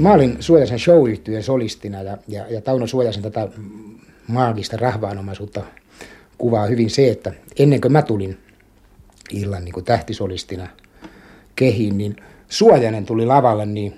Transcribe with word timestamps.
Mä 0.00 0.12
olin 0.12 0.36
Suojasen 0.40 0.78
show 0.78 1.04
solistina 1.40 2.02
ja, 2.02 2.18
ja, 2.28 2.44
ja 2.50 2.60
Tauno 2.60 2.86
Suojasen 2.86 3.22
tätä 3.22 3.48
maagista 4.26 4.76
rahvaanomaisuutta 4.76 5.62
kuvaa 6.38 6.66
hyvin 6.66 6.90
se, 6.90 7.10
että 7.10 7.32
ennen 7.58 7.80
kuin 7.80 7.92
mä 7.92 8.02
tulin 8.02 8.38
illan 9.32 9.64
niin 9.64 9.72
kuin 9.72 9.84
tähtisolistina 9.84 10.68
kehiin, 11.56 11.98
niin 11.98 12.16
Suojanen 12.48 13.06
tuli 13.06 13.26
lavalle, 13.26 13.66
niin 13.66 13.94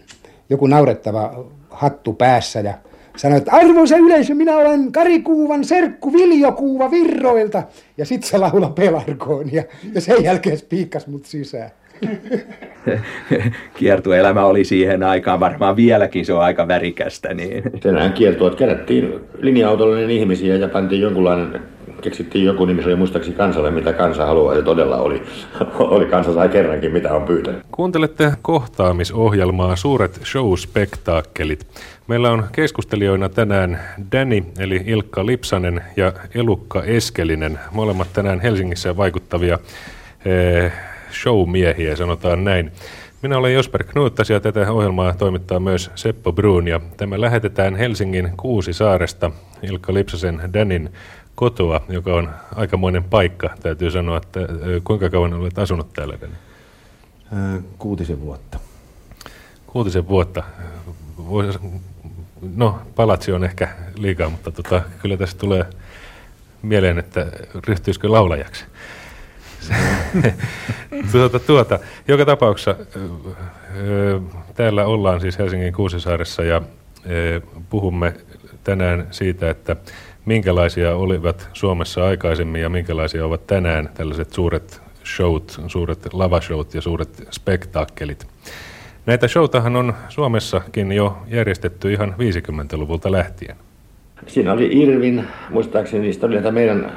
joku 0.51 0.67
naurettava 0.67 1.45
hattu 1.71 2.13
päässä 2.13 2.61
ja 2.61 2.75
sanoi, 3.17 3.39
että 3.39 3.53
arvoisa 3.53 3.97
yleisö, 3.97 4.35
minä 4.35 4.57
olen 4.57 4.93
Karikuuvan 4.93 5.65
serkku 5.65 6.13
Viljokuuva 6.13 6.91
Virroilta. 6.91 7.63
Ja 7.97 8.07
sitten 8.07 8.31
se 8.31 8.39
laula 8.39 8.71
pelarkoon 8.71 9.53
ja, 9.53 9.65
ja 9.95 10.01
sen 10.01 10.25
jälkeen 10.25 10.59
spiikkas 10.59 11.07
mut 11.07 11.27
sisään. 11.27 11.71
kiertueelämä 13.79 14.45
oli 14.45 14.65
siihen 14.65 15.03
aikaan 15.03 15.41
varmaan 15.41 15.77
vieläkin, 15.77 16.27
se 16.27 16.33
on 16.33 16.43
aika 16.43 16.69
värikästä. 16.69 17.35
Niin. 17.35 17.63
Tänään 17.81 18.13
kiertueet 18.13 18.55
kerättiin 18.55 19.21
linja-autollinen 19.39 20.11
ihmisiä 20.11 20.57
ja 20.57 20.69
pantiin 20.69 21.03
jonkunlainen 21.03 21.61
keksittiin 22.03 22.45
joku 22.45 22.65
nimi, 22.65 22.83
se 22.83 22.89
oli 22.89 22.97
muistaakseni 22.97 23.37
kansalle, 23.37 23.71
mitä 23.71 23.93
kansa 23.93 24.27
haluaa, 24.27 24.55
ja 24.55 24.63
todella 24.63 24.97
oli, 24.97 25.23
oli 25.79 26.07
kansa 26.07 26.35
sai 26.35 26.49
kerrankin, 26.49 26.93
mitä 26.93 27.15
on 27.15 27.23
pyytänyt. 27.23 27.63
Kuuntelette 27.73 28.33
kohtaamisohjelmaa 28.43 29.77
Suuret 29.77 30.21
show-spektaakkelit. 30.25 31.67
Meillä 32.07 32.31
on 32.31 32.45
keskustelijoina 32.53 33.29
tänään 33.29 33.81
Danny, 34.13 34.43
eli 34.59 34.81
Ilkka 34.87 35.27
Lipsanen 35.27 35.81
ja 35.97 36.13
Elukka 36.35 36.83
Eskelinen, 36.83 37.59
molemmat 37.73 38.09
tänään 38.13 38.41
Helsingissä 38.41 38.97
vaikuttavia 38.97 39.59
eh, 40.25 40.73
showmiehiä, 41.13 41.97
sanotaan 41.97 42.45
näin. 42.45 42.73
Minä 43.23 43.39
olen 43.39 43.55
Josper 43.55 43.85
Knuttas 43.85 44.31
ja 44.31 44.41
tätä 44.41 44.73
ohjelmaa 44.73 45.15
toimittaa 45.15 45.61
myös 45.61 45.91
Seppo 45.95 46.33
Bruun 46.33 46.69
ja 46.69 46.81
tämä 46.97 47.21
lähetetään 47.21 47.77
Helsingin 47.77 48.33
Kuusisaaresta 48.37 49.31
Ilkka 49.63 49.95
Lipsasen 49.95 50.41
Danin 50.53 50.93
kotoa, 51.35 51.81
joka 51.89 52.15
on 52.15 52.31
aikamoinen 52.55 53.05
paikka, 53.05 53.51
täytyy 53.63 53.91
sanoa, 53.91 54.17
että 54.17 54.41
kuinka 54.85 55.11
kauan 55.11 55.35
olet 55.35 55.59
asunut 55.59 55.93
täällä? 55.93 56.19
Kuutisen 57.79 58.21
vuotta. 58.21 58.59
Kuutisen 59.67 60.09
vuotta. 60.09 60.43
No, 62.57 62.79
palatsi 62.97 63.33
on 63.33 63.45
ehkä 63.45 63.69
liikaa, 63.97 64.31
mutta 64.31 64.51
tota, 64.51 64.83
kyllä 65.03 65.17
tästä 65.17 65.39
tulee 65.39 65.65
mieleen, 66.63 66.99
että 66.99 67.27
ryhtyisikö 67.69 68.13
laulajaksi. 68.13 68.65
tuota, 71.13 71.39
tuota. 71.39 71.79
Joka 72.09 72.25
tapauksessa 72.25 72.77
täällä 74.55 74.85
ollaan 74.85 75.21
siis 75.21 75.39
Helsingin 75.39 75.73
Kuusisaaressa 75.73 76.43
ja 76.43 76.63
puhumme 77.71 78.15
tänään 78.65 79.07
siitä, 79.11 79.51
että 79.51 79.77
minkälaisia 80.25 80.97
olivat 80.97 81.49
Suomessa 81.53 82.05
aikaisemmin 82.05 82.63
ja 82.63 82.69
minkälaisia 82.69 83.27
ovat 83.27 83.47
tänään 83.47 83.91
tällaiset 83.95 84.33
suuret 84.33 84.83
showt, 85.05 85.61
suuret 85.67 86.13
lavashowt 86.13 86.75
ja 86.75 86.81
suuret 86.81 87.29
spektaakkelit. 87.31 88.27
Näitä 89.07 89.29
showtahan 89.29 89.77
on 89.77 89.95
Suomessakin 90.09 90.93
jo 90.93 91.19
järjestetty 91.27 91.93
ihan 91.93 92.15
50-luvulta 92.19 93.13
lähtien. 93.13 93.57
Siinä 94.27 94.53
oli 94.53 94.69
Irvin, 94.73 95.25
muistaakseni 95.51 96.03
niistä 96.03 96.27
oli 96.27 96.35
näitä 96.35 96.51
meidän 96.51 96.85
äh, 96.85 96.91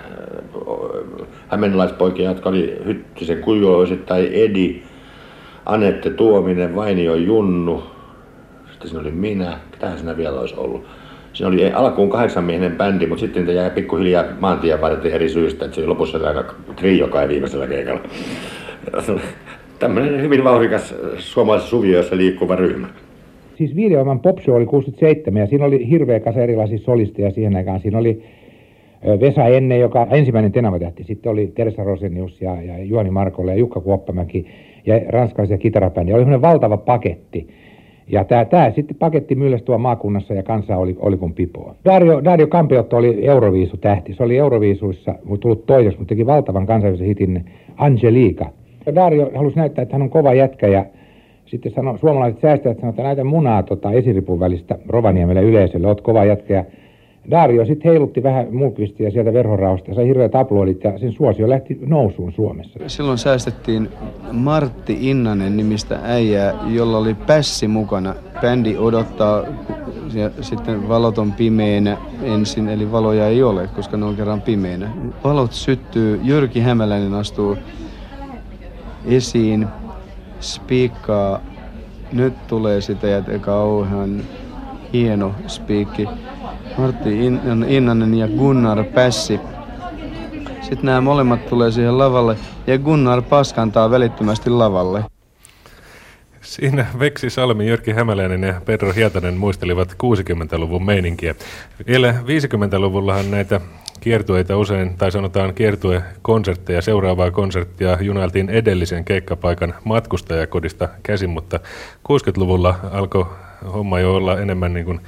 hämeenlaispoikia, 1.47 2.29
jotka 2.29 2.49
oli 2.49 2.77
Hyttisen 2.85 3.37
kujoiset 3.37 4.05
tai 4.05 4.29
Edi, 4.43 4.83
Anette 5.65 6.09
Tuominen, 6.09 6.75
Vainio 6.75 7.15
Junnu, 7.15 7.83
sitten 8.71 8.89
siinä 8.89 9.01
oli 9.01 9.11
minä, 9.11 9.59
ketähän 9.71 9.97
siinä 9.97 10.17
vielä 10.17 10.39
olisi 10.39 10.55
ollut. 10.57 10.85
Siinä 11.33 11.47
oli 11.47 11.73
alkuun 11.73 12.09
kahdeksanmiehinen 12.09 12.77
bändi, 12.77 13.07
mutta 13.07 13.19
sitten 13.19 13.55
jäi 13.55 13.69
pikkuhiljaa 13.69 14.23
maantien 14.39 14.81
varten 14.81 15.11
eri 15.11 15.29
syistä, 15.29 15.65
että 15.65 15.75
se 15.75 15.81
oli 15.81 15.87
lopussa 15.87 16.27
aika 16.27 16.55
trio 16.75 17.07
kai 17.07 17.27
viimeisellä 17.27 17.67
keikalla. 17.67 18.01
Tämmöinen 19.79 20.21
hyvin 20.21 20.43
vauhdikas 20.43 20.95
suomalaisessa 21.17 21.69
suvioissa 21.69 22.17
liikkuva 22.17 22.55
ryhmä. 22.55 22.87
Siis 23.57 23.75
Viideoman 23.75 24.19
Popshow 24.19 24.55
oli 24.55 24.65
67 24.65 25.41
ja 25.41 25.47
siinä 25.47 25.65
oli 25.65 25.89
hirveä 25.89 26.19
kasa 26.19 26.39
erilaisia 26.39 26.77
solisteja 26.77 27.31
siihen 27.31 27.55
aikaan. 27.55 27.79
Siinä 27.79 27.97
oli 27.97 28.23
Vesa 29.19 29.45
Enne, 29.45 29.77
joka 29.77 30.07
ensimmäinen 30.11 30.51
tenavatähti. 30.51 31.03
Sitten 31.03 31.31
oli 31.31 31.51
Teresa 31.55 31.83
Rosenius 31.83 32.41
ja, 32.41 32.61
ja 32.61 32.83
Juani 32.83 33.09
Markolle 33.11 33.51
ja 33.51 33.57
Jukka 33.57 33.81
Kuoppamäki 33.81 34.45
ja 34.85 35.01
ranskalaisia 35.09 35.57
kitarabändi. 35.57 36.13
Oli 36.13 36.21
semmoinen 36.21 36.41
valtava 36.41 36.77
paketti. 36.77 37.47
Ja 38.07 38.23
tämä, 38.23 38.45
tämä 38.45 38.71
sitten 38.71 38.97
paketti 38.97 39.35
myllästyä 39.35 39.77
maakunnassa 39.77 40.33
ja 40.33 40.43
kansa 40.43 40.77
oli, 40.77 40.95
oli 40.99 41.17
kuin 41.17 41.33
pipoa. 41.33 41.75
Dario, 41.85 42.23
Dario 42.23 42.47
Campiotto 42.47 42.97
oli 42.97 43.27
Euroviisu-tähti. 43.27 44.13
Se 44.13 44.23
oli 44.23 44.37
Euroviisuissa 44.37 45.15
tullut 45.39 45.65
toiseksi, 45.65 45.97
mutta 45.99 46.09
teki 46.09 46.25
valtavan 46.25 46.65
kansainvälisen 46.65 47.07
hitin 47.07 47.45
Angelica. 47.77 48.45
Dario 48.95 49.31
halusi 49.35 49.55
näyttää, 49.55 49.83
että 49.83 49.95
hän 49.95 50.01
on 50.01 50.09
kova 50.09 50.33
jätkä 50.33 50.67
ja 50.67 50.85
sitten 51.55 51.71
sano, 51.75 51.97
suomalaiset 51.97 52.41
säästäjät 52.41 52.77
sanoivat, 52.77 52.93
että 52.93 53.03
näitä 53.03 53.23
munaa 53.23 53.63
tota, 53.63 53.91
esiripun 53.91 54.39
välistä 54.39 54.77
Rovaniemelle 54.87 55.41
yleisölle, 55.41 55.87
oot 55.87 56.01
kova 56.01 56.25
jätkä. 56.25 56.65
Dario 57.31 57.65
sitten 57.65 57.91
heilutti 57.91 58.23
vähän 58.23 58.47
mulkvistiä 58.51 59.11
sieltä 59.11 59.33
verhoraosta 59.33 59.93
sai 59.93 60.07
hirveät 60.07 60.35
aploidit 60.35 60.83
ja 60.83 60.99
sen 60.99 61.11
suosio 61.11 61.49
lähti 61.49 61.79
nousuun 61.85 62.33
Suomessa. 62.33 62.79
Silloin 62.87 63.17
säästettiin 63.17 63.89
Martti 64.31 64.97
Innanen 65.09 65.57
nimistä 65.57 65.99
äijää, 66.03 66.53
jolla 66.67 66.97
oli 66.97 67.13
pässi 67.13 67.67
mukana. 67.67 68.15
Bändi 68.41 68.77
odottaa 68.77 69.43
ja 70.13 70.29
sitten 70.41 70.89
valot 70.89 71.17
on 71.17 71.31
pimeänä 71.31 71.97
ensin, 72.23 72.69
eli 72.69 72.91
valoja 72.91 73.27
ei 73.27 73.43
ole, 73.43 73.69
koska 73.75 73.97
ne 73.97 74.05
on 74.05 74.15
kerran 74.15 74.41
pimeänä. 74.41 74.89
Valot 75.23 75.51
syttyy, 75.51 76.19
Jyrki 76.23 76.59
Hämäläinen 76.59 77.13
astuu 77.13 77.57
esiin, 79.05 79.67
spiikkaa, 80.39 81.39
nyt 82.11 82.47
tulee 82.47 82.81
sitä 82.81 83.07
ja 83.07 83.21
kauhean 83.41 84.23
hieno 84.93 85.35
spiikki. 85.47 86.07
Martti 86.77 87.25
Innanen 87.67 88.13
ja 88.13 88.27
Gunnar 88.27 88.83
Pässi. 88.83 89.39
Sitten 90.61 90.85
nämä 90.85 91.01
molemmat 91.01 91.45
tulee 91.45 91.71
siihen 91.71 91.97
lavalle 91.97 92.37
ja 92.67 92.77
Gunnar 92.77 93.21
paskantaa 93.21 93.91
välittömästi 93.91 94.49
lavalle. 94.49 95.03
Siinä 96.41 96.85
Veksi 96.99 97.29
Salmi, 97.29 97.67
Jyrki 97.67 97.91
Hämäläinen 97.91 98.43
ja 98.43 98.61
Pedro 98.65 98.93
Hietanen 98.93 99.37
muistelivat 99.37 99.91
60-luvun 99.91 100.85
meininkiä. 100.85 101.35
Vielä 101.87 102.11
50-luvullahan 102.11 103.31
näitä 103.31 103.61
kiertueita 103.99 104.57
usein, 104.57 104.97
tai 104.97 105.11
sanotaan 105.11 105.53
kiertuekonsertteja, 105.53 106.81
seuraavaa 106.81 107.31
konserttia 107.31 107.97
junailtiin 108.01 108.49
edellisen 108.49 109.05
keikkapaikan 109.05 109.73
matkustajakodista 109.83 110.89
käsin, 111.03 111.29
mutta 111.29 111.59
60-luvulla 112.11 112.79
alkoi 112.91 113.25
homma 113.73 113.99
jo 113.99 114.15
olla 114.15 114.39
enemmän 114.39 114.73
niin 114.73 114.85
kuin, 114.85 115.01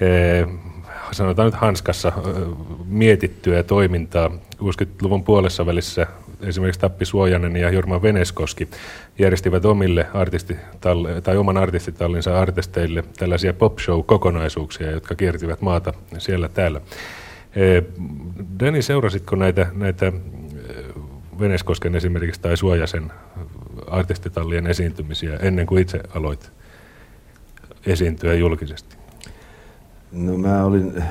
eh, 0.00 0.46
sanotaan 1.12 1.46
nyt 1.46 1.54
hanskassa 1.54 2.12
mietittyä 2.86 3.62
toimintaa. 3.62 4.30
60-luvun 4.62 5.24
puolessa 5.24 5.66
välissä 5.66 6.06
esimerkiksi 6.42 6.80
Tappi 6.80 7.04
Suojanen 7.04 7.56
ja 7.56 7.70
Jorma 7.70 8.02
Veneskoski 8.02 8.68
järjestivät 9.18 9.64
omille 9.64 10.06
artistitalle, 10.14 11.20
tai 11.20 11.36
oman 11.36 11.56
artistitallinsa 11.56 12.40
artisteille 12.40 13.04
tällaisia 13.18 13.52
pop 13.52 13.78
show-kokonaisuuksia, 13.78 14.90
jotka 14.90 15.14
kiertivät 15.14 15.60
maata 15.60 15.92
siellä 16.18 16.48
täällä. 16.48 16.80
Deni, 18.60 18.82
seurasitko 18.82 19.36
näitä, 19.36 19.66
näitä 19.72 20.12
Veneskosken 21.40 21.94
esimerkiksi 21.94 22.40
tai 22.40 22.56
Suojasen 22.56 23.12
artistitallien 23.86 24.66
esiintymisiä 24.66 25.36
ennen 25.36 25.66
kuin 25.66 25.82
itse 25.82 26.00
aloit 26.14 26.52
esiintyä 27.86 28.34
julkisesti? 28.34 28.96
No 30.12 30.38
mä 30.38 30.64
olin, 30.64 31.02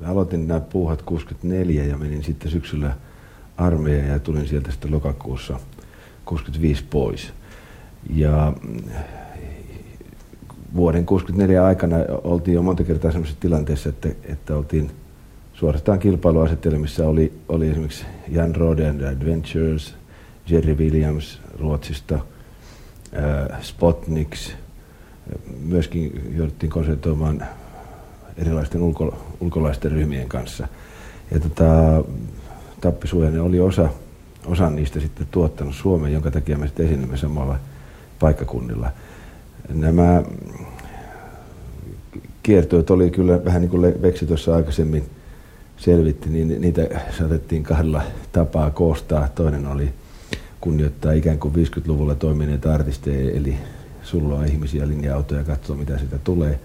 mä 0.00 0.08
aloitin 0.08 0.48
nämä 0.48 0.60
puuhat 0.60 1.02
64 1.02 1.84
ja 1.84 1.98
menin 1.98 2.24
sitten 2.24 2.50
syksyllä 2.50 2.96
armeijaan 3.56 4.08
ja 4.08 4.18
tulin 4.18 4.48
sieltä 4.48 4.70
sitten 4.70 4.92
lokakuussa 4.92 5.60
65 6.24 6.84
pois. 6.90 7.32
Ja 8.10 8.52
vuoden 10.74 11.06
64 11.06 11.64
aikana 11.64 11.96
oltiin 12.24 12.54
jo 12.54 12.62
monta 12.62 12.84
kertaa 12.84 13.10
sellaisessa 13.12 13.40
tilanteessa, 13.40 13.88
että, 13.88 14.08
että 14.24 14.56
oltiin 14.56 14.90
suorastaan 15.64 15.98
kilpailuasetelmissa 15.98 17.08
oli, 17.08 17.32
oli 17.48 17.68
esimerkiksi 17.68 18.04
Jan 18.28 18.56
Rode 18.56 18.88
and 18.88 19.00
Adventures, 19.00 19.94
Jerry 20.48 20.74
Williams 20.74 21.40
Ruotsista, 21.58 22.14
äh, 22.14 23.62
Spotniks, 23.62 24.52
myöskin 25.60 26.32
jouduttiin 26.36 26.70
konsertoimaan 26.70 27.44
erilaisten 28.36 28.82
ulko, 28.82 29.18
ulkolaisten 29.40 29.92
ryhmien 29.92 30.28
kanssa. 30.28 30.68
Ja 31.30 31.40
tota, 31.40 31.64
Tappi 32.80 33.08
Suojanen 33.08 33.40
oli 33.40 33.60
osa, 33.60 33.88
osa 34.46 34.70
niistä 34.70 35.00
sitten 35.00 35.26
tuottanut 35.30 35.74
Suomeen, 35.74 36.12
jonka 36.12 36.30
takia 36.30 36.58
me 36.58 36.66
sitten 36.66 36.86
esiinnymme 36.86 37.16
samalla 37.16 37.58
paikkakunnilla. 38.20 38.90
Nämä 39.68 40.22
kiertueet 42.42 42.90
oli 42.90 43.10
kyllä 43.10 43.44
vähän 43.44 43.60
niin 43.60 43.70
kuin 43.70 44.02
Veksi 44.02 44.26
tuossa 44.26 44.54
aikaisemmin 44.56 45.04
selvitti, 45.84 46.30
niin 46.30 46.60
niitä 46.60 47.00
saatettiin 47.18 47.62
kahdella 47.62 48.02
tapaa 48.32 48.70
koostaa. 48.70 49.28
Toinen 49.34 49.66
oli 49.66 49.92
kunnioittaa 50.60 51.12
ikään 51.12 51.38
kuin 51.38 51.54
50-luvulla 51.54 52.14
toimineita 52.14 52.74
artisteja, 52.74 53.32
eli 53.32 53.56
sulloa 54.02 54.44
ihmisiä 54.44 54.88
linja-autoja 54.88 55.40
ja 55.40 55.46
katsoa, 55.46 55.76
mitä 55.76 55.98
sitä 55.98 56.18
tulee. 56.18 56.60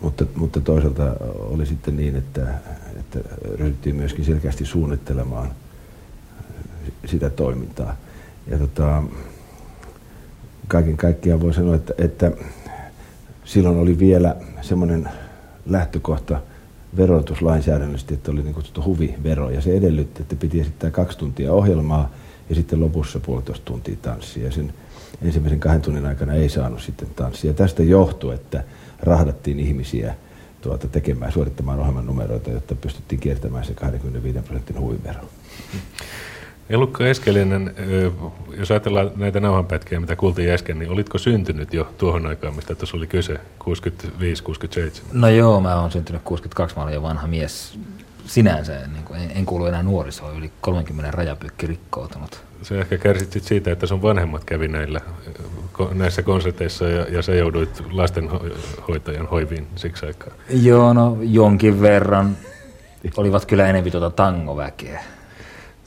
Mutta, 0.00 0.24
mutta 0.34 0.60
toisaalta 0.60 1.16
oli 1.36 1.66
sitten 1.66 1.96
niin, 1.96 2.16
että, 2.16 2.54
että 3.00 3.18
ryhdyttiin 3.58 3.96
myöskin 3.96 4.24
selkeästi 4.24 4.66
suunnittelemaan 4.66 5.50
sitä 7.04 7.30
toimintaa. 7.30 7.96
Ja 8.46 8.58
tota, 8.58 9.02
kaiken 10.68 10.96
kaikkiaan 10.96 11.40
voi 11.40 11.54
sanoa, 11.54 11.74
että, 11.74 11.94
että 11.98 12.32
silloin 13.44 13.78
oli 13.78 13.98
vielä 13.98 14.36
semmoinen 14.60 15.08
lähtökohta 15.66 16.40
verotuslainsäädännöllisesti, 16.96 18.14
että 18.14 18.30
oli 18.30 18.42
niin 18.42 18.54
kutsuttu 18.54 18.84
huvivero, 18.84 19.50
ja 19.50 19.60
se 19.60 19.76
edellytti, 19.76 20.22
että 20.22 20.36
piti 20.36 20.60
esittää 20.60 20.90
kaksi 20.90 21.18
tuntia 21.18 21.52
ohjelmaa 21.52 22.10
ja 22.48 22.54
sitten 22.54 22.80
lopussa 22.80 23.20
puolitoista 23.20 23.64
tuntia 23.64 23.96
tanssia. 24.02 24.44
Ja 24.44 24.52
sen 24.52 24.74
ensimmäisen 25.22 25.60
kahden 25.60 25.82
tunnin 25.82 26.06
aikana 26.06 26.34
ei 26.34 26.48
saanut 26.48 26.82
sitten 26.82 27.08
tanssia. 27.16 27.54
Tästä 27.54 27.82
johtui, 27.82 28.34
että 28.34 28.64
rahdattiin 29.00 29.60
ihmisiä 29.60 30.14
tuota, 30.60 30.88
tekemään, 30.88 31.32
suorittamaan 31.32 31.78
ohjelman 31.78 32.06
numeroita, 32.06 32.50
jotta 32.50 32.74
pystyttiin 32.74 33.20
kiertämään 33.20 33.64
se 33.64 33.74
25 33.74 34.38
prosentin 34.38 34.80
huvivero. 34.80 35.20
Elukka 36.72 37.06
Eskelinen, 37.06 37.74
jos 38.58 38.70
ajatellaan 38.70 39.10
näitä 39.16 39.40
nauhanpätkiä, 39.40 40.00
mitä 40.00 40.16
kuultiin 40.16 40.50
äsken, 40.50 40.78
niin 40.78 40.90
olitko 40.90 41.18
syntynyt 41.18 41.74
jo 41.74 41.88
tuohon 41.98 42.26
aikaan, 42.26 42.56
mistä 42.56 42.74
tuossa 42.74 42.96
oli 42.96 43.06
kyse, 43.06 43.40
65-67? 43.64 43.68
No 45.12 45.28
joo, 45.28 45.60
mä 45.60 45.80
oon 45.80 45.90
syntynyt 45.90 46.22
62, 46.22 46.76
mä 46.76 46.82
olen 46.82 46.94
jo 46.94 47.02
vanha 47.02 47.26
mies 47.26 47.78
sinänsä, 48.26 48.72
niin 48.92 49.04
kuin 49.04 49.20
en, 49.20 49.30
en 49.34 49.46
kuulu 49.46 49.66
enää 49.66 49.82
nuorisoon, 49.82 50.38
yli 50.38 50.52
30 50.60 51.10
rajapykki 51.10 51.66
rikkoutunut. 51.66 52.44
Se 52.62 52.80
ehkä 52.80 52.98
kärsit 52.98 53.44
siitä, 53.44 53.72
että 53.72 53.86
sun 53.86 54.02
vanhemmat 54.02 54.44
kävi 54.44 54.68
näillä, 54.68 55.00
näissä 55.92 56.22
konserteissa 56.22 56.88
ja, 56.88 57.06
ja 57.08 57.22
sä 57.22 57.34
jouduit 57.34 57.82
lastenhoitajan 57.90 59.28
hoiviin 59.28 59.66
siksi 59.76 60.06
aikaa. 60.06 60.34
Joo, 60.50 60.92
no 60.92 61.18
jonkin 61.20 61.80
verran. 61.80 62.36
Olivat 63.16 63.46
kyllä 63.46 63.66
enemmän 63.66 63.92
tuota 63.92 64.10
tangoväkeä. 64.10 65.04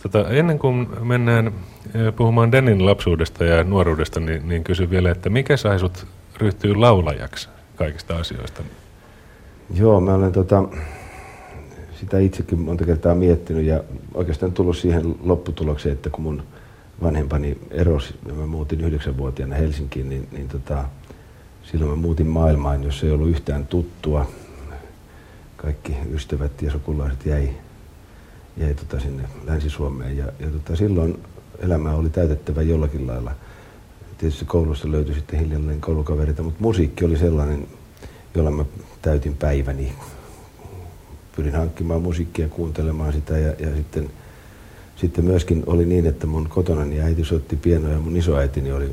Tota, 0.06 0.30
ennen 0.30 0.60
kuin 0.60 0.88
mennään 1.04 1.52
puhumaan 2.16 2.52
Denin 2.52 2.86
lapsuudesta 2.86 3.46
ja 3.46 3.63
nuoruudesta, 3.63 4.19
niin, 4.19 4.50
niin 4.50 4.63
kysyn 4.63 4.90
vielä, 4.90 5.12
että 5.12 5.30
mikä 5.30 5.57
sai 5.57 5.80
sut 5.80 6.06
ryhtyä 6.38 6.74
laulajaksi 6.75 7.50
kaikista 7.75 8.18
asioista? 8.18 8.63
Joo, 9.74 10.02
mä 10.02 10.13
olen 10.13 10.31
tota, 10.31 10.63
sitä 12.00 12.19
itsekin 12.19 12.60
monta 12.60 12.86
kertaa 12.86 13.16
miettinyt 13.16 13.66
ja 13.66 13.84
oikeastaan 14.13 14.52
tullut 14.52 14.78
siihen 14.78 15.16
lopputulokseen, 15.24 15.94
että 15.94 16.10
kun 16.10 16.24
mun 16.24 16.44
vanhempani 17.01 17.58
erosi 17.72 18.16
ja 18.28 18.34
mä 18.34 18.46
muutin 18.46 18.81
yhdeksänvuotiaana 18.81 19.56
Helsinkiin, 19.56 20.10
niin, 20.10 20.28
niin 20.31 20.48
tota, 20.48 20.86
silloin 21.63 21.92
mä 21.92 21.96
muutin 21.96 22.28
maailmaan, 22.28 22.84
jossa 22.84 23.06
ei 23.06 23.12
ollut 23.12 23.30
yhtään 23.30 23.68
tuttua. 23.68 24.28
Kaikki 25.58 25.98
ystävät 26.13 26.62
ja 26.62 26.72
sukulaiset 26.72 27.25
jäi 27.25 27.50
jäi 28.57 28.74
tota 28.74 29.00
sinne 29.00 29.24
Länsi-Suomeen. 29.48 30.18
Ja, 30.18 30.25
ja 30.40 30.48
tota, 30.48 30.75
silloin 30.75 31.19
elämä 31.60 31.92
oli 31.92 32.10
täytettävä 32.10 32.62
jollakin 32.62 33.07
lailla. 33.07 33.31
Tietysti 34.18 34.46
koulussa 34.46 34.92
löytyi 34.92 35.16
sitten 35.16 35.40
hiljalleen 35.40 35.81
koulukaverita, 35.81 36.44
mutta 36.44 36.62
musiikki 36.62 37.06
oli 37.06 37.18
sellainen, 37.18 37.68
jolla 38.36 38.52
mä 38.52 38.66
täytin 39.02 39.38
päiväni. 39.38 39.94
Pyrin 41.36 41.56
hankkimaan 41.56 42.02
musiikkia, 42.02 42.50
kuuntelemaan 42.50 43.13
sitä 43.13 43.38
ja, 43.38 43.54
ja 43.60 43.75
sitten, 43.75 44.10
sitten 44.96 45.25
myöskin 45.25 45.63
oli 45.66 45.86
niin, 45.86 46.06
että 46.06 46.28
mun 46.28 46.50
kotonani 46.50 47.01
äiti 47.01 47.24
soitti 47.24 47.56
pienoa 47.56 47.92
ja 47.92 48.00
mun 48.00 48.18
isoäitini 48.18 48.72
oli 48.72 48.86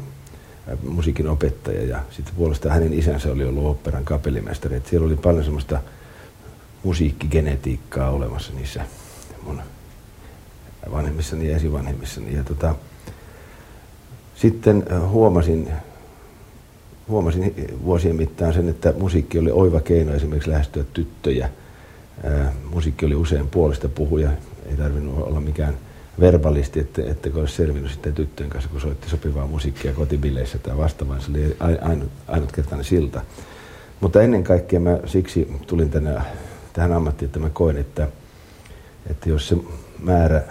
äh, 0.72 0.78
musiikin 0.82 1.28
opettaja 1.28 1.82
ja 1.82 2.02
sitten 2.10 2.34
puolestaan 2.34 2.74
hänen 2.74 2.92
isänsä 2.92 3.32
oli 3.32 3.44
ollut 3.44 3.66
operan 3.66 4.04
kapellimestari. 4.04 4.82
Siellä 4.84 5.06
oli 5.06 5.16
paljon 5.16 5.44
semmoista 5.44 5.80
musiikkigenetiikkaa 6.82 8.10
olemassa 8.10 8.52
niissä 8.52 8.84
mun 9.46 9.62
vanhemmissani 10.92 11.48
ja 11.48 11.56
esivanhemmissani. 11.56 12.36
Ja 12.36 12.44
tota, 12.44 12.74
sitten 14.34 14.84
äh, 14.92 15.10
huomasin, 15.10 15.68
huomasin 17.08 17.54
vuosien 17.84 18.16
mittaan 18.16 18.54
sen, 18.54 18.68
että 18.68 18.94
musiikki 18.98 19.38
oli 19.38 19.50
oiva 19.50 19.80
keino 19.80 20.14
esimerkiksi 20.14 20.50
lähestyä 20.50 20.84
tyttöjä. 20.92 21.50
Ää, 22.24 22.40
äh, 22.40 22.52
musiikki 22.74 23.06
oli 23.06 23.14
usein 23.14 23.48
puolesta 23.48 23.88
puhuja, 23.88 24.30
ei 24.70 24.76
tarvinnut 24.76 25.18
olla 25.18 25.40
mikään 25.40 25.74
verbalisti, 26.20 26.80
että, 26.80 27.02
että 27.06 27.30
olisi 27.34 27.54
selvinnyt 27.54 27.92
sitten 27.92 28.14
tyttöjen 28.14 28.50
kanssa, 28.50 28.70
kun 28.70 28.80
soitti 28.80 29.10
sopivaa 29.10 29.46
musiikkia 29.46 29.92
kotibileissä 29.92 30.58
tai 30.58 30.76
vastaavaan. 30.76 31.20
Se 31.20 31.30
oli 31.30 31.56
ainut, 31.80 32.10
ainutkertainen 32.28 32.84
silta. 32.84 33.20
Mutta 34.00 34.22
ennen 34.22 34.44
kaikkea 34.44 34.80
mä 34.80 34.98
siksi 35.06 35.48
tulin 35.66 35.90
tänne, 35.90 36.20
tähän 36.72 36.92
ammattiin, 36.92 37.26
että 37.26 37.38
mä 37.38 37.50
koin, 37.50 37.76
että– 37.76 38.08
että 39.10 39.28
jos 39.28 39.48
se 39.48 39.56
määrä 39.98 40.42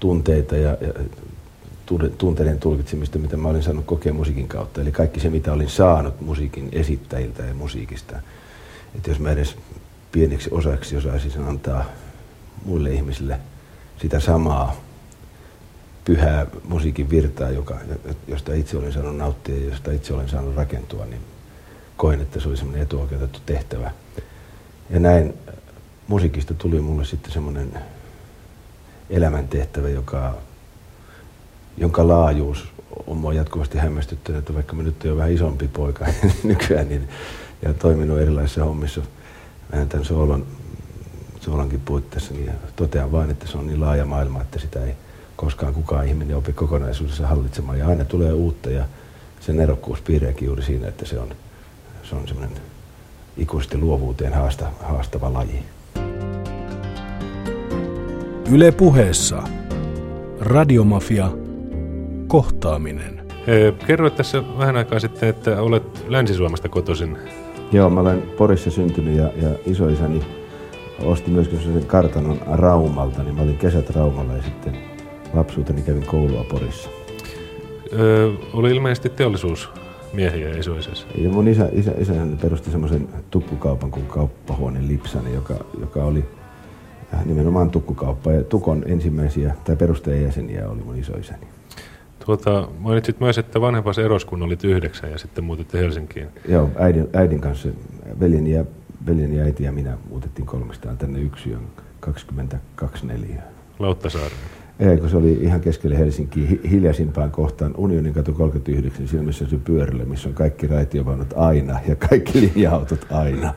tunteita 0.00 0.56
ja, 0.56 0.70
ja 0.80 0.92
tunteiden 2.18 2.58
tulkitsemista, 2.58 3.18
mitä 3.18 3.36
mä 3.36 3.48
olin 3.48 3.62
saanut 3.62 3.84
kokea 3.84 4.12
musiikin 4.12 4.48
kautta, 4.48 4.80
eli 4.80 4.92
kaikki 4.92 5.20
se, 5.20 5.30
mitä 5.30 5.52
olin 5.52 5.70
saanut 5.70 6.20
musiikin 6.20 6.68
esittäjiltä 6.72 7.42
ja 7.42 7.54
musiikista, 7.54 8.16
että 8.94 9.10
jos 9.10 9.18
mä 9.18 9.30
edes 9.30 9.56
pieneksi 10.12 10.50
osaksi 10.52 10.96
osaisin 10.96 11.30
sen 11.30 11.44
antaa 11.44 11.84
muille 12.64 12.90
ihmisille 12.90 13.40
sitä 14.00 14.20
samaa 14.20 14.76
pyhää 16.04 16.46
musiikin 16.64 17.10
virtaa, 17.10 17.50
joka, 17.50 17.78
josta 18.28 18.54
itse 18.54 18.76
olen 18.76 18.92
saanut 18.92 19.16
nauttia 19.16 19.54
ja 19.54 19.70
josta 19.70 19.92
itse 19.92 20.14
olen 20.14 20.28
saanut 20.28 20.56
rakentua, 20.56 21.04
niin 21.04 21.20
koin, 21.96 22.20
että 22.20 22.40
se 22.40 22.48
oli 22.48 22.56
semmoinen 22.56 22.82
etuoikeutettu 22.82 23.38
tehtävä. 23.46 23.90
Ja 24.90 25.00
näin 25.00 25.34
musiikista 26.08 26.54
tuli 26.54 26.80
mulle 26.80 27.04
sitten 27.04 27.32
semmoinen 27.32 27.78
elämäntehtävä, 29.10 29.88
joka, 29.88 30.34
jonka 31.76 32.08
laajuus 32.08 32.68
on 33.06 33.16
mua 33.16 33.32
jatkuvasti 33.32 33.78
hämmästyttänyt, 33.78 34.38
että 34.38 34.54
vaikka 34.54 34.76
mä 34.76 34.82
nyt 34.82 35.04
olen 35.04 35.16
vähän 35.16 35.32
isompi 35.32 35.68
poika 35.68 36.06
nykyään 36.44 36.88
niin, 36.88 37.08
ja 37.62 37.74
toiminut 37.74 38.20
erilaisissa 38.20 38.64
hommissa 38.64 39.00
vähän 39.72 39.88
tämän 39.88 40.04
soolon, 40.04 40.46
soolonkin 41.40 41.80
puitteissa, 41.80 42.34
niin 42.34 42.50
totean 42.76 43.12
vain, 43.12 43.30
että 43.30 43.46
se 43.46 43.58
on 43.58 43.66
niin 43.66 43.80
laaja 43.80 44.04
maailma, 44.04 44.42
että 44.42 44.58
sitä 44.58 44.84
ei 44.84 44.94
koskaan 45.36 45.74
kukaan 45.74 46.08
ihminen 46.08 46.36
opi 46.36 46.52
kokonaisuudessa 46.52 47.26
hallitsemaan 47.26 47.78
ja 47.78 47.88
aina 47.88 48.04
tulee 48.04 48.32
uutta 48.32 48.70
ja 48.70 48.84
sen 49.40 49.60
erokkuus 49.60 50.00
piireekin 50.00 50.46
juuri 50.46 50.62
siinä, 50.62 50.88
että 50.88 51.06
se 51.06 51.18
on, 51.18 51.28
se 52.02 52.14
on 52.14 52.28
semmoinen 52.28 52.56
ikuisesti 53.36 53.78
luovuuteen 53.78 54.34
haasta, 54.34 54.70
haastava 54.82 55.32
laji. 55.32 55.64
Yle 58.52 58.72
puheessa. 58.72 59.42
Radiomafia. 60.40 61.30
Kohtaaminen. 62.26 63.26
Kerroit 63.86 64.16
tässä 64.16 64.42
vähän 64.58 64.76
aikaa 64.76 64.98
sitten, 64.98 65.28
että 65.28 65.62
olet 65.62 66.04
Länsi-Suomesta 66.08 66.68
kotoisin. 66.68 67.18
Joo, 67.72 67.90
mä 67.90 68.00
olen 68.00 68.22
Porissa 68.22 68.70
syntynyt 68.70 69.16
ja, 69.16 69.30
ja 69.42 69.48
isoisäni 69.66 70.22
osti 71.04 71.30
myöskin 71.30 71.60
sen 71.60 71.86
kartanon 71.86 72.40
Raumalta, 72.46 73.22
niin 73.22 73.34
mä 73.34 73.42
olin 73.42 73.58
kesät 73.58 73.90
Raumalla 73.90 74.32
ja 74.32 74.42
sitten 74.42 74.78
lapsuuteni 75.34 75.82
kävin 75.82 76.06
koulua 76.06 76.44
Porissa. 76.44 76.90
Öö, 77.92 78.30
oli 78.52 78.70
ilmeisesti 78.70 79.08
teollisuusmiehiä 79.08 80.50
isoisessa. 80.58 81.06
Ja 81.18 81.30
mun 81.30 81.48
isä, 81.48 81.68
isä, 81.72 81.92
isä 81.98 82.12
perusti 82.42 82.70
semmoisen 82.70 83.08
tukkukaupan 83.30 83.90
kuin 83.90 84.06
kauppahuone 84.06 84.88
Lipsani, 84.88 85.34
joka, 85.34 85.54
joka 85.80 86.04
oli 86.04 86.24
nimenomaan 87.24 87.70
tukkukauppa. 87.70 88.32
Ja 88.32 88.44
Tukon 88.44 88.82
ensimmäisiä 88.86 89.54
tai 89.64 89.76
perustajajäseniä 89.76 90.68
oli 90.68 90.82
mun 90.82 90.96
isoisäni. 90.96 91.46
Tuota, 92.26 92.68
mainitsit 92.78 93.20
myös, 93.20 93.38
että 93.38 93.60
vanhempas 93.60 93.98
eros, 93.98 94.24
kun 94.24 94.42
olit 94.42 94.64
yhdeksän 94.64 95.10
ja 95.10 95.18
sitten 95.18 95.44
muutitte 95.44 95.78
Helsinkiin. 95.78 96.28
Joo, 96.48 96.70
äidin, 96.78 97.08
äidin 97.12 97.40
kanssa, 97.40 97.68
veljeni 98.20 98.52
ja, 98.52 98.64
veljeni 99.06 99.36
ja 99.36 99.44
äiti 99.44 99.64
ja 99.64 99.72
minä 99.72 99.96
muutettiin 100.10 100.46
kolmestaan 100.46 100.98
tänne 100.98 101.20
yksi 101.20 101.56
22 102.00 103.06
neliöä. 103.06 103.42
Lauttasaareen. 103.78 104.40
Ei, 104.80 104.96
kun 104.96 105.10
se 105.10 105.16
oli 105.16 105.32
ihan 105.32 105.60
keskelle 105.60 105.98
Helsinkiä 105.98 106.48
hiljaisimpaan 106.70 107.30
kohtaan 107.30 107.74
Unionin 107.76 108.14
katu 108.14 108.32
39, 108.32 109.08
siinä 109.08 109.24
missä 109.24 109.46
se 109.46 109.56
pyörälle, 109.56 110.04
missä 110.04 110.28
on 110.28 110.34
kaikki 110.34 110.66
raitiovaunut 110.66 111.34
aina 111.36 111.80
ja 111.88 111.96
kaikki 111.96 112.40
linja-autot 112.40 113.06
aina. 113.10 113.54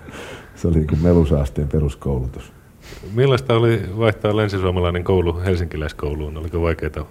Se 0.55 0.67
oli 0.67 0.75
niin 0.77 0.87
kuin 0.87 1.03
melusaasteen 1.03 1.67
peruskoulutus. 1.67 2.53
Millaista 3.15 3.53
oli 3.53 3.81
vaihtaa 3.97 4.35
lensisuomalainen 4.35 5.03
koulu 5.03 5.39
helsinkiläiskouluun? 5.45 6.37
Oliko 6.37 6.61
vaikeaa 6.61 7.05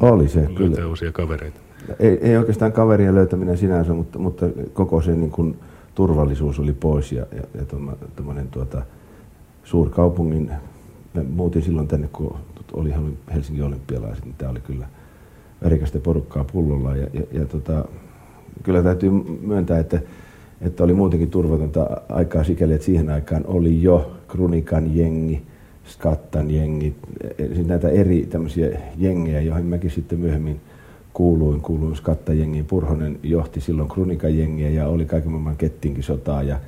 oli 0.00 0.28
se, 0.28 0.40
löytää 0.40 0.56
kyllä. 0.56 0.86
uusia 0.86 1.12
kavereita? 1.12 1.60
Ei, 1.98 2.18
ei 2.22 2.36
oikeastaan 2.36 2.72
kaverien 2.72 3.14
löytäminen 3.14 3.58
sinänsä, 3.58 3.92
mutta, 3.92 4.18
mutta 4.18 4.46
koko 4.72 5.02
se 5.02 5.12
niin 5.14 5.30
kuin 5.30 5.56
turvallisuus 5.94 6.58
oli 6.58 6.72
pois 6.72 7.12
ja, 7.12 7.26
ja, 7.32 7.42
ja 7.54 7.64
tuommoinen 8.16 8.48
tuota, 8.48 8.82
suurkaupungin, 9.64 10.50
me 11.14 11.22
muutin 11.22 11.62
silloin 11.62 11.88
tänne, 11.88 12.08
kun 12.12 12.36
oli 12.72 12.94
Helsingin 13.34 13.64
olympialaiset, 13.64 14.24
niin 14.24 14.34
tämä 14.38 14.50
oli 14.50 14.60
kyllä 14.60 14.86
värikästä 15.64 15.98
porukkaa 15.98 16.44
pullolla 16.44 16.96
ja, 16.96 17.06
ja, 17.12 17.22
ja 17.32 17.46
tota, 17.46 17.84
kyllä 18.62 18.82
täytyy 18.82 19.10
myöntää, 19.40 19.78
että, 19.78 20.00
että 20.60 20.84
oli 20.84 20.94
muutenkin 20.94 21.30
turvatonta 21.30 22.00
aikaa 22.08 22.44
sikäli, 22.44 22.72
että 22.72 22.84
siihen 22.84 23.10
aikaan 23.10 23.44
oli 23.46 23.82
jo 23.82 24.12
Krunikan 24.28 24.96
jengi, 24.96 25.42
Skattan 25.84 26.50
jengi, 26.50 26.94
siis 27.54 27.66
näitä 27.66 27.88
eri 27.88 28.26
tämmöisiä 28.30 28.80
jengejä, 28.96 29.40
joihin 29.40 29.66
mäkin 29.66 29.90
sitten 29.90 30.18
myöhemmin 30.18 30.60
kuuluin, 31.12 31.60
kuuluin 31.60 31.96
Skatta-jengiin. 31.96 32.64
Purhonen 32.64 33.18
johti 33.22 33.60
silloin 33.60 33.88
Krunikan 33.88 34.38
jengiä 34.38 34.70
ja 34.70 34.88
oli 34.88 35.06
kaiken 35.06 35.30
maailman 35.30 35.56
kettinkin 35.56 36.02
sotaa 36.02 36.42
ja 36.42 36.60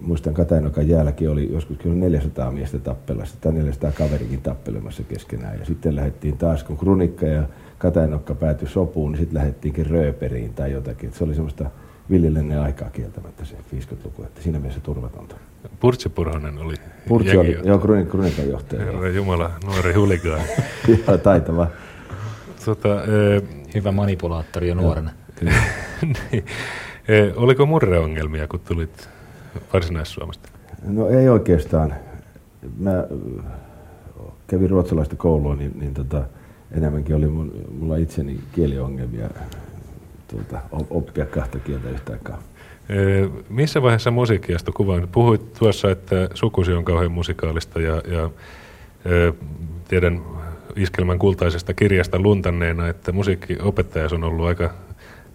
muistan 0.00 0.34
Katainokan 0.34 0.88
jälkeen 0.88 1.30
oli 1.30 1.52
joskus 1.52 1.78
kyllä 1.78 1.96
400 1.96 2.50
miestä 2.50 2.78
tappelassa 2.78 3.36
tai 3.40 3.52
400 3.52 3.92
kaverikin 3.92 4.40
tappelemassa 4.42 5.02
keskenään. 5.02 5.58
Ja 5.58 5.64
sitten 5.64 5.96
lähdettiin 5.96 6.38
taas, 6.38 6.64
kun 6.64 6.76
Krunikka 6.76 7.26
ja 7.26 7.42
Katainokka 7.78 8.34
päätyi 8.34 8.68
sopuun, 8.68 9.12
niin 9.12 9.20
sitten 9.20 9.38
lähdettiinkin 9.38 9.86
rööperiin 9.86 10.54
tai 10.54 10.72
jotakin. 10.72 11.08
Et 11.08 11.14
se 11.14 11.24
oli 11.24 11.34
semmoista 11.34 11.70
villillenne 12.10 12.58
aikaa 12.58 12.90
kieltämättä 12.90 13.44
se 13.44 13.54
50-luku, 13.76 14.22
että 14.22 14.42
siinä 14.42 14.58
mielessä 14.58 14.80
turvatonta. 14.80 15.36
Purtsi 15.80 16.08
Purhonen 16.08 16.58
oli 16.58 16.74
Purtsi 17.08 17.36
oli, 17.36 17.58
joo, 17.64 17.78
Krunikan 17.78 18.48
johtaja. 18.48 18.84
Herra 18.84 19.08
Jumala, 19.08 19.50
nuori 19.64 19.92
huligaan. 19.92 20.40
joo, 21.06 21.18
taitava. 21.18 21.68
Tota, 22.64 23.02
e, 23.04 23.42
Hyvä 23.74 23.92
manipulaattori 23.92 24.68
jo 24.68 24.74
nuorena. 24.74 25.10
niin. 25.42 25.54
e, 27.08 27.32
oliko 27.36 27.66
murreongelmia, 27.66 28.48
kun 28.48 28.60
tulit 28.60 29.08
Varsinais-Suomesta? 29.72 30.48
No 30.86 31.08
ei 31.08 31.28
oikeastaan. 31.28 31.94
Mä 32.78 33.04
kävin 34.46 34.70
ruotsalaista 34.70 35.16
koulua, 35.16 35.56
niin, 35.56 35.72
niin 35.78 35.94
tota, 35.94 36.24
enemmänkin 36.72 37.16
oli 37.16 37.26
mun, 37.26 37.52
mulla 37.78 37.96
itseni 37.96 38.40
kieliongelmia 38.52 39.30
tuota, 40.28 40.60
oppia 40.90 41.26
kahta 41.26 41.58
kieltä 41.58 41.90
yhtä 41.90 42.12
aikaa. 42.12 42.42
Missä 43.48 43.82
vaiheessa 43.82 44.10
musiikki 44.10 44.54
astui 44.54 44.72
kuvaan? 44.76 45.08
Puhuit 45.12 45.52
tuossa, 45.52 45.90
että 45.90 46.28
sukusi 46.34 46.72
on 46.72 46.84
kauhean 46.84 47.12
musikaalista 47.12 47.80
ja, 47.80 48.02
ja 48.06 48.30
tiedän 49.88 50.22
iskelmän 50.76 51.18
kultaisesta 51.18 51.74
kirjasta 51.74 52.18
luntanneena, 52.18 52.88
että 52.88 53.12
musiikkiopettajas 53.12 54.12
on 54.12 54.24
ollut 54.24 54.46
aika 54.46 54.74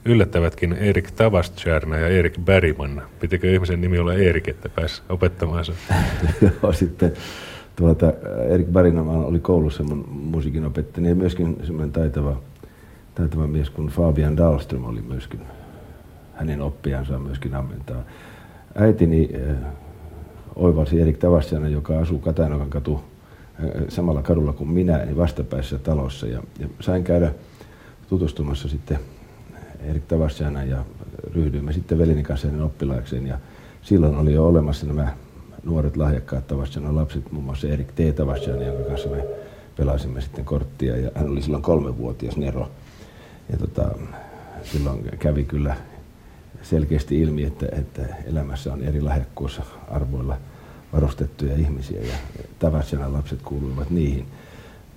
yllättävätkin 0.06 0.74
Erik 0.74 1.12
Tavastjärna 1.12 1.98
ja 1.98 2.08
Erik 2.08 2.40
Bergman. 2.46 3.02
Pitikö 3.20 3.52
ihmisen 3.52 3.82
nimi 3.82 4.00
olla 4.00 4.14
Erik, 4.14 4.48
että 4.48 4.70
pääsi 4.70 5.02
opettamaan 5.10 5.66
sen? 5.66 5.76
Sitten 6.72 7.14
tuota, 7.76 8.14
Erik 8.50 8.68
Bergman 8.68 9.08
oli 9.08 9.40
koulussa 9.40 9.84
mun 9.84 10.06
musiikin 10.10 10.66
opettaja 10.66 11.10
ja 11.10 11.16
myöskin 11.16 11.58
semmoinen 11.64 11.92
taitava, 11.92 12.42
taitava 13.16 13.48
mies 13.48 13.70
kuin 13.70 13.88
Fabian 13.88 14.38
Dahlström 14.38 14.86
oli 14.86 15.02
myöskin 15.02 15.42
hänen 16.34 16.62
oppiansa 16.62 17.20
myöskin 17.20 17.56
ammentaa. 17.56 18.04
Äitini 18.76 19.30
äh, 19.50 19.56
oivalsi 20.56 21.02
Erik 21.02 21.18
Tavastjärna, 21.18 21.68
joka 21.68 22.00
asuu 22.00 22.20
Katanokan 22.20 22.70
katu 22.70 22.96
äh, 22.96 23.82
samalla 23.90 24.22
kadulla 24.22 24.54
kuin 24.54 24.70
minä, 24.70 24.98
niin 24.98 25.18
vastapäisessä 25.18 25.80
talossa. 25.80 26.28
Ja, 26.28 26.44
ja 26.60 26.68
sain 26.80 27.04
käydä 27.04 27.32
tutustumassa 28.10 28.70
sitten 28.70 29.00
Erik 29.80 30.04
Tavasjana 30.08 30.64
ja 30.64 30.86
ryhdyimme 31.36 31.74
sitten 31.74 31.98
velini 31.98 32.24
kanssa 32.24 32.48
hänen 32.48 32.62
oppilaakseen. 32.62 33.28
Ja 33.28 33.38
silloin 33.82 34.16
oli 34.16 34.34
jo 34.34 34.48
olemassa 34.48 34.86
nämä 34.86 35.08
nuoret 35.64 35.98
lahjakkaat 35.98 36.48
Tavasjana 36.48 36.96
lapset, 36.96 37.32
muun 37.32 37.46
muassa 37.46 37.68
Erik 37.68 37.92
T. 37.92 38.16
Tavasjana, 38.16 38.64
jonka 38.64 38.90
kanssa 38.90 39.10
me 39.10 39.26
pelasimme 39.78 40.22
sitten 40.22 40.46
korttia. 40.46 40.98
Ja 40.98 41.12
hän 41.16 41.30
oli 41.30 41.42
silloin 41.42 41.64
kolmevuotias 41.64 42.38
Nero. 42.38 42.72
Ja 43.52 43.58
tota, 43.58 43.90
silloin 44.64 45.10
kävi 45.20 45.44
kyllä 45.44 45.76
selkeästi 46.62 47.22
ilmi, 47.22 47.44
että, 47.44 47.66
että 47.72 48.02
elämässä 48.26 48.74
on 48.74 48.84
eri 48.84 49.02
lahjakkuusarvoilla 49.02 50.38
varustettuja 50.94 51.56
ihmisiä 51.56 52.02
ja 52.02 52.16
Tavasjana 52.60 53.14
lapset 53.14 53.42
kuuluivat 53.42 53.90
niihin. 53.90 54.26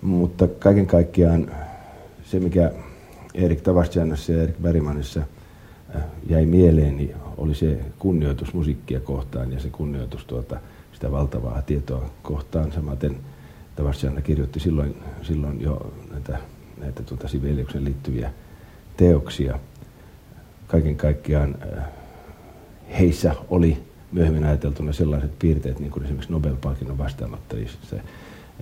Mutta 0.02 0.48
kaiken 0.48 0.86
kaikkiaan 0.86 1.50
se, 2.24 2.40
mikä 2.40 2.72
Erik 3.34 3.60
Tavastjanassa 3.60 4.32
ja 4.32 4.42
Erik 4.42 4.58
Bergmanissa 4.62 5.20
äh, 5.96 6.02
jäi 6.28 6.46
mieleen, 6.46 6.96
niin 6.96 7.14
oli 7.36 7.54
se 7.54 7.80
kunnioitus 7.98 8.54
musiikkia 8.54 9.00
kohtaan 9.00 9.52
ja 9.52 9.60
se 9.60 9.68
kunnioitus 9.68 10.24
tuota, 10.24 10.60
sitä 10.92 11.10
valtavaa 11.12 11.62
tietoa 11.62 12.10
kohtaan. 12.22 12.72
Samaten 12.72 13.16
Tavastjana 13.76 14.20
kirjoitti 14.20 14.60
silloin, 14.60 14.96
silloin 15.22 15.60
jo 15.60 15.92
näitä, 16.12 16.38
näitä 16.76 17.02
tuota 17.02 17.28
Sibeliuksen 17.28 17.84
liittyviä 17.84 18.30
teoksia. 18.96 19.58
Kaiken 20.66 20.96
kaikkiaan 20.96 21.54
äh, 21.78 21.84
heissä 22.98 23.34
oli 23.48 23.82
myöhemmin 24.12 24.44
ajateltuna 24.44 24.92
sellaiset 24.92 25.38
piirteet, 25.38 25.78
niin 25.78 25.90
kuin 25.90 26.04
esimerkiksi 26.04 26.32
Nobel-palkinnon 26.32 26.98
vastaanottajissa, 26.98 27.96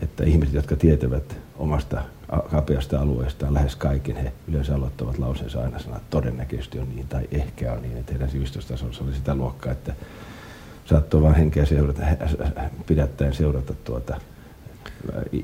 että 0.03 0.25
ihmiset, 0.25 0.55
jotka 0.55 0.77
tietävät 0.77 1.37
omasta 1.57 2.03
kapeasta 2.51 3.01
alueestaan 3.01 3.55
lähes 3.55 3.77
kaiken, 3.77 4.17
he 4.17 4.33
yleensä 4.49 4.75
aloittavat 4.75 5.19
lauseensa 5.19 5.63
aina 5.63 5.79
sanat 5.79 6.03
todennäköisesti 6.11 6.79
on 6.79 6.89
niin 6.95 7.09
tai 7.09 7.29
ehkä 7.31 7.73
on 7.73 7.83
niin, 7.83 7.97
että 7.97 8.13
heidän 8.13 8.31
sivistystasossa 8.31 9.05
oli 9.05 9.15
sitä 9.15 9.35
luokkaa, 9.35 9.73
että 9.73 9.95
saattoi 10.85 11.23
vain 11.23 11.35
henkeä 11.35 11.67
seurata, 11.67 12.03
pidättäen 12.87 13.35
seurata 13.35 13.75
tuota, 13.85 14.21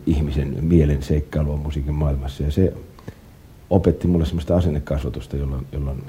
ihmisen 0.07 0.57
mielen 0.61 1.03
seikkailua 1.03 1.57
musiikin 1.57 1.95
maailmassa. 1.95 2.43
Ja 2.43 2.51
se 2.51 2.73
opetti 3.71 4.07
mulle 4.07 4.27
sellaista 4.27 4.57
asennekasvatusta, 4.57 5.37
jolloin, 5.37 5.67
jolloin 5.73 6.03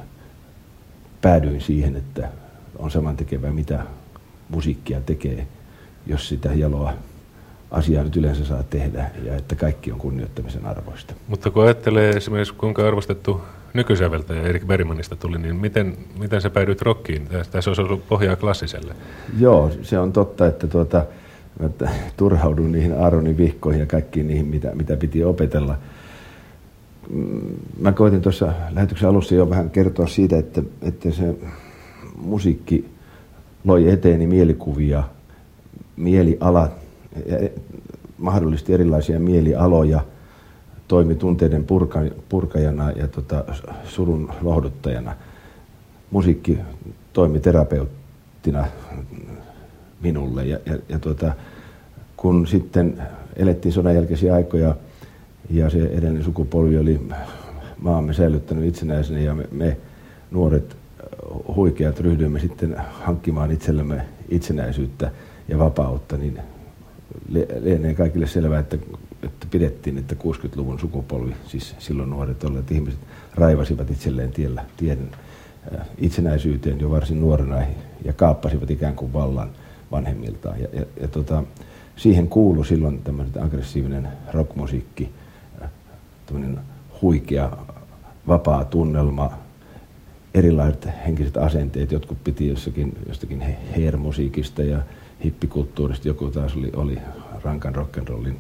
päädyin 1.22 1.62
siihen, 1.62 1.96
että 1.96 2.30
on 2.80 2.92
saman 2.92 3.18
tekevää, 3.18 3.52
mitä 3.52 3.84
musiikkia 4.50 5.02
tekee, 5.02 5.48
jos 6.08 6.30
sitä 6.30 6.50
jaloa 6.54 6.94
asiaa 7.72 8.04
nyt 8.04 8.18
yleensä 8.18 8.46
saa 8.46 8.64
tehdä 8.64 9.12
ja 9.24 9.36
että 9.36 9.56
kaikki 9.56 9.92
on 9.92 10.00
kunnioittamisen 10.00 10.66
arvoista. 10.66 11.14
Mutta 11.28 11.50
kun 11.52 11.64
ajattelee 11.64 12.10
esimerkiksi 12.10 12.54
kuinka 12.54 12.88
arvostettu 12.88 13.42
nykysäveltäjä 13.74 14.42
Erik 14.42 14.66
Bergmanista 14.66 15.16
tuli, 15.16 15.38
niin 15.38 15.56
miten, 15.56 15.98
miten 16.20 16.42
sä 16.42 16.50
päädyit 16.50 16.82
rockiin? 16.82 17.28
Tässä 17.52 17.70
olisi 17.70 17.82
ollut 17.82 18.08
pohjaa 18.08 18.36
klassiselle. 18.36 18.96
Joo, 19.40 19.72
se 19.82 20.00
on 20.00 20.14
totta, 20.14 20.48
että, 20.48 20.68
tuota, 20.68 21.06
että 21.60 21.90
turhaudun 22.18 22.72
niihin 22.72 22.98
Aaronin 22.98 23.38
vihkoihin 23.38 23.80
ja 23.80 23.86
kaikkiin 23.86 24.28
niihin, 24.28 24.46
mitä, 24.46 24.76
mitä 24.76 24.98
piti 24.98 25.24
opetella. 25.24 25.78
Mm, 27.10 27.42
mä 27.80 27.92
koitin 27.92 28.22
tuossa 28.22 28.54
lähetyksen 28.72 29.10
alussa 29.10 29.36
jo 29.36 29.50
vähän 29.50 29.70
kertoa 29.70 30.08
siitä, 30.08 30.38
että, 30.38 30.64
että 30.82 31.12
se 31.12 31.36
musiikki 32.16 32.90
loi 33.64 33.90
eteeni 33.90 34.28
mielikuvia, 34.28 35.04
mielialat 35.98 36.72
ja 37.26 37.50
mahdollisti 38.18 38.74
erilaisia 38.74 39.20
mielialoja, 39.20 40.00
toimi 40.88 41.16
tunteiden 41.16 41.64
purka, 41.64 42.00
purkajana 42.30 42.92
ja 42.92 43.08
tota, 43.08 43.44
surun 43.84 44.32
lohduttajana. 44.42 45.16
Musiikki 46.12 46.60
toimi 47.14 47.40
terapeuttina 47.40 48.66
minulle. 50.04 50.46
Ja, 50.46 50.60
ja, 50.66 50.78
ja 50.90 51.00
tota, 51.00 51.34
kun 52.18 52.48
sitten 52.48 53.02
elettiin 53.36 53.74
sodan 53.74 53.96
jälkeisiä 53.96 54.34
aikoja 54.34 54.76
ja 55.50 55.70
se 55.70 55.84
edellinen 55.84 56.24
sukupolvi 56.24 56.78
oli 56.78 57.08
maamme 57.82 58.14
säilyttänyt 58.14 58.66
itsenäisenä 58.66 59.20
ja 59.20 59.36
me, 59.36 59.48
me 59.52 59.78
nuoret 60.32 60.78
huikeat 61.56 62.00
ryhdyimme 62.00 62.40
sitten 62.40 62.76
hankkimaan 62.92 63.52
itsellemme 63.52 64.02
itsenäisyyttä 64.30 65.12
ja 65.48 65.60
vapautta, 65.60 66.18
niin 66.18 66.40
lienee 67.62 67.94
kaikille 67.94 68.28
selvää, 68.28 68.60
että, 68.60 68.78
että 69.24 69.48
pidettiin, 69.52 69.98
että 69.98 70.16
60-luvun 70.24 70.80
sukupolvi, 70.80 71.34
siis 71.48 71.76
silloin 71.80 72.10
nuoret 72.10 72.44
olleet 72.44 72.72
ihmiset, 72.72 73.00
raivasivat 73.36 73.92
itselleen 73.92 74.32
tiellä, 74.32 74.66
tien 74.78 75.10
itsenäisyyteen 75.98 76.80
jo 76.80 76.92
varsin 76.92 77.22
nuorena 77.22 77.62
ja 78.06 78.14
kaappasivat 78.14 78.72
ikään 78.72 78.96
kuin 78.96 79.14
vallan 79.14 79.50
vanhemmiltaan. 79.92 80.62
Ja, 80.62 80.68
ja, 80.74 80.86
ja 81.02 81.08
tota, 81.08 81.44
siihen 81.96 82.28
kuului 82.28 82.66
silloin 82.66 83.02
tämmöinen 83.04 83.44
aggressiivinen 83.44 84.08
rockmusiikki, 84.34 85.10
äh, 85.62 85.70
tämmöinen 86.26 86.60
huikea, 87.02 87.58
vapaa 88.28 88.66
tunnelma, 88.66 89.32
erilaiset 90.34 90.88
henkiset 91.06 91.38
asenteet, 91.38 91.92
jotkut 91.92 92.24
piti 92.24 92.48
jossakin, 92.48 92.98
jostakin 93.08 93.42
heermusiikista 93.76 94.64
ja 94.64 94.82
hippikulttuurista, 95.24 96.08
joku 96.08 96.28
taas 96.28 96.56
oli, 96.56 96.72
oli 96.76 96.98
rankan 97.44 97.76
rock'n'rollin 97.76 98.36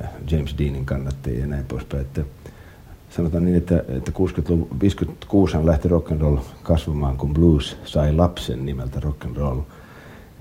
äh, 0.00 0.10
James 0.30 0.54
Deanin 0.58 0.86
kannattajia 0.86 1.40
ja 1.40 1.46
näin 1.46 1.64
poispäin. 1.64 2.02
Että 2.02 2.24
sanotaan 3.10 3.44
niin, 3.44 3.56
että, 3.56 3.84
että 3.88 4.10
60-luvun, 4.10 4.68
56 4.80 5.56
lähti 5.62 5.88
rock 5.88 6.12
and 6.12 6.20
roll 6.20 6.36
kasvamaan, 6.62 7.16
kun 7.16 7.34
blues 7.34 7.76
sai 7.84 8.12
lapsen 8.12 8.66
nimeltä 8.66 9.00
rock 9.00 9.24
and 9.24 9.36
roll. 9.36 9.60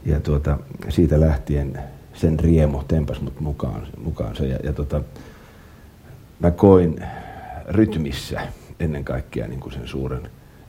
Ja 0.06 0.20
tuota, 0.20 0.58
siitä 0.90 1.20
lähtien 1.20 1.80
sen 2.14 2.40
riemu 2.40 2.84
tempas 2.84 3.22
mut 3.22 3.40
mukaan, 3.40 3.88
mukaansa. 3.98 4.46
Ja, 4.46 4.58
ja 4.64 4.74
tota, 4.74 5.02
mä 6.40 6.52
koin 6.52 7.04
rytmissä 7.68 8.42
ennen 8.80 9.04
kaikkea 9.04 9.48
niin 9.48 9.60
kuin 9.60 9.74
sen 9.74 9.88
suuren 9.88 10.22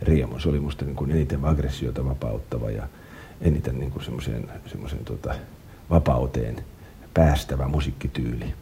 riemun. 0.03 0.41
Se 0.41 0.49
oli 0.49 0.61
musta 0.61 0.85
niin 0.85 0.97
kuin 0.97 1.11
eniten 1.11 1.45
aggressiota 1.45 2.05
vapauttava 2.05 2.71
ja 2.71 2.83
eniten 3.41 3.79
niin 3.79 3.91
kuin 3.91 4.05
semmoiseen, 4.05 4.49
semmoiseen 4.67 5.05
tota, 5.05 5.35
vapauteen 5.91 6.57
päästävä 7.15 7.69
musiikkityyli. 7.69 8.55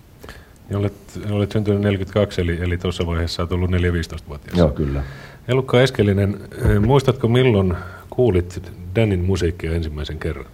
Ja 0.70 0.78
olet, 0.78 1.20
olet 1.30 1.52
syntynyt 1.52 1.80
42, 1.80 2.40
eli, 2.40 2.58
eli 2.60 2.78
tuossa 2.78 3.06
vaiheessa 3.06 3.42
olet 3.42 3.52
ollut 3.52 3.70
4-15-vuotias. 3.70 4.58
Joo, 4.58 4.68
kyllä. 4.68 5.02
Elukka 5.48 5.82
Eskelinen, 5.82 6.40
muistatko 6.86 7.28
milloin 7.28 7.74
kuulit 8.10 8.72
Danin 8.96 9.24
musiikkia 9.24 9.72
ensimmäisen 9.72 10.18
kerran? 10.18 10.46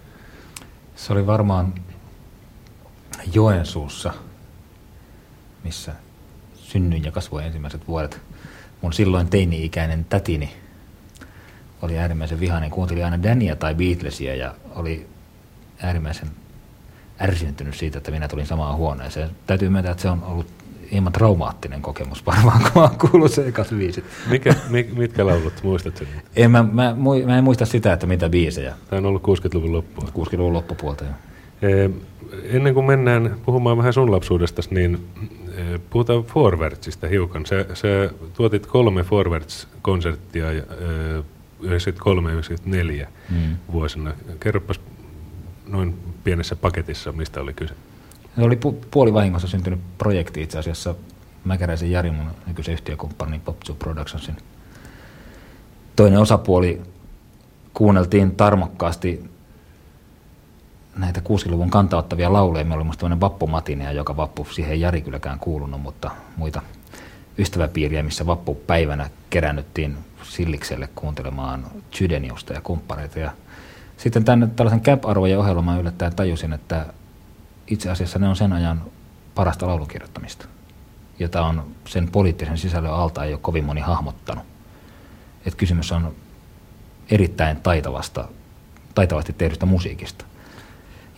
Se 0.97 1.13
oli 1.13 1.27
varmaan 1.27 1.73
Joensuussa, 3.33 4.13
missä 5.63 5.93
synnyin 6.55 7.03
ja 7.03 7.11
kasvoin 7.11 7.45
ensimmäiset 7.45 7.87
vuodet. 7.87 8.21
Mun 8.81 8.93
silloin 8.93 9.29
teini-ikäinen 9.29 10.05
tätini 10.05 10.53
oli 11.81 11.97
äärimmäisen 11.97 12.39
vihainen, 12.39 12.69
kuunteli 12.69 13.03
aina 13.03 13.23
Dania 13.23 13.55
tai 13.55 13.75
Beatlesia 13.75 14.35
ja 14.35 14.55
oli 14.75 15.07
äärimmäisen 15.81 16.29
ärsyyntynyt 17.21 17.75
siitä, 17.75 17.97
että 17.97 18.11
minä 18.11 18.27
tulin 18.27 18.47
samaan 18.47 18.77
huoneeseen. 18.77 19.29
Täytyy 19.47 19.69
myöntää, 19.69 19.91
että 19.91 20.01
se 20.01 20.09
on 20.09 20.23
ollut 20.23 20.47
hieman 20.91 21.13
traumaattinen 21.13 21.81
kokemus 21.81 22.25
varmaan, 22.25 22.61
kun 22.61 22.71
mä 22.75 22.81
oon 22.81 22.97
kuullut 22.97 23.31
se 23.31 23.47
ekas 23.47 23.69
biisit. 23.69 24.05
Mikä, 24.29 24.55
mitkä 24.95 25.25
laulut, 25.25 25.53
muistatko 25.63 26.05
En, 26.35 26.51
mä, 26.51 26.63
mä, 26.63 26.95
mä, 27.25 27.37
en 27.37 27.43
muista 27.43 27.65
sitä, 27.65 27.93
että 27.93 28.07
mitä 28.07 28.29
biisejä. 28.29 28.73
Tämä 28.89 28.97
on 28.97 29.05
ollut 29.05 29.23
60-luvun 29.23 29.73
loppua. 29.73 30.09
60-luvun 30.23 30.53
loppupuolta, 30.53 31.03
joo. 31.03 31.13
E, 31.61 31.89
ennen 32.43 32.73
kuin 32.73 32.85
mennään 32.85 33.35
puhumaan 33.45 33.77
vähän 33.77 33.93
sun 33.93 34.11
lapsuudesta, 34.11 34.61
niin 34.69 35.07
puhutaan 35.89 36.23
Forwardsista 36.23 37.07
hiukan. 37.07 37.45
Se, 37.45 37.65
se 37.73 38.09
tuotit 38.33 38.65
kolme 38.65 39.01
Forwards-konserttia 39.01 40.51
e, 40.51 40.63
93-94 43.03 43.07
mm. 43.29 43.57
vuosina. 43.71 44.13
Kerropas 44.39 44.79
noin 45.67 45.93
pienessä 46.23 46.55
paketissa, 46.55 47.11
mistä 47.11 47.41
oli 47.41 47.53
kyse. 47.53 47.73
Se 48.37 48.43
oli 48.43 48.55
pu- 48.55 48.85
puolivahingossa 48.91 49.47
syntynyt 49.47 49.79
projekti 49.97 50.41
itse 50.41 50.59
asiassa 50.59 50.95
Mäkäräisen 51.43 51.91
Jari, 51.91 52.11
mun 52.11 52.31
nykyisen 52.47 52.73
yhtiökumppanin 52.73 53.41
Pop 53.41 53.57
Productionsin. 53.79 54.37
Toinen 55.95 56.19
osapuoli 56.19 56.81
kuunneltiin 57.73 58.35
tarmokkaasti 58.35 59.29
näitä 60.95 61.19
60-luvun 61.19 61.69
kantauttavia 61.69 62.33
lauleja. 62.33 62.65
Me 62.65 62.75
oli 62.75 62.83
musta 62.83 62.99
tämmöinen 62.99 63.21
vappumatinea, 63.21 63.91
joka 63.91 64.17
vappu 64.17 64.47
siihen 64.51 64.71
ei 64.71 64.81
Jari 64.81 65.01
kylläkään 65.01 65.39
kuulunut, 65.39 65.81
mutta 65.81 66.11
muita 66.35 66.61
ystäväpiiriä, 67.37 68.03
missä 68.03 68.25
vappupäivänä 68.25 69.09
kerännyttiin 69.29 69.97
Sillikselle 70.23 70.89
kuuntelemaan 70.95 71.65
Chydeniusta 71.91 72.53
ja 72.53 72.61
kumppaneita. 72.61 73.19
Ja 73.19 73.31
sitten 73.97 74.23
tämän, 74.23 74.51
tällaisen 74.55 74.81
cap-arvojen 74.81 75.39
ohjelman 75.39 75.81
yllättäen 75.81 76.15
tajusin, 76.15 76.53
että 76.53 76.85
itse 77.67 77.89
asiassa 77.89 78.19
ne 78.19 78.27
on 78.27 78.35
sen 78.35 78.53
ajan 78.53 78.81
parasta 79.35 79.67
laulukirjoittamista, 79.67 80.45
jota 81.19 81.45
on 81.45 81.63
sen 81.87 82.11
poliittisen 82.11 82.57
sisällön 82.57 82.93
alta 82.93 83.23
ei 83.23 83.33
ole 83.33 83.39
kovin 83.41 83.65
moni 83.65 83.81
hahmottanut. 83.81 84.43
Et 85.45 85.55
kysymys 85.55 85.91
on 85.91 86.15
erittäin 87.11 87.57
taitavasta, 87.61 88.27
taitavasti 88.95 89.33
tehdystä 89.33 89.65
musiikista. 89.65 90.25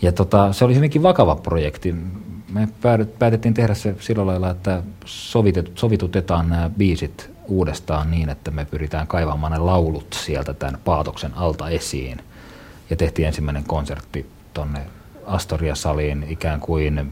Ja 0.01 0.11
tota, 0.11 0.53
se 0.53 0.65
oli 0.65 0.75
hyvinkin 0.75 1.03
vakava 1.03 1.35
projekti. 1.35 1.95
Me 2.49 2.67
päätettiin 3.19 3.53
tehdä 3.53 3.73
se 3.73 3.95
sillä 3.99 4.25
lailla, 4.25 4.49
että 4.49 4.83
sovitutetaan 5.75 6.49
nämä 6.49 6.69
biisit 6.77 7.31
uudestaan 7.47 8.11
niin, 8.11 8.29
että 8.29 8.51
me 8.51 8.65
pyritään 8.65 9.07
kaivamaan 9.07 9.51
ne 9.51 9.57
laulut 9.57 10.13
sieltä 10.13 10.53
tämän 10.53 10.79
paatoksen 10.85 11.33
alta 11.33 11.69
esiin. 11.69 12.21
Ja 12.89 12.95
tehtiin 12.95 13.27
ensimmäinen 13.27 13.63
konsertti 13.63 14.29
tonne 14.53 14.81
Astoria-saliin 15.29 16.25
ikään 16.29 16.59
kuin 16.59 17.11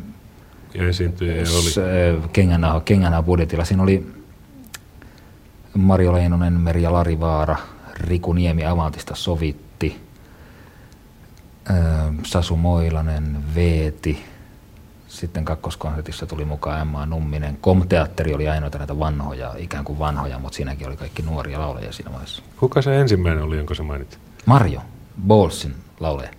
ja 0.74 0.88
esiintyjä 0.88 1.34
oli. 1.42 2.22
Kengänä, 2.34 2.82
kengänä 2.86 3.24
budjetilla. 3.24 3.66
Siinä 3.66 3.84
oli 3.84 4.14
Marjo 5.74 6.14
Leinonen, 6.14 6.54
Merja 6.54 6.94
Larivaara, 6.94 7.56
Riku 7.94 8.34
Niemi 8.34 8.66
Avantista 8.66 9.16
sovitti, 9.16 10.02
Sasu 12.26 12.56
Moilanen, 12.56 13.38
Veeti, 13.56 14.24
sitten 15.08 15.46
kakkoskonsertissa 15.46 16.26
tuli 16.26 16.46
mukaan 16.46 16.82
Emma 16.82 17.06
Numminen. 17.06 17.58
Komteatteri 17.62 18.34
oli 18.34 18.50
ainoita 18.50 18.78
näitä 18.78 19.00
vanhoja, 19.00 19.54
ikään 19.58 19.86
kuin 19.86 20.00
vanhoja, 20.00 20.40
mutta 20.40 20.56
siinäkin 20.56 20.88
oli 20.88 20.98
kaikki 20.98 21.22
nuoria 21.22 21.60
laulajia 21.60 21.92
siinä 21.92 22.12
vaiheessa. 22.12 22.44
Kuka 22.60 22.82
se 22.82 23.00
ensimmäinen 23.00 23.44
oli, 23.44 23.58
jonka 23.58 23.74
sä 23.74 23.84
mainit? 23.84 24.20
Marjo, 24.46 24.82
Bolsin 25.28 25.76
lauleja. 26.00 26.30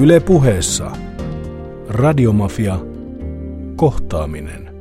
Yle 0.00 0.20
puheessa. 0.20 0.90
Radiomafia. 1.88 2.78
Kohtaaminen. 3.76 4.74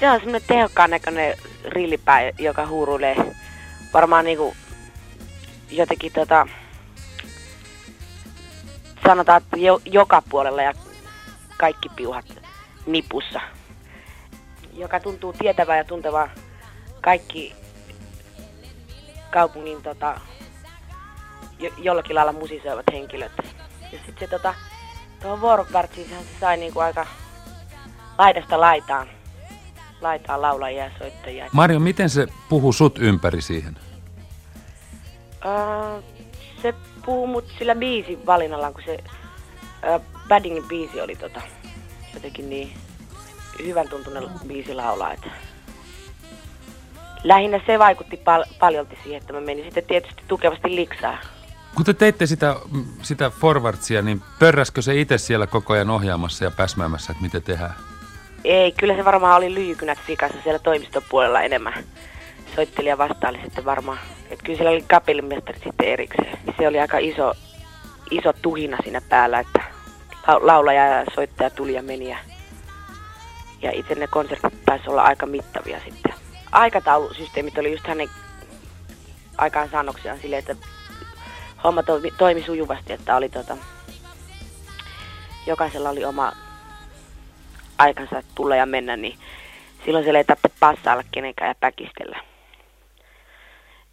Se 0.00 0.10
on 0.10 0.20
semmoinen 0.20 0.48
tehokkaan 0.48 0.90
näköinen 0.90 1.34
rillipää, 1.64 2.30
joka 2.38 2.66
huuruilee 2.66 3.16
varmaan 3.94 4.24
niinku 4.24 4.54
jotenkin 5.70 6.12
tota, 6.12 6.46
sanotaan, 9.06 9.42
että 9.42 9.56
jo, 9.56 9.80
joka 9.84 10.22
puolella 10.28 10.62
ja 10.62 10.72
kaikki 11.56 11.88
piuhat 11.96 12.24
nipussa. 12.86 13.40
Joka 14.72 15.00
tuntuu 15.00 15.32
tietävää 15.32 15.76
ja 15.76 15.84
tuntevaa 15.84 16.28
kaikki 17.00 17.54
kaupungin 19.30 19.82
tota, 19.82 20.20
jo, 21.58 21.70
jollakin 21.78 22.14
lailla 22.14 22.32
musisoivat 22.32 22.86
henkilöt. 22.92 23.55
Ja 23.92 23.98
sitten 24.06 24.18
se 24.20 24.26
tota, 24.26 24.54
tuohon 25.22 25.40
vuorovärtsiin 25.40 26.08
se 26.08 26.16
sai 26.40 26.56
niinku 26.56 26.78
aika 26.80 27.06
laidasta 28.18 28.60
laitaan. 28.60 29.08
Laitaan 30.00 30.42
laulajia 30.42 30.84
ja 30.84 30.90
soittajia. 30.98 31.48
Marjo, 31.52 31.80
miten 31.80 32.10
se 32.10 32.26
puhuu 32.48 32.72
sut 32.72 32.98
ympäri 32.98 33.40
siihen? 33.42 33.76
Uh, 35.44 36.04
se 36.62 36.74
puhuu 37.04 37.26
mut 37.26 37.44
sillä 37.58 37.74
biisin 37.74 38.26
valinnallaan, 38.26 38.72
kun 38.72 38.82
se 38.86 38.98
uh, 39.94 40.02
Baddingin 40.28 40.68
biisi 40.68 41.00
oli 41.00 41.16
tota, 41.16 41.42
jotenkin 42.14 42.50
niin 42.50 42.72
hyvän 43.64 43.88
tuntunen 43.88 44.24
biisi 44.46 44.74
laulaa, 44.74 45.12
että 45.12 45.30
lähinnä 47.24 47.60
se 47.66 47.78
vaikutti 47.78 48.16
pal- 48.16 48.44
paljolti 48.58 48.98
siihen, 49.02 49.20
että 49.20 49.32
mä 49.32 49.40
menin 49.40 49.64
sitten 49.64 49.84
tietysti 49.84 50.22
tukevasti 50.28 50.76
liksaa. 50.76 51.18
Kun 51.76 51.84
te 51.84 51.94
teitte 51.94 52.26
sitä, 52.26 52.56
sitä 53.02 53.30
forwardsia, 53.30 54.02
niin 54.02 54.22
pörräskö 54.38 54.82
se 54.82 55.00
itse 55.00 55.18
siellä 55.18 55.46
koko 55.46 55.72
ajan 55.72 55.90
ohjaamassa 55.90 56.44
ja 56.44 56.50
päsmäämässä, 56.50 57.12
että 57.12 57.22
miten 57.22 57.42
tehdään? 57.42 57.74
Ei, 58.44 58.72
kyllä 58.72 58.96
se 58.96 59.04
varmaan 59.04 59.36
oli 59.36 59.54
lyijykynät 59.54 59.98
fikassa 60.06 60.38
siellä 60.42 60.58
toimistopuolella 60.58 61.42
enemmän. 61.42 61.84
Soittelija 62.54 62.98
vastaili 62.98 63.40
sitten 63.44 63.64
varmaan. 63.64 63.98
Että 64.30 64.44
kyllä 64.44 64.56
siellä 64.56 64.70
oli 64.70 64.84
kapellimestari 64.88 65.58
sitten 65.58 65.88
erikseen. 65.88 66.38
Se 66.58 66.68
oli 66.68 66.80
aika 66.80 66.98
iso, 66.98 67.34
iso 68.10 68.32
tuhina 68.32 68.76
siinä 68.82 69.00
päällä, 69.00 69.38
että 69.38 69.60
laulaja 70.40 70.86
ja 70.86 71.04
soittaja 71.14 71.50
tuli 71.50 71.74
ja 71.74 71.82
meni. 71.82 72.10
Ja, 72.10 72.18
ja 73.62 73.70
itse 73.70 73.94
ne 73.94 74.06
konsertit 74.06 74.64
taisi 74.64 74.90
olla 74.90 75.02
aika 75.02 75.26
mittavia 75.26 75.80
sitten. 75.84 76.14
Aikataulusysteemit 76.52 77.58
oli 77.58 77.72
just 77.72 77.86
hänen 77.86 78.08
aikaansaannoksiaan 79.38 80.18
silleen, 80.22 80.38
että 80.38 80.56
homma 81.66 81.82
toimi, 81.82 82.10
toimi 82.18 82.42
sujuvasti, 82.42 82.92
että 82.92 83.16
oli 83.16 83.28
tota, 83.28 83.56
jokaisella 85.46 85.90
oli 85.90 86.04
oma 86.04 86.32
aikansa 87.78 88.22
tulla 88.34 88.56
ja 88.56 88.66
mennä, 88.66 88.96
niin 88.96 89.18
silloin 89.84 90.04
siellä 90.04 90.18
ei 90.18 90.24
tarvitse 90.24 90.50
passailla 90.60 91.02
kenenkään 91.12 91.48
ja 91.48 91.54
päkistellä. 91.60 92.20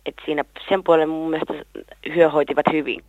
Et 0.06 0.16
siinä 0.26 0.46
sen 0.70 0.84
puolen 0.84 1.10
mun 1.10 1.30
mielestä 1.30 1.54
hyöhoitivat 2.16 2.66
hyvin. 2.74 3.04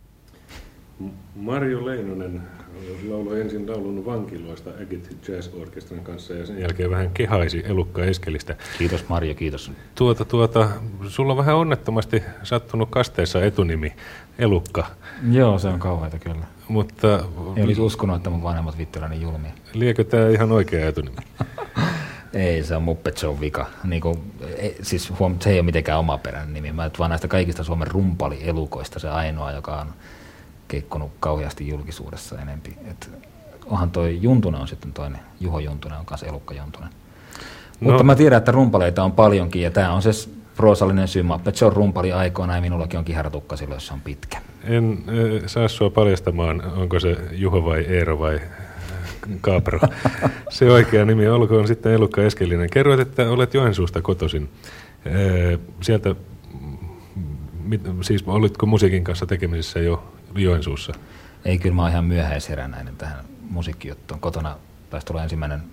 Marjo 1.35 1.85
Leinonen 1.85 2.41
lauloi 3.09 3.41
ensin 3.41 3.69
laulun 3.69 4.05
vankiloista 4.05 4.69
Agit 4.81 5.17
Jazz 5.27 5.49
Orkestran 5.61 6.03
kanssa 6.03 6.33
ja 6.33 6.45
sen 6.45 6.59
jälkeen 6.59 6.89
vähän 6.89 7.09
kehaisi 7.13 7.63
Elukka 7.65 8.05
Eskelistä. 8.05 8.55
Kiitos 8.77 9.09
Marjo, 9.09 9.35
kiitos. 9.35 9.71
Tuota, 9.95 10.25
tuota, 10.25 10.69
sulla 11.07 11.33
on 11.33 11.37
vähän 11.37 11.55
onnettomasti 11.55 12.23
sattunut 12.43 12.89
kasteessa 12.89 13.43
etunimi 13.43 13.93
Elukka. 14.39 14.85
Joo, 15.31 15.59
se 15.59 15.67
on 15.67 15.79
kauheita 15.79 16.19
kyllä. 16.19 16.45
Mutta... 16.67 17.25
Ei 17.55 17.63
olisi 17.63 17.81
uskonut, 17.81 18.15
että 18.15 18.29
mun 18.29 18.43
vanhemmat 18.43 18.77
vittuilla 18.77 19.07
niin 19.07 19.21
julmia. 19.21 19.51
Liekö 19.73 20.03
tämä 20.03 20.29
ihan 20.29 20.51
oikea 20.51 20.87
etunimi? 20.87 21.17
Ei, 22.33 22.63
se 22.63 22.75
on 22.75 22.83
Muppet 22.83 23.17
Show 23.17 23.39
vika. 23.39 23.65
Niin 23.83 24.01
kuin, 24.01 24.33
ei, 24.57 24.77
siis 24.81 25.19
huom, 25.19 25.39
se 25.39 25.49
ei 25.49 25.59
ole 25.59 25.65
mitenkään 25.65 25.99
omaperäinen 25.99 26.53
nimi. 26.53 26.71
Mä 26.71 26.91
vaan 26.99 27.09
näistä 27.09 27.27
kaikista 27.27 27.63
Suomen 27.63 27.87
rumpali-elukoista 27.87 28.99
se 28.99 29.09
ainoa, 29.09 29.51
joka 29.51 29.75
on 29.81 29.87
keikkonut 30.67 31.11
kauheasti 31.19 31.67
julkisuudessa 31.67 32.41
enempi. 32.41 32.75
Et 32.89 33.09
onhan 33.65 33.91
toi 33.91 34.17
Juntunen 34.21 34.61
on 34.61 34.67
sitten 34.67 34.93
toinen, 34.93 35.19
Juho 35.39 35.59
Juntunen 35.59 35.99
on 35.99 36.05
kanssa 36.05 36.27
elukka 36.27 36.53
Juntunen. 36.53 36.89
No. 37.79 37.89
Mutta 37.91 38.03
mä 38.03 38.15
tiedän, 38.15 38.37
että 38.37 38.51
rumpaleita 38.51 39.03
on 39.03 39.11
paljonkin 39.11 39.61
ja 39.61 39.71
tämä 39.71 39.93
on 39.93 40.01
se 40.01 40.09
proosallinen 40.57 41.07
syy. 41.07 41.23
Muppet 41.23 41.55
Show 41.55 41.73
rumpali 41.73 42.11
aikoina 42.11 42.55
ja 42.55 42.61
minullakin 42.61 42.99
on 42.99 43.05
kiharatukka 43.05 43.57
silloin, 43.57 43.75
jos 43.75 43.87
se 43.87 43.93
on 43.93 44.01
pitkä. 44.01 44.37
En 44.63 44.97
äh, 45.07 45.43
saa 45.45 45.67
sua 45.67 45.89
paljastamaan, 45.89 46.61
onko 46.77 46.99
se 46.99 47.17
Juho 47.31 47.65
vai 47.65 47.81
Eero 47.81 48.19
vai 48.19 48.41
Capro. 49.41 49.79
Se 50.49 50.71
oikea 50.71 51.05
nimi 51.05 51.27
olkoon 51.27 51.67
sitten 51.67 51.93
Elukka 51.93 52.23
Eskelinen. 52.23 52.69
Kerroit, 52.69 52.99
että 52.99 53.29
olet 53.29 53.53
Joensuusta 53.53 54.01
kotoisin. 54.01 54.49
Sieltä, 55.81 56.15
siis 58.01 58.23
olitko 58.27 58.65
musiikin 58.65 59.03
kanssa 59.03 59.25
tekemisissä 59.25 59.79
jo 59.79 60.03
Joensuussa? 60.35 60.93
Ei, 61.45 61.57
kyllä 61.57 61.75
mä 61.75 61.81
oon 61.81 61.91
ihan 61.91 62.05
myöhäisheränäinen 62.05 62.95
tähän 62.95 63.25
musiikkijuttuun. 63.49 64.19
Kotona 64.19 64.57
taisi 64.89 65.07
tulla 65.07 65.23
ensimmäinen 65.23 65.63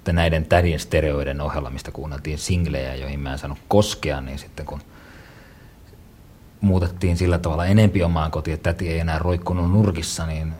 että 0.00 0.12
näiden 0.12 0.46
tädin 0.46 0.80
stereoiden 0.80 1.40
ohella, 1.40 1.70
mistä 1.70 1.90
kuunneltiin 1.90 2.38
singlejä, 2.38 2.94
joihin 2.94 3.20
mä 3.20 3.32
en 3.32 3.38
saanut 3.38 3.58
koskea, 3.68 4.20
niin 4.20 4.38
sitten 4.38 4.66
kun 4.66 4.80
muutettiin 6.60 7.16
sillä 7.16 7.38
tavalla 7.38 7.66
enempi 7.66 8.02
omaan 8.02 8.30
kotiin, 8.30 8.54
että 8.54 8.72
täti 8.72 8.88
ei 8.88 8.98
enää 8.98 9.18
roikkunut 9.18 9.72
nurkissa, 9.72 10.26
niin 10.26 10.52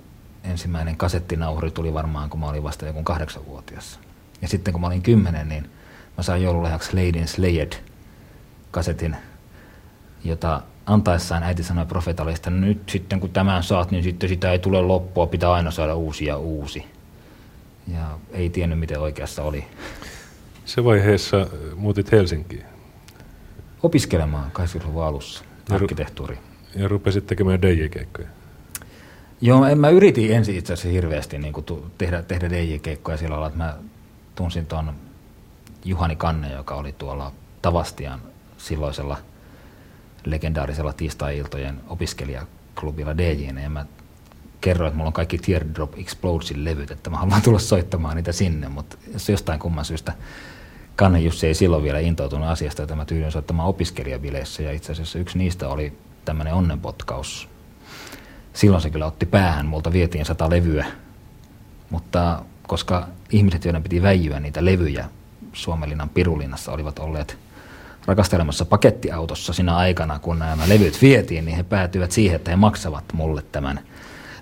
ensimmäinen 0.45 0.97
kasettinauhuri 0.97 1.71
tuli 1.71 1.95
varmaan, 1.95 2.31
kun 2.31 2.41
mä 2.41 2.49
olin 2.49 2.63
vasta 2.63 2.87
joku 2.87 3.03
kahdeksanvuotias. 3.03 4.01
Ja 4.43 4.49
sitten 4.49 4.73
kun 4.73 4.81
mä 4.81 4.87
olin 4.87 5.03
kymmenen, 5.03 5.49
niin 5.49 5.71
mä 6.17 6.23
sain 6.23 6.43
joululehjaksi 6.43 6.97
Lady 6.97 7.27
Slayed 7.27 7.73
kasetin, 8.71 9.17
jota 10.25 10.63
antaessaan 10.91 11.43
äiti 11.43 11.63
sanoi 11.63 11.87
profeetalle, 11.87 12.33
että 12.33 12.51
nyt 12.51 12.89
sitten 12.89 13.21
kun 13.21 13.31
tämän 13.31 13.63
saat, 13.63 13.91
niin 13.91 14.03
sitten 14.03 14.29
sitä 14.29 14.53
ei 14.53 14.59
tule 14.59 14.83
loppua, 14.83 15.27
pitää 15.27 15.53
aina 15.53 15.71
saada 15.71 15.95
uusi 15.95 16.25
ja 16.25 16.37
uusi. 16.37 16.87
Ja 17.93 18.19
ei 18.31 18.51
tiennyt, 18.51 18.79
miten 18.79 19.01
oikeassa 19.01 19.43
oli. 19.43 19.65
Se 20.65 20.85
vaiheessa 20.85 21.47
muutit 21.77 22.13
Helsinkiin? 22.13 22.65
Opiskelemaan 23.83 24.51
80-luvun 24.59 25.05
alussa, 25.05 25.45
arkkitehtuuri. 25.71 26.39
Ja 26.77 26.89
rupesit 26.89 27.27
tekemään 27.27 27.63
DJ-keikkoja? 27.63 28.29
Joo, 29.41 29.65
en, 29.65 29.79
mä 29.79 29.89
yritin 29.89 30.33
ensin 30.33 30.57
itse 30.57 30.73
asiassa 30.73 30.89
hirveästi 30.89 31.39
niin 31.39 31.53
kuin 31.53 31.67
tehdä, 31.99 32.23
tehdä 32.23 32.51
DJ-keikkoja 32.51 33.17
sillä 33.17 33.33
lailla, 33.33 33.47
että 33.47 33.59
mä 33.59 33.77
tunsin 34.35 34.67
tuon 34.67 34.93
Juhani 35.85 36.17
Kanne, 36.17 36.53
joka 36.53 36.75
oli 36.75 36.93
tuolla 36.93 37.33
Tavastian 37.63 38.21
silloisella 38.59 39.17
legendaarisella 40.25 40.93
tiistai-iltojen 40.93 41.81
opiskelijaklubilla 41.89 43.19
DJnä, 43.19 43.63
ja 43.63 43.71
mä 43.71 43.87
kerroin, 44.61 44.89
että 44.89 44.97
mulla 44.97 45.09
on 45.09 45.13
kaikki 45.13 45.39
Teardrop 45.39 45.99
Explodesin 45.99 46.65
levyt, 46.65 46.91
että 46.91 47.11
mä 47.11 47.17
haluan 47.17 47.43
tulla 47.43 47.59
soittamaan 47.59 48.17
niitä 48.17 48.33
sinne, 48.33 48.69
mutta 48.69 48.97
jos 49.13 49.29
jostain 49.29 49.61
kumman 49.61 49.85
syystä 49.85 50.13
Kanne 50.97 51.21
Jussi 51.21 51.47
ei 51.47 51.55
silloin 51.55 51.83
vielä 51.83 51.99
intoutunut 51.99 52.49
asiasta, 52.49 52.83
että 52.83 52.97
mä 52.97 53.05
tyydyin 53.05 53.33
soittamaan 53.33 53.69
opiskelijabileissä, 53.69 54.63
ja 54.63 54.73
itse 54.73 54.93
asiassa 54.93 55.19
yksi 55.19 55.39
niistä 55.39 55.69
oli 55.69 55.99
tämmöinen 56.25 56.55
onnenpotkaus. 56.55 57.49
Silloin 58.53 58.83
se 58.83 58.91
kyllä 58.91 59.07
otti 59.07 59.27
päähän, 59.27 59.67
multa 59.67 59.93
vietiin 59.93 60.25
sata 60.25 60.51
levyä, 60.51 60.87
mutta 61.91 62.45
koska 62.67 63.09
ihmiset, 63.31 63.65
joiden 63.65 63.83
piti 63.83 64.03
väijyä 64.03 64.41
niitä 64.41 64.65
levyjä 64.65 65.09
Suomenlinnan 65.53 66.09
Pirulinnassa, 66.09 66.73
olivat 66.73 66.99
olleet 66.99 67.39
rakastelemassa 68.07 68.65
pakettiautossa 68.65 69.53
siinä 69.53 69.77
aikana, 69.77 70.19
kun 70.19 70.39
nämä 70.39 70.69
levyt 70.69 71.03
vietiin, 71.03 71.45
niin 71.45 71.57
he 71.57 71.63
päätyivät 71.63 72.13
siihen, 72.13 72.37
että 72.37 72.51
he 72.51 72.57
maksavat 72.57 73.05
mulle 73.13 73.43
tämän 73.53 73.81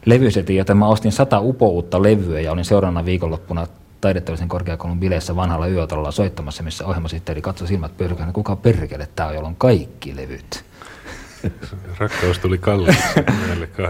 levysetin, 0.05 0.57
joten 0.57 0.77
mä 0.77 0.88
ostin 0.88 1.12
sata 1.12 1.40
upouutta 1.40 2.03
levyä 2.03 2.40
ja 2.40 2.53
olin 2.53 2.64
seuraavana 2.64 3.05
viikonloppuna 3.05 3.66
taidettavisen 4.01 4.49
korkeakoulun 4.49 5.01
bileissä 5.01 5.37
vanhalla 5.37 5.68
yötalolla 5.68 6.11
soittamassa, 6.11 6.62
missä 6.62 6.87
ohjelmasihteeri 6.87 7.42
katsoi 7.42 7.68
silmät 7.68 7.97
pyrkään, 7.97 8.33
kuka 8.33 8.57
perkele 8.57 9.09
tämä 9.16 9.29
on, 9.29 9.35
jolla 9.35 9.49
on 9.49 9.57
kaikki 9.57 10.16
levyt. 10.16 10.64
Rakkaus 11.99 12.38
tuli 12.38 12.59
kalliiksi 12.59 13.09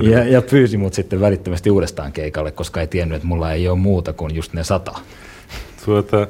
ja, 0.01 0.25
ja 0.25 0.43
pyysi 0.43 0.77
mut 0.77 0.95
sitten 0.95 1.21
välittömästi 1.21 1.71
uudestaan 1.71 2.13
keikalle, 2.13 2.51
koska 2.51 2.81
ei 2.81 2.87
tiennyt, 2.87 3.17
että 3.17 3.29
mulla 3.29 3.53
ei 3.53 3.69
ole 3.69 3.79
muuta 3.79 4.13
kuin 4.13 4.35
just 4.35 4.53
ne 4.53 4.65
sata. 4.65 4.99
Tuota, 5.85 6.27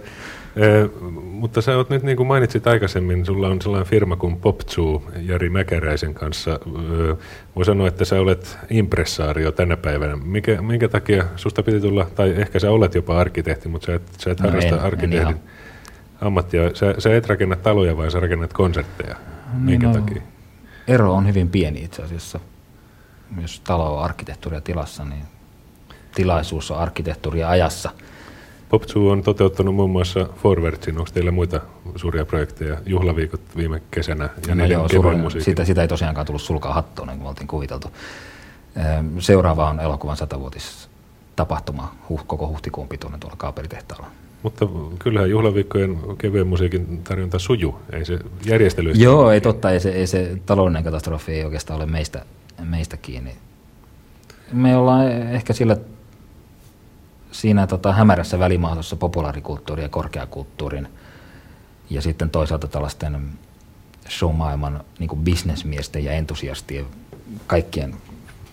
eh, 0.57 0.91
mutta 1.23 1.63
sä 1.63 1.77
oot 1.77 1.91
nyt, 1.91 2.03
niin 2.03 2.17
kuin 2.17 2.27
mainitsit 2.27 2.67
aikaisemmin, 2.67 3.27
sulla 3.27 3.49
on 3.49 3.63
sellainen 3.63 3.91
firma 3.91 4.17
kuin 4.17 4.37
Popzoo 4.37 5.03
Jari 5.21 5.51
Mäkäräisen 5.51 6.15
kanssa. 6.15 6.51
Eh, 6.53 7.17
voi 7.57 7.65
sanoa, 7.65 7.89
että 7.89 8.05
sä 8.05 8.21
olet 8.21 8.59
impressaario 8.71 9.53
tänä 9.53 9.77
päivänä. 9.77 10.17
Mikä, 10.17 10.63
minkä 10.63 10.89
takia 10.89 11.25
susta 11.37 11.63
piti 11.63 11.81
tulla, 11.81 12.07
tai 12.15 12.35
ehkä 12.37 12.59
sä 12.59 12.71
olet 12.71 12.95
jopa 12.95 13.19
arkkitehti, 13.19 13.69
mutta 13.69 13.87
sä 13.87 13.95
et, 13.95 14.03
sä 14.19 14.31
et 14.31 14.41
no 14.41 14.49
harrasta 14.49 14.75
en, 14.75 14.83
arkkitehdin 14.83 15.29
en 15.29 15.41
ammattia. 16.21 16.75
Sä, 16.75 16.95
sä 16.99 17.17
et 17.17 17.27
rakenna 17.27 17.57
taloja, 17.57 17.97
vai 17.97 18.11
sä 18.11 18.21
rakennat 18.21 18.53
konsertteja. 18.53 19.17
Minkä 19.53 19.87
no, 19.87 19.95
takia? 19.95 20.23
ero 20.89 21.15
on 21.15 21.27
hyvin 21.27 21.49
pieni 21.49 21.85
itse 21.85 22.03
asiassa. 22.03 22.41
Jos 23.43 23.61
talo 23.61 23.97
on 23.97 24.05
arkkitehtuuria 24.05 24.61
tilassa, 24.61 25.05
niin 25.05 25.23
tilaisuus 26.15 26.71
on 26.71 26.79
arkkitehtuuria 26.79 27.49
ajassa. 27.49 27.91
Popzoo 28.69 29.11
on 29.11 29.23
toteuttanut 29.23 29.75
muun 29.75 29.91
muassa 29.91 30.29
Forwardsin. 30.43 30.99
Onko 30.99 31.11
teillä 31.15 31.31
muita 31.31 31.61
suuria 31.97 32.25
projekteja? 32.25 32.77
Juhlaviikot 32.87 33.41
viime 33.57 33.83
kesänä 33.91 34.29
ja 34.49 34.55
no 34.55 34.65
joo, 34.65 34.89
suurin, 34.89 35.43
sitä, 35.43 35.65
sitä 35.65 35.83
ei 35.83 35.89
tosiaankaan 35.89 36.27
tullut 36.27 36.43
sulkaa 36.43 36.75
hattoon, 36.75 37.09
niin 37.09 37.19
kuin 37.19 37.25
me 37.25 37.29
oltiin 37.29 37.49
kuviteltu. 37.49 37.89
Seuraava 39.19 39.69
on 39.69 39.81
elokuvan 39.81 40.17
satavuotis 40.17 40.89
tapahtuma 41.37 41.95
koko 42.27 42.49
huhtikuun 42.49 42.89
pituinen 42.89 43.21
tuolla 43.21 43.37
kaaperitehtaalla. 43.37 44.07
Mutta 44.43 44.67
kyllähän 44.99 45.31
juhlaviikkojen 45.31 45.99
kevyen 46.19 46.47
musiikin 46.47 47.03
tarjonta 47.05 47.39
suju, 47.39 47.79
ei 47.93 48.05
se 48.05 48.19
järjestely. 48.45 48.91
Joo, 48.91 49.31
ei 49.31 49.41
totta, 49.41 49.71
ei 49.71 49.81
se, 49.81 49.91
ei 49.91 50.07
se 50.07 50.37
taloudellinen 50.47 50.85
katastrofi 50.85 51.33
ei 51.33 51.45
oikeastaan 51.45 51.77
ole 51.77 51.87
meistä, 51.87 52.25
meistä 52.65 52.97
kiinni. 52.97 53.37
Me 54.53 54.77
ollaan 54.77 55.13
ehkä 55.13 55.53
sillä 55.53 55.77
siinä 57.33 57.67
tota, 57.67 57.93
hämärässä 57.93 58.39
välimaastossa 58.39 58.97
populaarikulttuurin 58.97 59.83
ja 59.83 59.89
korkeakulttuurin 59.89 60.89
ja 61.91 62.03
sitten 62.03 62.31
toisaalta 62.31 62.69
tällaisten 62.69 63.23
showmaailman 64.09 64.85
niin 64.99 65.11
bisnesmiesten 65.23 66.05
ja 66.05 66.13
entusiastien 66.13 66.87
kaikkien, 67.47 67.95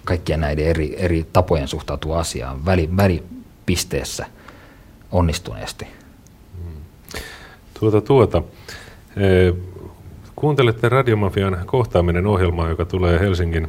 kaikkien 0.06 0.40
näiden 0.40 0.66
eri, 0.66 0.96
eri 0.98 1.28
tapojen 1.34 1.68
suhtautua 1.68 2.20
asiaan 2.20 2.66
väli, 2.66 2.90
välipisteessä– 2.98 4.26
onnistuneesti. 5.16 5.88
Tuota, 7.80 8.02
tuota. 8.02 8.42
E, 9.18 9.54
kuuntelette 10.36 10.90
Radiomafian 10.90 11.58
kohtaaminen 11.66 12.28
ohjelmaa, 12.28 12.70
joka 12.70 12.86
tulee 12.86 13.20
Helsingin 13.20 13.68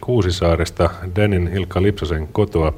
Kuusisaaresta 0.00 0.90
Danin 1.16 1.52
Hilkka 1.52 1.82
Lipsasen 1.82 2.28
kotoa. 2.28 2.72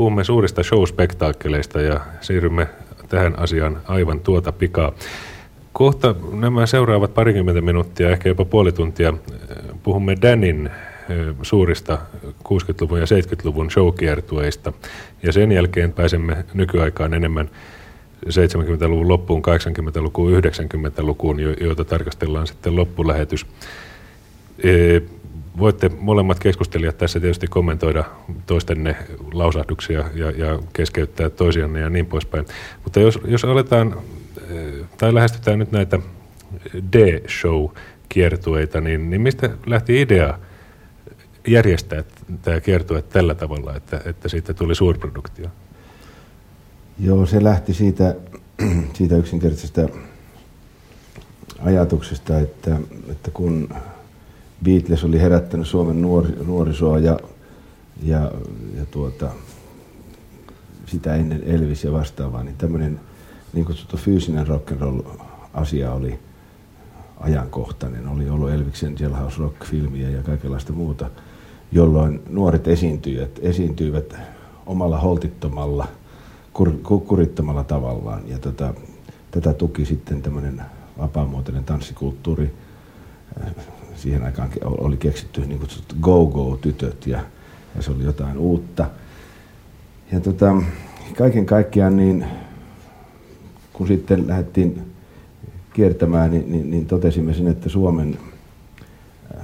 Puhumme 0.00 0.24
suurista 0.24 0.62
showspektaakkeleista 0.62 1.80
ja 1.80 2.00
siirrymme 2.20 2.66
tähän 3.08 3.38
asiaan 3.38 3.80
aivan 3.88 4.20
tuota 4.20 4.52
pikaa. 4.52 4.92
Kohta 5.72 6.14
nämä 6.32 6.66
seuraavat 6.66 7.14
parikymmentä 7.14 7.60
minuuttia, 7.60 8.10
ehkä 8.10 8.28
jopa 8.28 8.44
puoli 8.44 8.72
tuntia, 8.72 9.14
puhumme 9.82 10.16
Danin 10.22 10.70
suurista 11.42 11.98
60-luvun 12.26 12.98
ja 12.98 13.04
70-luvun 13.04 13.70
showkiertueista. 13.70 14.72
Ja 15.22 15.32
sen 15.32 15.52
jälkeen 15.52 15.92
pääsemme 15.92 16.44
nykyaikaan 16.54 17.14
enemmän 17.14 17.50
70-luvun 18.26 19.08
loppuun, 19.08 19.42
80-lukuun, 19.42 20.32
90-lukuun, 20.32 21.40
joita 21.60 21.84
tarkastellaan 21.84 22.46
sitten 22.46 22.76
loppulähetys. 22.76 23.46
Voitte 25.58 25.88
molemmat 25.88 26.38
keskustelijat 26.38 26.98
tässä 26.98 27.20
tietysti 27.20 27.46
kommentoida 27.46 28.04
toistenne 28.46 28.96
lausahduksia 29.32 30.04
ja, 30.14 30.30
ja 30.30 30.58
keskeyttää 30.72 31.30
toisianne 31.30 31.80
ja 31.80 31.90
niin 31.90 32.06
poispäin. 32.06 32.46
Mutta 32.84 33.00
jos, 33.00 33.18
jos 33.24 33.44
aletaan, 33.44 33.96
tai 34.98 35.14
lähestytään 35.14 35.58
nyt 35.58 35.72
näitä 35.72 35.98
D-show-kiertueita, 36.92 38.80
niin, 38.80 39.10
niin 39.10 39.20
mistä 39.20 39.50
lähti 39.66 40.00
idea– 40.00 40.38
järjestää 41.46 42.04
tämä 42.42 42.60
kiertue 42.60 43.02
tällä 43.02 43.34
tavalla, 43.34 43.76
että, 43.76 44.00
että 44.04 44.28
siitä 44.28 44.54
tuli 44.54 44.74
suurproduktio? 44.74 45.48
Joo, 46.98 47.26
se 47.26 47.44
lähti 47.44 47.74
siitä, 47.74 48.16
siitä 48.94 49.16
yksinkertaisesta 49.16 49.80
ajatuksesta, 51.64 52.38
että, 52.38 52.76
että 53.10 53.30
kun 53.30 53.74
Beatles 54.64 55.04
oli 55.04 55.20
herättänyt 55.20 55.66
Suomen 55.66 56.02
nuori, 56.02 56.30
nuorisoa 56.46 56.98
ja, 56.98 57.18
ja, 58.02 58.32
ja 58.76 58.86
tuota, 58.90 59.30
sitä 60.86 61.14
ennen 61.14 61.42
Elvis 61.44 61.84
ja 61.84 61.92
vastaavaa, 61.92 62.44
niin 62.44 62.56
tämmöinen 62.56 63.00
niin 63.52 63.64
kutsuttu 63.64 63.96
fyysinen 63.96 64.46
rock'n'roll 64.46 65.10
asia 65.54 65.92
oli 65.92 66.18
ajankohtainen. 67.20 68.08
Oli 68.08 68.30
ollut 68.30 68.50
Elviksen 68.50 68.94
Jailhouse 69.00 69.38
Rock-filmiä 69.38 70.10
ja 70.10 70.22
kaikenlaista 70.22 70.72
muuta, 70.72 71.10
jolloin 71.72 72.22
nuoret 72.28 72.68
esiintyjät 72.68 73.30
esiintyivät 73.42 74.16
omalla 74.66 74.98
holtittomalla, 74.98 75.86
kur, 76.52 76.72
kurittomalla 77.06 77.64
tavallaan. 77.64 78.22
Ja 78.28 78.38
tota, 78.38 78.74
tätä 79.30 79.52
tuki 79.52 79.84
sitten 79.84 80.22
tämmöinen 80.22 80.62
vapaamuotoinen 80.98 81.64
tanssikulttuuri. 81.64 82.54
Siihen 84.00 84.22
aikaan 84.22 84.50
oli 84.64 84.96
keksitty 84.96 85.40
niin 85.40 85.60
go-go-tytöt 86.00 87.06
ja, 87.06 87.20
ja 87.76 87.82
se 87.82 87.90
oli 87.90 88.04
jotain 88.04 88.38
uutta. 88.38 88.86
Ja 90.12 90.20
tota, 90.20 90.62
kaiken 91.16 91.46
kaikkiaan 91.46 91.96
niin 91.96 92.26
kun 93.72 93.86
sitten 93.86 94.28
lähdettiin 94.28 94.82
kiertämään, 95.72 96.30
niin, 96.30 96.52
niin, 96.52 96.70
niin 96.70 96.86
totesimme 96.86 97.34
sen, 97.34 97.48
että 97.48 97.68
Suomen 97.68 98.18
äh, 99.36 99.42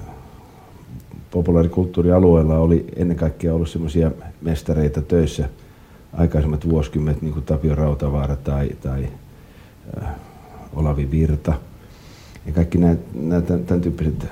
populaarikulttuurialueella 1.30 2.58
oli 2.58 2.86
ennen 2.96 3.16
kaikkea 3.16 3.54
ollut 3.54 3.68
semmoisia 3.68 4.10
mestareita 4.42 5.02
töissä 5.02 5.48
aikaisemmat 6.12 6.68
vuosikymmenet, 6.68 7.22
niin 7.22 7.32
kuin 7.32 7.44
Tapio 7.44 7.74
Rautavaara 7.74 8.36
tai, 8.36 8.70
tai 8.80 9.08
äh, 10.02 10.08
Olavi 10.74 11.10
Virta. 11.10 11.52
Ja 12.46 12.52
kaikki 12.52 12.78
nämä, 12.78 12.96
nämä 13.14 13.40
tämän, 13.40 13.64
tämän 13.64 13.80
tyyppiset 13.80 14.26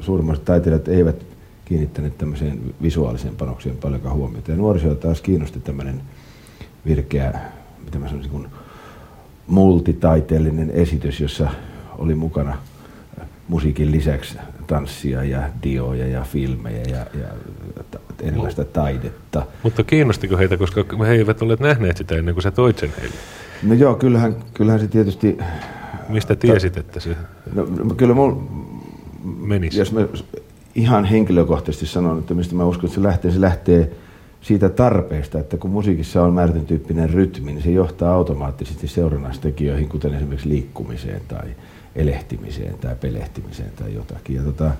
suurimmat 0.00 0.44
taiteilijat 0.44 0.88
eivät 0.88 1.16
kiinnittäneet 1.64 2.18
tämmöiseen 2.18 2.60
visuaaliseen 2.82 3.36
panokseen 3.36 3.76
paljonkaan 3.76 4.14
huomiota. 4.14 4.50
Ja 4.50 4.56
nuorisoa 4.56 4.94
taas 4.94 5.20
kiinnosti 5.20 5.60
tämmöinen 5.60 6.00
virkeä, 6.86 7.40
mitä 7.84 7.98
mä 7.98 8.08
sanoisin, 8.08 8.32
kuin 8.32 8.46
multitaiteellinen 9.46 10.70
esitys, 10.70 11.20
jossa 11.20 11.48
oli 11.98 12.14
mukana 12.14 12.56
musiikin 13.48 13.92
lisäksi 13.92 14.38
tanssia 14.66 15.24
ja 15.24 15.42
dioja 15.62 16.06
ja 16.06 16.22
filmejä 16.22 16.82
ja, 16.82 17.06
ja 17.20 17.28
erilaista 18.20 18.64
taidetta. 18.64 19.46
Mutta 19.62 19.84
kiinnostiko 19.84 20.36
heitä, 20.36 20.56
koska 20.56 20.84
he 21.06 21.12
eivät 21.12 21.42
olleet 21.42 21.60
nähneet 21.60 21.96
sitä 21.96 22.14
ennen 22.14 22.34
kuin 22.34 22.42
sä 22.42 22.50
toit 22.50 22.78
sen 22.78 22.92
heille? 23.00 23.16
No 23.62 23.74
joo, 23.74 23.94
kyllähän, 23.94 24.36
kyllähän 24.54 24.80
se 24.80 24.88
tietysti... 24.88 25.38
Mistä 26.08 26.36
tiesit, 26.36 26.76
että 26.76 27.00
se 27.00 27.16
no, 27.54 27.66
kyllä 27.96 28.14
mul, 28.14 28.34
menisi? 29.24 29.78
Jos 29.78 29.92
mä 29.92 30.06
ihan 30.74 31.04
henkilökohtaisesti 31.04 31.86
sanon, 31.86 32.18
että 32.18 32.34
mistä 32.34 32.54
mä 32.54 32.64
uskon, 32.64 32.84
että 32.84 32.94
se 32.94 33.02
lähtee, 33.02 33.30
se 33.30 33.40
lähtee 33.40 33.92
siitä 34.40 34.68
tarpeesta, 34.68 35.38
että 35.38 35.56
kun 35.56 35.70
musiikissa 35.70 36.22
on 36.22 36.34
määrätyn 36.34 36.66
tyyppinen 36.66 37.10
rytmi, 37.10 37.52
niin 37.52 37.62
se 37.62 37.70
johtaa 37.70 38.14
automaattisesti 38.14 38.88
seurannaistekijöihin, 38.88 39.88
kuten 39.88 40.14
esimerkiksi 40.14 40.48
liikkumiseen 40.48 41.22
tai 41.28 41.48
elehtimiseen 41.96 42.74
tai 42.78 42.96
pelehtimiseen 43.00 43.70
tai 43.76 43.94
jotakin. 43.94 44.36
Ja 44.36 44.42
tota, 44.42 44.70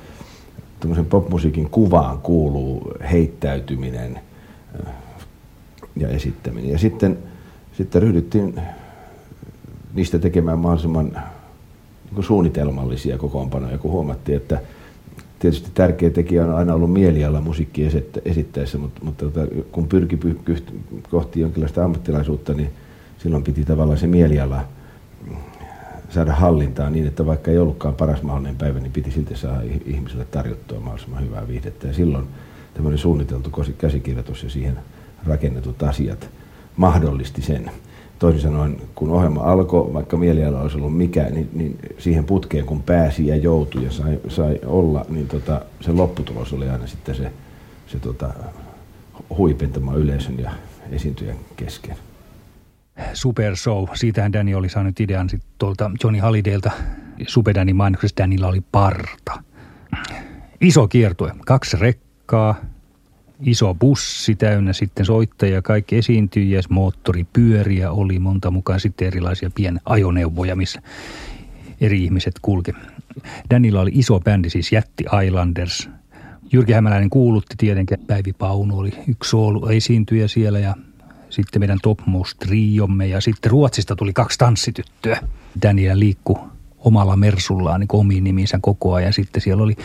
popmusiikin 1.08 1.70
kuvaan 1.70 2.18
kuuluu 2.18 2.92
heittäytyminen 3.12 4.20
äh, 4.86 4.92
ja 5.96 6.08
esittäminen. 6.08 6.70
Ja 6.70 6.78
sitten, 6.78 7.18
sitten 7.72 8.02
ryhdyttiin 8.02 8.60
niistä 9.94 10.18
tekemään 10.18 10.58
mahdollisimman 10.58 11.22
niin 12.16 12.24
suunnitelmallisia 12.24 13.18
kokoonpanoja, 13.18 13.78
kun 13.78 13.90
huomattiin, 13.90 14.36
että 14.36 14.60
tietysti 15.38 15.70
tärkeä 15.74 16.10
tekijä 16.10 16.44
on 16.44 16.54
aina 16.54 16.74
ollut 16.74 16.92
mieliala 16.92 17.40
musiikki 17.40 17.88
esittäessä, 18.24 18.78
mutta, 18.78 19.04
mutta 19.04 19.24
kun 19.72 19.88
pyrki 19.88 20.18
kohti 21.10 21.40
jonkinlaista 21.40 21.84
ammattilaisuutta, 21.84 22.54
niin 22.54 22.70
silloin 23.18 23.44
piti 23.44 23.64
tavallaan 23.64 23.98
se 23.98 24.06
mieliala 24.06 24.64
saada 26.10 26.32
hallintaan 26.32 26.92
niin, 26.92 27.06
että 27.06 27.26
vaikka 27.26 27.50
ei 27.50 27.58
ollutkaan 27.58 27.94
paras 27.94 28.22
mahdollinen 28.22 28.56
päivä, 28.56 28.80
niin 28.80 28.92
piti 28.92 29.10
silti 29.10 29.36
saada 29.36 29.62
ihmisille 29.86 30.24
tarjottua 30.24 30.80
mahdollisimman 30.80 31.24
hyvää 31.24 31.48
viihdettä. 31.48 31.86
Ja 31.86 31.92
silloin 31.92 32.28
tämmöinen 32.74 32.98
suunniteltu 32.98 33.50
käsikirjoitus 33.78 34.42
ja 34.42 34.50
siihen 34.50 34.78
rakennetut 35.26 35.82
asiat 35.82 36.30
mahdollisti 36.76 37.42
sen 37.42 37.70
toisin 38.20 38.40
sanoen, 38.40 38.76
kun 38.94 39.10
ohjelma 39.10 39.40
alkoi, 39.40 39.92
vaikka 39.92 40.16
mieliala 40.16 40.60
olisi 40.60 40.76
ollut 40.76 40.96
mikä, 40.96 41.24
niin, 41.24 41.50
niin 41.52 41.78
siihen 41.98 42.24
putkeen 42.24 42.66
kun 42.66 42.82
pääsi 42.82 43.26
ja 43.26 43.36
joutui 43.36 43.84
ja 43.84 43.90
sai, 43.90 44.20
sai 44.28 44.60
olla, 44.66 45.04
niin 45.08 45.28
tota, 45.28 45.60
se 45.80 45.92
lopputulos 45.92 46.52
oli 46.52 46.68
aina 46.68 46.86
sitten 46.86 47.14
se, 47.14 47.32
se 47.86 47.98
tota, 47.98 48.30
huipentama 49.36 49.94
yleisön 49.94 50.38
ja 50.38 50.50
esiintyjän 50.90 51.36
kesken. 51.56 51.96
Super 53.12 53.56
Show, 53.56 53.84
siitähän 53.94 54.32
Danny 54.32 54.54
oli 54.54 54.68
saanut 54.68 55.00
idean 55.00 55.28
sit 55.28 55.42
tuolta 55.58 55.90
Johnny 56.04 56.20
Hallidaylta. 56.20 56.70
Super 57.26 57.54
Danny 57.54 57.72
mainoksessa 57.72 58.16
Dannylla 58.16 58.48
oli 58.48 58.60
parta. 58.72 59.42
Iso 60.60 60.88
kiertue, 60.88 61.32
kaksi 61.46 61.76
rekkaa, 61.80 62.54
iso 63.40 63.74
bussi 63.74 64.34
täynnä 64.34 64.72
sitten 64.72 65.06
soittajia, 65.06 65.62
kaikki 65.62 65.96
esiintyjiä, 65.96 66.60
moottoripyöriä 66.68 67.90
oli 67.90 68.18
monta 68.18 68.50
mukaan 68.50 68.80
sitten 68.80 69.06
erilaisia 69.06 69.50
pienajoneuvoja, 69.54 70.56
missä 70.56 70.82
eri 71.80 72.04
ihmiset 72.04 72.34
kulki. 72.42 72.72
Danilla 73.50 73.80
oli 73.80 73.90
iso 73.94 74.20
bändi, 74.20 74.50
siis 74.50 74.72
Jätti 74.72 75.04
Islanders. 75.26 75.88
Jyrki 76.52 76.72
Hämäläinen 76.72 77.10
kuulutti 77.10 77.54
tietenkin, 77.58 77.98
Päivi 78.06 78.32
Paunu 78.32 78.78
oli 78.78 78.92
yksi 79.08 79.30
soolu 79.30 79.66
esiintyjä 79.66 80.28
siellä 80.28 80.58
ja 80.58 80.74
sitten 81.30 81.62
meidän 81.62 81.78
Topmost 81.82 82.38
Triomme 82.38 83.06
ja 83.06 83.20
sitten 83.20 83.50
Ruotsista 83.50 83.96
tuli 83.96 84.12
kaksi 84.12 84.38
tanssityttöä. 84.38 85.20
Daniel 85.62 85.98
liikku 85.98 86.38
omalla 86.78 87.16
mersullaan 87.16 87.80
niin 87.80 87.88
omiin 87.92 88.24
niminsä 88.24 88.58
koko 88.62 88.94
ajan. 88.94 89.12
Sitten 89.12 89.42
siellä 89.42 89.62
oli 89.62 89.76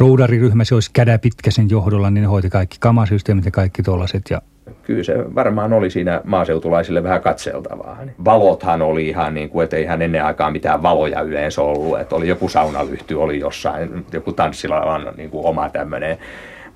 roudariryhmä, 0.00 0.64
se 0.64 0.74
olisi 0.74 0.90
kädä 0.92 1.18
pitkäsen 1.18 1.70
johdolla, 1.70 2.10
niin 2.10 2.22
ne 2.22 2.28
hoiti 2.28 2.50
kaikki 2.50 2.76
kamasysteemit 2.80 3.44
ja 3.44 3.50
kaikki 3.50 3.82
tuollaiset. 3.82 4.22
Ja 4.30 4.42
kyllä 4.82 5.04
se 5.04 5.34
varmaan 5.34 5.72
oli 5.72 5.90
siinä 5.90 6.20
maaseutulaisille 6.24 7.02
vähän 7.02 7.20
katseltavaa. 7.20 7.98
Valothan 8.24 8.82
oli 8.82 9.08
ihan 9.08 9.34
niin 9.34 9.50
kuin, 9.50 9.64
että 9.64 9.76
eihän 9.76 10.02
ennen 10.02 10.24
aikaa 10.24 10.50
mitään 10.50 10.82
valoja 10.82 11.20
yleensä 11.20 11.62
ollut. 11.62 12.00
Että 12.00 12.16
oli 12.16 12.28
joku 12.28 12.48
saunalyhty, 12.48 13.14
oli 13.14 13.40
jossain, 13.40 14.06
joku 14.12 14.32
tanssilavan 14.32 15.12
niin 15.16 15.30
kuin 15.30 15.46
oma 15.46 15.68
tämmöinen 15.68 16.18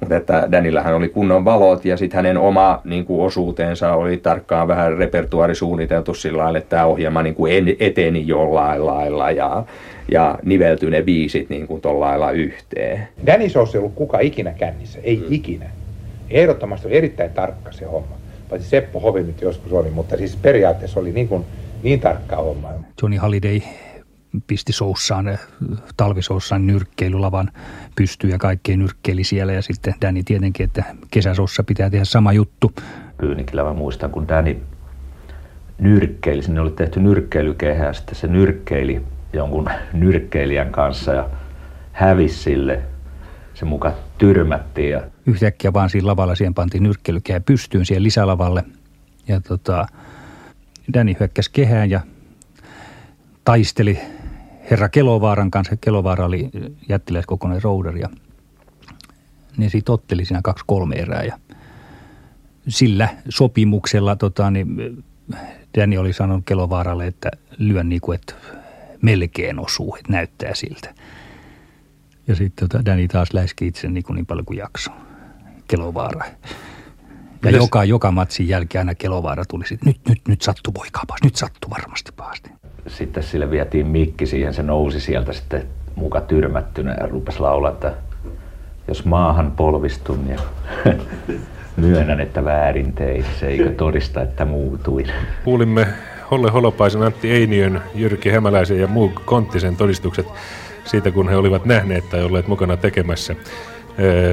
mutta 0.00 0.16
että 0.16 0.48
Danillähän 0.52 0.94
oli 0.94 1.08
kunnon 1.08 1.44
valot 1.44 1.84
ja 1.84 1.96
sitten 1.96 2.16
hänen 2.16 2.38
oma 2.38 2.80
niin 2.84 3.04
kuin 3.04 3.26
osuutensa 3.26 3.92
oli 3.92 4.16
tarkkaan 4.16 4.68
vähän 4.68 4.98
repertuaari 4.98 5.54
suunniteltu 5.54 6.14
sillä 6.14 6.42
lailla, 6.42 6.58
että 6.58 6.70
tämä 6.70 6.84
ohjelma 6.84 7.22
niin 7.22 7.34
kuin 7.34 7.76
eteni 7.80 8.26
jollain 8.26 8.86
lailla 8.86 9.30
ja, 9.30 9.64
ja 10.12 10.38
niveltyi 10.42 10.90
ne 10.90 11.02
biisit 11.02 11.50
niin 11.50 11.66
kuin 11.66 11.80
lailla 11.84 12.30
yhteen. 12.30 13.08
Danny 13.26 13.48
Showssa 13.48 13.78
ei 13.78 13.80
ollut 13.80 13.94
kuka 13.94 14.20
ikinä 14.20 14.52
kännissä, 14.52 14.98
ei 15.02 15.16
hmm. 15.16 15.26
ikinä. 15.30 15.70
Ehdottomasti 16.30 16.86
oli 16.86 16.96
erittäin 16.96 17.30
tarkka 17.30 17.72
se 17.72 17.84
homma. 17.84 18.16
Paitsi 18.50 18.68
Seppo 18.68 19.00
Hovi 19.00 19.22
nyt 19.22 19.40
joskus 19.40 19.72
oli, 19.72 19.90
mutta 19.90 20.16
siis 20.16 20.36
periaatteessa 20.36 21.00
oli 21.00 21.12
niin, 21.12 21.28
kuin, 21.28 21.44
niin 21.82 22.00
tarkka 22.00 22.36
homma. 22.36 22.68
Johnny 23.02 23.16
Halliday 23.16 23.60
pisti 24.46 24.72
soussaan, 24.72 25.28
eh, 25.28 25.38
talvisoussaan 25.96 26.66
nyrkkeilylavan 26.66 27.50
pystyy 27.96 28.30
ja 28.30 28.38
kaikkea 28.38 28.76
nyrkkeili 28.76 29.24
siellä. 29.24 29.52
Ja 29.52 29.62
sitten 29.62 29.94
Danny 30.02 30.22
tietenkin, 30.22 30.64
että 30.64 30.84
kesäsossa 31.10 31.62
pitää 31.62 31.90
tehdä 31.90 32.04
sama 32.04 32.32
juttu. 32.32 32.72
Pyynikillä 33.18 33.64
mä 33.64 33.72
muistan, 33.72 34.10
kun 34.10 34.28
Danny 34.28 34.56
nyrkkeili, 35.78 36.42
sinne 36.42 36.60
oli 36.60 36.70
tehty 36.70 37.00
nyrkkeilykehä 37.00 37.86
ja 37.86 37.92
sitten 37.92 38.14
se 38.14 38.26
nyrkkeili 38.26 39.02
jonkun 39.34 39.70
nyrkkeilijän 39.92 40.72
kanssa 40.72 41.12
ja 41.12 41.28
hävisi 41.92 42.42
sille. 42.42 42.82
Se 43.54 43.64
muka 43.64 43.92
tyrmättiin. 44.18 44.90
Ja... 44.90 45.00
Yhtäkkiä 45.26 45.72
vaan 45.72 45.90
siinä 45.90 46.06
lavalla 46.06 46.34
siihen 46.34 46.54
pantiin 46.54 46.82
nyrkkeilykehä 46.82 47.40
pystyyn 47.40 47.86
siihen 47.86 48.02
lisälavalle. 48.02 48.64
Ja 49.28 49.40
tota, 49.40 49.86
Danny 50.94 51.14
hyökkäsi 51.20 51.50
kehään 51.52 51.90
ja 51.90 52.00
taisteli 53.44 53.98
herra 54.70 54.88
Kelovaaran 54.88 55.50
kanssa. 55.50 55.76
Kelovaara 55.76 56.24
oli 56.24 56.50
jättiläiskokoinen 56.88 57.62
rouder 57.62 57.96
ja 57.96 58.08
ne 59.56 59.68
siitä 59.68 59.92
otteli 59.92 60.24
siinä 60.24 60.40
kaksi 60.44 60.64
kolme 60.66 60.96
erää 60.96 61.22
ja 61.22 61.38
sillä 62.68 63.08
sopimuksella 63.28 64.16
tota, 64.16 64.50
niin 64.50 65.04
Danny 65.78 65.96
oli 65.96 66.12
sanonut 66.12 66.44
Kelovaaralle, 66.46 67.06
että 67.06 67.30
lyön 67.58 67.88
niin 67.88 68.00
kuin, 68.00 68.14
että 68.14 68.34
melkein 69.04 69.58
osuu, 69.58 69.96
että 69.96 70.12
näyttää 70.12 70.54
siltä. 70.54 70.94
Ja 72.26 72.34
sitten 72.34 72.68
tota, 72.68 72.84
Danny 72.84 73.08
taas 73.08 73.32
läski 73.32 73.66
itse 73.66 73.88
niin, 73.88 74.04
kuin 74.04 74.14
niin 74.14 74.26
paljon 74.26 74.46
kuin 74.46 74.58
jaksoi. 74.58 74.94
Kelovaara. 75.68 76.26
Ja 76.26 77.50
Mitäs? 77.50 77.54
joka, 77.54 77.84
joka 77.84 78.10
matsin 78.10 78.48
jälkeen 78.48 78.80
aina 78.80 78.94
Kelovaara 78.94 79.44
tuli 79.44 79.66
sitten, 79.66 79.86
nyt, 79.88 80.00
nyt, 80.08 80.20
nyt 80.28 80.42
sattu 80.42 80.72
poikaapas, 80.72 81.18
nyt 81.24 81.36
sattu 81.36 81.70
varmasti 81.70 82.12
pahasti 82.16 82.50
sitten 82.86 83.22
sille 83.22 83.50
vietiin 83.50 83.86
mikki 83.86 84.26
siihen, 84.26 84.54
se 84.54 84.62
nousi 84.62 85.00
sieltä 85.00 85.32
sitten 85.32 85.62
muka 85.94 86.20
tyrmättynä 86.20 86.96
ja 87.00 87.06
rupesi 87.06 87.40
laulaa, 87.40 87.70
että 87.70 87.92
jos 88.88 89.04
maahan 89.04 89.52
polvistun 89.52 90.28
ja 90.28 90.38
myönnän, 91.76 92.20
että 92.20 92.44
väärin 92.44 92.92
tein, 92.92 93.24
se 93.40 93.46
eikö 93.46 93.70
todista, 93.70 94.22
että 94.22 94.44
muutuin. 94.44 95.06
Kuulimme 95.44 95.86
Holle 96.30 96.50
Holopaisen, 96.50 97.02
Antti 97.02 97.30
Einiön, 97.30 97.82
Jyrki 97.94 98.30
Hämäläisen 98.30 98.80
ja 98.80 98.86
muu 98.86 99.12
Konttisen 99.24 99.76
todistukset 99.76 100.26
siitä, 100.84 101.10
kun 101.10 101.28
he 101.28 101.36
olivat 101.36 101.64
nähneet 101.64 102.10
tai 102.10 102.24
olleet 102.24 102.48
mukana 102.48 102.76
tekemässä 102.76 103.36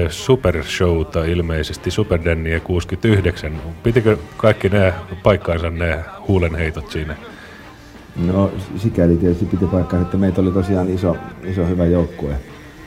supershowta 0.08 1.24
ilmeisesti, 1.24 1.90
Superdänniä 1.90 2.60
69. 2.60 3.62
Pitikö 3.82 4.16
kaikki 4.36 4.68
nämä 4.68 4.92
paikkaansa 5.22 5.70
nämä 5.70 6.02
huulenheitot 6.28 6.90
siinä? 6.90 7.16
No 8.16 8.50
sikäli 8.76 9.16
tietysti 9.16 9.44
piti 9.44 9.66
paikkaa, 9.66 10.00
että 10.00 10.16
meitä 10.16 10.40
oli 10.40 10.50
tosiaan 10.50 10.90
iso, 10.90 11.16
iso 11.44 11.66
hyvä 11.66 11.86
joukkue 11.86 12.34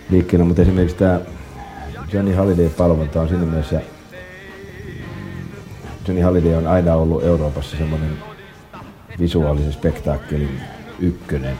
liikkeellä, 0.09 0.45
mutta 0.45 0.61
esimerkiksi 0.61 0.97
tämä 0.97 1.19
Johnny 2.13 2.33
Holiday-palvonta 2.33 3.21
on 3.21 3.27
siinä 3.27 3.45
mielessä, 3.45 3.81
Johnny 6.07 6.23
Holiday 6.23 6.55
on 6.55 6.67
aina 6.67 6.95
ollut 6.95 7.23
Euroopassa 7.23 7.77
semmoinen 7.77 8.09
visuaalisen 9.19 9.73
spektaakkelin 9.73 10.61
ykkönen. 10.99 11.55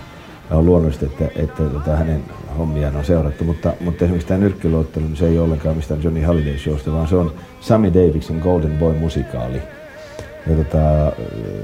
Ja 0.50 0.56
on 0.56 0.66
luonnollista, 0.66 1.06
että, 1.06 1.26
että 1.36 1.64
tota, 1.64 1.96
hänen 1.96 2.24
hommiaan 2.58 2.96
on 2.96 3.06
seurattu, 3.06 3.44
mutta, 3.44 3.74
mutta 3.80 4.06
esimerkiksi 4.06 4.28
tämä 4.28 4.40
nyrkkiluottelu, 4.40 5.06
niin 5.06 5.16
se 5.16 5.28
ei 5.28 5.40
ollenkaan 5.40 5.76
mistään 5.76 6.04
Johnny 6.04 6.24
Holiday 6.24 6.58
showsta, 6.58 6.92
vaan 6.92 7.08
se 7.08 7.16
on 7.16 7.34
Sammy 7.62 7.94
Davisin 7.94 8.40
Golden 8.40 8.78
Boy-musikaali. 8.78 9.62
Ja 10.48 10.56
tota, 10.56 11.12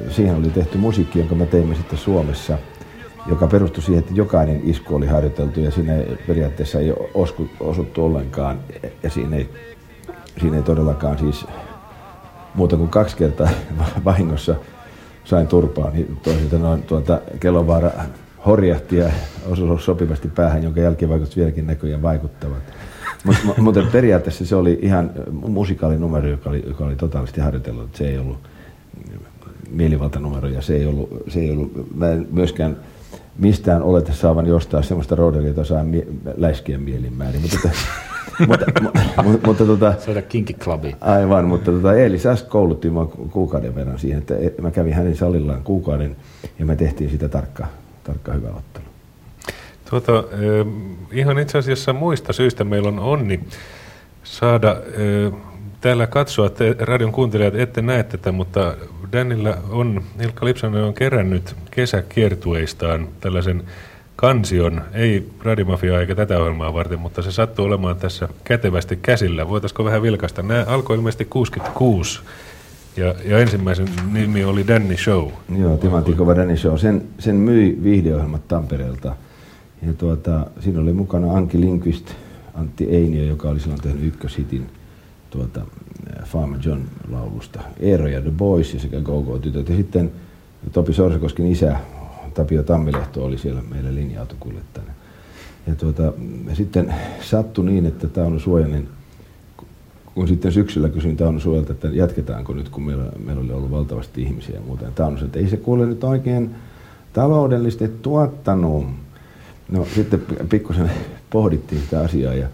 siihen 0.10 0.36
oli 0.36 0.50
tehty 0.50 0.78
musiikki, 0.78 1.20
jonka 1.20 1.36
me 1.36 1.46
teimme 1.46 1.76
sitten 1.76 2.00
Suomessa, 2.00 2.58
joka 3.28 3.48
perustui 3.48 3.84
siihen, 3.84 4.00
että 4.00 4.14
jokainen 4.16 4.62
isku 4.64 4.96
oli 4.96 5.08
harjoiteltu 5.08 5.60
ja 5.60 5.72
siinä 5.72 5.94
periaatteessa 6.28 6.80
ei 6.80 6.94
osku, 7.14 7.50
osuttu 7.60 8.06
ollenkaan. 8.06 8.60
Ja 9.04 9.10
siinä 9.10 9.36
ei, 9.36 9.50
siinä 10.42 10.58
ei 10.58 10.64
todellakaan 10.64 11.20
siis 11.20 11.46
muuta 12.56 12.78
kuin 12.78 12.90
kaksi 12.90 13.18
kertaa 13.18 13.50
vahingossa 14.06 14.56
sain 15.32 15.48
turpaa, 15.48 15.92
niin 15.92 16.18
toisilta 16.24 16.58
noin 16.58 16.84
tuota 16.84 17.22
Kelovaara 17.40 17.92
horjahti 18.46 18.98
ja 18.98 19.10
osui 19.50 19.82
sopivasti 19.82 20.28
päähän, 20.28 20.64
jonka 20.64 20.80
jälkivaikutukset 20.80 21.38
vieläkin 21.38 21.68
näköjään 21.68 22.02
vaikuttavat. 22.02 22.64
Mutta 23.24 23.62
mut, 23.62 23.76
periaatteessa 23.92 24.46
se 24.46 24.56
oli 24.56 24.80
ihan 24.82 25.12
musikalinumero, 25.32 26.28
joka 26.28 26.50
oli, 26.50 26.64
joka 26.68 26.86
oli 26.86 26.96
totaalisesti 26.96 27.42
harjoitellut. 27.42 27.96
Se 27.96 28.10
ei 28.10 28.18
ollut 28.18 28.38
mielivaltanumero 29.70 30.48
ja 30.48 30.62
se 30.62 30.76
ei 30.76 30.86
ollut, 30.86 31.10
se 31.28 31.40
ei 31.40 31.52
ollut 31.52 31.96
mä 31.96 32.10
en 32.10 32.28
myöskään 32.32 32.78
mistään 33.38 33.84
oleta 33.84 34.14
saavan 34.14 34.46
jostain 34.46 34.84
sellaista 34.84 35.16
roodelia, 35.16 35.48
jota 35.48 35.64
saa 35.64 35.84
mie- 35.84 36.08
läiskien 36.38 36.82
mielinmäärin. 36.82 37.42
Mutta, 37.42 37.70
mutta, 38.48 38.66
mutta, 38.82 39.48
mutta 39.48 39.66
tota, 39.66 39.94
Soida 40.00 40.22
kinkkiklubi. 40.22 40.96
Aivan, 41.02 41.46
mutta 41.46 41.72
tota, 41.72 41.96
Eeli 41.96 42.20
Säsk 42.20 42.50
koulutti 42.50 42.90
minua 42.90 43.06
kuukauden 43.06 43.76
verran 43.76 44.00
siihen, 44.00 44.24
että 44.40 44.62
mä 44.62 44.72
kävin 44.72 44.94
hänen 44.94 45.16
salillaan 45.16 45.64
kuukauden 45.64 46.16
ja 46.60 46.66
me 46.66 46.76
tehtiin 46.76 47.10
sitä 47.10 47.30
tarkka, 47.30 47.68
tarkka 48.04 48.34
hyvä 48.34 48.48
ottelu. 48.48 48.86
Tuota, 49.90 50.24
eh, 50.32 50.66
ihan 51.12 51.40
itse 51.40 51.58
asiassa 51.58 51.94
muista 51.94 52.34
syistä 52.34 52.64
meillä 52.64 52.88
on 52.88 53.00
onni 53.00 53.40
saada 54.24 54.72
eh, 54.72 55.34
täällä 55.82 56.08
katsoa, 56.08 56.50
te 56.50 56.76
radion 56.80 57.12
kuuntelijat 57.12 57.56
ette 57.56 57.82
näe 57.82 58.04
tätä, 58.04 58.32
mutta 58.32 58.76
Danilla 59.12 59.58
on, 59.70 60.04
Ilkka 60.22 60.46
Lipsanen 60.46 60.84
on 60.84 60.94
kerännyt 60.94 61.56
kesäkiertueistaan 61.72 63.08
tällaisen 63.22 63.64
kansion, 64.22 64.82
ei 64.94 65.30
Radiomafiaa 65.44 66.00
eikä 66.00 66.16
tätä 66.16 66.40
ohjelmaa 66.40 66.74
varten, 66.74 67.00
mutta 67.00 67.22
se 67.22 67.32
sattuu 67.32 67.66
olemaan 67.66 67.96
tässä 67.96 68.30
kätevästi 68.44 68.96
käsillä. 69.02 69.50
Voitaisiko 69.50 69.86
vähän 69.86 70.02
vilkaista? 70.02 70.44
Nämä 70.44 70.66
alkoi 70.68 70.96
ilmeisesti 70.96 71.26
66 71.26 72.20
ja, 72.98 73.16
ja 73.26 73.40
ensimmäisen 73.40 73.88
nimi 74.12 74.44
oli 74.44 74.68
Danny 74.68 74.98
Show. 74.98 75.28
Joo, 75.60 75.78
Timantikova 75.78 76.36
Danny 76.36 76.58
Show. 76.58 76.78
Sen, 76.78 77.04
sen 77.20 77.36
myi 77.36 77.80
viihdeohjelmat 77.84 78.48
Tampereelta. 78.48 79.16
Ja 79.88 79.94
tuota, 79.94 80.46
siinä 80.60 80.80
oli 80.82 80.94
mukana 80.94 81.34
Anki 81.34 81.62
Linkvist, 81.62 82.12
Antti 82.54 82.88
Einio, 82.96 83.24
joka 83.24 83.50
oli 83.50 83.60
silloin 83.60 83.82
tehnyt 83.82 84.04
ykköshitin 84.04 84.70
tuota, 85.30 85.62
Farmer 86.26 86.60
John 86.64 86.82
laulusta. 87.12 87.60
Eero 87.80 88.08
ja 88.08 88.22
The 88.22 88.32
Boys 88.32 88.74
ja 88.74 88.80
sekä 88.80 89.00
Go-Go-tytöt. 89.00 89.70
Ja 89.70 89.76
sitten 89.76 90.12
Topi 90.72 90.94
Sorsakosken 90.94 91.46
isä 91.46 91.78
Tapio 92.34 92.64
Tammilehto 92.64 93.26
oli 93.26 93.38
siellä 93.38 93.62
meillä 93.70 93.96
linja-autokuljettajana. 93.96 94.92
Ja 95.68 95.76
tuota, 95.76 96.14
sitten 96.54 96.94
sattui 97.22 97.66
niin, 97.66 97.86
että 97.86 98.08
Tauno 98.08 98.40
Suojanen, 98.40 98.88
kun 100.16 100.28
sitten 100.28 100.52
syksyllä 100.52 100.90
kysyin 100.90 101.18
Tauno 101.18 101.40
Suojalta, 101.40 101.72
että 101.72 101.88
jatketaanko 101.88 102.54
nyt, 102.54 102.70
kun 102.70 102.84
meillä, 102.84 103.06
meillä 103.26 103.42
oli 103.42 103.54
ollut 103.54 103.72
valtavasti 103.72 104.22
ihmisiä 104.22 104.56
ja 104.56 104.62
muuta. 104.62 104.86
Ja 104.86 104.92
Tauno 104.92 105.18
sanoi, 105.18 105.26
että 105.26 105.40
ei 105.40 105.50
se 105.50 105.58
kuule 105.58 105.86
nyt 105.86 106.04
oikein 106.04 106.56
taloudellisesti 107.14 107.88
tuottanut. 108.02 108.86
No 109.72 109.86
sitten 109.96 110.22
pikkusen 110.50 110.92
pohdittiin 111.30 111.82
sitä 111.82 112.02
asiaa 112.02 112.34
ja, 112.34 112.48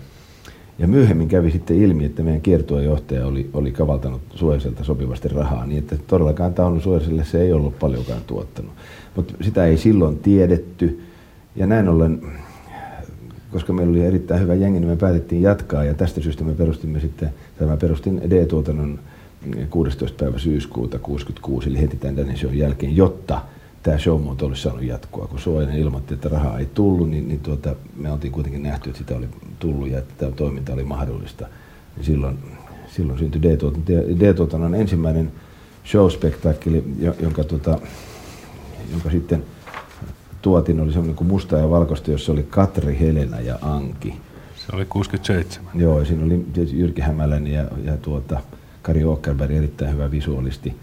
ja 0.79 0.87
myöhemmin 0.87 1.27
kävi 1.27 1.51
sitten 1.51 1.77
ilmi, 1.77 2.05
että 2.05 2.23
meidän 2.23 2.41
kiertuejohtaja 2.41 3.27
oli, 3.27 3.49
oli 3.53 3.71
kavaltanut 3.71 4.21
Suojaselta 4.35 4.83
sopivasti 4.83 5.27
rahaa, 5.27 5.65
niin 5.65 5.79
että 5.79 5.95
todellakaan 6.07 6.53
Tauno 6.53 6.81
Suojaselle 6.81 7.23
se 7.23 7.41
ei 7.41 7.53
ollut 7.53 7.79
paljonkaan 7.79 8.21
tuottanut. 8.27 8.71
Mutta 9.17 9.33
sitä 9.41 9.65
ei 9.65 9.77
silloin 9.77 10.17
tiedetty 10.17 11.01
ja 11.55 11.67
näin 11.67 11.89
ollen, 11.89 12.21
koska 13.51 13.73
meillä 13.73 13.91
oli 13.91 14.05
erittäin 14.05 14.41
hyvä 14.41 14.53
jengi, 14.53 14.79
niin 14.79 14.89
me 14.89 14.95
päätettiin 14.95 15.41
jatkaa 15.41 15.83
ja 15.83 15.93
tästä 15.93 16.21
syystä 16.21 16.43
me 16.43 16.53
perustimme 16.53 16.99
sitten, 16.99 17.29
tai 17.59 17.67
mä 17.67 17.77
perustin 17.77 18.21
D-tuotannon 18.29 18.99
16. 19.69 20.17
päivä 20.23 20.39
syyskuuta 20.39 20.99
66, 20.99 21.69
eli 21.69 21.81
heti 21.81 21.97
tämän 21.97 22.37
Show 22.37 22.53
jälkeen, 22.55 22.95
jotta 22.95 23.41
tämä 23.83 23.97
showmuoto 23.97 24.45
olisi 24.45 24.61
saanut 24.61 24.83
jatkua. 24.83 25.27
Kun 25.27 25.39
Suojainen 25.39 25.79
ilmoitti, 25.79 26.13
että 26.13 26.29
rahaa 26.29 26.59
ei 26.59 26.67
tullut, 26.73 27.09
niin, 27.09 27.27
niin 27.27 27.39
tuota, 27.39 27.75
me 27.95 28.11
oltiin 28.11 28.31
kuitenkin 28.31 28.63
nähty, 28.63 28.89
että 28.89 28.99
sitä 28.99 29.15
oli 29.15 29.27
tullut 29.59 29.89
ja 29.89 29.97
että 29.97 30.13
tämä 30.17 30.31
toiminta 30.31 30.73
oli 30.73 30.83
mahdollista. 30.83 31.47
Niin 31.95 32.05
silloin, 32.05 32.37
silloin 32.87 33.19
syntyi 33.19 33.41
D-tuotannon 34.19 34.75
ensimmäinen 34.75 35.31
showspektaakkeli, 35.85 36.83
jonka, 37.19 37.43
tuota, 37.43 37.79
jonka 38.91 39.09
sitten 39.09 39.43
tuotin, 40.41 40.79
oli 40.79 40.91
semmoinen 40.91 41.15
kuin 41.15 41.27
musta 41.27 41.57
ja 41.57 41.69
valkoista, 41.69 42.11
jossa 42.11 42.31
oli 42.31 42.43
Katri, 42.49 42.99
Helena 42.99 43.39
ja 43.39 43.59
Anki. 43.61 44.15
Se 44.55 44.75
oli 44.75 44.85
67. 44.85 45.71
Joo, 45.75 46.05
siinä 46.05 46.25
oli 46.25 46.45
Jyrki 46.71 47.01
Hämäläinen 47.01 47.53
ja, 47.53 47.67
ja 47.83 47.97
tuota, 47.97 48.39
Kari 48.81 49.03
Åkerberg, 49.03 49.51
erittäin 49.51 49.93
hyvä 49.93 50.11
visuaalisti 50.11 50.75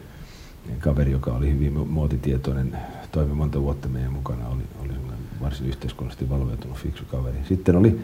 kaveri, 0.78 1.12
joka 1.12 1.32
oli 1.32 1.50
hyvin 1.50 1.72
muotitietoinen, 1.72 2.78
toimi 3.12 3.34
monta 3.34 3.62
vuotta 3.62 3.88
meidän 3.88 4.12
mukana, 4.12 4.48
oli, 4.48 4.62
oli 4.82 4.92
varsin 5.40 5.66
yhteiskunnallisesti 5.66 6.30
valveutunut 6.30 6.78
fiksu 6.78 7.04
kaveri. 7.10 7.36
Sitten 7.48 7.76
oli 7.76 8.00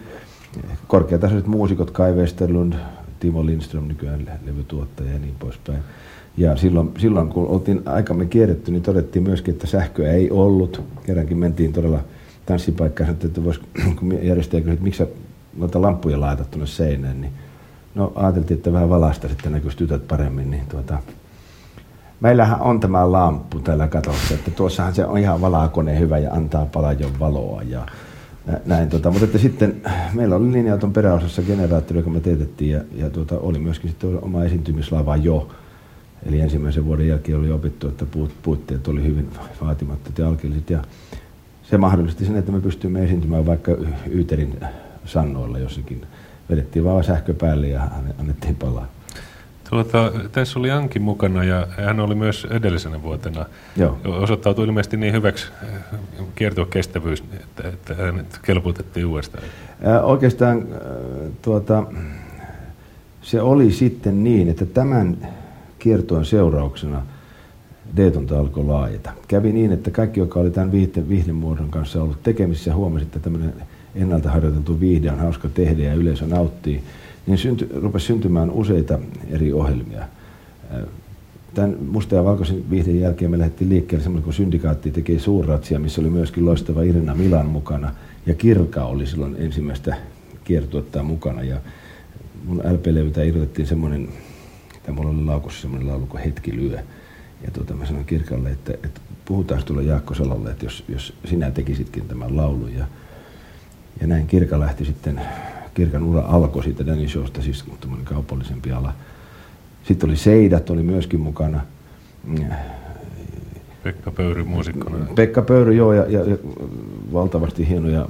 korkeatasoiset 0.86 1.46
muusikot, 1.46 1.90
Kai 1.90 2.12
Westerlund, 2.12 2.74
Timo 3.20 3.46
Lindström, 3.46 3.88
nykyään 3.88 4.40
levytuottaja 4.46 5.12
ja 5.12 5.18
niin 5.18 5.34
poispäin. 5.38 5.78
Ja 6.36 6.56
silloin, 6.56 6.90
silloin 6.98 7.28
kun 7.28 7.46
oltiin 7.46 7.82
aikamme 7.84 8.26
kierretty, 8.26 8.72
niin 8.72 8.82
todettiin 8.82 9.22
myöskin, 9.22 9.54
että 9.54 9.66
sähköä 9.66 10.12
ei 10.12 10.30
ollut. 10.30 10.82
Kerrankin 11.06 11.38
mentiin 11.38 11.72
todella 11.72 12.00
tanssipaikkaan, 12.46 13.10
että 13.10 13.44
vois, 13.44 13.60
kun 13.98 14.18
järjestäjä 14.22 14.64
että 14.72 14.84
miksi 14.84 15.04
noita 15.56 15.82
lampuja 15.82 16.20
laitat 16.20 16.50
tuonne 16.50 16.66
seinään, 16.66 17.20
niin 17.20 17.32
no 17.94 18.12
ajateltiin, 18.14 18.58
että 18.58 18.72
vähän 18.72 18.88
valasta 18.88 19.28
sitten 19.28 19.52
näkyisi 19.52 19.76
tytöt 19.76 20.08
paremmin, 20.08 20.50
niin 20.50 20.66
tuota, 20.68 20.98
meillähän 22.20 22.60
on 22.60 22.80
tämä 22.80 23.12
lamppu 23.12 23.58
täällä 23.58 23.88
katossa, 23.88 24.34
että 24.34 24.50
tuossahan 24.50 24.94
se 24.94 25.06
on 25.06 25.18
ihan 25.18 25.40
valakone 25.40 25.98
hyvä 25.98 26.18
ja 26.18 26.32
antaa 26.32 26.66
paljon 26.66 27.10
valoa 27.18 27.62
ja 27.62 27.86
näin. 28.66 28.88
Tota, 28.88 29.10
mutta 29.10 29.24
että 29.24 29.38
sitten 29.38 29.82
meillä 30.14 30.36
oli 30.36 30.52
linja-auton 30.52 30.92
peräosassa 30.92 31.42
generaattori, 31.42 31.98
joka 31.98 32.10
me 32.10 32.20
teetettiin 32.20 32.70
ja, 32.70 32.80
ja 32.92 33.10
tuota, 33.10 33.38
oli 33.38 33.58
myöskin 33.58 33.90
sitten 33.90 34.18
oma 34.22 34.44
esiintymislava 34.44 35.16
jo. 35.16 35.48
Eli 36.26 36.40
ensimmäisen 36.40 36.84
vuoden 36.84 37.08
jälkeen 37.08 37.38
oli 37.38 37.50
opittu, 37.50 37.88
että 37.88 38.06
puut, 38.06 38.30
puitteet 38.42 38.88
oli 38.88 39.02
hyvin 39.02 39.28
vaatimattomat 39.60 40.18
ja 40.18 40.28
alkeelliset. 40.28 40.70
Ja 40.70 40.82
se 41.62 41.78
mahdollisti 41.78 42.24
sen, 42.24 42.36
että 42.36 42.52
me 42.52 42.60
pystyimme 42.60 43.04
esiintymään 43.04 43.46
vaikka 43.46 43.72
Yyterin 44.10 44.60
sannoilla 45.04 45.58
jossakin. 45.58 46.02
Vedettiin 46.50 46.84
vaan 46.84 47.04
sähkö 47.04 47.34
päälle 47.34 47.68
ja 47.68 47.88
annettiin 48.18 48.54
palaa. 48.54 48.86
Tuota, 49.70 50.12
tässä 50.32 50.58
oli 50.58 50.70
Anki 50.70 50.98
mukana 50.98 51.44
ja 51.44 51.66
hän 51.70 52.00
oli 52.00 52.14
myös 52.14 52.46
edellisenä 52.50 53.02
vuotena. 53.02 53.46
Joo. 53.76 53.98
Osoittautui 54.04 54.64
ilmeisesti 54.64 54.96
niin 54.96 55.12
hyväksi 55.12 55.46
kiertua 56.34 56.66
kestävyys, 56.66 57.24
että, 57.32 57.68
että 57.68 57.94
hänet 57.94 58.40
kelpuutettiin 58.42 59.06
uudestaan. 59.06 59.44
Ää, 59.82 60.02
oikeastaan 60.02 60.66
tuota, 61.42 61.84
se 63.22 63.40
oli 63.40 63.72
sitten 63.72 64.24
niin, 64.24 64.48
että 64.48 64.66
tämän 64.66 65.16
kiertojen 65.80 66.24
seurauksena 66.24 67.02
Daytonta 67.96 68.38
alkoi 68.38 68.64
laajeta. 68.64 69.12
Kävi 69.28 69.52
niin, 69.52 69.72
että 69.72 69.90
kaikki, 69.90 70.20
jotka 70.20 70.40
oli 70.40 70.50
tämän 70.50 70.72
viihde, 70.72 71.08
viihdemuodon 71.08 71.70
kanssa 71.70 72.02
ollut 72.02 72.22
tekemisissä, 72.22 72.74
huomasi, 72.74 73.04
että 73.04 73.18
tämmöinen 73.18 73.52
ennalta 73.94 74.30
harjoiteltu 74.30 74.80
viihde 74.80 75.12
on 75.12 75.18
hauska 75.18 75.48
tehdä 75.48 75.82
ja 75.82 75.94
yleisö 75.94 76.26
nauttii, 76.26 76.82
niin 77.26 77.38
synty, 77.38 77.68
rupesi 77.82 78.06
syntymään 78.06 78.50
useita 78.50 78.98
eri 79.30 79.52
ohjelmia. 79.52 80.04
tämän 81.54 81.76
musta 81.90 82.14
ja 82.14 82.24
valkoisen 82.24 82.70
viihteen 82.70 83.00
jälkeen 83.00 83.30
me 83.30 83.38
lähdettiin 83.38 83.70
liikkeelle 83.70 84.02
semmoinen 84.02 84.24
kuin 84.24 84.34
Syndikaatti 84.34 84.90
teki 84.90 85.18
suurratsia, 85.18 85.78
missä 85.78 86.00
oli 86.00 86.10
myöskin 86.10 86.44
loistava 86.44 86.82
Irina 86.82 87.14
Milan 87.14 87.46
mukana. 87.46 87.94
Ja 88.26 88.34
Kirka 88.34 88.84
oli 88.84 89.06
silloin 89.06 89.36
ensimmäistä 89.38 89.96
kiertuetta 90.44 91.02
mukana. 91.02 91.42
Ja 91.42 91.56
mun 92.44 92.58
LP-levyltä 92.58 93.22
irrotettiin 93.22 93.68
semmoinen, 93.68 94.08
tai 94.82 94.94
mulla 94.94 95.10
oli 95.10 95.24
laukussa 95.24 95.60
semmoinen 95.60 95.88
laulu 95.88 96.06
kuin 96.06 96.22
Hetki 96.22 96.56
lyö. 96.56 96.78
Ja 97.44 97.50
tuota, 97.52 97.74
mä 97.74 97.86
sanoin 97.86 98.04
Kirkalle, 98.04 98.50
että, 98.50 98.72
että 98.72 99.00
puhutaan 99.24 99.64
tulla 99.64 99.82
Jaakko 99.82 100.14
Salolle, 100.14 100.50
että 100.50 100.66
jos, 100.66 100.84
jos 100.88 101.12
sinä 101.24 101.50
tekisitkin 101.50 102.08
tämän 102.08 102.36
laulun. 102.36 102.74
Ja, 102.74 102.84
ja 104.00 104.06
näin 104.06 104.26
Kirka 104.26 104.60
lähti 104.60 104.84
sitten, 104.84 105.20
Kirkan 105.74 106.02
ura 106.02 106.20
alkoi 106.20 106.64
siitä 106.64 106.86
Danny 106.86 107.08
Showsta, 107.08 107.42
siis 107.42 107.64
kaupallisempi 108.04 108.72
ala. 108.72 108.94
Sitten 109.84 110.10
oli 110.10 110.16
Seidat, 110.16 110.70
oli 110.70 110.82
myöskin 110.82 111.20
mukana. 111.20 111.60
Pekka 113.82 114.10
Pöyry 114.10 114.44
muusikkona. 114.44 115.06
Pekka 115.14 115.42
Pöyry, 115.42 115.74
joo, 115.74 115.92
ja, 115.92 116.06
ja, 116.08 116.20
ja 116.20 116.36
valtavasti 117.12 117.68
hienoja 117.68 118.08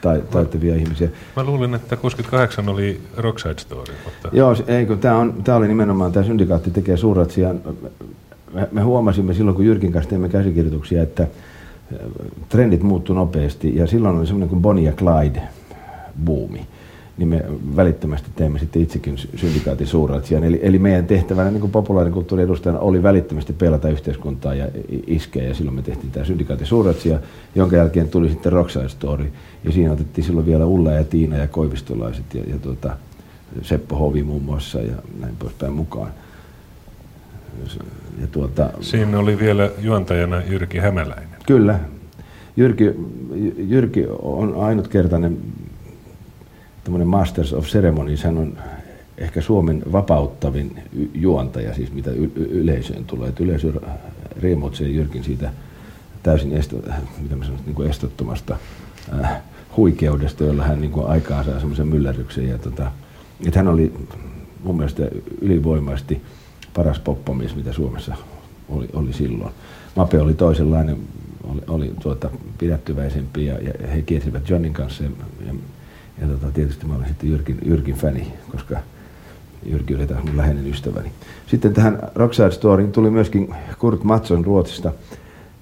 tai, 0.00 0.22
taitavia 0.30 0.76
ihmisiä. 0.76 1.08
Mä 1.36 1.44
luulin, 1.44 1.74
että 1.74 1.96
68 1.96 2.68
oli 2.68 3.00
Rockside 3.16 3.58
Story. 3.58 3.94
Mutta... 4.04 4.28
Joo, 4.32 4.56
ei 4.66 4.86
kun 4.86 4.98
tämä, 4.98 5.16
on, 5.16 5.34
tämä 5.44 5.58
oli 5.58 5.68
nimenomaan, 5.68 6.12
tämä 6.12 6.26
syndikaatti 6.26 6.70
tekee 6.70 6.96
suurratsia. 6.96 7.54
Me, 8.52 8.68
me 8.72 8.80
huomasimme 8.80 9.34
silloin, 9.34 9.56
kun 9.56 9.66
Jyrkin 9.66 9.92
kanssa 9.92 10.10
teemme 10.10 10.28
käsikirjoituksia, 10.28 11.02
että 11.02 11.26
trendit 12.48 12.82
muuttu 12.82 13.14
nopeasti 13.14 13.76
ja 13.76 13.86
silloin 13.86 14.16
oli 14.16 14.26
semmoinen 14.26 14.48
kuin 14.48 14.62
Bonnie 14.62 14.90
ja 14.90 14.92
Clyde 14.92 15.42
buumi 16.24 16.66
niin 17.18 17.28
me 17.28 17.44
välittömästi 17.76 18.28
teemme 18.36 18.58
sitten 18.58 18.82
itsekin 18.82 19.18
syndikaatin 19.36 19.86
suurratsian. 19.86 20.44
Eli, 20.44 20.60
eli 20.62 20.78
meidän 20.78 21.06
tehtävänä 21.06 21.50
niin 21.50 21.70
populaarikulttuurin 21.70 22.44
edustajana 22.44 22.78
oli 22.78 23.02
välittömästi 23.02 23.52
pelata 23.52 23.88
yhteiskuntaa 23.88 24.54
ja 24.54 24.68
iskeä, 25.06 25.42
ja 25.42 25.54
silloin 25.54 25.74
me 25.74 25.82
tehtiin 25.82 26.12
tämä 26.12 26.24
syndikaatin 26.24 26.66
suurratsia, 26.66 27.18
jonka 27.54 27.76
jälkeen 27.76 28.08
tuli 28.08 28.28
sitten 28.28 28.52
Rockside 28.52 28.88
Story, 28.88 29.32
ja 29.64 29.72
siinä 29.72 29.92
otettiin 29.92 30.24
silloin 30.24 30.46
vielä 30.46 30.66
Ulla 30.66 30.92
ja 30.92 31.04
Tiina 31.04 31.36
ja 31.36 31.46
Koivistolaiset 31.46 32.34
ja, 32.34 32.42
ja 32.46 32.58
tuota, 32.58 32.96
Seppo 33.62 33.96
Hovi 33.96 34.22
muun 34.22 34.42
muassa 34.42 34.80
ja 34.80 34.94
näin 35.20 35.36
poispäin 35.38 35.72
mukaan. 35.72 36.10
Ja 38.20 38.26
tuota, 38.26 38.70
Siinä 38.80 39.18
oli 39.18 39.38
vielä 39.38 39.70
juontajana 39.78 40.42
Jyrki 40.48 40.78
Hämäläinen. 40.78 41.38
Kyllä. 41.46 41.80
Jyrki, 42.56 42.84
Jyrki 43.56 44.06
on 44.22 44.54
ainutkertainen 44.56 45.38
tämmöinen 46.88 47.08
Masters 47.08 47.52
of 47.52 47.66
Ceremonies, 47.66 48.24
hän 48.24 48.38
on 48.38 48.58
ehkä 49.18 49.40
Suomen 49.40 49.82
vapauttavin 49.92 50.82
juontaja, 51.14 51.74
siis 51.74 51.92
mitä 51.92 52.10
yleisöön 52.36 53.04
tulee. 53.04 53.28
Että 53.28 53.44
yleisö 53.44 53.72
riemoitsee 54.40 54.88
Jyrkin 54.88 55.24
siitä 55.24 55.50
täysin 56.22 56.52
esto, 56.52 56.76
mitä 57.22 57.36
mä 57.36 57.44
sanon, 57.44 57.60
niin 57.66 57.74
kuin 57.74 57.90
estottomasta 57.90 58.56
äh, 59.20 59.40
huikeudesta, 59.76 60.44
jolla 60.44 60.64
hän 60.64 60.80
niin 60.80 60.92
aikaa 61.06 61.44
saa 61.44 61.58
semmoisen 61.58 61.88
myllerryksen. 61.88 62.48
Ja 62.48 62.58
tota, 62.58 62.92
että 63.46 63.58
hän 63.58 63.68
oli 63.68 63.92
mun 64.64 64.76
mielestä 64.76 65.02
ylivoimaisesti 65.40 66.22
paras 66.74 66.98
poppamies, 66.98 67.56
mitä 67.56 67.72
Suomessa 67.72 68.16
oli, 68.68 68.88
oli 68.92 69.12
silloin. 69.12 69.54
Mape 69.96 70.20
oli 70.20 70.34
toisenlainen, 70.34 70.96
oli, 71.44 71.60
oli 71.68 71.92
tuota, 72.02 72.30
pidättyväisempi 72.58 73.46
ja, 73.46 73.58
ja 73.58 73.88
he 73.88 74.02
kiersivät 74.02 74.50
Johnin 74.50 74.72
kanssa 74.72 75.04
ja, 75.04 75.10
ja 75.46 75.54
ja 76.20 76.26
tota, 76.26 76.50
tietysti 76.50 76.86
mä 76.86 76.94
olen 76.94 77.08
sitten 77.08 77.30
Jyrkin, 77.30 77.58
Jyrkin 77.64 77.94
fani, 77.94 78.32
koska 78.52 78.78
Jyrki 79.66 79.94
oli 79.94 80.06
taas 80.06 80.24
mun 80.24 80.36
läheinen 80.36 80.66
ystäväni. 80.66 81.12
Sitten 81.46 81.74
tähän 81.74 81.98
Rockside 82.14 82.50
Storyin 82.50 82.92
tuli 82.92 83.10
myöskin 83.10 83.54
Kurt 83.78 84.04
Matson 84.04 84.44
Ruotsista. 84.44 84.92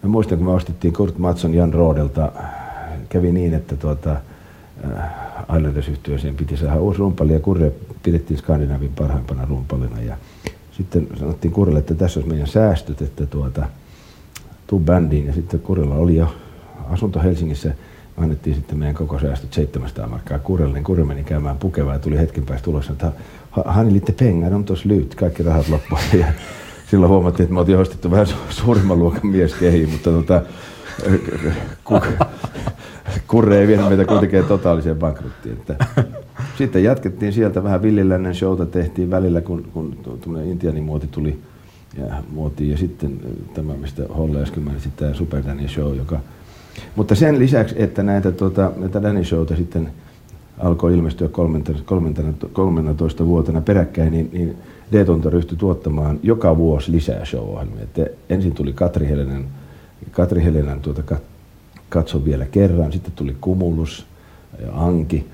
Mä 0.03 0.09
muistan, 0.09 0.39
kun 0.39 0.47
me 0.47 0.53
ostettiin 0.53 0.95
Kurt 0.95 1.19
Matson 1.19 1.55
Jan 1.55 1.75
Roodelta, 1.75 2.33
kävi 3.09 3.33
niin, 3.33 3.55
että 3.55 3.77
tuota, 3.77 4.17
äh, 4.85 5.27
Islanders-yhtiöseen 5.57 6.35
piti 6.35 6.57
saada 6.57 6.81
uusi 6.81 6.99
rumpali 6.99 7.33
ja 7.33 7.41
Kurre 7.41 7.73
pidettiin 8.03 8.39
Skandinavin 8.39 8.93
parhaimpana 8.99 9.47
rumpalina. 9.49 10.03
Ja 10.03 10.17
sitten 10.73 11.09
sanottiin 11.19 11.53
Kurrelle, 11.53 11.79
että 11.79 11.95
tässä 11.95 12.21
olisi 12.21 12.31
meidän 12.31 12.47
säästöt, 12.47 13.03
että 13.03 13.27
tuota, 13.27 13.69
tuu 14.67 14.81
bändiin. 14.81 15.27
Ja 15.27 15.33
sitten 15.33 15.61
Kurrella 15.61 15.95
oli 15.95 16.17
jo 16.17 16.35
asunto 16.91 17.23
Helsingissä 17.23 17.75
annettiin 18.17 18.57
sitten 18.57 18.79
meidän 18.79 18.95
koko 18.95 19.19
säästöt 19.19 19.53
700 19.53 20.09
markkaa 20.09 20.39
kurelle, 20.39 20.75
niin 20.75 20.85
kurre 20.85 21.05
meni 21.05 21.25
käymään 21.25 21.57
pukevaa 21.57 21.93
ja 21.93 21.99
tuli 21.99 22.19
hetken 22.19 22.47
päästä 22.47 22.65
tulossa, 22.65 22.93
että 22.93 23.13
hän 23.67 23.93
liitte 23.93 24.13
pengaa, 24.13 24.55
on 24.55 24.65
tuossa 24.65 24.89
lyhyt, 24.89 25.15
kaikki 25.15 25.43
rahat 25.43 25.69
loppuivat. 25.69 26.05
Ja 26.21 26.27
silloin 26.91 27.13
huomattiin, 27.13 27.45
että 27.45 27.55
me 27.55 27.61
oltiin 27.61 27.79
ostettu 27.79 28.11
vähän 28.11 28.27
suurimman 28.51 28.99
luokan 28.99 29.27
mies 29.27 29.55
kehiin, 29.55 29.91
mutta 29.91 30.11
tota, 30.11 30.43
kurre 33.29 33.61
ei 33.61 33.67
vienyt 33.67 33.89
meitä 33.89 34.05
kuitenkin 34.05 34.45
totaaliseen 34.45 34.97
bankruttiin. 34.97 35.57
Että 35.57 35.87
sitten 36.59 36.85
jatkettiin 36.85 37.33
sieltä 37.33 37.65
vähän 37.65 37.83
villilännen 37.83 38.35
showta 38.35 38.67
tehtiin 38.67 39.11
välillä, 39.11 39.41
kun, 39.41 39.69
kun 39.73 39.97
intianimuoti 40.45 41.07
tuli 41.07 41.39
ja 41.99 42.23
muotiin. 42.31 42.71
Ja 42.71 42.77
sitten 42.77 43.21
tämä, 43.55 43.75
mistä 43.75 44.03
Holle 44.17 44.43
äsken 44.43 44.63
mainitsi, 44.63 44.91
tämä 44.97 45.15
Super 45.15 45.43
Danny 45.47 45.69
Show, 45.69 45.97
joka– 45.97 46.21
mutta 46.97 47.15
sen 47.15 47.39
lisäksi, 47.39 47.75
että 47.79 48.03
näitä, 48.03 48.33
tuota, 48.33 48.73
näitä 48.77 49.03
Danny 49.03 49.25
Showta 49.25 49.57
sitten 49.57 49.91
alkoi 50.59 50.95
ilmestyä 50.95 51.29
13 52.53 53.27
vuotena 53.27 53.61
peräkkäin, 53.61 54.13
niin, 54.13 54.31
niin 54.33 54.57
Detonta 54.93 55.31
ryhtyi 55.31 55.59
tuottamaan 55.59 56.21
joka 56.23 56.57
vuosi 56.57 56.93
lisää 56.93 57.25
show-ohjelmia. 57.25 57.83
Että 57.83 58.07
ensin 58.29 58.53
tuli 58.53 58.73
Katri 58.73 59.09
Helenen, 59.09 59.45
Katri 60.11 60.45
Helenen 60.45 60.81
tuota, 60.81 61.03
katso 61.89 62.25
vielä 62.25 62.47
kerran, 62.47 62.93
sitten 62.93 63.13
tuli 63.13 63.37
Kumulus 63.41 64.07
ja 64.63 64.73
Anki. 64.75 65.27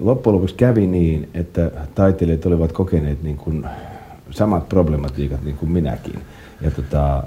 Loppujen 0.00 0.34
lopuksi 0.34 0.54
kävi 0.54 0.86
niin, 0.86 1.28
että 1.34 1.70
taiteilijat 1.94 2.46
olivat 2.46 2.72
kokeneet 2.72 3.22
niin 3.22 3.36
kuin 3.36 3.66
samat 4.30 4.68
problematiikat 4.68 5.44
niin 5.44 5.56
kuin 5.56 5.72
minäkin. 5.72 6.20
Ja, 6.60 6.70
tota, 6.70 7.22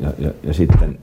ja, 0.00 0.12
ja, 0.18 0.30
ja 0.42 0.54
sitten 0.54 0.98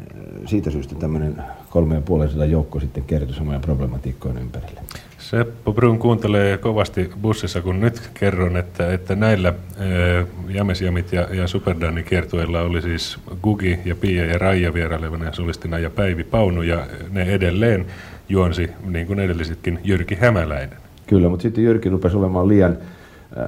siitä 0.46 0.72
syystä 0.72 0.96
tämmöinen 0.96 1.36
kolme 1.70 1.96
ja 1.96 2.02
puolen 2.02 2.52
joukko 2.52 2.80
sitten 2.80 3.04
kertoi 3.04 3.36
samoja 3.36 3.60
problematiikkojen 3.60 4.38
ympärille. 4.38 4.82
Seppo 5.18 5.74
Brun 5.74 6.00
kuuntelee 6.00 6.58
kovasti 6.58 7.12
bussissa, 7.22 7.62
kun 7.62 7.80
nyt 7.80 8.10
kerron, 8.14 8.58
että, 8.58 8.94
että 8.94 9.16
näillä 9.16 9.54
ää, 9.78 10.26
Jamesjamit 10.48 11.14
ja, 11.14 11.28
ja 11.36 11.48
Superdani 11.48 12.04
kiertueilla 12.04 12.62
oli 12.62 12.82
siis 12.82 13.20
Gugi 13.44 13.80
ja 13.86 13.96
Pia 13.96 14.26
ja 14.26 14.38
Raija 14.38 14.74
vierailevana 14.74 15.34
solistina 15.34 15.80
ja 15.80 15.90
Päivi 15.90 16.24
Paunu 16.24 16.62
ja 16.62 16.88
ne 17.12 17.24
edelleen 17.24 17.86
juonsi, 18.30 18.70
niin 18.86 19.08
kuin 19.08 19.20
edellisitkin, 19.20 19.80
Jyrki 19.84 20.16
Hämäläinen. 20.16 20.78
Kyllä, 21.08 21.30
mutta 21.30 21.44
sitten 21.44 21.64
Jyrki 21.64 21.90
rupesi 21.90 22.18
olemaan 22.18 22.48
liian 22.48 22.78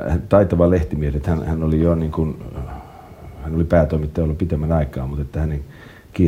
äh, 0.09 0.19
taitava 0.29 0.69
lehtimies, 0.69 1.15
että 1.15 1.29
hän, 1.29 1.45
hän 1.45 1.63
oli 1.63 1.81
jo 1.81 1.95
niin 1.95 2.11
kuin, 2.11 2.43
hän 3.43 3.55
oli 3.55 3.63
päätoimittaja 3.63 4.23
ollut 4.23 4.37
pitemmän 4.37 4.71
aikaa, 4.71 5.07
mutta 5.07 5.21
että 5.21 5.39
hänen 5.39 5.63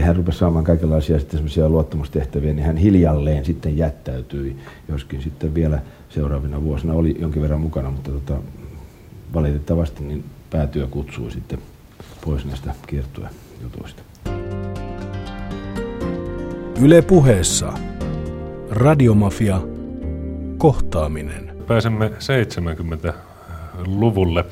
hän 0.02 0.16
rupesi 0.16 0.38
saamaan 0.38 0.66
kaikenlaisia 0.66 1.20
sitten 1.20 1.38
semmoisia 1.38 1.70
luottamustehtäviä, 1.70 2.54
niin 2.54 2.66
hän 2.66 2.78
hiljalleen 2.78 3.46
sitten 3.46 3.78
jättäytyi, 3.78 4.56
joskin 4.88 5.22
sitten 5.22 5.54
vielä 5.54 5.82
seuraavina 6.10 6.64
vuosina 6.64 6.94
oli 6.94 7.16
jonkin 7.20 7.42
verran 7.42 7.62
mukana, 7.62 7.92
mutta 7.92 8.12
tota, 8.12 8.38
valitettavasti 9.34 10.04
niin 10.04 10.24
päätyö 10.50 10.88
kutsui 10.88 11.32
sitten 11.32 11.60
pois 12.26 12.46
näistä 12.46 12.76
kiertuejutuista. 12.88 14.04
Yle 16.82 17.02
puheessa. 17.02 17.74
Radiomafia. 18.70 19.62
Kohtaaminen. 20.58 21.56
Pääsemme 21.68 22.08
70-luvulle. 22.08 24.46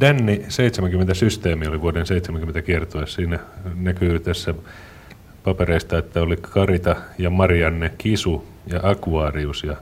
Danny 0.00 0.36
70-systeemi 0.36 1.68
oli 1.68 1.80
vuoden 1.80 2.06
70 2.06 2.62
kiertue. 2.62 3.06
Siinä 3.06 3.38
näkyy 3.74 4.20
tässä 4.20 4.54
papereista, 5.44 5.98
että 5.98 6.22
oli 6.22 6.36
Karita 6.36 6.96
ja 7.18 7.30
Marianne 7.30 7.92
Kisu 7.98 8.44
ja 8.66 8.80
Aquarius 8.82 9.64
ja 9.64 9.76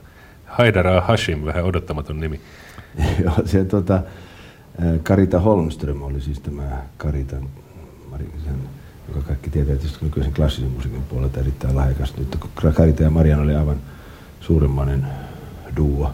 Haidara 0.45 1.01
Hashim, 1.01 1.45
vähän 1.45 1.63
odottamaton 1.63 2.19
nimi. 2.19 2.39
Joo, 3.23 3.35
se 3.45 3.65
tota, 3.65 4.01
Karita 5.03 5.39
Holmström 5.39 6.01
oli 6.01 6.21
siis 6.21 6.39
tämä 6.39 6.81
Karita, 6.97 7.35
joka 9.07 9.21
kaikki 9.27 9.49
tietää 9.49 9.75
tietysti 9.75 10.05
nykyisen 10.05 10.33
klassisen 10.33 10.71
musiikin 10.71 11.03
puolelta 11.03 11.39
erittäin 11.39 11.75
lahjakas. 11.75 12.17
Nyt 12.17 12.37
Karita 12.73 13.03
ja 13.03 13.09
Marianne 13.09 13.43
oli 13.43 13.55
aivan 13.55 13.77
suurimmainen 14.39 15.05
duo. 15.77 16.11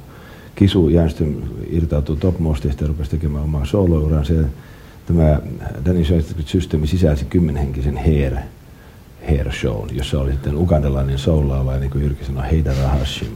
Kisu 0.62 0.90
Jänström 0.90 1.36
irtautui 1.70 2.18
Top 2.18 2.40
Mostista 2.40 2.84
ja 2.84 2.88
rupesi 2.88 3.12
tekemään 3.12 3.44
omaa 3.44 3.66
soolouransa. 3.66 4.34
Tämä 5.06 5.40
Danny 5.86 6.04
systeemi 6.46 6.88
sisälsi 6.88 7.26
kymmenhenkisen 7.26 7.98
hair, 7.98 8.36
hair 9.30 9.52
show, 9.52 9.88
jossa 9.92 10.20
oli 10.20 10.32
sitten 10.32 10.56
ugandalainen 10.56 11.18
soulaava, 11.18 11.78
niin 11.78 11.92
kuin 11.92 12.04
Jyrki 12.04 12.26
sanoi, 12.26 12.44
Heidara 12.52 12.88
Hashim. 12.88 13.32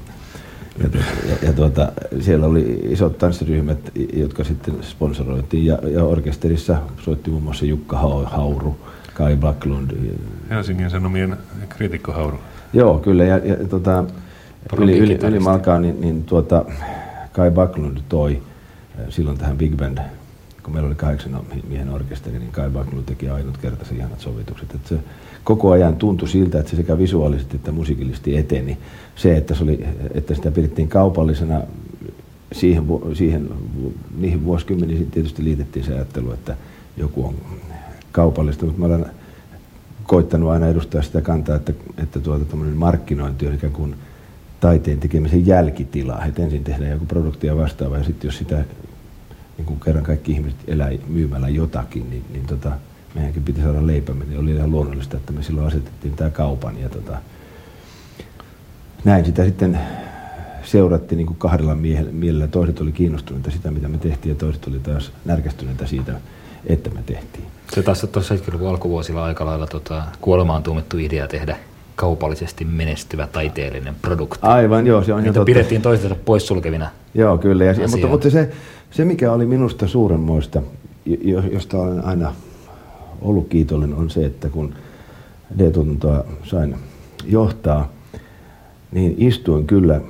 Ja, 0.84 0.90
ja, 1.30 1.48
ja 1.48 1.54
tuota, 1.54 1.92
siellä 2.20 2.46
oli 2.46 2.80
isot 2.84 3.18
tanssiryhmät, 3.18 3.92
jotka 4.14 4.44
sitten 4.44 4.76
sponsoroitiin. 4.82 5.66
Ja, 5.66 5.80
ja 5.88 6.04
orkesterissa 6.04 6.78
soitti 7.02 7.30
muun 7.30 7.44
muassa 7.44 7.66
Jukka 7.66 7.98
Hauru, 8.26 8.78
Kai 9.14 9.36
Backlund. 9.36 9.92
Helsingin 10.50 10.90
Sanomien 10.90 11.38
kriitikkohauru. 11.70 12.38
Joo, 12.74 13.00
kyllä. 13.00 13.24
Ja, 13.24 13.38
ja 13.38 13.56
tuota, 13.56 14.04
yli, 14.78 14.98
yli, 14.98 15.20
yli 15.28 15.40
malkaa, 15.40 15.80
niin, 15.80 16.02
niin 16.02 16.24
tuota, 16.24 16.66
Kai 17.36 17.52
Backlund 17.52 17.98
toi 18.10 18.42
silloin 19.10 19.38
tähän 19.38 19.58
Big 19.58 19.78
Band 19.78 19.98
kun 20.64 20.74
meillä 20.74 20.88
oli 20.88 20.96
kahdeksan 20.96 21.42
miehen 21.70 21.90
orkesteri, 21.90 22.40
niin 22.40 22.52
Kai 22.52 22.70
Backlund 22.70 23.04
teki 23.06 23.30
ainutkertaisen 23.30 23.98
ihanat 23.98 24.20
sovitukset. 24.20 24.76
Että 24.76 24.90
se 24.90 25.00
koko 25.44 25.72
ajan 25.72 25.96
tuntui 25.96 26.28
siltä, 26.28 26.60
että 26.60 26.72
se 26.72 26.78
sekä 26.78 26.98
visuaalisesti 26.98 27.56
että 27.56 27.72
musiikillisesti 27.72 28.38
eteni. 28.38 28.78
Se, 29.16 29.38
että, 29.38 29.56
se 29.56 29.64
oli, 29.64 29.86
että 30.14 30.36
sitä 30.36 30.52
pidettiin 30.52 30.88
kaupallisena, 30.88 31.62
siihen, 32.52 32.84
siihen, 33.14 33.50
niihin 34.18 34.46
vuosikymmeniin 34.46 35.12
tietysti 35.12 35.44
liitettiin 35.44 35.86
se 35.86 35.94
ajattelu, 35.94 36.32
että 36.32 36.58
joku 36.98 37.26
on 37.26 37.36
kaupallista, 38.12 38.66
mutta 38.66 38.80
mä 38.80 38.86
olen 38.86 39.06
koittanut 40.04 40.50
aina 40.50 40.68
edustaa 40.68 41.02
sitä 41.02 41.22
kantaa, 41.22 41.56
että, 41.56 41.74
että 41.98 42.20
tuota, 42.20 42.56
markkinointi 42.56 43.48
on 43.48 43.54
ikään 43.54 43.74
kuin 43.74 43.96
taiteen 44.66 45.00
tekemisen 45.00 45.48
jälkitila. 45.48 46.26
Että 46.26 46.44
ensin 46.44 46.64
tehdään 46.64 46.92
joku 46.92 47.06
produkti 47.06 47.48
ja 47.48 47.58
vastaava 47.58 47.98
ja 47.98 48.04
sitten 48.04 48.28
jos 48.28 48.38
sitä 48.38 48.64
niin 49.58 49.66
kun 49.66 49.80
kerran 49.80 50.04
kaikki 50.04 50.32
ihmiset 50.32 50.60
elää 50.68 50.92
myymällä 51.08 51.50
jotakin, 51.50 52.10
niin, 52.10 52.26
niin 52.34 52.46
tota, 52.46 52.72
meidänkin 53.16 53.44
piti 53.44 53.62
saada 53.62 53.88
leipämme, 53.88 54.26
niin 54.26 54.40
oli 54.40 54.52
ihan 54.52 54.72
luonnollista, 54.72 55.18
että 55.18 55.34
me 55.34 55.44
silloin 55.44 55.68
asetettiin 55.68 56.14
tämä 56.14 56.30
kaupan. 56.30 56.82
Ja 56.82 56.90
tota, 56.90 57.18
näin 59.04 59.26
sitä 59.26 59.46
sitten 59.46 59.80
seurattiin 60.64 61.18
niin 61.18 61.36
kahdella 61.38 61.76
mielellä. 62.12 62.48
Toiset 62.48 62.82
oli 62.82 62.92
kiinnostuneita 62.92 63.52
sitä, 63.52 63.72
mitä 63.72 63.88
me 63.88 63.98
tehtiin, 63.98 64.30
ja 64.30 64.40
toiset 64.40 64.68
oli 64.68 64.80
taas 64.80 65.12
närkästyneitä 65.26 65.88
siitä, 65.88 66.14
että 66.66 66.90
me 66.90 67.04
tehtiin. 67.06 67.46
Se 67.74 67.84
taas 67.84 68.08
tuossa 68.12 68.36
70-luvun 68.36 68.70
alkuvuosilla 68.70 69.26
aika 69.26 69.46
lailla 69.46 69.68
tota, 69.68 70.04
kuolemaan 70.22 70.64
tuomittu 70.64 70.98
idea 70.98 71.28
tehdä 71.28 71.58
kaupallisesti 71.96 72.66
menestyvä 72.66 73.28
taiteellinen 73.28 73.96
produkti. 74.02 74.40
Aivan, 74.42 74.88
joo, 74.88 75.04
se 75.04 75.14
on 75.14 75.22
ihan 75.22 75.34
totta. 75.34 75.46
pidettiin 75.46 75.82
toistensa 75.82 76.16
poissulkevina 76.26 76.90
Joo, 77.14 77.38
kyllä. 77.38 77.66
Ja, 77.66 77.88
mutta, 77.90 78.08
mutta 78.08 78.30
se, 78.30 78.52
se, 78.92 79.06
mikä 79.06 79.32
oli 79.32 79.46
minusta 79.46 79.88
suuremmoista, 79.88 80.62
josta 81.52 81.78
olen 81.78 82.06
aina 82.06 82.34
ollut 83.22 83.48
kiitollinen, 83.48 83.98
on 83.98 84.10
se, 84.10 84.26
että 84.26 84.50
kun 84.50 84.74
D-tuotantoa 85.60 86.26
sain 86.44 86.76
johtaa, 87.26 87.90
niin 88.92 89.16
istuin 89.18 89.68
kyllä 89.68 90.02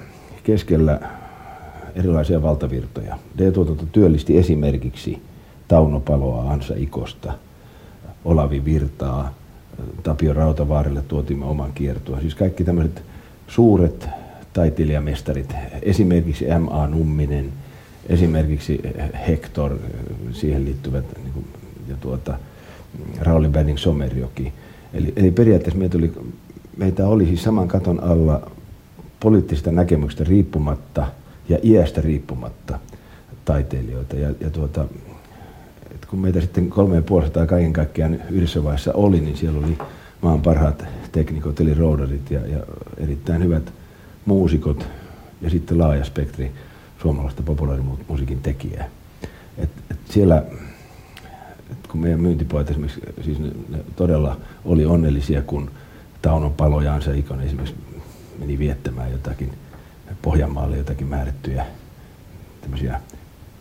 keskellä 0.43 0.99
erilaisia 1.95 2.41
valtavirtoja. 2.41 3.17
D-tuotanto 3.37 3.85
työllisti 3.91 4.37
esimerkiksi 4.37 5.21
Tauno 5.67 5.99
Paloa, 5.99 6.51
Ansa 6.51 6.73
Ikosta, 6.77 7.33
Olavi 8.25 8.65
Virtaa, 8.65 9.33
Tapio 10.03 10.33
Rautavaarille 10.33 11.01
tuotimme 11.07 11.45
oman 11.45 11.73
kiertoa. 11.73 12.19
Siis 12.19 12.35
kaikki 12.35 12.63
tämmöiset 12.63 13.03
suuret 13.47 14.09
taiteilijamestarit, 14.53 15.53
esimerkiksi 15.81 16.45
M.A. 16.45 16.87
Numminen– 16.87 17.53
esimerkiksi 18.09 18.81
Hector, 19.27 19.77
siihen 20.31 20.65
liittyvät 20.65 21.05
niin 21.23 21.33
kuin, 21.33 21.45
ja 21.87 21.95
tuota, 22.01 22.39
Rauli 23.19 23.47
Benning 23.47 23.77
Somerjoki. 23.77 24.53
Eli, 24.93 25.13
eli 25.15 25.31
periaatteessa 25.31 25.79
meitä 25.79 25.97
oli, 25.97 26.13
meitä 26.77 27.07
oli 27.07 27.25
siis 27.25 27.43
saman 27.43 27.67
katon 27.67 28.03
alla 28.03 28.51
poliittisista 29.19 29.71
näkemyksistä 29.71 30.23
riippumatta 30.23 31.07
ja 31.49 31.57
iästä 31.63 32.01
riippumatta 32.01 32.79
taiteilijoita. 33.45 34.15
Ja, 34.15 34.29
ja 34.39 34.49
tuota, 34.49 34.85
et 36.05 36.09
kun 36.09 36.19
meitä 36.19 36.41
sitten 36.41 36.69
kolme 36.69 36.95
ja 36.95 37.01
puolisataa 37.01 37.45
kaiken 37.45 37.73
kaikkiaan 37.73 38.19
yhdessä 38.29 38.63
vaiheessa 38.63 38.93
oli, 38.93 39.19
niin 39.19 39.37
siellä 39.37 39.59
oli 39.59 39.77
maan 40.21 40.41
parhaat 40.41 40.85
teknikot 41.11 41.59
eli 41.59 41.73
roudarit 41.73 42.31
ja, 42.31 42.47
ja 42.47 42.59
erittäin 42.97 43.43
hyvät 43.43 43.73
muusikot 44.25 44.87
ja 45.41 45.49
sitten 45.49 45.79
laaja 45.79 46.05
spektri 46.05 46.51
suomalaista 47.01 47.43
populaarimusiikin 47.43 48.41
tekijää. 48.41 48.89
Et, 49.57 49.69
et 49.91 49.97
siellä, 50.09 50.43
et 51.71 51.87
kun 51.87 52.01
meidän 52.01 52.19
myyntipojat 52.19 52.69
esimerkiksi, 52.69 53.01
siis 53.21 53.39
ne, 53.39 53.47
ne 53.69 53.77
todella 53.95 54.37
oli 54.65 54.85
onnellisia, 54.85 55.41
kun 55.41 55.71
Taunon 56.21 56.53
palojaan 56.53 57.01
se 57.01 57.17
ikon 57.17 57.41
esimerkiksi 57.41 57.75
meni 58.39 58.59
viettämään 58.59 59.11
jotakin 59.11 59.51
Pohjanmaalle 60.21 60.77
jotakin 60.77 61.07
määrättyjä 61.07 61.65
tämmöisiä 62.61 63.01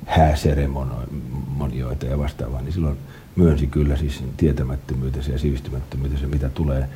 hääseremonioita 0.07 2.07
ja 2.07 2.19
vastaavaa, 2.19 2.63
niin 2.63 2.73
silloin 2.73 2.97
myönsi 3.37 3.67
kyllä 3.67 3.97
siis 3.97 4.25
tietämättömyytensä 4.37 5.33
ja 5.33 5.39
sivistymättömyytensä, 5.39 6.27
mitä 6.27 6.49
tulee 6.49 6.89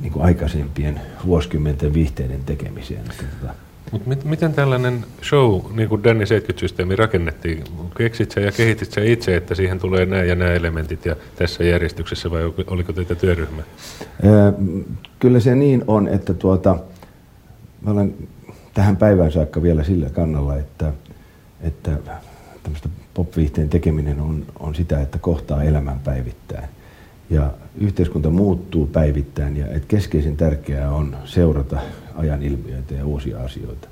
niin 0.00 0.12
kuin 0.12 0.24
aikaisempien 0.24 1.00
vuosikymmenten 1.26 1.94
vihteiden 1.94 2.44
tekemiseen. 2.46 3.04
Tota, 3.04 3.54
mutta 3.92 4.08
mit, 4.08 4.24
miten 4.24 4.54
tällainen 4.54 5.04
show, 5.22 5.60
niin 5.74 5.88
kuin 5.88 6.04
Danny 6.04 6.24
70-systeemi 6.24 6.96
rakennettiin? 6.96 7.64
Keksit 7.96 8.30
sä 8.30 8.40
ja 8.40 8.52
kehitit 8.52 8.92
sä 8.92 9.00
itse, 9.00 9.36
että 9.36 9.54
siihen 9.54 9.78
tulee 9.78 10.06
nämä 10.06 10.22
ja 10.22 10.34
nämä 10.34 10.50
elementit 10.50 11.06
ja 11.06 11.16
tässä 11.36 11.64
järjestyksessä 11.64 12.30
vai 12.30 12.52
oliko 12.66 12.92
teitä 12.92 13.14
työryhmä? 13.14 13.62
Kyllä 15.18 15.40
se 15.40 15.54
niin 15.54 15.84
on, 15.86 16.08
että 16.08 16.34
tuota, 16.34 16.78
mä 17.82 17.90
olen 17.90 18.14
tähän 18.74 18.96
päivään 18.96 19.32
saakka 19.32 19.62
vielä 19.62 19.84
sillä 19.84 20.10
kannalla, 20.10 20.56
että, 20.56 20.92
että 21.64 21.98
tämmöistä 22.62 22.88
pop-viihteen 23.14 23.68
tekeminen 23.68 24.20
on, 24.20 24.46
on 24.58 24.74
sitä, 24.74 25.00
että 25.00 25.18
kohtaa 25.18 25.62
elämän 25.62 26.00
päivittäin. 26.04 26.68
Ja 27.30 27.50
yhteiskunta 27.80 28.30
muuttuu 28.30 28.86
päivittäin 28.86 29.56
ja 29.56 29.66
että 29.66 29.88
keskeisen 29.88 30.36
tärkeää 30.36 30.90
on 30.90 31.16
seurata 31.24 31.80
ajan 32.14 32.42
ilmiöitä 32.42 32.94
ja 32.94 33.06
uusia 33.06 33.40
asioita. 33.40 33.88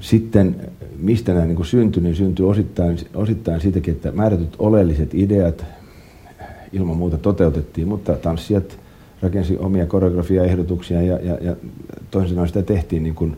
Sitten 0.00 0.56
mistä 0.98 1.34
nämä 1.34 1.46
niin 1.46 1.64
syntyi, 1.64 2.02
niin 2.02 2.16
syntyi 2.16 2.46
osittain, 2.46 2.98
osittain 3.14 3.60
siitäkin, 3.60 3.94
että 3.94 4.12
määrätyt 4.12 4.56
oleelliset 4.58 5.14
ideat 5.14 5.64
ilman 6.72 6.96
muuta 6.96 7.18
toteutettiin, 7.18 7.88
mutta 7.88 8.12
tanssijat 8.16 8.78
rakensi 9.22 9.58
omia 9.58 9.86
koreografia-ehdotuksia 9.86 11.02
ja, 11.02 11.18
ja, 11.22 11.38
ja 11.40 11.56
toisin 12.10 12.30
sanoen 12.30 12.48
sitä 12.48 12.62
tehtiin 12.62 13.02
niin 13.02 13.14
kuin 13.14 13.36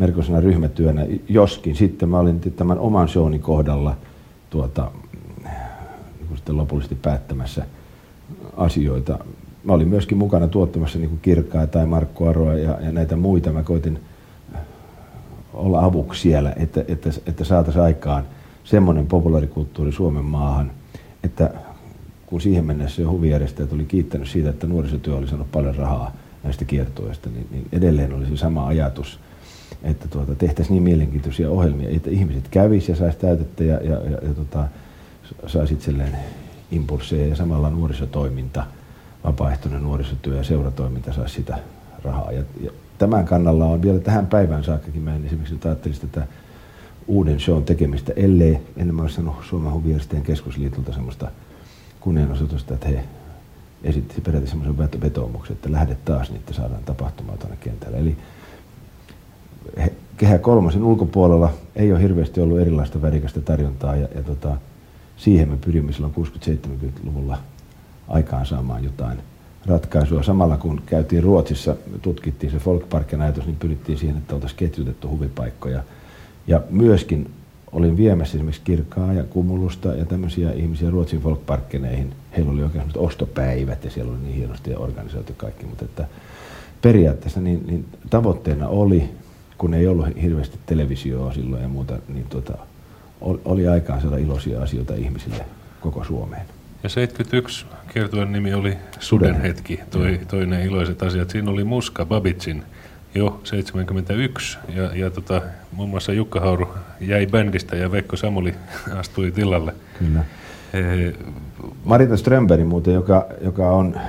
melkoisena 0.00 0.40
ryhmätyönä, 0.40 1.06
joskin. 1.28 1.76
Sitten 1.76 2.08
mä 2.08 2.18
olin 2.18 2.40
tämän 2.40 2.78
oman 2.78 3.08
showni 3.08 3.38
kohdalla 3.38 3.96
tuota, 4.50 4.90
niin 6.18 6.36
sitten 6.36 6.56
lopullisesti 6.56 6.94
päättämässä 6.94 7.66
asioita. 8.56 9.18
Mä 9.64 9.72
olin 9.72 9.88
myöskin 9.88 10.18
mukana 10.18 10.48
tuottamassa 10.48 10.98
niin 10.98 11.08
kuin 11.08 11.20
Kirkkaa 11.20 11.66
tai 11.66 11.86
Markku 11.86 12.24
Aroa 12.24 12.54
ja, 12.54 12.78
ja 12.80 12.92
näitä 12.92 13.16
muita. 13.16 13.52
Mä 13.52 13.62
koitin 13.62 14.00
olla 15.54 15.84
avuksi 15.84 16.20
siellä, 16.20 16.52
että, 16.56 16.84
että, 16.88 17.10
että 17.26 17.44
saataisiin 17.44 17.84
aikaan 17.84 18.24
semmoinen 18.64 19.06
populaarikulttuuri 19.06 19.92
Suomen 19.92 20.24
maahan, 20.24 20.70
että 21.24 21.50
kun 22.26 22.40
siihen 22.40 22.64
mennessä 22.64 23.02
jo 23.02 23.10
huvijärjestäjät 23.10 23.72
oli 23.72 23.84
kiittänyt 23.84 24.28
siitä, 24.28 24.50
että 24.50 24.66
nuorisotyö 24.66 25.16
oli 25.16 25.28
saanut 25.28 25.52
paljon 25.52 25.74
rahaa 25.74 26.12
näistä 26.44 26.64
kiertoista, 26.64 27.28
niin, 27.30 27.46
niin 27.50 27.66
edelleen 27.72 28.12
olisi 28.12 28.36
sama 28.36 28.66
ajatus, 28.66 29.20
että 29.82 30.08
tuota, 30.08 30.34
tehtäisiin 30.34 30.74
niin 30.74 30.82
mielenkiintoisia 30.82 31.50
ohjelmia, 31.50 31.88
että 31.90 32.10
ihmiset 32.10 32.48
kävisi 32.48 32.92
ja 32.92 32.96
saisi 32.96 33.18
täytettä 33.18 33.64
ja, 33.64 33.74
ja, 33.74 34.00
ja, 34.04 34.18
ja 34.22 34.34
tuota, 34.34 34.68
saisi 35.46 35.74
itselleen 35.74 36.16
impulseja 36.70 37.26
ja 37.26 37.36
samalla 37.36 37.70
nuorisotoiminta– 37.70 38.64
vapaaehtoinen 39.24 39.82
nuorisotyö 39.82 40.36
ja 40.36 40.44
seuratoiminta 40.44 41.12
saisi 41.12 41.34
sitä 41.34 41.58
rahaa. 42.04 42.32
Ja, 42.32 42.42
ja 42.60 42.70
tämän 42.98 43.24
kannalla 43.24 43.66
on 43.66 43.82
vielä 43.82 43.98
tähän 43.98 44.26
päivään 44.26 44.64
saakkakin. 44.64 45.02
Mä 45.02 45.14
en 45.14 45.26
esimerkiksi 45.26 45.54
nyt 45.54 45.66
ajattelisi 45.66 46.00
tätä 46.00 46.26
uuden 47.06 47.40
shown 47.40 47.64
tekemistä, 47.64 48.12
ellei 48.16 48.58
ennen 48.76 48.94
mä 48.94 49.02
olisi 49.02 49.14
sanonut 49.14 49.44
Suomen 49.44 49.72
huvijärjestöjen 49.72 50.24
keskusliitolta 50.24 50.92
semmoista 50.92 51.30
kunnianosoitusta, 52.00 52.74
että 52.74 52.88
he 52.88 53.04
esitti 53.84 54.20
peräti 54.20 54.46
semmoisen 54.46 55.00
vetoomuksen, 55.00 55.56
että 55.56 55.72
lähde 55.72 55.96
taas, 56.04 56.30
niin 56.30 56.38
että 56.38 56.54
saadaan 56.54 56.84
tapahtumaa 56.84 57.36
tuonne 57.36 57.56
kentälle. 57.56 57.98
Eli 57.98 58.16
kehä 60.16 60.38
kolmosen 60.38 60.82
ulkopuolella 60.82 61.52
ei 61.76 61.92
ole 61.92 62.02
hirveästi 62.02 62.40
ollut 62.40 62.60
erilaista 62.60 63.02
värikästä 63.02 63.40
tarjontaa 63.40 63.96
ja, 63.96 64.08
ja 64.14 64.22
tota, 64.22 64.56
siihen 65.16 65.48
me 65.48 65.56
pyrimme 65.56 65.92
silloin 65.92 66.14
60-70-luvulla 66.46 67.38
aikaansaamaan 68.08 68.84
jotain 68.84 69.18
ratkaisua. 69.66 70.22
Samalla 70.22 70.56
kun 70.56 70.82
käytiin 70.86 71.22
Ruotsissa, 71.22 71.76
tutkittiin 72.02 72.52
se 72.52 72.58
Folkparken 72.58 73.20
ajatus, 73.20 73.46
niin 73.46 73.56
pyrittiin 73.56 73.98
siihen, 73.98 74.16
että 74.16 74.34
oltaisiin 74.34 74.58
ketjutettu 74.58 75.08
huvipaikkoja. 75.08 75.82
Ja 76.46 76.60
myöskin 76.70 77.30
olin 77.72 77.96
viemässä 77.96 78.36
esimerkiksi 78.36 78.62
Kirkkaa 78.64 79.12
ja 79.12 79.24
Kumulusta 79.24 79.88
ja 79.88 80.04
tämmöisiä 80.04 80.52
ihmisiä 80.52 80.90
Ruotsin 80.90 81.20
folkparkkeneihin. 81.20 82.12
Heillä 82.36 82.52
oli 82.52 82.62
oikein 82.62 82.84
ostopäivät 82.96 83.84
ja 83.84 83.90
siellä 83.90 84.12
oli 84.12 84.20
niin 84.20 84.36
hienosti 84.36 84.74
organisoitu 84.74 85.32
kaikki, 85.36 85.66
mutta 85.66 85.84
että 85.84 86.04
periaatteessa 86.82 87.40
niin, 87.40 87.66
niin 87.66 87.84
tavoitteena 88.10 88.68
oli 88.68 89.08
kun 89.60 89.74
ei 89.74 89.86
ollut 89.86 90.06
hirveästi 90.22 90.58
televisioa 90.66 91.32
silloin 91.32 91.62
ja 91.62 91.68
muuta, 91.68 91.98
niin 92.08 92.26
tuota, 92.28 92.58
oli 93.20 93.68
aikaan 93.68 94.00
saada 94.00 94.16
iloisia 94.16 94.62
asioita 94.62 94.94
ihmisille 94.94 95.44
koko 95.80 96.04
Suomeen. 96.04 96.46
Ja 96.82 96.88
71 96.88 97.66
kertoen 97.94 98.32
nimi 98.32 98.54
oli 98.54 98.76
Sudenhetki, 99.00 99.80
toi, 99.90 100.20
toi 100.28 100.46
ne 100.46 100.64
iloiset 100.64 101.02
asiat. 101.02 101.30
Siinä 101.30 101.50
oli 101.50 101.64
Muska 101.64 102.06
Babitsin 102.06 102.62
jo 103.14 103.40
71 103.44 104.58
ja, 104.74 104.96
ja 104.96 105.10
tota, 105.10 105.42
muun 105.72 105.90
muassa 105.90 106.12
Jukka 106.12 106.40
Hauru 106.40 106.68
jäi 107.00 107.26
bändistä 107.26 107.76
ja 107.76 107.92
Vekko 107.92 108.16
Samuli 108.16 108.54
astui 109.00 109.30
tilalle. 109.30 109.74
Kyllä. 109.98 110.24
E- 110.74 111.12
Marita 111.84 112.16
Strömberg 112.16 112.66
muuten, 112.66 112.94
joka, 112.94 113.26
joka, 113.40 113.70
on, 113.70 114.00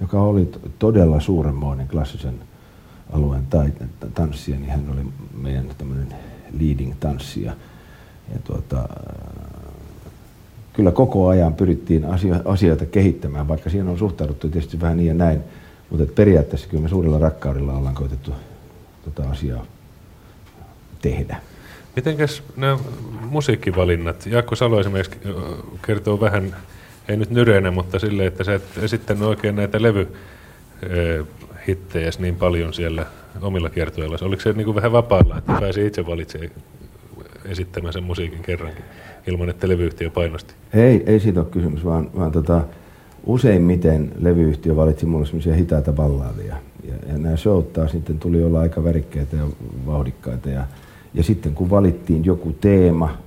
joka 0.00 0.20
oli 0.22 0.52
todella 0.78 1.20
suuremmoinen 1.20 1.88
klassisen 1.88 2.34
alueen 3.12 3.46
tai, 3.46 3.72
tanssija, 4.14 4.58
niin 4.58 4.70
hän 4.70 4.84
oli 4.92 5.00
meidän 5.40 5.66
tämmöinen 5.78 6.08
leading 6.60 6.94
tanssija. 7.00 7.52
Ja 8.32 8.38
tuota, 8.44 8.88
kyllä 10.72 10.90
koko 10.90 11.28
ajan 11.28 11.54
pyrittiin 11.54 12.04
asioita 12.44 12.86
kehittämään, 12.86 13.48
vaikka 13.48 13.70
siihen 13.70 13.88
on 13.88 13.98
suhtauduttu 13.98 14.48
tietysti 14.48 14.80
vähän 14.80 14.96
niin 14.96 15.08
ja 15.08 15.14
näin. 15.14 15.40
Mutta 15.90 16.12
periaatteessa 16.14 16.68
kyllä 16.68 16.82
me 16.82 16.88
suurella 16.88 17.18
rakkaudella 17.18 17.72
ollaan 17.72 17.94
koitettu 17.94 18.34
tota 19.04 19.30
asiaa 19.30 19.64
tehdä. 21.02 21.36
Mitenkäs 21.96 22.42
nämä 22.56 22.78
musiikkivalinnat? 23.30 24.26
Jaakko 24.26 24.56
Salo 24.56 24.80
esimerkiksi 24.80 25.18
kertoo 25.86 26.20
vähän, 26.20 26.56
ei 27.08 27.16
nyt 27.16 27.30
nyreenä, 27.30 27.70
mutta 27.70 27.98
sille, 27.98 28.26
että 28.26 28.44
sä 28.44 28.54
et 28.54 28.64
esittänyt 28.82 29.22
oikein 29.22 29.56
näitä 29.56 29.82
levyhittejä 31.60 32.10
niin 32.18 32.36
paljon 32.36 32.74
siellä 32.74 33.06
omilla 33.42 33.70
kiertueilla. 33.70 34.18
Oliko 34.22 34.42
se 34.42 34.52
niin 34.52 34.64
kuin 34.64 34.74
vähän 34.74 34.92
vapaalla, 34.92 35.38
että 35.38 35.52
pääsi 35.60 35.86
itse 35.86 36.06
valitsemaan 36.06 36.50
esittämään 37.44 37.92
sen 37.92 38.02
musiikin 38.02 38.42
kerrankin 38.42 38.84
ilman, 39.26 39.48
että 39.48 39.68
levyyhtiö 39.68 40.10
painosti? 40.10 40.54
Ei, 40.74 41.02
ei 41.06 41.20
siitä 41.20 41.40
ole 41.40 41.48
kysymys, 41.50 41.84
vaan, 41.84 42.10
vaan 42.16 42.32
tota, 42.32 42.64
useimmiten 43.26 44.12
levyyhtiö 44.20 44.76
valitsi 44.76 45.06
mulle 45.06 45.26
semmoisia 45.26 45.54
hitaita 45.54 45.92
balladeja. 45.92 46.56
Ja, 46.84 46.94
ja 47.12 47.18
nämä 47.18 47.36
showt 47.36 47.72
taas 47.72 47.90
sitten 47.90 48.18
tuli 48.18 48.42
olla 48.42 48.60
aika 48.60 48.84
värikkäitä 48.84 49.36
ja 49.36 49.46
vauhdikkaita. 49.86 50.50
Ja, 50.50 50.64
ja 51.14 51.22
sitten 51.22 51.54
kun 51.54 51.70
valittiin 51.70 52.24
joku 52.24 52.52
teema, 52.60 53.18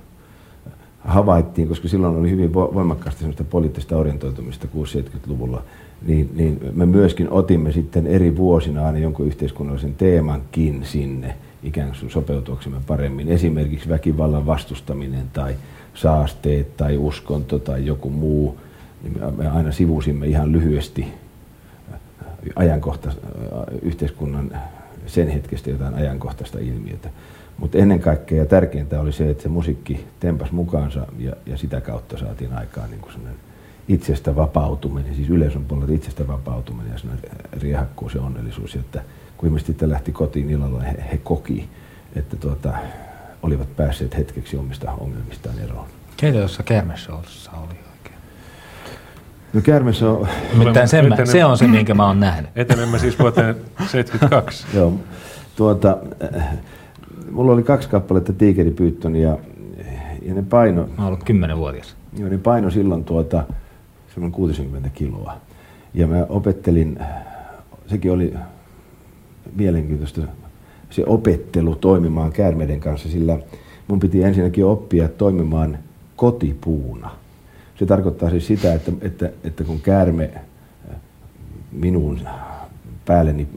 havaittiin, 0.98 1.68
koska 1.68 1.88
silloin 1.88 2.16
oli 2.16 2.30
hyvin 2.30 2.54
voimakkaasti 2.54 3.18
semmoista 3.18 3.44
poliittista 3.44 3.96
orientoitumista 3.96 4.68
60-70-luvulla, 4.74 5.62
niin, 6.06 6.30
niin 6.34 6.60
me 6.72 6.86
myöskin 6.86 7.30
otimme 7.30 7.72
sitten 7.72 8.06
eri 8.06 8.36
vuosina 8.36 8.86
aina 8.86 8.98
jonkun 8.98 9.26
yhteiskunnallisen 9.26 9.94
teemankin 9.94 10.84
sinne 10.84 11.34
ikään 11.62 11.92
kuin 12.00 12.10
sopeutuaksemme 12.10 12.78
paremmin. 12.86 13.28
Esimerkiksi 13.28 13.88
väkivallan 13.88 14.46
vastustaminen 14.46 15.30
tai 15.32 15.54
saasteet 15.94 16.76
tai 16.76 16.96
uskonto 16.96 17.58
tai 17.58 17.86
joku 17.86 18.10
muu. 18.10 18.58
Me 19.36 19.48
aina 19.48 19.72
sivusimme 19.72 20.26
ihan 20.26 20.52
lyhyesti 20.52 21.06
ajankohta, 22.56 23.12
yhteiskunnan 23.82 24.58
sen 25.06 25.28
hetkestä 25.28 25.70
jotain 25.70 25.94
ajankohtaista 25.94 26.58
ilmiötä. 26.58 27.10
Mutta 27.58 27.78
ennen 27.78 28.00
kaikkea 28.00 28.38
ja 28.38 28.46
tärkeintä 28.46 29.00
oli 29.00 29.12
se, 29.12 29.30
että 29.30 29.42
se 29.42 29.48
musiikki 29.48 30.04
tempas 30.20 30.52
mukaansa 30.52 31.06
ja, 31.18 31.32
ja 31.46 31.56
sitä 31.56 31.80
kautta 31.80 32.18
saatiin 32.18 32.52
aikaan 32.52 32.90
niin 32.90 33.00
kuin 33.00 33.12
itsestä 33.88 34.36
vapautuminen, 34.36 35.14
siis 35.14 35.30
yleisön 35.30 35.64
puolelta 35.64 35.92
itsestä 35.92 36.26
vapautuminen 36.26 36.92
ja 36.92 36.98
sellainen 36.98 37.30
riehakkuus 37.52 38.14
ja 38.14 38.22
onnellisuus, 38.22 38.74
että 38.74 39.02
kun 39.36 39.48
ihmiset 39.48 39.66
sitten 39.66 39.90
lähti 39.90 40.12
kotiin 40.12 40.50
illalla, 40.50 40.80
he, 40.80 41.04
he 41.12 41.18
koki, 41.18 41.68
että 42.16 42.36
tuota, 42.36 42.74
olivat 43.42 43.76
päässeet 43.76 44.16
hetkeksi 44.16 44.56
omista 44.56 44.92
ongelmistaan 44.92 45.58
eroon. 45.58 45.86
Keitä 46.16 46.38
tuossa 46.38 46.62
Kärmessoulussa 46.62 47.50
oli 47.50 47.78
oikein? 47.92 48.16
No 49.52 49.60
Kärmessä 49.60 50.10
on... 50.10 50.28
Nimittäin 50.52 50.88
sen 50.88 51.08
mä, 51.08 51.16
se 51.24 51.44
on 51.44 51.58
se, 51.58 51.66
minkä 51.66 51.94
mä 51.94 52.06
oon 52.06 52.20
nähnyt. 52.20 52.50
Etenemme 52.56 52.98
siis 52.98 53.18
vuoteen 53.18 53.56
72. 53.86 54.66
Joo. 54.76 54.92
Tuota, 55.56 55.96
mulla 57.30 57.52
oli 57.52 57.62
kaksi 57.62 57.88
kappaletta 57.88 58.32
Tiikeripyyttön 58.32 59.16
ja, 59.16 59.38
ja 60.22 60.34
ne 60.34 60.42
paino... 60.42 60.82
Mä 60.82 60.94
oon 60.98 61.06
ollut 61.06 61.24
kymmenenvuotias. 61.24 61.96
Joo, 62.18 62.28
ne 62.28 62.38
paino 62.38 62.70
silloin 62.70 63.04
tuota, 63.04 63.44
semmoinen 64.14 64.32
60 64.32 64.90
kiloa. 64.94 65.36
Ja 65.94 66.06
mä 66.06 66.26
opettelin, 66.28 66.98
sekin 67.86 68.12
oli 68.12 68.34
mielenkiintoista, 69.56 70.20
se 70.90 71.04
opettelu 71.06 71.76
toimimaan 71.76 72.32
käärmeiden 72.32 72.80
kanssa, 72.80 73.08
sillä 73.08 73.38
mun 73.88 74.00
piti 74.00 74.22
ensinnäkin 74.22 74.64
oppia 74.64 75.08
toimimaan 75.08 75.78
kotipuuna. 76.16 77.10
Se 77.78 77.86
tarkoittaa 77.86 78.30
siis 78.30 78.46
sitä, 78.46 78.74
että, 78.74 78.92
että, 79.00 79.30
että 79.44 79.64
kun 79.64 79.80
käärme 79.80 80.30
minun 81.72 82.20
päälleni 83.06 83.48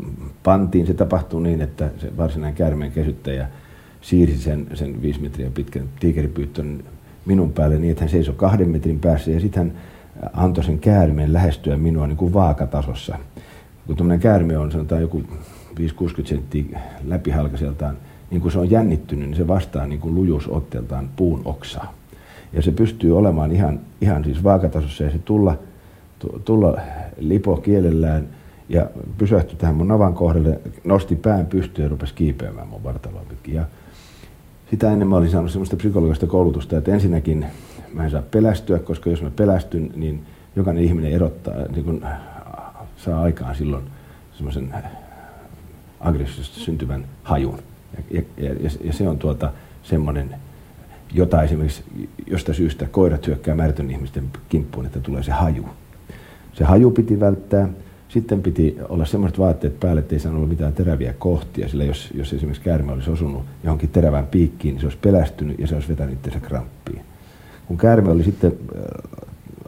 pantiin, 0.44 0.88
se 0.88 0.94
tapahtui 0.94 1.42
niin, 1.42 1.62
että 1.62 1.90
se 1.98 2.18
varsinainen 2.18 2.58
käärmeen 2.58 2.92
kesyttäjä 2.92 3.48
siirsi 4.02 4.38
sen, 4.38 4.68
sen 4.74 5.02
viisi 5.02 5.22
metriä 5.22 5.50
pitkän 5.54 5.90
tiikeripyyttön 6.00 6.84
minun 7.26 7.54
päälle 7.54 7.78
niin, 7.78 7.92
että 7.92 8.04
hän 8.04 8.10
seisoi 8.10 8.36
kahden 8.36 8.70
metrin 8.70 9.00
päässä 9.00 9.32
ja 9.32 9.40
sitten 9.40 9.64
hän 9.64 9.78
antoi 10.34 10.64
sen 10.64 10.80
käärmeen 10.80 11.34
lähestyä 11.34 11.78
minua 11.78 12.08
niin 12.08 12.18
kuin 12.18 12.34
vaakatasossa. 12.34 13.18
Kun 13.88 13.96
tuommoinen 13.96 14.20
käärme 14.20 14.58
on 14.58 14.72
sanotaan 14.72 15.02
joku 15.02 15.24
5-60 15.80 16.26
senttiä 16.26 16.80
läpihalkaiseltaan, 17.04 17.98
niin 18.32 18.42
kun 18.42 18.52
se 18.52 18.60
on 18.60 18.72
jännittynyt, 18.72 19.30
niin 19.30 19.38
se 19.38 19.48
vastaa 19.48 19.88
niin 19.88 20.00
kuin 20.00 20.16
lujuusotteeltaan 20.16 21.10
puun 21.16 21.42
oksaa. 21.46 21.94
Ja 22.54 22.62
se 22.62 22.72
pystyy 22.72 23.18
olemaan 23.18 23.52
ihan, 23.52 23.80
ihan 24.02 24.24
siis 24.24 24.44
vaakatasossa 24.44 25.04
ja 25.04 25.12
se 25.12 25.20
tulla, 25.20 25.58
tulla 26.46 26.78
lipo 27.18 27.58
kielellään 27.58 28.28
ja 28.70 28.90
pysähtyi 29.18 29.58
tähän 29.58 29.76
mun 29.76 29.88
navan 29.88 30.14
kohdalle, 30.14 30.60
nosti 30.84 31.16
pään 31.16 31.46
pystyyn 31.46 31.84
ja 31.84 31.90
rupesi 31.90 32.14
kiipeämään 32.14 32.68
mun 32.68 32.84
vartaloa 32.84 33.26
pitkin. 33.30 33.54
Ja 33.56 33.66
sitä 34.70 34.92
ennen 34.92 35.08
mä 35.08 35.16
olin 35.16 35.30
saanut 35.30 35.52
semmoista 35.52 35.76
psykologista 35.76 36.28
koulutusta, 36.28 36.78
että 36.78 36.94
ensinnäkin 36.94 37.46
mä 37.98 38.04
en 38.04 38.12
saa 38.12 38.22
pelästyä, 38.22 38.80
koska 38.80 39.10
jos 39.10 39.22
mä 39.22 39.30
pelästyn, 39.30 39.92
niin 39.96 40.26
jokainen 40.56 40.84
ihminen 40.84 41.12
erottaa, 41.12 41.54
niin 41.54 41.86
kun 41.86 42.06
saa 42.98 43.22
aikaan 43.22 43.56
silloin 43.56 43.84
semmoisen 44.34 44.74
aggressiosta 46.00 46.60
syntyvän 46.60 47.06
hajun. 47.24 47.60
Ja, 48.12 48.22
ja, 48.38 48.54
ja, 48.54 48.70
ja 48.84 48.94
se 48.94 49.10
on 49.10 49.18
tuota 49.18 49.52
semmoinen, 49.84 50.36
jota 51.14 51.44
esimerkiksi 51.44 51.84
josta 52.28 52.54
syystä 52.54 52.86
koirat 52.86 53.28
hyökkää 53.28 53.56
määrätön 53.56 53.92
ihmisten 53.92 54.24
kimppuun, 54.50 54.86
että 54.86 55.00
tulee 55.00 55.24
se 55.24 55.32
haju. 55.32 55.66
Se 56.54 56.64
haju 56.64 56.92
piti 56.92 57.20
välttää. 57.20 57.70
Sitten 58.10 58.42
piti 58.42 58.78
olla 58.90 59.06
semmoiset 59.06 59.40
vaatteet 59.40 59.80
päälle, 59.80 60.00
että 60.00 60.16
ei 60.16 60.20
saanut 60.20 60.40
olla 60.40 60.50
mitään 60.50 60.74
teräviä 60.74 61.14
kohtia, 61.14 61.70
sillä 61.70 61.84
jos, 61.84 62.10
jos 62.14 62.34
esimerkiksi 62.34 62.64
käärme 62.64 62.92
olisi 62.92 63.12
osunut 63.12 63.44
johonkin 63.64 63.90
terävään 63.90 64.28
piikkiin, 64.28 64.74
niin 64.74 64.82
se 64.82 64.86
olisi 64.86 64.98
pelästynyt 65.02 65.60
ja 65.60 65.68
se 65.68 65.76
olisi 65.76 65.90
vetänyt 65.90 66.14
itsensä 66.14 66.40
kramppiin. 66.40 67.02
Kun 67.68 67.78
käärme 67.78 68.12
oli 68.12 68.24
sitten 68.24 68.54
äh, 68.76 68.82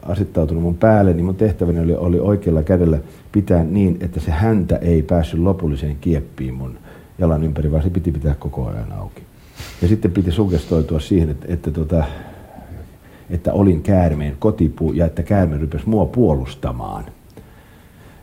asettautunut 0.02 0.62
mun 0.62 0.76
päälle, 0.76 1.12
niin 1.12 1.24
mun 1.24 1.36
tehtäväni 1.36 1.80
oli, 1.80 1.94
oli 1.94 2.20
oikealla 2.20 2.62
kädellä 2.62 2.98
pitää 3.32 3.64
niin, 3.64 3.96
että 4.00 4.20
se 4.20 4.30
häntä 4.30 4.76
ei 4.76 5.02
päässyt 5.02 5.40
lopulliseen 5.40 5.96
kieppiin 6.00 6.54
mun 6.54 6.78
jalan 7.18 7.44
ympäri, 7.44 7.72
vaan 7.72 7.82
se 7.82 7.90
piti 7.90 8.12
pitää 8.12 8.34
koko 8.38 8.66
ajan 8.66 8.92
auki. 8.92 9.22
Ja 9.82 9.88
sitten 9.88 10.10
piti 10.10 10.30
sugestoitua 10.30 11.00
siihen, 11.00 11.30
että, 11.30 11.46
että, 11.48 11.70
tota, 11.70 12.04
että 13.30 13.52
olin 13.52 13.82
käärmeen 13.82 14.36
kotipuu 14.38 14.92
ja 14.92 15.06
että 15.06 15.22
käärme 15.22 15.58
rupesi 15.58 15.88
mua 15.88 16.06
puolustamaan. 16.06 17.04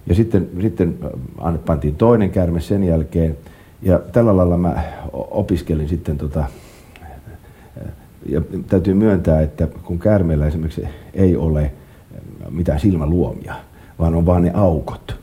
Ja 0.07 0.15
sitten, 0.15 0.49
sitten 0.61 0.97
pantiin 1.65 1.95
toinen 1.95 2.29
käärme 2.29 2.61
sen 2.61 2.83
jälkeen. 2.83 3.37
Ja 3.81 3.99
tällä 4.11 4.37
lailla 4.37 4.57
mä 4.57 4.83
opiskelin 5.13 5.89
sitten 5.89 6.17
tota, 6.17 6.45
ja 8.27 8.41
täytyy 8.67 8.93
myöntää, 8.93 9.41
että 9.41 9.67
kun 9.83 9.99
käärmeellä 9.99 10.47
esimerkiksi 10.47 10.83
ei 11.13 11.35
ole 11.35 11.71
mitään 12.49 12.79
silmäluomia, 12.79 13.55
vaan 13.99 14.15
on 14.15 14.25
vaan 14.25 14.41
ne 14.41 14.51
aukot. 14.53 15.15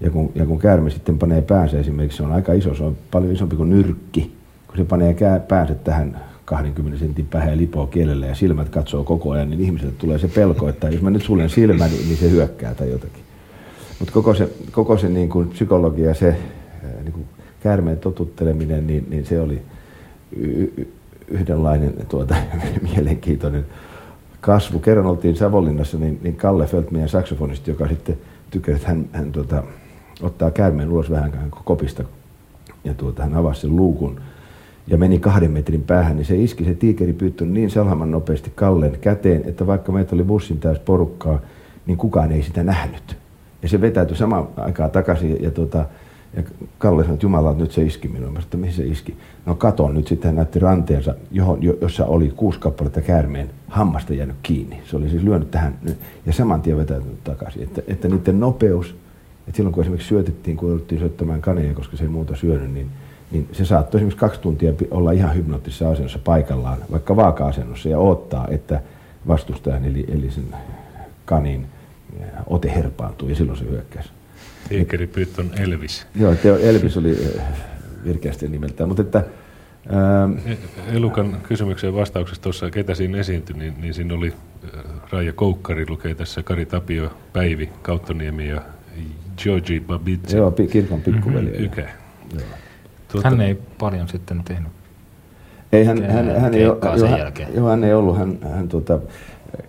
Ja 0.00 0.10
kun, 0.10 0.32
ja 0.34 0.46
kun 0.46 0.58
käärme 0.58 0.90
sitten 0.90 1.18
panee 1.18 1.42
päänsä 1.42 1.78
esimerkiksi, 1.78 2.16
se 2.16 2.22
on 2.22 2.32
aika 2.32 2.52
iso, 2.52 2.74
se 2.74 2.82
on 2.82 2.96
paljon 3.10 3.32
isompi 3.32 3.56
kuin 3.56 3.70
nyrkki. 3.70 4.32
Kun 4.66 4.76
se 4.76 4.84
panee 4.84 5.14
kää, 5.14 5.40
päänsä 5.40 5.74
tähän 5.74 6.20
20 6.44 6.98
sentin 6.98 7.26
päähän 7.26 7.50
ja 7.50 7.56
lipoo 7.56 7.86
kielelle 7.86 8.26
ja 8.26 8.34
silmät 8.34 8.68
katsoo 8.68 9.04
koko 9.04 9.30
ajan, 9.30 9.50
niin 9.50 9.60
ihmiselle 9.60 9.94
tulee 9.98 10.18
se 10.18 10.28
pelko, 10.28 10.68
että 10.68 10.88
jos 10.88 11.02
mä 11.02 11.10
nyt 11.10 11.22
suljen 11.22 11.50
silmän, 11.50 11.90
niin, 11.90 12.16
se 12.16 12.30
hyökkää 12.30 12.74
tai 12.74 12.90
jotakin. 12.90 13.22
Mutta 13.98 14.12
koko 14.12 14.34
se, 14.34 14.48
koko 14.70 14.98
se 14.98 15.08
niin 15.08 15.28
kuin 15.28 15.48
psykologia, 15.48 16.14
se 16.14 16.36
niin 17.02 17.12
kuin 17.12 17.26
käärmeen 17.60 17.98
totutteleminen, 17.98 18.86
niin, 18.86 19.06
niin 19.10 19.26
se 19.26 19.40
oli 19.40 19.62
yhdenlainen 21.28 21.94
tuota, 22.08 22.34
mielenkiintoinen 22.94 23.66
kasvu. 24.40 24.78
Kerran 24.78 25.06
oltiin 25.06 25.36
Savonlinnassa, 25.36 25.98
niin, 25.98 26.18
niin 26.22 26.36
Kalle 26.36 26.66
Felt, 26.66 26.90
meidän 26.90 27.08
saksofonisti, 27.08 27.70
joka 27.70 27.88
sitten 27.88 28.18
tykkäsi, 28.50 28.76
että 28.76 28.88
hän, 28.88 29.08
hän 29.12 29.32
tuota, 29.32 29.62
ottaa 30.22 30.50
käärmeen 30.50 30.90
ulos 30.90 31.10
vähän 31.10 31.32
kopista 31.64 32.04
ja 32.84 32.94
tuota, 32.94 33.22
hän 33.22 33.34
avasi 33.34 33.60
sen 33.60 33.76
luukun 33.76 34.20
ja 34.86 34.98
meni 34.98 35.18
kahden 35.18 35.50
metrin 35.50 35.82
päähän, 35.82 36.16
niin 36.16 36.26
se 36.26 36.36
iski 36.36 36.64
se 36.64 36.74
tiikeripyyttö 36.74 37.44
niin 37.44 37.70
salhaman 37.70 38.10
nopeasti 38.10 38.52
Kallen 38.54 38.98
käteen, 39.00 39.42
että 39.46 39.66
vaikka 39.66 39.92
meitä 39.92 40.14
oli 40.14 40.24
bussin 40.24 40.58
täys 40.58 40.78
porukkaa, 40.78 41.40
niin 41.86 41.98
kukaan 41.98 42.32
ei 42.32 42.42
sitä 42.42 42.62
nähnyt. 42.62 43.16
Ja 43.62 43.68
se 43.68 43.80
vetäytyi 43.80 44.16
samaan 44.16 44.48
aikaan 44.56 44.90
takaisin 44.90 45.42
ja, 45.42 45.50
tuota, 45.50 45.84
ja 46.36 46.42
Kalle 46.78 47.02
sanoi, 47.02 47.14
että 47.14 47.26
Jumala, 47.26 47.52
nyt 47.52 47.72
se 47.72 47.82
iski 47.82 48.08
minua. 48.08 48.30
Mä 48.30 48.40
sanoin, 48.40 48.60
mihin 48.60 48.74
se 48.74 48.84
iski? 48.84 49.16
No 49.46 49.54
katon 49.54 49.94
nyt 49.94 50.06
sitten 50.06 50.28
hän 50.28 50.36
näytti 50.36 50.58
ranteensa, 50.58 51.14
johon, 51.30 51.58
jossa 51.62 52.06
oli 52.06 52.32
kuusi 52.36 52.58
kappaletta 52.58 53.00
käärmeen 53.00 53.50
hammasta 53.68 54.14
jäänyt 54.14 54.36
kiinni. 54.42 54.82
Se 54.90 54.96
oli 54.96 55.10
siis 55.10 55.22
lyönyt 55.22 55.50
tähän 55.50 55.78
ja 56.26 56.32
saman 56.32 56.62
tien 56.62 56.76
vetäytynyt 56.76 57.24
takaisin. 57.24 57.62
Että, 57.62 57.82
että 57.88 58.08
niiden 58.08 58.40
nopeus, 58.40 58.96
että 59.48 59.56
silloin 59.56 59.74
kun 59.74 59.82
esimerkiksi 59.82 60.08
syötettiin, 60.08 60.56
kun 60.56 60.68
jouduttiin 60.68 60.98
syöttämään 60.98 61.40
kaneja, 61.40 61.74
koska 61.74 61.96
se 61.96 62.04
ei 62.04 62.08
muuta 62.08 62.36
syönyt, 62.36 62.74
niin, 62.74 62.90
niin 63.30 63.48
se 63.52 63.64
saattoi 63.64 63.98
esimerkiksi 63.98 64.20
kaksi 64.20 64.40
tuntia 64.40 64.72
olla 64.90 65.12
ihan 65.12 65.34
hypnoottisessa 65.34 65.90
asennossa 65.90 66.18
paikallaan, 66.24 66.78
vaikka 66.92 67.16
vaaka-asennossa, 67.16 67.88
ja 67.88 67.98
odottaa, 67.98 68.48
että 68.50 68.80
vastustajan 69.28 69.84
eli, 69.84 70.04
eli 70.08 70.30
sen 70.30 70.44
kanin 71.24 71.66
ote 72.46 72.74
herpaantuu, 72.74 73.28
ja 73.28 73.34
silloin 73.34 73.58
se 73.58 73.64
hyökkäsi. 73.64 74.15
Tiikeripyyt 74.68 75.38
on 75.38 75.50
Elvis. 75.58 76.06
Joo, 76.14 76.34
Teo 76.34 76.56
Elvis 76.56 76.96
oli 76.96 77.10
eh, 77.10 77.42
virkeästi 78.04 78.48
nimeltään, 78.48 78.88
mutta 78.88 79.02
että... 79.02 79.24
Ää... 79.88 80.28
E- 80.46 80.96
Elukan 80.96 81.36
kysymykseen 81.48 81.94
vastauksessa 81.94 82.42
tuossa, 82.42 82.70
ketä 82.70 82.94
siinä 82.94 83.18
esiintyi, 83.18 83.56
niin, 83.56 83.74
niin 83.80 83.94
siinä 83.94 84.14
oli 84.14 84.32
Raija 85.12 85.32
Koukkari 85.32 85.86
lukee 85.88 86.14
tässä, 86.14 86.42
Kari 86.42 86.66
Tapio, 86.66 87.12
Päivi, 87.32 87.68
Kauttoniemi 87.82 88.48
ja 88.48 88.62
Georgi 89.42 89.80
Babitse. 89.80 90.36
Joo, 90.36 90.50
kirkon 90.50 91.00
pikkuveli. 91.00 91.50
Mm-hmm, 91.50 91.64
Ykä. 91.64 91.88
Tuota, 93.12 93.30
hän 93.30 93.40
ei 93.40 93.58
paljon 93.78 94.08
sitten 94.08 94.42
tehnyt 94.44 94.72
ei, 95.72 95.84
hän, 95.84 96.02
hän, 96.02 96.40
hän, 96.40 96.54
ei, 96.54 96.62
jo, 96.62 96.78
hän, 96.82 97.54
jo, 97.54 97.64
hän 97.66 97.84
ei 97.84 97.94
ollut. 97.94 98.18
Hän, 98.18 98.38
hän 98.54 98.68
tuota, 98.68 98.98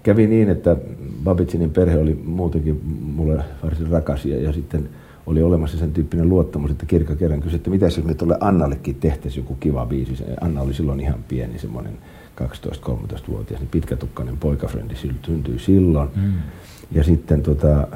kävi 0.03 0.27
niin, 0.27 0.49
että 0.49 0.75
Babitsinin 1.23 1.69
perhe 1.69 1.97
oli 1.97 2.21
muutenkin 2.25 2.81
mulle 3.15 3.43
varsin 3.63 3.87
rakas 3.87 4.25
ja, 4.25 4.41
ja 4.41 4.53
sitten 4.53 4.89
oli 5.25 5.43
olemassa 5.43 5.77
sen 5.77 5.93
tyyppinen 5.93 6.29
luottamus, 6.29 6.71
että 6.71 6.85
Kirkka 6.85 7.15
kerran 7.15 7.41
kysyi, 7.41 7.55
että 7.55 7.69
mitä 7.69 7.85
jos 7.85 8.03
me 8.03 8.13
tuolle 8.13 8.37
Annallekin 8.39 8.95
tehtäisiin 8.95 9.43
joku 9.43 9.55
kiva 9.55 9.85
biisi. 9.85 10.23
Anna 10.41 10.61
oli 10.61 10.73
silloin 10.73 10.99
ihan 10.99 11.23
pieni, 11.27 11.59
semmoinen 11.59 11.97
12-13-vuotias, 12.43 13.59
niin 13.59 13.69
pitkätukkainen 13.69 14.37
poikafrendi 14.37 14.95
syntyi 14.95 15.59
silloin. 15.59 16.09
Mm. 16.15 16.33
Ja 16.91 17.03
sitten, 17.03 17.41
tota, 17.41 17.87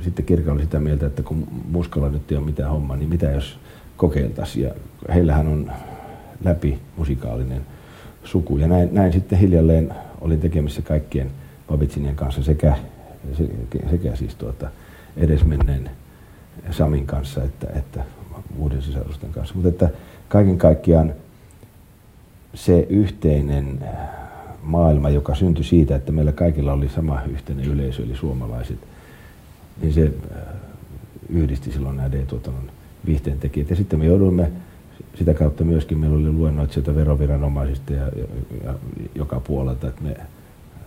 sitten 0.00 0.24
Kirkka 0.24 0.52
oli 0.52 0.62
sitä 0.62 0.80
mieltä, 0.80 1.06
että 1.06 1.22
kun 1.22 1.48
muskalla 1.70 2.08
nyt 2.08 2.32
ei 2.32 2.38
ole 2.38 2.46
mitään 2.46 2.70
hommaa, 2.70 2.96
niin 2.96 3.08
mitä 3.08 3.30
jos 3.30 3.58
kokeiltaisiin. 3.96 4.64
Ja 4.64 4.74
heillähän 5.14 5.46
on 5.46 5.72
läpi 6.44 6.78
musikaalinen 6.96 7.62
suku. 8.24 8.58
Ja 8.58 8.66
näin, 8.68 8.88
näin 8.92 9.12
sitten 9.12 9.38
hiljalleen 9.38 9.94
olin 10.20 10.40
tekemissä 10.40 10.82
kaikkien 10.82 11.30
Babitsinien 11.74 12.16
kanssa 12.16 12.42
sekä, 12.42 12.76
sekä 13.90 14.16
siis 14.16 14.34
tuota 14.34 14.70
edesmenneen 15.16 15.90
Samin 16.70 17.06
kanssa 17.06 17.42
että, 17.42 17.66
että 17.76 18.04
muiden 18.58 18.82
sisarusten 18.82 19.30
kanssa. 19.30 19.54
Mutta 19.54 19.68
että 19.68 19.88
kaiken 20.28 20.58
kaikkiaan 20.58 21.14
se 22.54 22.86
yhteinen 22.88 23.78
maailma, 24.62 25.10
joka 25.10 25.34
syntyi 25.34 25.64
siitä, 25.64 25.96
että 25.96 26.12
meillä 26.12 26.32
kaikilla 26.32 26.72
oli 26.72 26.88
sama 26.88 27.22
yhteinen 27.30 27.64
yleisö, 27.64 28.02
eli 28.02 28.16
suomalaiset, 28.16 28.78
niin 29.80 29.92
se 29.92 30.12
äh, 30.36 30.42
yhdisti 31.28 31.72
silloin 31.72 31.96
nämä 31.96 32.12
D-tuotannon 32.12 32.70
viihteen 33.06 33.38
tekijät. 33.38 33.70
Ja 33.70 33.76
sitten 33.76 33.98
me 33.98 34.06
jouduimme 34.06 34.52
sitä 35.14 35.34
kautta 35.34 35.64
myöskin, 35.64 35.98
meillä 35.98 36.16
oli 36.16 36.32
luennoitsijoita 36.32 36.94
veroviranomaisista 36.94 37.92
ja, 37.92 38.04
ja, 38.04 38.26
ja 38.64 38.74
joka 39.14 39.40
puolelta, 39.40 39.88
että 39.88 40.02
me 40.02 40.16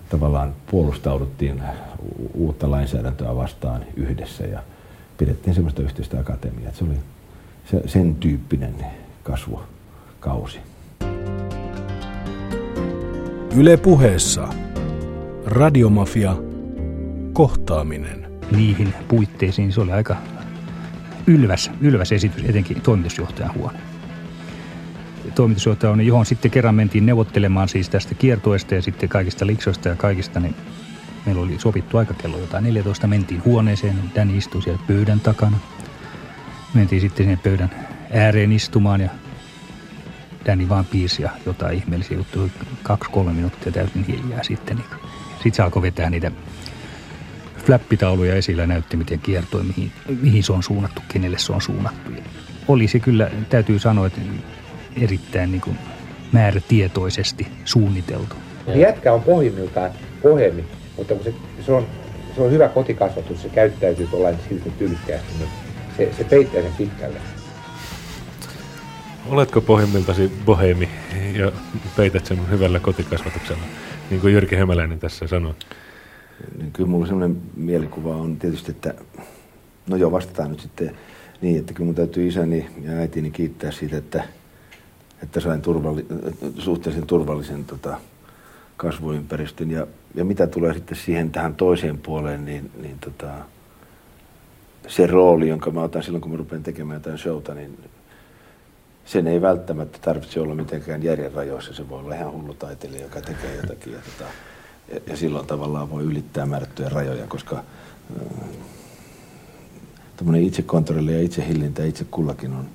tavallaan 0.10 0.54
puolustauduttiin 0.72 1.62
uutta 2.34 2.72
lainsäädäntöä 2.72 3.36
vastaan 3.36 3.82
yhdessä 3.96 4.44
ja 4.44 4.64
pidettiin 5.18 5.54
semmoista 5.54 5.82
yhteistä 5.82 6.20
akatemiaa. 6.20 6.72
Se 6.74 6.84
oli 6.84 6.98
se, 7.72 7.82
sen 7.86 8.16
tyyppinen 8.16 8.76
kasvukausi. 9.24 10.60
Yle 13.56 13.78
puheessa. 13.78 14.48
Radiomafia. 15.46 16.36
Kohtaaminen. 17.34 18.28
Niihin 18.52 18.94
puitteisiin 19.08 19.74
se 19.74 19.82
oli 19.82 19.92
aika 19.92 20.16
ylväs, 21.28 21.72
ylväs 21.82 22.12
esitys, 22.12 22.44
etenkin 22.46 22.82
toimitusjohtajan 22.82 23.54
huone 23.54 23.87
toimitusjohtaja 25.36 25.92
on, 25.92 26.06
johon 26.06 26.26
sitten 26.26 26.52
kerran 26.52 26.76
mentiin 26.76 27.06
neuvottelemaan 27.06 27.70
siis 27.70 27.90
tästä 27.90 28.16
kiertoesta 28.16 28.76
ja 28.76 28.82
sitten 28.82 29.10
kaikista 29.10 29.48
liksoista 29.48 29.90
ja 29.90 29.96
kaikista, 29.96 30.40
niin 30.40 30.56
meillä 31.26 31.42
oli 31.42 31.60
sovittu 31.60 31.98
aikakello 31.98 32.38
jotain 32.38 32.64
14, 32.64 33.08
mentiin 33.08 33.44
huoneeseen, 33.46 33.96
niin 33.96 34.12
Danny 34.16 34.38
istui 34.38 34.62
siellä 34.62 34.82
pöydän 34.88 35.20
takana. 35.20 35.58
Mentiin 36.74 37.02
sitten 37.02 37.26
sinne 37.26 37.40
pöydän 37.44 37.70
ääreen 38.14 38.52
istumaan 38.52 39.02
ja 39.02 39.10
Danny 40.46 40.70
vaan 40.70 40.86
piisi 40.86 41.22
ja 41.22 41.30
jotain 41.46 41.78
ihmeellisiä 41.78 42.18
juttuja, 42.18 42.50
kaksi-kolme 42.84 43.34
minuuttia 43.34 43.72
täysin 43.72 44.04
hiljaa 44.04 44.44
sitten. 44.44 44.78
Niin 44.78 44.88
sitten 45.34 45.54
se 45.54 45.64
alkoi 45.64 45.82
vetää 45.82 46.10
niitä 46.10 46.32
flappitauluja 47.66 48.36
esillä 48.36 48.64
ja 48.64 48.68
näytti, 48.68 48.98
miten 48.98 49.20
kiertoi, 49.20 49.64
mihin, 49.64 49.92
mihin 50.22 50.44
se 50.44 50.54
on 50.54 50.64
suunnattu, 50.64 51.02
kenelle 51.08 51.38
se 51.38 51.54
on 51.54 51.62
suunnattu. 51.62 52.12
Oli 52.68 52.88
se 52.88 53.00
kyllä, 53.00 53.32
täytyy 53.50 53.80
sanoa, 53.80 54.08
että 54.08 54.22
erittäin 55.02 55.52
niin 55.52 55.62
kuin 55.62 55.78
määrätietoisesti 56.32 57.48
suunniteltu. 57.66 58.36
Jätkä 58.76 59.14
on 59.14 59.22
pohjimmiltaan 59.22 59.92
pohjemmi, 60.24 60.64
mutta 60.98 61.14
kun 61.14 61.24
se, 61.24 61.34
se, 61.66 61.72
on, 61.72 61.88
se 62.36 62.42
on 62.42 62.52
hyvä 62.52 62.70
kotikasvatus, 62.70 63.42
se 63.42 63.50
käyttäytyy 63.50 64.08
tuollainen 64.08 64.42
silti 64.50 64.72
tylkkäästi, 64.80 65.34
niin 65.40 65.50
se, 65.98 66.14
se 66.18 66.24
peittää 66.24 66.62
sen 66.62 66.74
pitkälle. 66.78 67.18
Oletko 69.30 69.62
pohjimmiltasi 69.62 70.32
bohemi 70.46 70.90
ja 71.34 71.52
peität 71.98 72.26
sen 72.26 72.50
hyvällä 72.50 72.80
kotikasvatuksella, 72.80 73.64
niin 74.10 74.22
kuin 74.22 74.34
Jyrki 74.34 74.56
Hämäläinen 74.56 75.00
tässä 75.00 75.28
sanoi? 75.28 75.54
Niin 76.58 76.72
kyllä 76.72 76.90
mulla 76.90 77.08
sellainen 77.08 77.42
mielikuva 77.56 78.16
on 78.16 78.38
tietysti, 78.38 78.72
että 78.72 78.94
no 79.90 79.96
joo, 79.96 80.12
vastataan 80.12 80.50
nyt 80.50 80.60
sitten 80.60 80.98
niin, 81.42 81.60
että 81.60 81.74
kyllä 81.74 81.86
mun 81.86 81.96
täytyy 81.96 82.28
isäni 82.28 82.68
ja 82.82 82.92
äitini 82.92 83.32
kiittää 83.32 83.72
siitä, 83.72 83.98
että 83.98 84.24
että 85.24 85.40
sain 85.40 85.62
turvalli, 85.62 86.06
suhteellisen 86.58 87.08
turvallisen 87.08 87.66
tota, 87.66 87.98
kasvuympäristön. 88.78 89.72
Ja, 89.72 89.88
ja 90.16 90.26
mitä 90.26 90.48
tulee 90.48 90.74
sitten 90.74 90.98
siihen 90.98 91.32
tähän 91.32 91.56
toiseen 91.56 91.98
puoleen, 91.98 92.46
niin, 92.46 92.72
niin 92.82 93.00
tota, 93.00 93.28
se 94.88 95.08
rooli, 95.08 95.50
jonka 95.50 95.72
mä 95.72 95.82
otan 95.82 96.04
silloin, 96.04 96.22
kun 96.22 96.32
mä 96.32 96.38
rupean 96.38 96.64
tekemään 96.64 97.00
jotain 97.00 97.18
showta, 97.18 97.54
niin 97.54 97.78
sen 99.06 99.28
ei 99.28 99.42
välttämättä 99.42 99.98
tarvitse 100.02 100.40
olla 100.40 100.56
mitenkään 100.56 101.04
järjen 101.04 101.34
rajoissa. 101.34 101.74
Se 101.74 101.90
voi 101.90 102.00
olla 102.00 102.16
ihan 102.16 102.32
hullu 102.32 102.54
taiteilija, 102.54 103.04
joka 103.04 103.22
tekee 103.22 103.56
jotakin. 103.56 103.94
Ja, 103.94 104.00
tota, 104.00 104.32
ja, 104.94 105.00
ja 105.08 105.18
silloin 105.18 105.48
tavallaan 105.48 105.90
voi 105.90 106.04
ylittää 106.04 106.46
määrättyjä 106.46 106.90
rajoja, 106.90 107.28
koska 107.28 107.64
äh, 110.28 110.36
itsekontrolli 110.36 111.14
ja 111.14 111.22
itsehillintä 111.22 111.84
itse 111.84 112.06
kullakin 112.12 112.54
on 112.54 112.66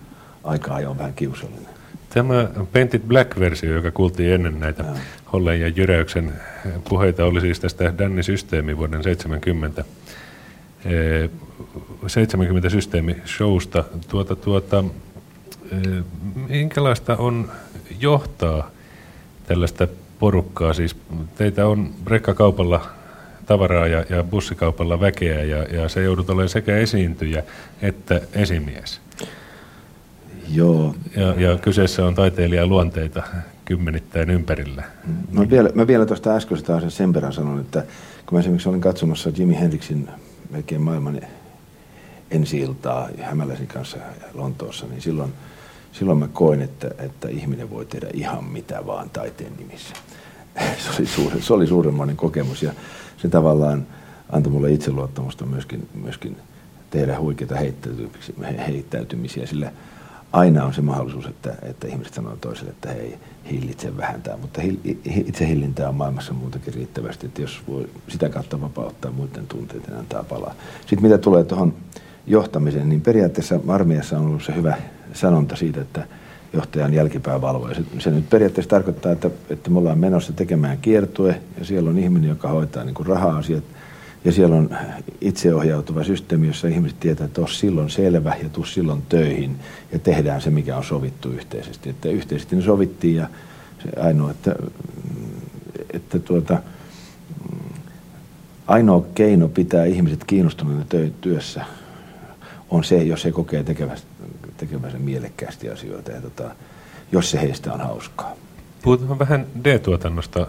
aika 0.44 0.74
ajoin 0.74 0.98
vähän 0.98 1.14
kiusallinen. 1.14 1.71
Tämä 2.14 2.48
Painted 2.72 3.00
Black-versio, 3.00 3.72
joka 3.72 3.90
kuultiin 3.90 4.32
ennen 4.32 4.60
näitä 4.60 4.84
Hollen 5.32 5.60
ja 5.60 5.68
Jyräyksen 5.68 6.32
puheita, 6.88 7.24
oli 7.24 7.40
siis 7.40 7.60
tästä 7.60 7.94
Danny-systeemi 7.98 8.76
vuoden 8.76 9.02
70 9.02 9.84
70 12.06 12.70
systeemi 12.70 13.16
showsta. 13.26 13.84
Tuota, 14.08 14.36
tuota, 14.36 14.84
minkälaista 16.48 17.16
on 17.16 17.52
johtaa 18.00 18.70
tällaista 19.46 19.88
porukkaa? 20.18 20.72
Siis 20.72 20.96
teitä 21.34 21.66
on 21.66 21.90
rekkakaupalla 22.06 22.86
tavaraa 23.46 23.86
ja, 23.86 24.04
ja 24.10 24.24
bussikaupalla 24.24 25.00
väkeä 25.00 25.42
ja, 25.42 25.62
ja 25.62 25.88
se 25.88 26.02
joudut 26.02 26.30
olemaan 26.30 26.48
sekä 26.48 26.76
esiintyjä 26.76 27.42
että 27.82 28.20
esimies. 28.32 29.00
Joo. 30.48 30.94
Ja, 31.16 31.40
ja 31.40 31.58
kyseessä 31.58 32.06
on 32.06 32.14
taiteilijan 32.14 32.68
luonteita 32.68 33.22
kymmenittäin 33.64 34.30
ympärillä. 34.30 34.82
Mä 35.30 35.50
vielä, 35.50 35.70
mä 35.74 35.86
vielä 35.86 36.06
tuosta 36.06 36.34
äskeisestä 36.36 36.76
asiasta 36.76 36.96
sen 36.96 37.14
verran 37.14 37.32
sanon, 37.32 37.60
että 37.60 37.84
kun 38.26 38.36
mä 38.36 38.40
esimerkiksi 38.40 38.68
olin 38.68 38.80
katsomassa 38.80 39.30
Jimi 39.36 39.60
Hendrixin 39.60 40.08
melkein 40.50 40.80
maailman 40.80 41.20
ensi-iltaa 42.30 43.08
Hämäläisen 43.20 43.66
kanssa 43.66 43.96
Lontoossa, 44.34 44.86
niin 44.86 45.02
silloin, 45.02 45.32
silloin 45.92 46.18
mä 46.18 46.28
koin, 46.28 46.62
että, 46.62 46.90
että 46.98 47.28
ihminen 47.28 47.70
voi 47.70 47.86
tehdä 47.86 48.08
ihan 48.14 48.44
mitä 48.44 48.86
vaan 48.86 49.10
taiteen 49.10 49.52
nimissä. 49.58 49.94
Se 50.78 50.90
oli, 50.98 51.06
suuri, 51.06 51.42
se 51.42 51.52
oli 51.52 51.66
suuremmoinen 51.66 52.16
kokemus 52.16 52.62
ja 52.62 52.72
se 53.16 53.28
tavallaan 53.28 53.86
antoi 54.32 54.52
mulle 54.52 54.72
itseluottamusta 54.72 55.46
myöskin, 55.46 55.88
myöskin 55.94 56.36
tehdä 56.90 57.20
huikeita 57.20 57.56
heittäytymisiä, 57.56 58.34
heittäytymisiä 58.66 59.46
sillä 59.46 59.72
aina 60.32 60.64
on 60.64 60.74
se 60.74 60.82
mahdollisuus, 60.82 61.26
että, 61.26 61.54
että 61.62 61.88
ihmiset 61.88 62.14
sanoo 62.14 62.36
toiselle, 62.40 62.70
että 62.70 62.88
hei, 62.88 63.18
hillitse 63.50 63.96
vähän 63.96 64.22
tämä, 64.22 64.36
mutta 64.36 64.60
itse 65.04 65.48
hillintää 65.48 65.88
on 65.88 65.94
maailmassa 65.94 66.32
muutakin 66.32 66.74
riittävästi, 66.74 67.26
että 67.26 67.42
jos 67.42 67.62
voi 67.68 67.88
sitä 68.08 68.28
kautta 68.28 68.60
vapauttaa 68.60 69.10
muiden 69.10 69.46
tunteita, 69.46 69.88
niin 69.88 69.98
antaa 69.98 70.24
palaa. 70.24 70.54
Sitten 70.80 71.02
mitä 71.02 71.18
tulee 71.18 71.44
tuohon 71.44 71.74
johtamiseen, 72.26 72.88
niin 72.88 73.00
periaatteessa 73.00 73.60
armeijassa 73.68 74.18
on 74.18 74.26
ollut 74.26 74.42
se 74.42 74.54
hyvä 74.54 74.76
sanonta 75.12 75.56
siitä, 75.56 75.80
että 75.80 76.06
johtajan 76.52 76.94
jälkipää 76.94 77.40
valvoo. 77.40 77.74
Se, 77.74 77.82
se 77.98 78.10
nyt 78.10 78.30
periaatteessa 78.30 78.70
tarkoittaa, 78.70 79.12
että, 79.12 79.30
että 79.50 79.70
me 79.70 79.78
ollaan 79.78 79.98
menossa 79.98 80.32
tekemään 80.32 80.78
kiertue 80.78 81.40
ja 81.58 81.64
siellä 81.64 81.90
on 81.90 81.98
ihminen, 81.98 82.28
joka 82.28 82.48
hoitaa 82.48 82.84
niin 82.84 82.94
kuin 82.94 83.06
raha-asiat 83.06 83.64
ja 84.24 84.32
siellä 84.32 84.56
on 84.56 84.70
itseohjautuva 85.20 86.04
systeemi, 86.04 86.46
jossa 86.46 86.68
ihmiset 86.68 87.00
tietää, 87.00 87.24
että 87.24 87.40
tos 87.40 87.60
silloin 87.60 87.90
selvä 87.90 88.36
ja 88.42 88.48
tuu 88.48 88.64
silloin 88.64 89.02
töihin 89.08 89.56
ja 89.92 89.98
tehdään 89.98 90.40
se, 90.40 90.50
mikä 90.50 90.76
on 90.76 90.84
sovittu 90.84 91.30
yhteisesti. 91.30 91.90
Että 91.90 92.08
yhteisesti 92.08 92.56
ne 92.56 92.62
sovittiin 92.62 93.16
ja 93.16 93.28
se 93.82 94.00
ainoa, 94.00 94.30
että, 94.30 94.54
että 95.92 96.18
tuota, 96.18 96.58
ainoa 98.66 99.06
keino 99.14 99.48
pitää 99.48 99.84
ihmiset 99.84 100.24
kiinnostuneena 100.24 100.84
työssä 101.20 101.64
on 102.70 102.84
se, 102.84 103.02
jos 103.02 103.24
he 103.24 103.32
kokee 103.32 103.64
tekevänsä, 103.64 104.04
tekevänsä 104.56 104.98
mielekkäästi 104.98 105.70
asioita 105.70 106.10
ja 106.10 106.20
tota, 106.20 106.54
jos 107.12 107.30
se 107.30 107.40
heistä 107.40 107.72
on 107.72 107.80
hauskaa. 107.80 108.36
Puhutaan 108.82 109.18
vähän 109.18 109.46
D-tuotannosta, 109.64 110.46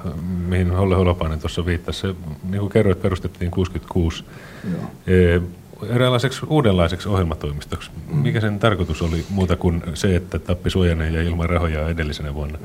mihin 0.47 0.71
Holle 0.71 0.95
Holopainen 0.95 1.39
tuossa 1.39 1.65
viittasi. 1.65 1.99
Se, 1.99 2.15
niin 2.49 2.59
kuin 2.59 2.71
kerroit, 2.71 3.01
perustettiin 3.01 3.51
66 3.51 4.23
Joo. 4.71 5.43
Eräänlaiseksi 5.89 6.45
uudenlaiseksi 6.49 7.09
ohjelmatoimistoksi. 7.09 7.91
Mikä 8.07 8.41
sen 8.41 8.59
tarkoitus 8.59 9.01
oli 9.01 9.25
muuta 9.29 9.55
kuin 9.55 9.83
se, 9.93 10.15
että 10.15 10.39
tappi 10.39 10.69
suojaneen 10.69 11.13
ja 11.13 11.21
ilman 11.21 11.49
rahoja 11.49 11.89
edellisenä 11.89 12.33
vuonna? 12.33 12.57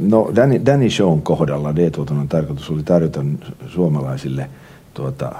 No 0.00 0.30
Danny, 0.36 0.60
Danny 0.66 0.90
Shown 0.90 1.22
kohdalla 1.22 1.76
D-tuotannon 1.76 2.28
tarkoitus 2.28 2.70
oli 2.70 2.82
tarjota 2.82 3.24
suomalaisille 3.66 4.50
tuota, 4.94 5.32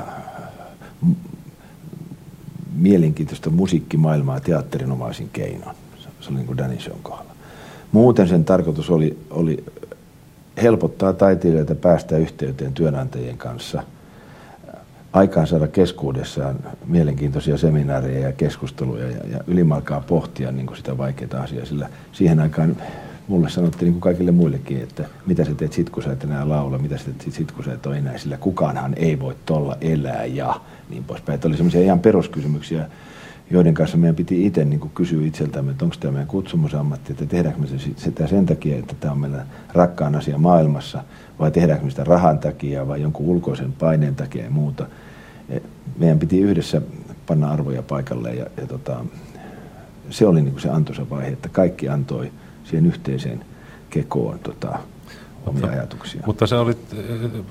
mielenkiintoista 2.74 3.50
musiikkimaailmaa 3.50 4.40
teatterinomaisin 4.40 5.28
keinoin. 5.32 5.76
Se 6.20 6.28
oli 6.28 6.36
niin 6.36 6.46
kuin 6.46 6.58
Danny 6.58 6.80
Shown 6.80 7.00
kohdalla. 7.02 7.35
Muuten 7.92 8.28
sen 8.28 8.44
tarkoitus 8.44 8.90
oli, 8.90 9.18
oli 9.30 9.64
helpottaa 10.62 11.12
taiteilijoita 11.12 11.74
päästä 11.74 12.16
yhteyteen 12.16 12.72
työnantajien 12.72 13.38
kanssa, 13.38 13.82
aikaan 15.12 15.46
saada 15.46 15.68
keskuudessaan 15.68 16.56
mielenkiintoisia 16.86 17.58
seminaareja 17.58 18.26
ja 18.26 18.32
keskusteluja 18.32 19.10
ja, 19.10 19.26
ja 19.30 19.40
ylimalkaa 19.46 20.00
pohtia 20.00 20.52
niin 20.52 20.66
kuin 20.66 20.76
sitä 20.76 20.98
vaikeaa 20.98 21.42
asiaa, 21.42 21.66
sillä 21.66 21.88
siihen 22.12 22.40
aikaan 22.40 22.76
mulle 23.28 23.50
sanottiin 23.50 23.84
niin 23.84 23.92
kuin 23.92 24.00
kaikille 24.00 24.30
muillekin, 24.30 24.82
että 24.82 25.04
mitä 25.26 25.44
sä 25.44 25.54
teet 25.54 25.72
sit, 25.72 25.90
kun 25.90 26.02
sä 26.02 26.12
et 26.12 26.24
enää 26.24 26.48
laula, 26.48 26.78
mitä 26.78 26.98
sä 26.98 27.04
teet 27.04 27.34
sit, 27.34 27.52
kun 27.52 27.64
sä 27.64 27.72
et 27.72 27.86
ole 27.86 27.98
enää, 27.98 28.18
sillä 28.18 28.36
kukaanhan 28.36 28.94
ei 28.96 29.20
voi 29.20 29.34
tolla 29.46 29.76
elää 29.80 30.24
ja 30.24 30.60
niin 30.90 31.04
poispäin. 31.04 31.34
Että 31.34 31.48
oli 31.48 31.56
semmoisia 31.56 31.80
ihan 31.80 32.00
peruskysymyksiä, 32.00 32.88
joiden 33.50 33.74
kanssa 33.74 33.96
meidän 33.96 34.16
piti 34.16 34.46
itse 34.46 34.64
niin 34.64 34.90
kysyä 34.94 35.26
itseltämme, 35.26 35.70
että 35.70 35.84
onko 35.84 35.96
tämä 36.00 36.12
meidän 36.12 36.28
kutsumusammatti, 36.28 37.12
että 37.12 37.26
tehdäänkö 37.26 37.60
me 37.60 37.66
sitä 37.96 38.26
sen 38.26 38.46
takia, 38.46 38.78
että 38.78 38.94
tämä 39.00 39.12
on 39.12 39.20
meillä 39.20 39.46
rakkaan 39.72 40.14
asia 40.14 40.38
maailmassa, 40.38 41.04
vai 41.38 41.50
tehdäänkö 41.50 41.84
me 41.84 41.90
sitä 41.90 42.04
rahan 42.04 42.38
takia 42.38 42.88
vai 42.88 43.02
jonkun 43.02 43.26
ulkoisen 43.26 43.72
paineen 43.72 44.14
takia 44.14 44.44
ja 44.44 44.50
muuta. 44.50 44.86
E, 45.48 45.60
meidän 45.98 46.18
piti 46.18 46.40
yhdessä 46.40 46.82
panna 47.26 47.50
arvoja 47.50 47.82
paikalle 47.82 48.34
ja, 48.34 48.46
ja 48.56 48.66
tota, 48.66 49.04
se 50.10 50.26
oli 50.26 50.42
niin 50.42 50.60
se 50.60 50.68
antoisa 50.68 51.10
vaihe, 51.10 51.28
että 51.28 51.48
kaikki 51.48 51.88
antoi 51.88 52.32
siihen 52.64 52.86
yhteiseen 52.86 53.44
kekoon 53.90 54.38
tota, 54.38 54.68
omia 54.68 55.60
mutta, 55.60 55.66
ajatuksia. 55.66 56.22
Mutta 56.26 56.46
sä 56.46 56.60
olit 56.60 56.96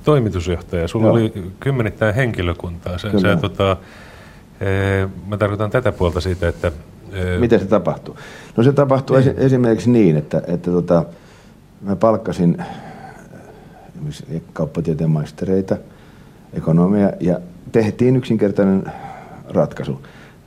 toimitusjohtaja, 0.03 0.87
sulla 0.87 1.05
Joo. 1.05 1.13
oli 1.13 1.33
kymmenittäin 1.59 2.15
henkilökuntaa. 2.15 2.97
Sä, 2.97 3.11
sä, 3.21 3.35
tota, 3.35 3.77
Mä 5.28 5.38
tarkoitan 5.38 5.72
tätä 5.72 5.91
puolta 5.91 6.22
siitä, 6.22 6.47
että... 6.47 6.72
Miten 7.39 7.60
se 7.60 7.66
tapahtuu? 7.66 8.18
No 8.58 8.64
se 8.64 8.74
tapahtuu 8.74 9.18
niin. 9.18 9.34
esimerkiksi 9.38 9.89
niin, 9.89 10.18
että, 10.18 10.41
että 10.47 10.72
tota, 10.72 11.06
mä 11.82 11.95
palkkasin 11.95 12.58
kauppatieteen 14.53 15.10
maistereita, 15.10 15.78
ekonomia, 16.53 17.12
ja 17.20 17.39
tehtiin 17.72 18.16
yksinkertainen 18.16 18.84
ratkaisu. 19.49 20.01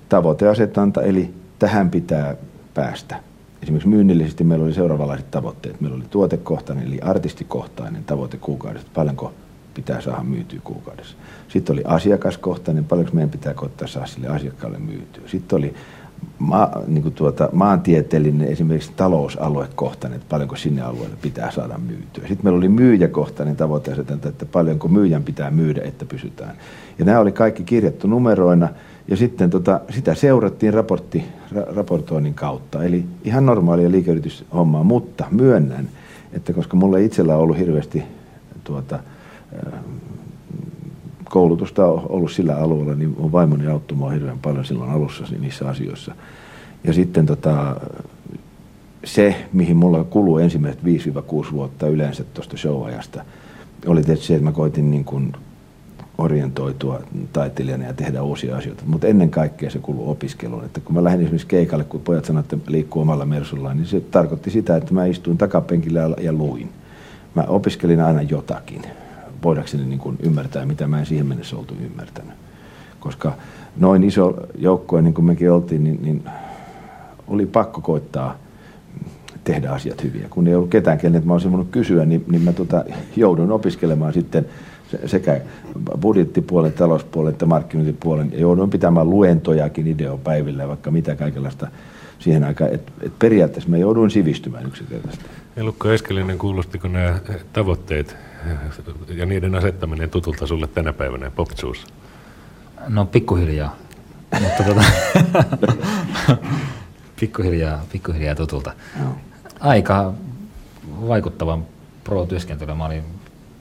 Tavoiteasetanta, 0.08 1.02
eli 1.02 1.34
tähän 1.58 1.90
pitää 1.90 2.36
päästä. 2.74 3.16
Esimerkiksi 3.62 3.88
myynnillisesti 3.88 4.44
meillä 4.44 4.64
oli 4.64 4.74
seuraavanlaiset 4.74 5.30
tavoitteet. 5.30 5.80
Meillä 5.80 5.96
oli 5.96 6.04
tuotekohtainen, 6.10 6.86
eli 6.86 7.00
artistikohtainen 7.00 8.04
tavoite 8.04 8.36
kuukaudesta. 8.36 8.90
Paljonko 8.94 9.32
pitää 9.74 10.00
saada 10.00 10.22
myytyä 10.22 10.60
kuukaudessa. 10.64 11.16
Sitten 11.48 11.72
oli 11.72 11.82
asiakaskohtainen, 11.84 12.84
paljonko 12.84 13.12
meidän 13.14 13.30
pitää 13.30 13.54
koittaa 13.54 13.88
saada 13.88 14.06
sille 14.06 14.28
asiakkaalle 14.28 14.78
myytyä. 14.78 15.22
Sitten 15.26 15.56
oli 15.56 15.74
ma, 16.38 16.70
niin 16.86 17.02
kuin 17.02 17.14
tuota, 17.14 17.48
maantieteellinen 17.52 18.48
esimerkiksi 18.48 18.92
talousaluekohtainen, 18.96 20.16
että 20.16 20.28
paljonko 20.28 20.56
sinne 20.56 20.82
alueelle 20.82 21.16
pitää 21.22 21.50
saada 21.50 21.78
myytyä. 21.78 22.28
Sitten 22.28 22.40
meillä 22.42 22.58
oli 22.58 22.68
myyjäkohtainen 22.68 23.56
tavoite, 23.56 23.92
että 24.28 24.46
paljonko 24.46 24.88
myyjän 24.88 25.24
pitää 25.24 25.50
myydä, 25.50 25.82
että 25.82 26.04
pysytään. 26.04 26.56
Ja 26.98 27.04
nämä 27.04 27.18
oli 27.18 27.32
kaikki 27.32 27.64
kirjattu 27.64 28.06
numeroina 28.06 28.68
ja 29.08 29.16
sitten 29.16 29.50
tota, 29.50 29.80
sitä 29.90 30.14
seurattiin 30.14 30.74
raportti, 30.74 31.24
ra, 31.52 31.62
raportoinnin 31.76 32.34
kautta. 32.34 32.84
Eli 32.84 33.04
ihan 33.24 33.46
normaalia 33.46 33.90
liikeyrityshommaa, 33.90 34.82
mutta 34.82 35.24
myönnän, 35.30 35.88
että 36.32 36.52
koska 36.52 36.76
mulla 36.76 36.98
itsellä 36.98 37.36
on 37.36 37.42
ollut 37.42 37.58
hirveästi 37.58 38.02
tuota, 38.64 38.98
koulutusta 41.24 41.86
on 41.86 42.06
ollut 42.08 42.32
sillä 42.32 42.56
alueella, 42.56 42.94
niin 42.94 43.16
on 43.18 43.32
vaimoni 43.32 43.66
auttoi 43.66 43.98
mua 43.98 44.10
hirveän 44.10 44.38
paljon 44.38 44.64
silloin 44.64 44.90
alussa 44.90 45.24
niissä 45.40 45.68
asioissa. 45.68 46.14
Ja 46.84 46.92
sitten 46.92 47.26
tota, 47.26 47.76
se, 49.04 49.36
mihin 49.52 49.76
mulla 49.76 50.04
kuluu 50.04 50.38
ensimmäiset 50.38 50.82
5-6 51.48 51.52
vuotta 51.52 51.86
yleensä 51.86 52.24
tuosta 52.24 52.56
show-ajasta, 52.56 53.24
oli 53.86 54.02
tietysti 54.02 54.26
se, 54.26 54.34
että 54.34 54.44
mä 54.44 54.52
koitin 54.52 54.90
niin 54.90 55.04
kuin 55.04 55.32
orientoitua 56.18 57.00
taiteilijana 57.32 57.84
ja 57.84 57.92
tehdä 57.92 58.22
uusia 58.22 58.56
asioita. 58.56 58.82
Mutta 58.86 59.06
ennen 59.06 59.30
kaikkea 59.30 59.70
se 59.70 59.78
kuuluu 59.78 60.10
opiskeluun. 60.10 60.64
Että 60.64 60.80
kun 60.80 60.94
mä 60.94 61.04
lähdin 61.04 61.20
esimerkiksi 61.20 61.46
keikalle, 61.46 61.84
kun 61.84 62.00
pojat 62.00 62.24
sanoivat, 62.24 62.52
että 62.52 62.72
liikkuu 62.72 63.02
omalla 63.02 63.26
mersullaan, 63.26 63.76
niin 63.76 63.86
se 63.86 64.00
tarkoitti 64.00 64.50
sitä, 64.50 64.76
että 64.76 64.94
mä 64.94 65.06
istuin 65.06 65.38
takapenkillä 65.38 66.00
ja 66.20 66.32
luin. 66.32 66.68
Mä 67.34 67.42
opiskelin 67.42 68.00
aina 68.00 68.22
jotakin 68.22 68.82
voidakseni 69.42 69.84
niin 69.84 69.98
kuin 69.98 70.18
ymmärtää, 70.22 70.66
mitä 70.66 70.86
mä 70.86 70.98
en 70.98 71.06
siihen 71.06 71.26
mennessä 71.26 71.56
oltu 71.56 71.74
ymmärtänyt. 71.84 72.34
Koska 73.00 73.32
noin 73.76 74.04
iso 74.04 74.34
joukkue, 74.58 75.02
niin 75.02 75.14
kuin 75.14 75.24
mekin 75.24 75.52
oltiin, 75.52 75.84
niin, 75.84 75.98
niin 76.02 76.22
oli 77.28 77.46
pakko 77.46 77.80
koittaa 77.80 78.36
tehdä 79.44 79.70
asiat 79.70 80.04
hyviä. 80.04 80.26
Kun 80.30 80.46
ei 80.46 80.54
ollut 80.54 80.70
ketään, 80.70 80.98
kenet 80.98 81.24
mä 81.24 81.32
olisin 81.32 81.50
voinut 81.50 81.68
kysyä, 81.70 82.04
niin, 82.04 82.24
niin 82.30 82.42
mä 82.42 82.52
tota, 82.52 82.84
joudun 83.16 83.52
opiskelemaan 83.52 84.12
sitten 84.12 84.46
sekä 85.06 85.40
budjettipuolen, 86.00 86.72
talouspuolen 86.72 87.32
että 87.32 87.46
markkinointipuolen. 87.46 88.32
Ja 88.32 88.40
jouduin 88.40 88.70
pitämään 88.70 89.10
luentojakin 89.10 89.86
ideopäivillä 89.86 90.68
vaikka 90.68 90.90
mitä 90.90 91.16
kaikenlaista 91.16 91.68
siihen 92.18 92.44
aikaan. 92.44 92.74
Et, 92.74 92.92
et 93.00 93.12
periaatteessa 93.18 93.70
mä 93.70 93.76
jouduin 93.76 94.10
sivistymään 94.10 94.66
yksinkertaisesti. 94.66 95.24
Elukka 95.56 95.92
Eskelinen, 95.92 96.38
kuulostiko 96.38 96.88
nämä 96.88 97.18
tavoitteet 97.52 98.16
ja 99.08 99.26
niiden 99.26 99.54
asettaminen 99.54 100.10
tutulta 100.10 100.46
sulle 100.46 100.66
tänä 100.66 100.92
päivänä 100.92 101.30
Popjuice? 101.30 101.86
No 102.88 103.04
pikkuhiljaa. 103.04 103.76
Mutta 104.40 104.64
tota, 104.64 104.84
pikkuhiljaa, 107.20 107.84
pikkuhiljaa 107.92 108.34
tutulta. 108.34 108.72
Aika 109.60 110.12
vaikuttavan 111.08 111.66
pro-työskentelyä. 112.04 112.74
Mä 112.74 112.86
olin, 112.86 113.04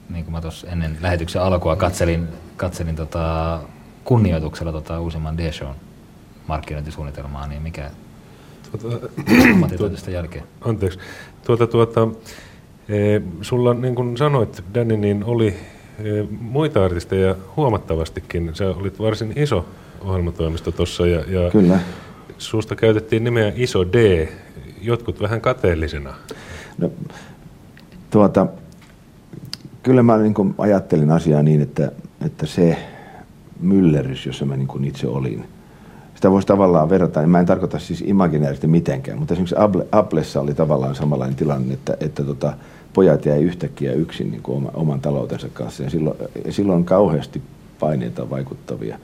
niin 0.09 0.25
kuin 0.25 0.31
mä 0.31 0.41
tuossa 0.41 0.67
ennen 0.67 0.97
lähetyksen 1.01 1.41
alkua 1.41 1.75
katselin, 1.75 2.27
katselin 2.57 2.95
tota 2.95 3.59
kunnioituksella 4.03 4.71
tota 4.71 4.99
uusimman 4.99 5.38
D-shown 5.38 5.75
markkinointisuunnitelmaa, 6.47 7.47
niin 7.47 7.61
mikä 7.61 7.91
tuota, 8.71 9.07
tuota, 9.77 10.11
jälkeen. 10.11 10.43
Anteeksi. 10.61 10.99
Tuota, 11.45 11.67
tuota, 11.67 12.07
sulla, 13.41 13.73
niin 13.73 13.95
kuin 13.95 14.17
sanoit, 14.17 14.63
Danny, 14.73 14.97
niin 14.97 15.23
oli 15.23 15.47
e, 15.47 16.23
muita 16.41 16.85
artisteja 16.85 17.35
huomattavastikin. 17.55 18.51
Sä 18.53 18.69
olit 18.69 18.99
varsin 18.99 19.33
iso 19.35 19.65
ohjelmatoimisto 20.01 20.71
tuossa 20.71 21.07
ja, 21.07 21.19
ja 21.27 21.51
Kyllä. 21.51 21.79
suusta 22.38 22.75
käytettiin 22.75 23.23
nimeä 23.23 23.53
Iso 23.55 23.85
D, 23.85 24.27
jotkut 24.81 25.21
vähän 25.21 25.41
kateellisena. 25.41 26.13
No, 26.77 26.91
tuota, 28.11 28.47
kyllä 29.83 30.03
mä 30.03 30.17
niin 30.17 30.33
kuin 30.33 30.55
ajattelin 30.57 31.11
asiaa 31.11 31.43
niin, 31.43 31.61
että, 31.61 31.91
että 32.25 32.45
se 32.45 32.77
myllerys, 33.59 34.25
jossa 34.25 34.45
mä 34.45 34.57
niin 34.57 34.67
kuin 34.67 34.85
itse 34.85 35.07
olin, 35.07 35.45
sitä 36.15 36.31
voisi 36.31 36.47
tavallaan 36.47 36.89
verrata, 36.89 37.19
niin 37.19 37.29
mä 37.29 37.39
en 37.39 37.45
tarkoita 37.45 37.79
siis 37.79 38.01
imaginäärisesti 38.01 38.67
mitenkään, 38.67 39.19
mutta 39.19 39.33
esimerkiksi 39.33 39.55
Apple, 39.57 39.88
Applessa 39.91 40.41
oli 40.41 40.53
tavallaan 40.53 40.95
samanlainen 40.95 41.35
tilanne, 41.35 41.73
että, 41.73 41.97
että 41.99 42.23
tota, 42.23 42.53
pojat 42.98 43.26
jäi 43.26 43.43
yhtäkkiä 43.43 43.93
yksin 43.93 44.32
niin 44.32 44.41
kuin 44.41 44.58
oma, 44.58 44.70
oman 44.74 45.02
taloutensa 45.02 45.50
kanssa 45.54 45.84
ja 45.84 45.89
silloin, 45.89 46.18
ja 46.45 46.52
silloin 46.54 46.86
kauheasti 46.86 47.41
paineita 47.80 48.30
vaikuttavia 48.30 49.00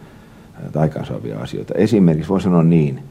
tai 0.71 0.81
aikaansaavia 0.81 1.39
asioita. 1.39 1.73
Esimerkiksi 1.73 2.29
voi 2.29 2.41
sanoa 2.41 2.63
niin, 2.63 3.03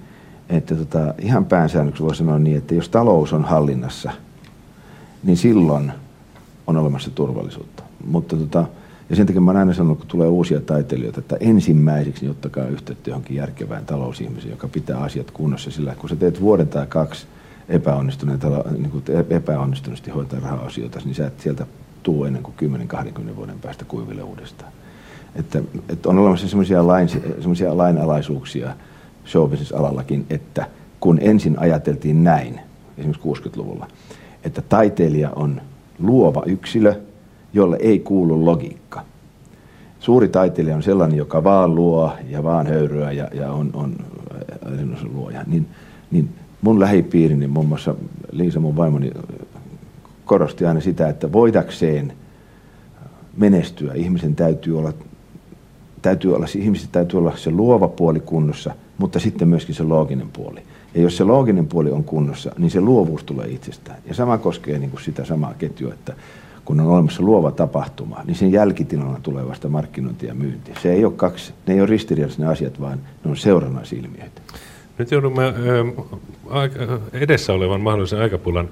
että 0.49 0.75
tota, 0.75 1.15
ihan 1.19 1.45
päänsäännöksi 1.45 2.03
voi 2.03 2.15
sanoa 2.17 2.39
niin, 2.39 2.57
että 2.57 2.75
jos 2.75 2.89
talous 2.89 3.33
on 3.33 3.45
hallinnassa, 3.45 4.11
niin 5.23 5.37
silloin 5.37 5.93
on 6.67 6.77
olemassa 6.77 7.11
turvallisuutta. 7.11 7.83
Mutta 8.07 8.37
tota, 8.37 8.67
ja 9.11 9.17
sen 9.17 9.27
takia 9.27 9.41
mä 9.41 9.51
oon 9.51 9.59
aina 9.59 9.75
sanonut, 9.75 9.99
kun 9.99 10.09
tulee 10.09 10.29
uusia 10.29 10.61
taiteilijoita, 10.61 11.21
että 11.21 11.37
ensimmäiseksi 11.41 12.23
niin 12.23 12.31
ottakaa 12.31 12.67
yhteyttä 12.67 13.11
johonkin 13.11 13.37
järkevään 13.37 13.87
talousihmiseen, 13.87 14.51
joka 14.51 14.69
pitää 14.69 14.99
asiat 14.99 15.31
kunnossa. 15.31 15.71
Sillä 15.71 15.95
kun 15.95 16.09
sä 16.09 16.17
teet 16.17 16.41
vuoden 16.41 16.69
tai 16.69 16.87
kaksi 16.87 17.27
epäonnistuneita, 17.69 18.65
niin 18.71 18.91
kuin 18.91 19.05
epäonnistuneesti 19.31 20.11
hoitaa 20.11 20.41
raha-asioita, 20.41 21.01
niin 21.05 21.15
sä 21.15 21.27
et 21.27 21.41
sieltä 21.41 21.67
tuu 22.03 22.25
ennen 22.25 22.43
kuin 22.43 22.55
10-20 23.31 23.37
vuoden 23.37 23.59
päästä 23.59 23.85
kuiville 23.85 24.23
uudestaan. 24.23 24.73
Että, 25.37 25.63
että 25.89 26.09
on 26.09 26.19
olemassa 26.19 26.49
sellaisia, 26.49 26.87
lain, 26.87 27.09
sellaisia 27.09 27.77
lainalaisuuksia 27.77 28.77
showbusiness-alallakin, 29.27 30.27
että 30.31 30.67
kun 31.01 31.19
ensin 31.21 31.59
ajateltiin 31.59 32.25
näin, 32.25 32.61
esimerkiksi 32.99 33.29
60-luvulla, 33.29 33.87
että 34.45 34.63
taiteilija 34.63 35.31
on 35.31 35.61
luova 35.99 36.43
yksilö, 36.47 36.95
jolle 37.53 37.77
ei 37.81 37.99
kuulu 37.99 38.45
logiikka. 38.45 39.05
Suuri 40.01 40.29
taiteilija 40.29 40.77
on 40.77 40.83
sellainen, 40.83 41.19
joka 41.19 41.45
vaan 41.45 41.75
luo 41.75 42.13
ja 42.29 42.43
vaan 42.43 42.67
höyryä 42.67 43.13
ja, 43.13 43.29
ja 43.33 43.53
on, 43.53 43.71
on 43.75 43.97
luoja. 45.13 45.45
Niin, 45.47 45.69
niin 46.11 46.29
mun 46.63 46.81
lähipiirini, 46.81 47.47
muun 47.47 47.67
muassa 47.67 47.95
Liisa, 48.33 48.61
mun 48.61 48.77
vaimoni, 48.77 49.11
korosti 50.25 50.67
aina 50.67 50.81
sitä, 50.81 51.09
että 51.09 51.33
voidakseen 51.33 52.13
menestyä, 53.37 53.95
ihmisen 53.95 54.35
täytyy 54.35 54.79
olla, 54.79 54.93
täytyy 56.03 56.35
olla, 56.35 56.47
ihmisen 56.57 56.89
täytyy 56.93 57.19
olla 57.19 57.37
se 57.37 57.51
luova 57.51 57.89
puoli 57.89 58.21
kunnossa, 58.21 58.75
mutta 58.99 59.21
sitten 59.21 59.49
myöskin 59.49 59.75
se 59.75 59.83
looginen 59.83 60.29
puoli. 60.33 60.63
Ja 60.95 61.03
jos 61.03 61.17
se 61.17 61.25
looginen 61.25 61.67
puoli 61.67 61.91
on 61.91 62.05
kunnossa, 62.05 62.53
niin 62.59 62.71
se 62.71 62.81
luovuus 62.81 63.25
tulee 63.25 63.49
itsestään. 63.49 63.99
Ja 64.07 64.15
sama 64.15 64.39
koskee 64.39 64.79
niin 64.79 64.91
kuin 64.91 65.03
sitä 65.03 65.25
samaa 65.25 65.55
ketjua, 65.55 65.95
että 65.95 66.15
kun 66.65 66.81
on 66.81 66.87
olemassa 66.87 67.23
luova 67.23 67.51
tapahtuma, 67.51 68.23
niin 68.25 68.35
sen 68.35 68.53
jälkitilana 68.53 69.19
tulee 69.23 69.49
vasta 69.49 69.69
markkinointi 69.69 70.27
ja 70.27 70.35
myynti. 70.35 70.73
Se 70.83 70.93
ei 70.93 71.05
ole 71.05 71.13
kaksi, 71.13 71.53
ne 71.67 71.75
ei 71.75 71.81
ole 71.81 71.89
ristiriidassa 71.89 72.43
ne 72.43 72.49
asiat, 72.49 72.81
vaan 72.81 72.99
ne 73.25 73.31
on 73.31 73.37
seurannaisilmiöitä. 73.37 74.41
Nyt 75.03 75.11
joudumme 75.11 75.55
edessä 77.13 77.53
olevan 77.53 77.81
mahdollisen 77.81 78.21
aikapulan 78.21 78.69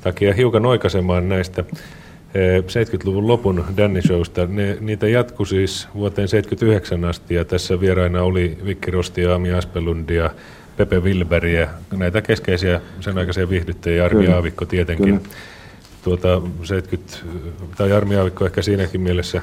takia 0.00 0.34
hiukan 0.34 0.66
oikaisemaan 0.66 1.28
näistä 1.28 1.64
70-luvun 2.32 3.28
lopun 3.28 3.64
Danny 3.76 4.02
Showsta. 4.02 4.46
Ne, 4.46 4.76
niitä 4.80 5.08
jatkui 5.08 5.46
siis 5.46 5.88
vuoteen 5.94 6.28
79 6.28 7.04
asti 7.04 7.34
ja 7.34 7.44
tässä 7.44 7.80
vieraina 7.80 8.22
oli 8.22 8.58
Vikki 8.64 8.90
Rosti, 8.90 9.26
Aami 9.26 9.52
Aspelundia, 9.52 10.30
Pepe 10.76 11.00
Wilberiä, 11.00 11.68
näitä 11.96 12.22
keskeisiä 12.22 12.80
sen 13.00 13.18
aikaisia 13.18 13.48
viihdyttäjiä, 13.48 14.04
Armi 14.04 14.28
Aavikko 14.28 14.64
tietenkin. 14.64 15.20
Kyllä 15.20 15.34
tuota, 16.04 16.42
70, 16.62 17.18
tai 17.76 17.92
Armi 17.92 18.16
Aavikko 18.16 18.46
ehkä 18.46 18.62
siinäkin 18.62 19.00
mielessä 19.00 19.42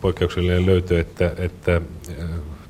poikkeuksellinen 0.00 0.66
löytö, 0.66 1.00
että, 1.00 1.32
että 1.38 1.80
äh, 2.20 2.28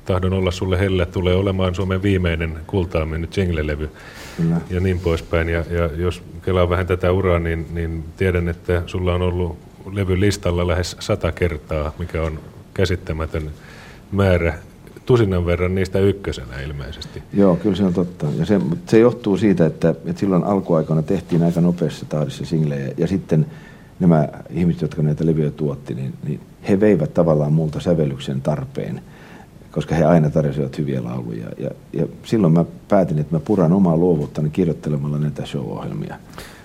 tahdon 0.09 0.33
olla 0.33 0.51
sulle 0.51 0.77
hellä 0.77 1.05
tulee 1.05 1.35
olemaan 1.35 1.75
Suomen 1.75 2.01
viimeinen 2.01 2.57
kultaan 2.67 3.07
mennyt 3.07 3.37
jingle-levy 3.37 3.89
Kyllä. 4.37 4.61
ja 4.69 4.79
niin 4.79 4.99
poispäin. 4.99 5.49
Ja, 5.49 5.63
ja 5.69 5.89
jos 5.95 6.23
kelaa 6.45 6.69
vähän 6.69 6.87
tätä 6.87 7.11
uraa, 7.11 7.39
niin, 7.39 7.65
niin 7.73 8.03
tiedän, 8.17 8.49
että 8.49 8.83
sulla 8.85 9.13
on 9.13 9.21
ollut 9.21 9.57
levy 9.91 10.19
listalla 10.19 10.67
lähes 10.67 10.97
sata 10.99 11.31
kertaa, 11.31 11.93
mikä 11.99 12.23
on 12.23 12.39
käsittämätön 12.73 13.49
määrä 14.11 14.53
tusinan 15.05 15.45
verran 15.45 15.75
niistä 15.75 15.99
ykkösenä 15.99 16.61
ilmeisesti. 16.61 17.23
Joo, 17.33 17.55
kyllä 17.55 17.75
se 17.75 17.83
on 17.83 17.93
totta. 17.93 18.27
Ja 18.37 18.45
se, 18.45 18.59
se 18.87 18.99
johtuu 18.99 19.37
siitä, 19.37 19.65
että, 19.65 19.89
että 19.89 20.19
silloin 20.19 20.43
alkuaikoina 20.43 21.01
tehtiin 21.01 21.43
aika 21.43 21.61
nopeassa 21.61 22.05
tahdissa 22.05 22.45
singlejä 22.45 22.91
ja 22.97 23.07
sitten 23.07 23.45
nämä 23.99 24.27
ihmiset, 24.49 24.81
jotka 24.81 25.01
näitä 25.01 25.25
levyjä 25.25 25.51
tuotti, 25.51 25.93
niin, 25.93 26.13
niin 26.23 26.39
he 26.69 26.79
veivät 26.79 27.13
tavallaan 27.13 27.53
multa 27.53 27.79
sävellyksen 27.79 28.41
tarpeen, 28.41 29.01
koska 29.71 29.95
he 29.95 30.03
aina 30.03 30.29
tarjosivat 30.29 30.77
hyviä 30.77 31.03
lauluja. 31.03 31.47
Ja, 31.57 31.69
ja 31.93 32.05
silloin 32.23 32.53
mä 32.53 32.65
päätin, 32.87 33.19
että 33.19 33.35
mä 33.35 33.39
puran 33.39 33.73
omaa 33.73 33.97
luovuuttani 33.97 34.49
kirjoittelemalla 34.49 35.17
näitä 35.17 35.45
show-ohjelmia. 35.45 36.15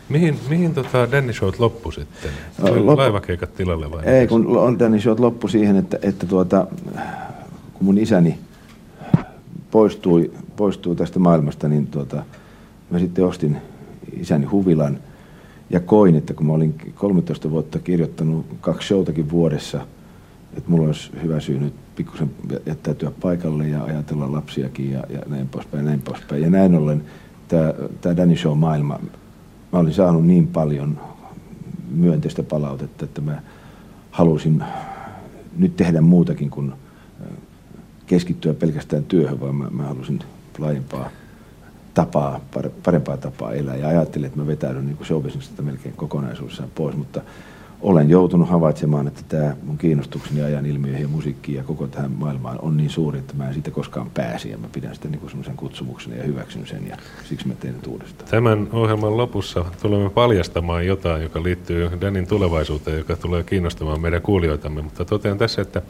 Mihin, 0.08 0.38
mihin 0.48 0.74
tota 0.74 1.10
Danny 1.10 1.32
Showt 1.32 1.58
loppu 1.58 1.90
sitten? 1.90 2.30
Loppu, 2.62 2.96
Laivakeikat 2.96 3.54
tilalle 3.54 3.90
vai? 3.90 4.04
Ei, 4.04 4.26
kun 4.26 4.56
on 4.56 4.78
Danny 4.78 5.00
Showt 5.00 5.20
loppu 5.20 5.48
siihen, 5.48 5.76
että, 5.76 5.98
että 6.02 6.26
tuota, 6.26 6.66
kun 7.74 7.84
mun 7.84 7.98
isäni 7.98 8.38
poistui, 9.70 10.30
poistui 10.56 10.96
tästä 10.96 11.18
maailmasta, 11.18 11.68
niin 11.68 11.86
tuota, 11.86 12.24
mä 12.90 12.98
sitten 12.98 13.24
ostin 13.24 13.56
isäni 14.12 14.46
huvilan 14.46 14.98
ja 15.70 15.80
koin, 15.80 16.16
että 16.16 16.34
kun 16.34 16.46
mä 16.46 16.52
olin 16.52 16.74
13 16.94 17.50
vuotta 17.50 17.78
kirjoittanut 17.78 18.46
kaksi 18.60 18.88
showtakin 18.88 19.30
vuodessa, 19.30 19.80
että 20.56 20.70
mulla 20.70 20.86
olisi 20.86 21.10
hyvä 21.22 21.40
syy 21.40 21.58
nyt 21.58 21.74
pikkusen 21.96 22.30
jättäytyä 22.66 23.10
paikalle 23.20 23.68
ja 23.68 23.84
ajatella 23.84 24.32
lapsiakin 24.32 24.90
ja, 24.90 25.02
ja 25.08 25.20
näin 25.26 25.48
poispäin 25.48 25.84
ja 25.84 25.90
näin 25.90 26.02
poispäin. 26.02 26.42
Ja 26.42 26.50
näin 26.50 26.74
ollen 26.74 27.04
tämä 28.00 28.16
Danny 28.16 28.36
Show-maailma, 28.36 29.00
mä 29.72 29.78
olin 29.78 29.94
saanut 29.94 30.26
niin 30.26 30.46
paljon 30.46 31.00
myönteistä 31.90 32.42
palautetta, 32.42 33.04
että 33.04 33.20
mä 33.20 33.42
halusin 34.10 34.64
nyt 35.56 35.76
tehdä 35.76 36.00
muutakin 36.00 36.50
kuin 36.50 36.72
keskittyä 38.06 38.54
pelkästään 38.54 39.04
työhön, 39.04 39.40
vaan 39.40 39.54
mä, 39.54 39.70
mä 39.70 39.82
halusin 39.82 40.18
laajempaa 40.58 41.10
tapaa, 41.94 42.40
parempaa 42.84 43.16
tapaa 43.16 43.52
elää. 43.52 43.76
Ja 43.76 43.88
ajattelin, 43.88 44.26
että 44.26 44.38
mä 44.38 44.46
vetäydyn 44.46 44.86
niin 44.86 44.96
showbusinessista 45.04 45.62
melkein 45.62 45.94
kokonaisuudessaan 45.96 46.70
pois, 46.74 46.96
mutta 46.96 47.20
olen 47.80 48.10
joutunut 48.10 48.48
havaitsemaan, 48.48 49.06
että 49.06 49.22
tämä 49.28 49.56
mun 49.62 49.78
kiinnostukseni 49.78 50.42
ajan 50.42 50.66
ilmiöihin 50.66 51.02
ja 51.02 51.08
musiikkiin 51.08 51.56
ja 51.56 51.64
koko 51.64 51.86
tähän 51.86 52.10
maailmaan 52.10 52.58
on 52.62 52.76
niin 52.76 52.90
suuri, 52.90 53.18
että 53.18 53.34
mä 53.36 53.48
en 53.48 53.54
siitä 53.54 53.70
koskaan 53.70 54.10
pääsi 54.10 54.50
ja 54.50 54.58
mä 54.58 54.66
pidän 54.72 54.94
sitä 54.94 55.08
niin 55.08 55.20
semmoisen 55.28 55.56
kutsumuksen 55.56 56.16
ja 56.18 56.24
hyväksyn 56.24 56.66
sen 56.66 56.88
ja 56.88 56.96
siksi 57.24 57.48
mä 57.48 57.54
teen 57.54 57.74
uudestaan. 57.88 58.30
Tämän 58.30 58.68
ohjelman 58.72 59.16
lopussa 59.16 59.64
tulemme 59.82 60.10
paljastamaan 60.10 60.86
jotain, 60.86 61.22
joka 61.22 61.42
liittyy 61.42 61.90
Danin 62.00 62.26
tulevaisuuteen, 62.26 62.98
joka 62.98 63.16
tulee 63.16 63.42
kiinnostamaan 63.42 64.00
meidän 64.00 64.22
kuulijoitamme, 64.22 64.82
mutta 64.82 65.04
totean 65.04 65.38
tässä, 65.38 65.62
että 65.62 65.82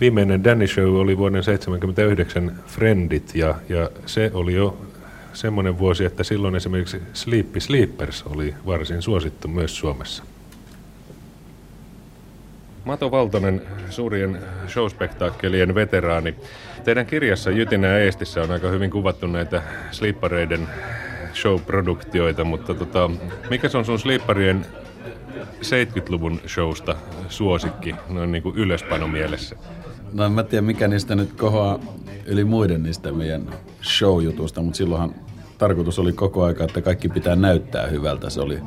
viimeinen 0.00 0.44
Danny 0.44 0.66
Show 0.66 0.96
oli 0.96 1.18
vuoden 1.18 1.44
1979 1.44 2.52
Friendit 2.66 3.34
ja, 3.34 3.54
ja 3.68 3.90
se 4.06 4.30
oli 4.34 4.54
jo 4.54 4.78
semmoinen 5.32 5.78
vuosi, 5.78 6.04
että 6.04 6.24
silloin 6.24 6.54
esimerkiksi 6.54 7.02
Sleepy 7.12 7.60
Sleepers 7.60 8.22
oli 8.22 8.54
varsin 8.66 9.02
suosittu 9.02 9.48
myös 9.48 9.78
Suomessa. 9.78 10.24
Mato 12.84 13.10
Valtonen, 13.10 13.62
suurien 13.90 14.38
showspektaakkelien 14.68 15.74
veteraani. 15.74 16.34
Teidän 16.84 17.06
kirjassa 17.06 17.50
Jytinä 17.50 17.98
Eestissä 17.98 18.42
on 18.42 18.50
aika 18.50 18.68
hyvin 18.68 18.90
kuvattu 18.90 19.26
näitä 19.26 19.62
slippareiden 19.90 20.68
show-produktioita, 21.34 22.44
mutta 22.44 22.74
tota, 22.74 23.10
mikä 23.50 23.68
se 23.68 23.78
on 23.78 23.84
sun 23.84 23.98
slipparien 23.98 24.66
70-luvun 25.60 26.40
showsta 26.46 26.96
suosikki 27.28 27.94
noin 28.08 28.32
niin 28.32 28.42
kuin 28.42 28.56
ylöspano 28.56 29.08
mielessä? 29.08 29.56
No 30.12 30.24
en 30.24 30.32
mä 30.32 30.42
tiedä 30.42 30.62
mikä 30.62 30.88
niistä 30.88 31.14
nyt 31.14 31.32
kohoaa 31.32 31.78
yli 32.26 32.44
muiden 32.44 32.82
niistä 32.82 33.12
meidän 33.12 33.48
show-jutusta, 33.82 34.62
mutta 34.62 34.76
silloinhan 34.76 35.14
tarkoitus 35.58 35.98
oli 35.98 36.12
koko 36.12 36.44
aika, 36.44 36.64
että 36.64 36.80
kaikki 36.80 37.08
pitää 37.08 37.36
näyttää 37.36 37.86
hyvältä. 37.86 38.30
Se 38.30 38.40
oli 38.40 38.58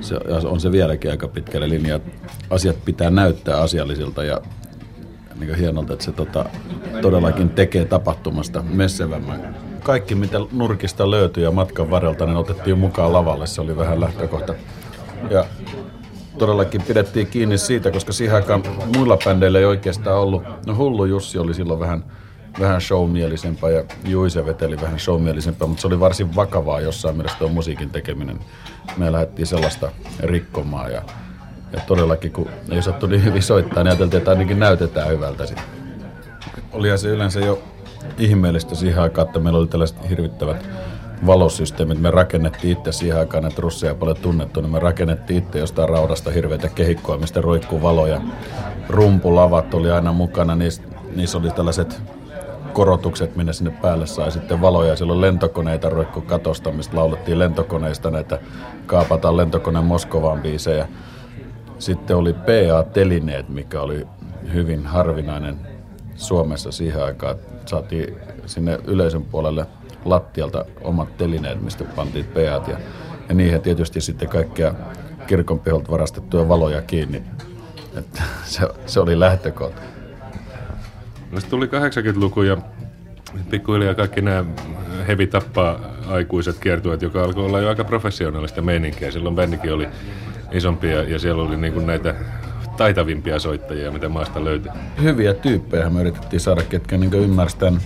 se 0.00 0.16
on 0.44 0.60
se 0.60 0.72
vieläkin 0.72 1.10
aika 1.10 1.28
pitkälle 1.28 1.68
linja. 1.68 2.00
Asiat 2.50 2.76
pitää 2.84 3.10
näyttää 3.10 3.60
asiallisilta 3.60 4.24
ja 4.24 4.40
niin 5.40 5.54
hienolta, 5.54 5.92
että 5.92 6.04
se 6.04 6.12
tota, 6.12 6.44
todellakin 7.02 7.50
tekee 7.50 7.84
tapahtumasta 7.84 8.62
messevämmän. 8.62 9.56
Kaikki, 9.82 10.14
mitä 10.14 10.38
nurkista 10.52 11.10
löytyi 11.10 11.42
ja 11.42 11.50
matkan 11.50 11.90
varrelta, 11.90 12.26
niin 12.26 12.36
otettiin 12.36 12.78
mukaan 12.78 13.12
lavalle. 13.12 13.46
Se 13.46 13.60
oli 13.60 13.76
vähän 13.76 14.00
lähtökohta. 14.00 14.54
Ja 15.30 15.44
todellakin 16.38 16.82
pidettiin 16.82 17.26
kiinni 17.26 17.58
siitä, 17.58 17.90
koska 17.90 18.12
siihen 18.12 18.36
aikaan 18.36 18.62
muilla 18.96 19.18
bändeillä 19.24 19.58
ei 19.58 19.64
oikeastaan 19.64 20.18
ollut. 20.18 20.42
No 20.66 20.76
Hullu 20.76 21.04
Jussi 21.04 21.38
oli 21.38 21.54
silloin 21.54 21.80
vähän, 21.80 22.04
vähän 22.60 22.80
showmielisempää 22.80 23.70
ja 23.70 23.84
Juise 24.04 24.46
veteli 24.46 24.80
vähän 24.80 25.00
showmielisempää, 25.00 25.68
mutta 25.68 25.80
se 25.80 25.86
oli 25.86 26.00
varsin 26.00 26.36
vakavaa 26.36 26.80
jossain 26.80 27.16
mielessä 27.16 27.38
tuo 27.38 27.48
musiikin 27.48 27.90
tekeminen. 27.90 28.38
Me 28.96 29.12
lähdettiin 29.12 29.46
sellaista 29.46 29.92
rikkomaan 30.20 30.92
ja, 30.92 31.02
ja 31.72 31.80
todellakin 31.86 32.32
kun 32.32 32.48
ei 32.70 32.78
osattu 32.78 33.06
niin 33.06 33.24
hyvin 33.24 33.42
soittaa, 33.42 33.82
niin 33.82 33.90
ajateltiin, 33.90 34.18
että 34.18 34.30
ainakin 34.30 34.58
näytetään 34.58 35.08
hyvältä 35.08 35.46
sitten. 35.46 35.64
Olihan 36.72 36.98
se 36.98 37.08
yleensä 37.08 37.40
jo 37.40 37.62
ihmeellistä 38.18 38.74
siihen 38.74 39.02
aikaan, 39.02 39.26
että 39.26 39.40
meillä 39.40 39.58
oli 39.58 39.66
tällaiset 39.66 40.10
hirvittävät 40.10 40.68
valosysteemit. 41.26 42.00
Me 42.00 42.10
rakennettiin 42.10 42.78
itse 42.78 42.92
siihen 42.92 43.18
aikaan, 43.18 43.46
että 43.46 43.62
russeja 43.62 43.94
paljon 43.94 44.16
tunnettu, 44.16 44.60
niin 44.60 44.72
me 44.72 44.78
rakennettiin 44.78 45.42
itse 45.42 45.58
jostain 45.58 45.88
raudasta 45.88 46.30
hirveitä 46.30 46.68
kehikkoa, 46.68 47.18
mistä 47.18 47.40
roikkuu 47.40 47.82
valoja. 47.82 48.20
Rumpulavat 48.88 49.74
oli 49.74 49.90
aina 49.90 50.12
mukana, 50.12 50.56
niissä, 50.56 50.82
niissä 51.16 51.38
oli 51.38 51.50
tällaiset 51.50 52.02
korotukset, 52.76 53.36
minne 53.36 53.52
sinne 53.52 53.70
päälle 53.82 54.06
sai 54.06 54.32
sitten 54.32 54.60
valoja. 54.60 54.96
Silloin 54.96 55.20
lentokoneita 55.20 55.88
roikku 55.88 56.20
katosta, 56.20 56.72
mistä 56.72 56.96
laulettiin 56.96 57.38
lentokoneista 57.38 58.10
näitä 58.10 58.38
Kaapataan 58.86 59.36
lentokoneen 59.36 59.84
Moskovaan 59.84 60.40
biisejä. 60.40 60.88
Sitten 61.78 62.16
oli 62.16 62.32
PA-telineet, 62.32 63.48
mikä 63.48 63.80
oli 63.80 64.06
hyvin 64.54 64.86
harvinainen 64.86 65.56
Suomessa 66.16 66.72
siihen 66.72 67.04
aikaan. 67.04 67.36
Saatiin 67.66 68.16
sinne 68.46 68.78
yleisön 68.84 69.22
puolelle 69.22 69.66
lattialta 70.04 70.64
omat 70.80 71.16
telineet, 71.16 71.62
mistä 71.62 71.84
pantiin 71.84 72.24
PAt 72.26 72.68
ja, 72.68 72.78
ja 73.28 73.34
niihin 73.34 73.62
tietysti 73.62 74.00
sitten 74.00 74.28
kaikkia 74.28 74.74
kirkonpiholta 75.26 75.90
varastettuja 75.90 76.48
valoja 76.48 76.82
kiinni. 76.82 77.22
Että 77.98 78.22
se, 78.44 78.68
se 78.86 79.00
oli 79.00 79.20
lähtökohta. 79.20 79.95
No 81.30 81.40
se 81.40 81.46
tuli 81.46 81.66
80-luku 81.66 82.42
ja 82.42 82.56
pikkuhiljaa 83.50 83.94
kaikki 83.94 84.20
nämä 84.20 84.44
hevi 85.08 85.26
tappaa 85.26 85.80
aikuiset 86.08 86.58
kiertueet, 86.58 87.02
joka 87.02 87.24
alkoi 87.24 87.44
olla 87.44 87.60
jo 87.60 87.68
aika 87.68 87.84
professionaalista 87.84 88.62
meininkiä. 88.62 89.10
Silloin 89.10 89.34
bändikin 89.34 89.72
oli 89.72 89.88
isompia 90.52 91.02
ja 91.02 91.18
siellä 91.18 91.42
oli 91.42 91.56
niin 91.56 91.72
kuin 91.72 91.86
näitä 91.86 92.14
taitavimpia 92.76 93.38
soittajia, 93.38 93.90
mitä 93.90 94.08
maasta 94.08 94.44
löytyi. 94.44 94.72
Hyviä 95.02 95.34
tyyppejä 95.34 95.90
me 95.90 96.00
yritettiin 96.00 96.40
saada, 96.40 96.62
ketkä 96.62 96.98
niin 96.98 97.14
ymmärsivät 97.14 97.60
tämän, 97.60 97.80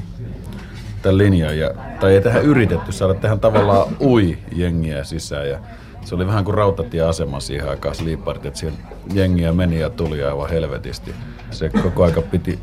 tämän 1.02 1.18
linjan. 1.18 1.58
Ja, 1.58 1.70
tai 2.00 2.14
ei 2.14 2.20
tähän 2.20 2.44
yritetty 2.44 2.92
saada, 2.92 3.14
tähän 3.14 3.40
tavallaan 3.40 3.96
ui 4.00 4.38
jengiä 4.52 5.04
sisään. 5.04 5.48
Ja 5.48 5.58
se 6.04 6.14
oli 6.14 6.26
vähän 6.26 6.44
kuin 6.44 6.54
rautatieasema 6.54 7.40
siihen 7.40 7.70
aikaan 7.70 7.94
Sleepart, 7.94 8.46
että 8.46 8.58
siellä 8.58 8.78
jengiä 9.14 9.52
meni 9.52 9.80
ja 9.80 9.90
tuli 9.90 10.24
aivan 10.24 10.50
helvetisti. 10.50 11.14
Se 11.50 11.68
koko 11.68 12.04
aika 12.04 12.22
piti, 12.22 12.58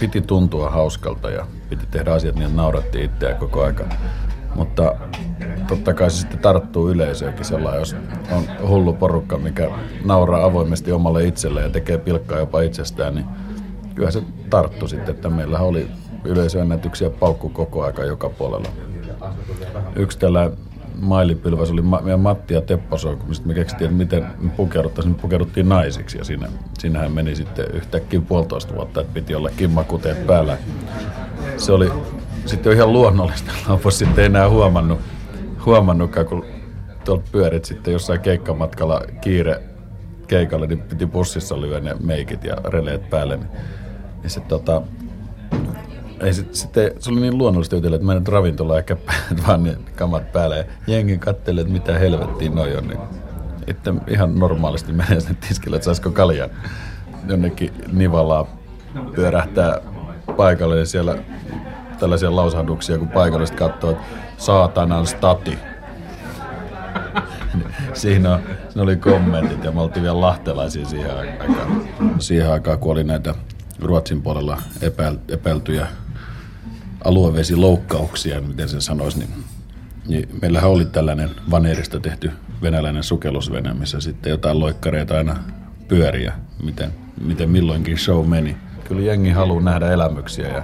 piti 0.00 0.20
tuntua 0.20 0.70
hauskalta 0.70 1.30
ja 1.30 1.46
piti 1.68 1.86
tehdä 1.90 2.12
asiat 2.12 2.34
niin, 2.34 2.46
että 2.46 2.56
naurattiin 2.56 3.04
itseä 3.04 3.34
koko 3.34 3.64
aika. 3.64 3.84
Mutta 4.54 4.94
totta 5.68 5.94
kai 5.94 6.10
se 6.10 6.16
sitten 6.16 6.38
tarttuu 6.38 6.90
yleisöönkin 6.90 7.44
sellainen, 7.44 7.78
jos 7.78 7.96
on 8.32 8.68
hullu 8.68 8.92
porukka, 8.92 9.38
mikä 9.38 9.70
nauraa 10.04 10.44
avoimesti 10.44 10.92
omalle 10.92 11.24
itselle 11.24 11.62
ja 11.62 11.70
tekee 11.70 11.98
pilkkaa 11.98 12.38
jopa 12.38 12.60
itsestään, 12.60 13.14
niin 13.14 13.26
kyllä 13.94 14.10
se 14.10 14.22
tarttu 14.50 14.88
sitten, 14.88 15.14
että 15.14 15.30
meillä 15.30 15.58
oli 15.58 15.88
yleisöennätyksiä 16.24 17.10
paukku 17.10 17.48
koko 17.48 17.84
aika 17.84 18.04
joka 18.04 18.28
puolella. 18.28 18.68
Yksi 19.96 20.18
tällä 20.18 20.50
mailipylväs 20.96 21.70
oli 21.70 21.82
meidän 21.82 22.20
Matti 22.20 22.54
ja 22.54 22.60
Teppo 22.60 22.96
mistä 23.26 23.48
me 23.48 23.54
keksittiin, 23.54 23.86
että 23.90 23.98
miten 23.98 24.26
me 24.38 24.50
pukeuduttaisiin, 24.50 25.14
me 25.14 25.22
pukeuduttiin 25.22 25.68
naisiksi 25.68 26.18
ja 26.18 26.24
siinä, 26.24 26.48
siinähän 26.78 27.12
meni 27.12 27.36
sitten 27.36 27.66
yhtäkkiä 27.72 28.20
puolitoista 28.20 28.74
vuotta, 28.74 29.00
että 29.00 29.14
piti 29.14 29.34
olla 29.34 29.50
kimmakuteet 29.56 30.26
päällä. 30.26 30.58
Se 31.56 31.72
oli 31.72 31.92
sitten 32.46 32.72
ihan 32.72 32.92
luonnollista. 32.92 33.52
Lopussa 33.68 33.98
sitten 33.98 34.24
enää 34.24 34.48
huomannut, 34.48 35.00
huomannutkaan, 35.66 36.26
kun 36.26 36.46
tuolla 37.04 37.22
pyörit 37.32 37.64
sitten 37.64 37.92
jossain 37.92 38.20
keikkamatkalla 38.20 39.02
kiire 39.20 39.62
keikalle, 40.26 40.66
niin 40.66 40.82
piti 40.82 41.06
bussissa 41.06 41.60
lyödä 41.60 41.80
ne 41.80 41.96
meikit 42.00 42.44
ja 42.44 42.56
releet 42.64 43.10
päälle. 43.10 43.36
Niin, 43.36 43.48
niin 44.22 44.30
se, 44.30 44.40
tota, 44.40 44.82
ei 46.20 46.34
sit, 46.34 46.54
sitten, 46.54 46.90
se 46.98 47.10
oli 47.10 47.20
niin 47.20 47.38
luonnollista 47.38 47.74
jutella, 47.74 47.96
että 47.96 48.06
menet 48.06 48.28
ravintolaan 48.28 48.78
ehkä 48.78 48.96
vaan 49.46 49.62
ne 49.62 49.76
kamat 49.96 50.32
päälle 50.32 50.58
ja 50.58 50.64
jengi 50.86 51.18
kattelee, 51.18 51.62
että 51.62 51.72
mitä 51.72 51.98
helvettiin 51.98 52.54
noi 52.54 52.76
on. 52.76 52.88
Niin, 52.88 53.00
että 53.66 53.94
ihan 54.08 54.38
normaalisti 54.38 54.92
menee 54.92 55.20
sinne 55.20 55.36
tiskille, 55.48 55.76
että 55.76 55.84
saisiko 55.84 56.10
kaljan 56.10 56.50
jonnekin 57.28 57.72
nivalaa 57.92 58.46
pyörähtää 59.14 59.80
paikalle 60.36 60.78
ja 60.78 60.86
siellä 60.86 61.16
tällaisia 61.98 62.36
lausahduksia, 62.36 62.98
kun 62.98 63.08
paikalliset 63.08 63.56
katsoo, 63.56 63.90
että 63.90 64.04
saatanan 64.36 65.06
stati. 65.06 65.58
siinä, 67.92 68.34
on, 68.34 68.40
siinä 68.68 68.82
oli 68.82 68.96
kommentit 68.96 69.64
ja 69.64 69.72
me 69.72 69.80
oltiin 69.80 70.02
vielä 70.02 70.20
lahtelaisia 70.20 70.86
siihen 70.86 71.16
aikaan. 71.18 71.82
Siihen 72.18 72.52
aikaan, 72.52 72.78
kun 72.78 72.92
oli 72.92 73.04
näitä 73.04 73.34
Ruotsin 73.82 74.22
puolella 74.22 74.62
epäil, 74.82 75.16
epäiltyjä 75.28 75.86
aluevesiloukkauksia, 77.06 78.40
miten 78.40 78.68
sen 78.68 78.80
sanoisi, 78.80 79.18
niin, 79.18 79.30
niin 80.08 80.28
meillähän 80.42 80.70
oli 80.70 80.84
tällainen 80.84 81.30
vaneerista 81.50 82.00
tehty 82.00 82.30
venäläinen 82.62 83.02
sukellusvene, 83.02 83.74
missä 83.74 84.00
sitten 84.00 84.30
jotain 84.30 84.60
loikkareita 84.60 85.16
aina 85.16 85.36
pyöriä, 85.88 86.32
miten, 86.62 86.90
miten 87.20 87.50
milloinkin 87.50 87.98
show 87.98 88.28
meni. 88.28 88.56
Kyllä 88.84 89.02
jengi 89.02 89.30
haluaa 89.30 89.62
nähdä 89.62 89.92
elämyksiä 89.92 90.48
ja 90.48 90.62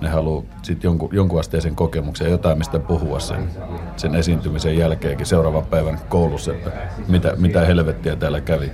ne 0.00 0.08
haluaa 0.08 0.42
sitten 0.62 0.88
jonkun, 0.88 1.08
jonkun 1.12 1.40
asteisen 1.40 1.76
kokemuksen 1.76 2.24
ja 2.24 2.30
jotain, 2.30 2.58
mistä 2.58 2.78
puhua 2.78 3.20
sen, 3.20 3.50
sen 3.96 4.14
esiintymisen 4.14 4.78
jälkeenkin 4.78 5.26
seuraavan 5.26 5.66
päivän 5.66 6.00
koulussa, 6.08 6.52
että 6.52 6.70
mitä, 7.08 7.34
mitä 7.36 7.60
helvettiä 7.60 8.16
täällä 8.16 8.40
kävi. 8.40 8.72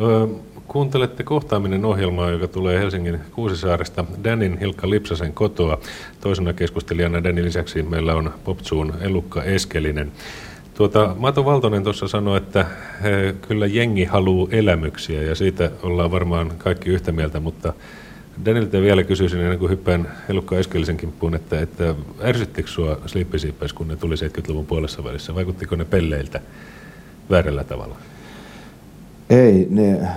Öö, 0.00 0.26
kuuntelette 0.68 1.22
kohtaaminen 1.22 1.84
ohjelmaa, 1.84 2.30
joka 2.30 2.48
tulee 2.48 2.80
Helsingin 2.80 3.20
Kuusisaaresta 3.32 4.04
Danin 4.24 4.58
Hilkka 4.58 4.90
Lipsasen 4.90 5.32
kotoa. 5.32 5.78
Toisena 6.20 6.52
keskustelijana 6.52 7.24
Danin 7.24 7.44
lisäksi 7.44 7.82
meillä 7.82 8.14
on 8.14 8.34
Popsuun 8.44 8.94
Elukka 9.00 9.42
Eskelinen. 9.42 10.12
Tuota, 10.74 11.16
Mato 11.18 11.44
Valtonen 11.44 11.84
tuossa 11.84 12.08
sanoi, 12.08 12.36
että 12.36 12.66
he, 13.02 13.34
kyllä 13.48 13.66
jengi 13.66 14.04
haluaa 14.04 14.48
elämyksiä 14.50 15.22
ja 15.22 15.34
siitä 15.34 15.70
ollaan 15.82 16.10
varmaan 16.10 16.52
kaikki 16.58 16.90
yhtä 16.90 17.12
mieltä, 17.12 17.40
mutta 17.40 17.72
Danilta 18.44 18.80
vielä 18.80 19.02
kysyisin 19.02 19.40
ennen 19.40 19.58
kuin 19.58 19.70
hyppään 19.70 20.12
Elukka 20.28 20.58
Eskelisen 20.58 20.96
kimppuun, 20.96 21.34
että, 21.34 21.60
että 21.60 21.94
ärsyttikö 22.22 22.70
sinua 22.70 23.00
Sleepy 23.06 23.36
kun 23.74 23.88
ne 23.88 23.96
tuli 23.96 24.14
70-luvun 24.14 24.66
puolessa 24.66 25.04
välissä? 25.04 25.34
Vaikuttiko 25.34 25.76
ne 25.76 25.84
pelleiltä 25.84 26.40
väärällä 27.30 27.64
tavalla? 27.64 27.96
Ei, 29.30 29.66
ne 29.70 30.08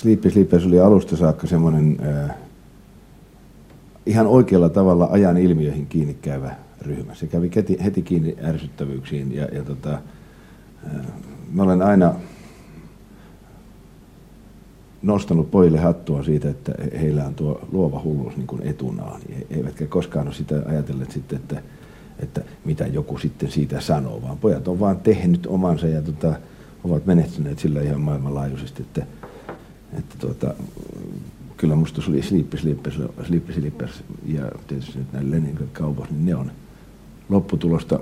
Sleepy 0.00 0.30
Sleepers 0.30 0.66
oli 0.66 0.80
alusta 0.80 1.16
saakka 1.16 1.46
semmoinen 1.46 1.96
äh, 2.08 2.36
ihan 4.06 4.26
oikealla 4.26 4.68
tavalla 4.68 5.08
ajan 5.10 5.36
ilmiöihin 5.36 5.86
kiinni 5.86 6.14
käyvä 6.14 6.56
ryhmä. 6.80 7.14
Se 7.14 7.26
kävi 7.26 7.50
heti, 7.56 7.76
heti 7.84 8.02
kiinni 8.02 8.36
ärsyttävyyksiin 8.42 9.34
ja, 9.34 9.44
ja 9.44 9.64
tota, 9.64 9.92
äh, 9.92 11.06
mä 11.52 11.62
olen 11.62 11.82
aina 11.82 12.14
nostanut 15.02 15.50
pojille 15.50 15.78
hattua 15.78 16.22
siitä, 16.22 16.50
että 16.50 16.72
heillä 17.00 17.24
on 17.24 17.34
tuo 17.34 17.60
luova 17.72 18.02
hulluus 18.04 18.36
niin 18.36 18.46
kuin 18.46 18.62
etunaan. 18.62 19.20
Eivätkä 19.50 19.86
koskaan 19.86 20.26
ole 20.26 20.34
sitä 20.34 20.62
ajatelleet 20.66 21.10
sitten, 21.10 21.38
että, 21.38 21.62
että 22.18 22.40
mitä 22.64 22.86
joku 22.86 23.18
sitten 23.18 23.50
siitä 23.50 23.80
sanoo, 23.80 24.22
vaan 24.22 24.38
pojat 24.38 24.68
on 24.68 24.80
vaan 24.80 24.96
tehnyt 24.96 25.46
omansa 25.46 25.86
ja 25.86 26.02
tota, 26.02 26.34
ovat 26.84 27.06
menestyneet 27.06 27.58
sillä 27.58 27.82
ihan 27.82 28.00
maailmanlaajuisesti, 28.00 28.82
että, 28.82 29.06
että 29.98 30.14
tuota, 30.18 30.54
kyllä 31.56 31.74
musta 31.74 32.02
oli 32.08 32.22
Sleepy 32.22 32.58
Sleepers, 32.58 32.98
Sleepy 33.26 33.52
Sleepers 33.52 34.04
ja 34.26 34.42
tietysti 34.66 34.98
nyt 34.98 35.12
näin 35.12 35.30
Leningrad 35.30 35.68
Cowboys, 35.74 36.10
niin 36.10 36.26
ne 36.26 36.34
on 36.34 36.52
lopputulosta 37.28 38.00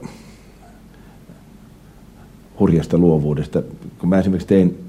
hurjasta 2.61 2.99
luovuudesta. 2.99 3.63
Kun 3.99 4.09
mä 4.09 4.19
esimerkiksi 4.19 4.49
tein 4.49 4.89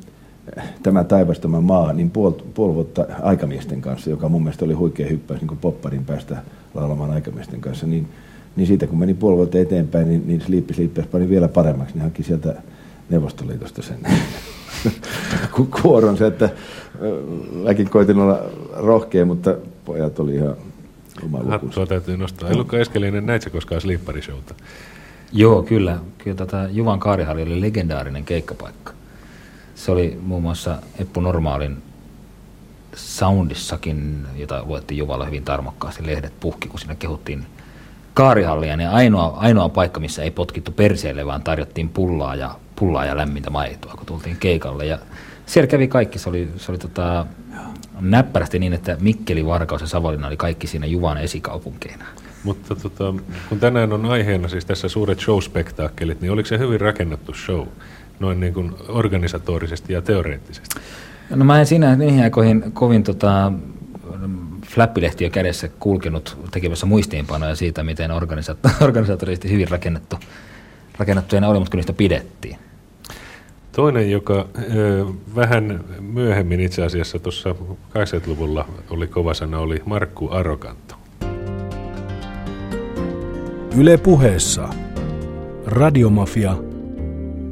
tämä 0.84 1.04
taivastama 1.04 1.62
maa, 1.62 1.94
niin 1.94 2.12
puoli, 2.12 2.36
puoli 2.54 2.74
vuotta 2.76 3.06
aikamiesten 3.22 3.82
kanssa, 3.82 4.10
joka 4.10 4.30
mun 4.30 4.44
mielestä 4.44 4.66
oli 4.66 4.74
huikea 4.74 5.10
hyppäys 5.10 5.42
niin 5.42 5.58
popparin 5.58 6.06
päästä 6.06 6.44
laulamaan 6.74 7.12
aikamiesten 7.12 7.62
kanssa, 7.62 7.88
niin, 7.88 8.08
niin 8.56 8.68
siitä 8.68 8.88
kun 8.88 9.00
meni 9.00 9.14
puoli 9.14 9.38
vuotta 9.38 9.60
eteenpäin, 9.60 10.10
niin, 10.10 10.28
niin 10.28 10.42
Sleepy 10.42 10.74
Sleepers 10.74 11.08
pani 11.08 11.30
vielä 11.30 11.48
paremmaksi, 11.48 11.94
niin 11.94 12.04
haki 12.04 12.24
sieltä 12.24 12.62
Neuvostoliitosta 13.10 13.82
sen 13.82 13.98
kuoron 15.82 16.18
se, 16.18 16.28
että 16.28 16.50
mäkin 17.64 17.90
koitin 17.90 18.20
olla 18.20 18.40
rohkea, 18.74 19.26
mutta 19.26 19.56
pojat 19.86 20.20
oli 20.20 20.36
ihan 20.36 20.56
Hattua 21.50 21.86
täytyy 21.86 22.18
nostaa. 22.18 22.50
Elukka 22.50 22.78
Eskelinen, 22.78 23.26
näit 23.26 23.42
sä 23.42 23.50
koskaan 23.50 23.82
Sleeparishowta? 23.82 24.56
Joo, 25.32 25.64
kyllä. 25.64 26.00
Kyllä 26.18 26.38
tota 26.38 26.68
Juvan 26.72 27.00
Kaarihalli 27.00 27.44
oli 27.44 27.62
legendaarinen 27.62 28.26
keikkapaikka. 28.26 28.94
Se 29.76 29.92
oli 29.92 30.20
muun 30.22 30.42
muassa 30.42 30.78
Eppu 31.00 31.22
Normaalin 31.22 31.78
Soundissakin, 32.96 34.26
jota 34.36 34.64
luettiin 34.66 34.98
Juvalla 34.98 35.26
hyvin 35.26 35.44
tarmokkaasti, 35.44 36.06
lehdet 36.06 36.34
puhki, 36.40 36.68
kun 36.68 36.80
siinä 36.80 36.96
kehuttiin 36.96 37.46
kaarihallia, 38.14 38.78
niin 38.78 38.90
ainoa, 38.90 39.38
ainoa 39.38 39.70
paikka, 39.70 40.00
missä 40.00 40.24
ei 40.24 40.32
potkittu 40.32 40.72
perseelle, 40.72 41.26
vaan 41.26 41.44
tarjottiin 41.44 41.90
pullaa 41.90 42.36
ja, 42.36 42.56
pullaa 42.76 43.06
ja 43.06 43.18
lämmintä 43.18 43.50
maitoa, 43.50 43.94
kun 43.94 44.06
tultiin 44.06 44.38
keikalle. 44.38 44.86
Ja 44.86 45.00
siellä 45.50 45.68
kävi 45.68 45.88
kaikki, 45.88 46.20
se 46.20 46.30
oli, 46.30 46.50
se 46.58 46.72
oli 46.72 46.80
tota, 46.80 47.26
näppärästi 48.02 48.60
niin, 48.60 48.74
että 48.74 48.98
Mikkeli, 49.00 49.46
Varkaus 49.46 49.82
ja 49.82 49.88
Savonlinna 49.88 50.28
oli 50.28 50.38
kaikki 50.38 50.68
siinä 50.68 50.86
Juvan 50.86 51.18
esikaupunkeina. 51.18 52.06
Mutta 52.44 52.76
tota, 52.76 53.14
kun 53.50 53.60
tänään 53.60 53.94
on 53.94 54.06
aiheena 54.06 54.48
siis 54.48 54.66
tässä 54.66 54.88
suuret 54.88 55.20
show-spektaakkelit, 55.20 56.22
niin 56.22 56.32
oliko 56.32 56.48
se 56.48 56.58
hyvin 56.58 56.82
rakennettu 56.82 57.34
show, 57.34 57.68
noin 58.20 58.40
niin 58.40 58.54
kuin 58.54 58.72
organisatorisesti 58.88 59.94
ja 59.94 60.02
teoreettisesti? 60.02 60.80
No 61.30 61.46
mä 61.46 61.60
en 61.60 61.66
siinä 61.66 61.96
niihin 61.96 62.24
aikoihin 62.24 62.72
kovin 62.72 63.04
tota, 63.04 63.52
flappilehtiö 64.66 65.30
kädessä 65.30 65.70
kulkenut 65.80 66.38
tekemässä 66.52 66.86
muistiinpanoja 66.86 67.56
siitä, 67.56 67.84
miten 67.84 68.12
organisatorisesti 68.82 69.52
hyvin 69.52 69.70
rakennettu, 69.70 70.20
rakennettuja 70.98 71.42
ne 71.42 71.48
oli, 71.48 71.60
mutta 71.60 71.72
kyllä 71.72 71.80
niistä 71.80 71.94
pidettiin. 71.94 72.58
Toinen, 73.72 74.12
joka 74.12 74.46
ö, 74.76 75.06
vähän 75.36 75.84
myöhemmin 76.00 76.60
itse 76.60 76.84
asiassa 76.84 77.20
tuossa 77.20 77.56
80-luvulla 77.90 78.66
oli 78.90 79.08
kova 79.08 79.34
sana, 79.34 79.60
oli 79.60 79.82
Markku 79.86 80.30
Arokanto. 80.32 80.96
Yle 83.78 83.98
puheessa. 83.98 84.70
Radiomafia. 85.66 86.56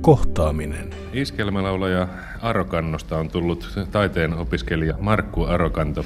Kohtaaminen. 0.01 0.89
Iskelmälaulaja 1.13 2.07
Arokannosta 2.41 3.17
on 3.17 3.29
tullut 3.29 3.79
taiteen 3.91 4.33
opiskelija 4.33 4.93
Markku 4.99 5.43
Arokanto, 5.43 6.05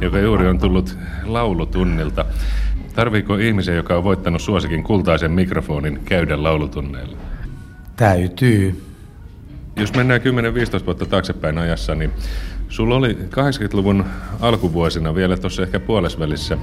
joka 0.00 0.18
juuri 0.18 0.48
on 0.48 0.58
tullut 0.58 0.98
laulutunnilta. 1.24 2.24
Tarviiko 2.94 3.36
ihmisen, 3.36 3.76
joka 3.76 3.96
on 3.96 4.04
voittanut 4.04 4.42
suosikin 4.42 4.82
kultaisen 4.82 5.30
mikrofonin, 5.30 6.00
käydä 6.04 6.42
laulutunneilla? 6.42 7.16
Täytyy. 7.96 8.91
Jos 9.82 9.94
mennään 9.94 10.20
10-15 10.82 10.86
vuotta 10.86 11.06
taaksepäin 11.06 11.58
ajassa, 11.58 11.94
niin 11.94 12.10
sulla 12.68 12.96
oli 12.96 13.12
80-luvun 13.12 14.04
alkuvuosina 14.40 15.14
vielä 15.14 15.36
tuossa 15.36 15.62
ehkä 15.62 15.80
puolesvälissä 15.80 16.58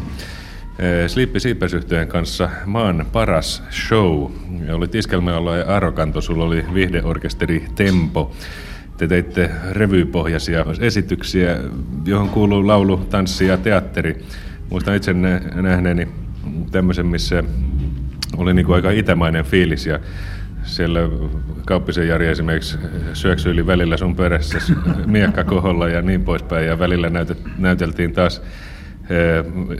Slippi 1.07 1.39
Siipesyhtyeen 1.39 2.07
kanssa 2.07 2.49
maan 2.65 3.05
paras 3.11 3.63
show. 3.71 4.31
Olit 4.73 4.95
iskelmäalla 4.95 5.57
ja 5.57 5.75
Arokanto, 5.75 6.21
sulla 6.21 6.45
oli 6.45 6.65
viihdeorkesteri 6.73 7.65
Tempo. 7.75 8.31
Te 8.97 9.07
teitte 9.07 9.51
revypohjaisia 9.71 10.65
esityksiä, 10.79 11.57
johon 12.05 12.29
kuuluu 12.29 12.67
laulu, 12.67 12.97
tanssi 12.97 13.45
ja 13.45 13.57
teatteri. 13.57 14.25
Muistan 14.69 14.95
itse 14.95 15.13
nähneeni 15.53 16.07
tämmöisen, 16.71 17.05
missä 17.05 17.43
oli 18.37 18.53
niin 18.53 18.65
kuin 18.65 18.75
aika 18.75 18.91
itämainen 18.91 19.45
fiilis 19.45 19.85
ja 19.85 19.99
siellä 20.69 20.99
Kauppisen 21.65 22.07
Jari 22.07 22.27
esimerkiksi 22.27 22.77
syöksyili 23.13 23.67
välillä 23.67 23.97
sun 23.97 24.15
perässä 24.15 24.57
miekkakoholla 25.05 25.87
ja 25.87 26.01
niin 26.01 26.23
poispäin 26.23 26.65
ja 26.65 26.79
välillä 26.79 27.11
näyteltiin 27.57 28.13
taas 28.13 28.41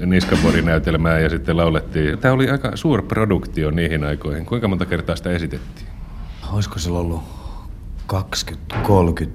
niskaporinäytelmää 0.06 1.20
ja 1.20 1.30
sitten 1.30 1.58
laulettiin. 1.58 2.18
Tämä 2.18 2.34
oli 2.34 2.50
aika 2.50 2.76
suuri 2.76 3.04
produktio 3.04 3.72
niihin 3.72 4.04
aikoihin. 4.04 4.46
Kuinka 4.46 4.68
monta 4.68 4.86
kertaa 4.86 5.16
sitä 5.16 5.32
esitettiin? 5.32 5.88
Olisiko 6.52 6.80
se 6.80 6.92
ollut 6.92 7.24
20-30 8.14 8.16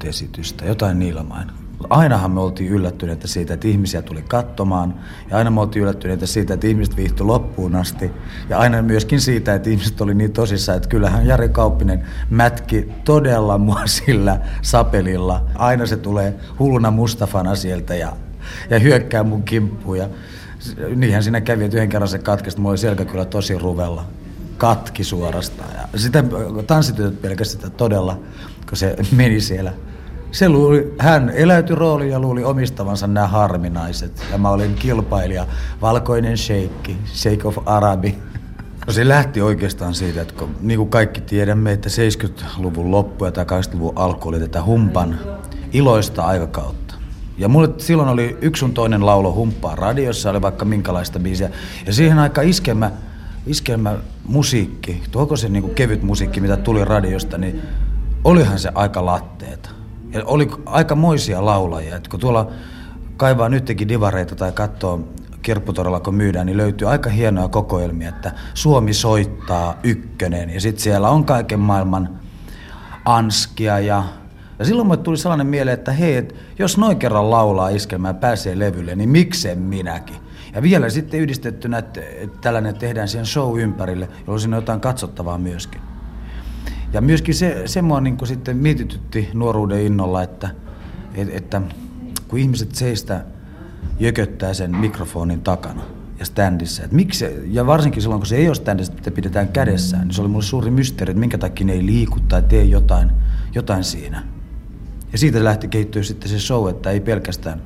esitystä, 0.05 0.65
jotain 0.65 0.99
niilmain. 0.99 1.49
Ainahan 1.91 2.31
me 2.31 2.41
oltiin 2.41 2.73
yllättyneitä 2.73 3.27
siitä, 3.27 3.55
että 3.55 3.69
ihmisiä 3.69 4.03
tuli 4.03 4.23
katsomaan. 4.23 4.95
Ja 5.31 5.37
aina 5.37 5.51
me 5.51 5.61
oltiin 5.61 5.83
yllättyneitä 5.83 6.27
siitä, 6.27 6.55
että 6.55 6.67
ihmiset 6.67 6.97
viihtyi 6.97 7.27
loppuun 7.27 7.77
asti. 7.77 8.11
Ja 8.49 8.59
aina 8.59 8.83
myöskin 8.83 9.21
siitä, 9.21 9.55
että 9.55 9.71
ihmiset 9.71 10.01
oli 10.01 10.15
niin 10.15 10.33
tosissaan, 10.33 10.77
että 10.77 10.89
kyllähän 10.89 11.27
Jari 11.27 11.49
Kauppinen 11.49 12.07
mätki 12.31 12.89
todella 13.05 13.59
mua 13.59 13.87
sillä 14.05 14.41
sapelilla. 14.63 15.45
Aina 15.55 15.87
se 15.87 15.97
tulee 15.97 16.35
hulluna 16.59 16.91
Mustafana 16.91 17.55
sieltä 17.55 17.95
ja 17.95 18.13
ja 18.71 18.79
hyökkää 18.79 19.23
mun 19.23 19.43
kimppuun. 19.43 19.99
Ja 19.99 20.09
niinhän 20.97 21.23
siinä 21.23 21.41
kävi, 21.41 21.65
että 21.65 21.77
yhden 21.77 21.89
kerran 21.89 22.09
se 22.09 22.19
katkesi, 22.19 22.59
mulla 22.59 22.71
oli 22.71 22.79
selkä 22.79 23.05
kyllä 23.05 23.25
tosi 23.25 23.59
ruvella. 23.59 24.05
Katki 24.59 25.05
suorastaan. 25.05 25.71
Ja 25.93 25.99
sitä 25.99 26.25
tanssityöt 26.67 27.23
pelkästään 27.23 27.73
todella, 27.73 28.21
kun 28.69 28.77
se 28.77 28.97
meni 29.17 29.41
siellä. 29.41 29.73
Se 30.35 30.49
luuli, 30.49 30.95
hän 30.99 31.31
eläytyi 31.31 31.77
rooliin 31.77 32.11
ja 32.11 32.21
luuli 32.21 32.45
omistavansa 32.45 33.07
nämä 33.07 33.27
harminaiset. 33.27 34.23
Ja 34.33 34.39
mä 34.39 34.51
olin 34.51 34.75
kilpailija, 34.75 35.47
valkoinen 35.83 36.39
sheikki, 36.39 36.97
Sheikh 37.13 37.47
of 37.47 37.59
Arabi. 37.67 38.19
No 38.87 38.93
se 38.93 39.09
lähti 39.09 39.41
oikeastaan 39.41 39.95
siitä, 39.95 40.23
että 40.23 40.35
kun, 40.35 40.57
niin 40.61 40.79
kuin 40.79 40.91
kaikki 40.91 41.21
tiedämme, 41.21 41.73
että 41.73 41.89
70-luvun 41.89 42.91
loppu 42.91 43.25
ja 43.25 43.31
80-luvun 43.31 43.93
alku 43.97 44.29
oli 44.29 44.41
tätä 44.41 44.63
humpan 44.63 45.19
iloista 45.73 46.25
aikakautta 46.25 46.95
ja 47.39 47.49
mulle 47.49 47.69
silloin 47.79 48.09
oli 48.09 48.37
yksi 48.41 48.61
sun 48.61 48.75
toinen 48.75 49.07
laulo 49.07 49.33
humppaa 49.33 49.77
radiossa, 49.77 50.31
oli 50.31 50.43
vaikka 50.43 50.65
minkälaista 50.65 51.19
biisiä. 51.19 51.51
Ja 51.87 51.93
siihen 51.93 52.19
aika 52.19 52.43
iskelmä, 52.43 52.91
iskelmä 53.47 53.97
musiikki, 54.25 55.03
tuoko 55.11 55.37
se 55.37 55.49
niinku 55.49 55.69
kevyt 55.69 56.03
musiikki, 56.03 56.41
mitä 56.41 56.57
tuli 56.57 56.85
radiosta, 56.85 57.39
niin 57.39 57.63
olihan 58.25 58.59
se 58.59 58.71
aika 58.75 59.07
latteeta. 59.07 59.84
Ja 60.15 60.23
oli 60.25 60.51
aika 60.67 60.95
moisia 60.95 61.45
laulajia. 61.45 61.97
Et 61.97 62.09
kun 62.09 62.21
tuolla 62.21 62.51
kaivaa 63.17 63.49
nytkin 63.49 63.89
divareita 63.89 64.35
tai 64.35 64.53
katsoo 64.53 65.09
kirpputorilla, 65.43 66.01
kun 66.01 66.15
myydään, 66.15 66.47
niin 66.47 66.57
löytyy 66.57 66.89
aika 66.89 67.11
hienoja 67.11 67.49
kokoelmia, 67.49 68.09
että 68.09 68.33
Suomi 68.55 68.95
soittaa 68.95 69.79
ykkönen. 69.83 70.51
Ja 70.51 70.61
sitten 70.61 70.83
siellä 70.83 71.11
on 71.11 71.25
kaiken 71.25 71.61
maailman 71.61 72.21
anskia 73.05 73.79
ja 73.79 74.05
ja 74.59 74.65
silloin 74.65 74.87
mulle 74.87 75.03
tuli 75.03 75.17
sellainen 75.17 75.47
mieleen, 75.47 75.75
että 75.79 75.93
hei, 75.93 76.17
et 76.17 76.35
jos 76.59 76.79
noin 76.79 76.99
kerran 76.99 77.31
laulaa 77.31 77.69
iskelmään 77.69 78.17
pääsee 78.17 78.59
levylle, 78.59 78.95
niin 78.95 79.09
miksen 79.09 79.59
minäkin? 79.59 80.17
Ja 80.55 80.63
vielä 80.63 80.91
sitten 80.91 81.21
yhdistettynä, 81.21 81.79
että, 81.79 82.01
että 82.01 82.39
tällainen 82.41 82.75
tehdään 82.75 83.09
siihen 83.09 83.27
show 83.27 83.61
ympärille, 83.61 84.09
jolloin 84.19 84.41
siinä 84.41 84.57
on 84.57 84.63
jotain 84.63 84.81
katsottavaa 84.81 85.39
myöskin. 85.39 85.81
Ja 86.95 87.01
myöskin 87.01 87.35
se, 87.35 87.63
se 87.67 87.83
mua 87.83 88.01
niin 88.01 88.19
sitten 88.25 88.57
mietitytti 88.57 89.29
nuoruuden 89.33 89.81
innolla, 89.81 90.23
että, 90.23 90.51
että 91.15 91.63
kun 92.29 92.39
ihmiset 92.39 92.75
seistä 92.75 93.25
jököttää 94.01 94.55
sen 94.55 94.77
mikrofonin 94.77 95.41
takana 95.41 95.83
ja 96.19 96.25
standissa, 96.25 96.85
että 96.85 96.97
miksi 96.97 97.19
se, 97.19 97.43
ja 97.47 97.67
varsinkin 97.67 98.03
silloin 98.03 98.21
kun 98.21 98.27
se 98.27 98.37
ei 98.37 98.47
ole 98.47 98.55
standissa, 98.55 98.93
että 98.93 99.11
pidetään 99.11 99.49
kädessään, 99.49 100.07
niin 100.07 100.15
se 100.15 100.21
oli 100.21 100.29
mulle 100.29 100.45
suuri 100.45 100.71
mysteeri, 100.71 101.11
että 101.11 101.21
minkä 101.21 101.39
takia 101.39 101.67
ne 101.67 101.73
ei 101.73 101.87
liiku 101.87 102.21
tai 102.21 102.43
tee 102.43 102.65
jotain, 102.65 103.11
jotain 103.55 103.85
siinä. 103.85 104.23
Ja 105.13 105.19
siitä 105.19 105.45
lähti 105.45 105.69
kehittyä 105.69 106.03
sitten 106.03 106.29
se 106.29 106.39
show, 106.41 106.71
että 106.71 106.91
ei 106.91 107.01
pelkästään 107.01 107.63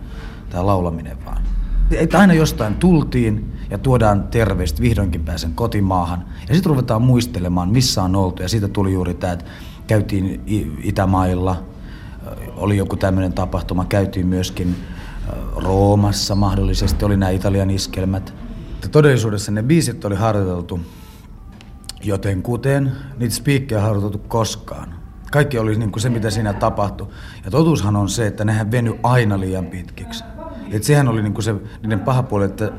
tämä 0.51 0.67
laulaminen 0.67 1.25
vaan. 1.25 1.43
Että 1.91 2.19
aina 2.19 2.35
jostain 2.35 2.75
tultiin 2.75 3.53
ja 3.71 3.79
tuodaan 3.79 4.29
terveistä 4.29 4.83
vihdoinkin 4.83 5.25
pääsen 5.25 5.55
kotimaahan. 5.55 6.25
Ja 6.49 6.55
sitten 6.55 6.71
ruvetaan 6.71 7.03
muistelemaan, 7.03 7.69
missä 7.69 8.03
on 8.03 8.17
oltu. 8.17 8.43
Ja 8.43 8.49
siitä 8.49 8.69
tuli 8.69 8.93
juuri 8.93 9.15
tämä, 9.15 9.33
että 9.33 9.45
käytiin 9.87 10.43
Itämailla, 10.83 11.63
oli 12.57 12.77
joku 12.77 12.97
tämmöinen 12.97 13.33
tapahtuma, 13.33 13.85
käytiin 13.85 14.27
myöskin 14.27 14.77
Roomassa 15.57 16.35
mahdollisesti, 16.35 17.05
oli 17.05 17.17
nämä 17.17 17.31
Italian 17.31 17.71
iskelmät. 17.71 18.35
Todellisuudessa 18.93 19.53
ne 19.53 19.63
biisit 19.63 20.05
oli 20.05 20.15
harjoiteltu 20.15 20.81
joten 22.03 22.43
kuten 22.43 22.93
niitä 23.19 23.35
spiikkejä 23.35 23.81
harjoiteltu 23.81 24.19
koskaan. 24.19 24.95
Kaikki 25.33 25.59
oli 25.59 25.77
niin 25.77 25.93
kuin 25.93 26.03
se, 26.03 26.11
mitä 26.11 26.31
siinä 26.31 26.53
tapahtui. 26.53 27.09
Ja 27.45 27.51
totuushan 27.51 27.97
on 27.97 28.09
se, 28.09 28.27
että 28.27 28.45
nehän 28.45 28.71
veny 28.71 28.95
aina 29.03 29.41
liian 29.41 29.67
pitkiksi. 29.67 30.25
Et 30.71 30.85
sehän 30.85 31.09
oli 31.09 31.23
niin 31.23 31.35
kuin 31.35 31.45
se 31.45 31.55
niiden 31.83 32.01
paha 32.01 32.23
puoli, 32.23 32.45
että, 32.45 32.73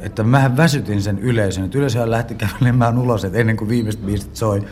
että 0.00 0.22
mähän 0.22 0.56
väsytin 0.56 1.02
sen 1.02 1.18
yleisön. 1.18 1.64
Että 1.64 1.78
yleisö 1.78 2.10
lähti 2.10 2.34
kävelemään 2.44 2.98
ulos, 2.98 3.24
että 3.24 3.38
ennen 3.38 3.56
kuin 3.56 3.68
viimeiset 3.68 4.06
biisit 4.06 4.36
soi. 4.36 4.64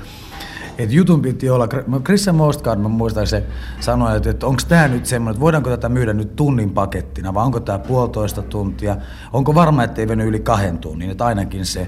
Että 0.79 0.95
jutun 0.95 1.23
piti 1.23 1.51
olla, 1.51 1.69
Christian 2.05 2.37
Mostgaard, 2.37 2.81
mä 2.81 2.89
muistan, 2.89 3.27
se 3.27 3.45
sanoi, 3.81 4.17
että, 4.17 4.31
että 4.31 4.47
onko 4.47 4.63
tämä 4.69 4.89
nyt 4.89 5.07
semmoinen, 5.07 5.31
että 5.31 5.41
voidaanko 5.41 5.71
tätä 5.71 5.89
myydä 5.89 6.13
nyt 6.13 6.37
tunnin 6.37 6.71
pakettina, 6.71 7.35
vai 7.35 7.45
onko 7.45 7.61
tämä 7.61 7.79
puolitoista 7.79 8.43
tuntia, 8.43 8.97
onko 9.33 9.55
varma, 9.55 9.85
että 9.85 10.01
ei 10.01 10.09
veny 10.09 10.25
yli 10.25 10.41
kahden 10.41 10.79
tunnin, 10.79 11.11
että 11.11 11.25
ainakin 11.25 11.67
se. 11.67 11.81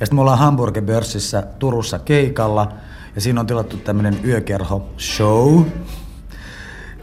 Ja 0.00 0.06
sitten 0.06 0.14
me 0.14 0.20
ollaan 0.20 0.38
Hamburger 0.38 0.82
Börsissä 0.82 1.42
Turussa 1.58 1.98
keikalla, 1.98 2.72
ja 3.14 3.20
siinä 3.20 3.40
on 3.40 3.46
tilattu 3.46 3.76
tämmöinen 3.76 4.18
yökerho 4.24 4.88
show. 4.98 5.62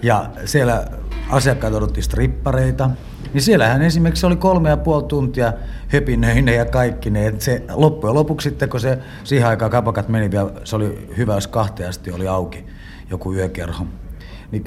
Ja 0.02 0.30
siellä 0.46 0.88
asiakkaat 1.30 1.74
odotti 1.74 2.02
strippareita. 2.02 2.90
Niin 3.34 3.42
siellähän 3.42 3.82
esimerkiksi 3.82 4.26
oli 4.26 4.36
kolme 4.36 4.70
ja 4.70 4.78
puoli 4.78 5.04
tuntia 5.04 5.54
höpinöinen 5.88 6.56
ja 6.56 6.66
kaikki 6.66 7.10
ne. 7.10 7.28
Et 7.28 7.42
se 7.42 7.64
loppujen 7.74 8.14
lopuksi 8.14 8.50
sitten, 8.50 8.70
kun 8.70 8.80
se 8.80 9.00
siihen 9.24 9.48
aikaan 9.48 9.72
kapakat 9.72 10.10
meni 10.10 10.32
vielä, 10.32 10.52
se 10.64 10.76
oli 10.76 11.10
hyvä, 11.18 11.36
jos 11.36 11.48
kahteen 11.48 11.94
oli 12.14 12.28
auki 12.28 12.66
joku 13.10 13.34
yökerho. 13.34 13.86
Niin 14.52 14.64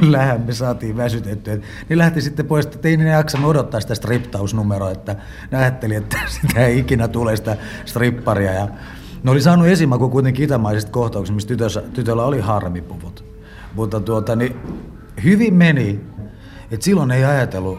kyllähän 0.00 0.40
me 0.40 0.52
saatiin 0.52 0.96
väsytettyä. 0.96 1.58
Niin 1.88 1.98
lähti 1.98 2.20
sitten 2.20 2.46
pois, 2.46 2.66
että 2.66 2.88
ei 2.88 2.96
ne 2.96 3.10
jaksanut 3.10 3.50
odottaa 3.50 3.80
sitä 3.80 3.94
striptausnumeroa, 3.94 4.90
että 4.90 5.16
ne 5.50 5.58
ajatteli, 5.58 5.94
että 5.94 6.18
sitä 6.40 6.66
ei 6.66 6.78
ikinä 6.78 7.08
tule 7.08 7.36
sitä 7.36 7.56
stripparia. 7.84 8.52
Ja 8.52 8.68
ne 9.22 9.30
oli 9.30 9.40
saanut 9.40 9.66
esimaku 9.66 10.08
kuitenkin 10.08 10.44
itämaisista 10.44 10.90
kohtauksista, 10.90 11.34
missä 11.34 11.48
tytössä, 11.48 11.82
tytöllä 11.92 12.24
oli 12.24 12.40
harmipuvut. 12.40 13.24
Mutta 13.74 14.00
tuota, 14.00 14.36
niin 14.36 14.56
hyvin 15.24 15.54
meni. 15.54 16.00
Et 16.70 16.82
silloin 16.82 17.10
ei 17.10 17.24
ajatellut, 17.24 17.78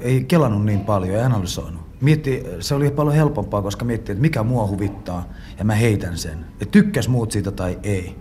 ei 0.00 0.24
kelannut 0.24 0.64
niin 0.64 0.80
paljon, 0.80 1.16
ei 1.16 1.22
analysoinut. 1.22 1.82
Mietti, 2.00 2.44
se 2.60 2.74
oli 2.74 2.90
paljon 2.90 3.14
helpompaa, 3.14 3.62
koska 3.62 3.84
mietti, 3.84 4.12
että 4.12 4.22
mikä 4.22 4.42
mua 4.42 4.66
huvittaa 4.66 5.28
ja 5.58 5.64
mä 5.64 5.74
heitän 5.74 6.18
sen. 6.18 6.38
Että 6.60 6.72
tykkäs 6.72 7.08
muut 7.08 7.32
siitä 7.32 7.50
tai 7.50 7.78
ei. 7.82 8.16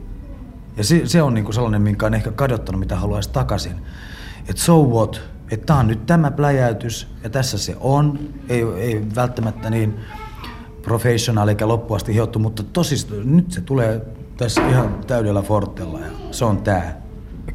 Ja 0.77 0.83
se, 0.83 1.01
se 1.05 1.21
on 1.21 1.33
niinku 1.33 1.51
sellainen, 1.51 1.81
minkä 1.81 2.05
on 2.05 2.13
ehkä 2.13 2.31
kadottanut, 2.31 2.79
mitä 2.79 2.95
haluaisi 2.95 3.29
takaisin. 3.29 3.75
Että 4.49 4.61
so 4.61 4.83
what? 4.83 5.21
Että 5.51 5.65
tää 5.65 5.77
on 5.77 5.87
nyt 5.87 6.05
tämä 6.05 6.31
pläjäytys 6.31 7.07
ja 7.23 7.29
tässä 7.29 7.57
se 7.57 7.75
on. 7.79 8.19
Ei, 8.49 8.63
ei 8.63 9.05
välttämättä 9.15 9.69
niin 9.69 9.99
professional 10.81 11.47
eikä 11.47 11.67
loppuasti 11.67 12.13
hiottu, 12.13 12.39
mutta 12.39 12.63
tosi 12.63 12.95
nyt 13.23 13.51
se 13.51 13.61
tulee 13.61 14.01
tässä 14.37 14.67
ihan 14.67 14.99
täydellä 15.07 15.41
fortella 15.41 15.99
ja 15.99 16.11
se 16.31 16.45
on 16.45 16.57
tää. 16.57 17.00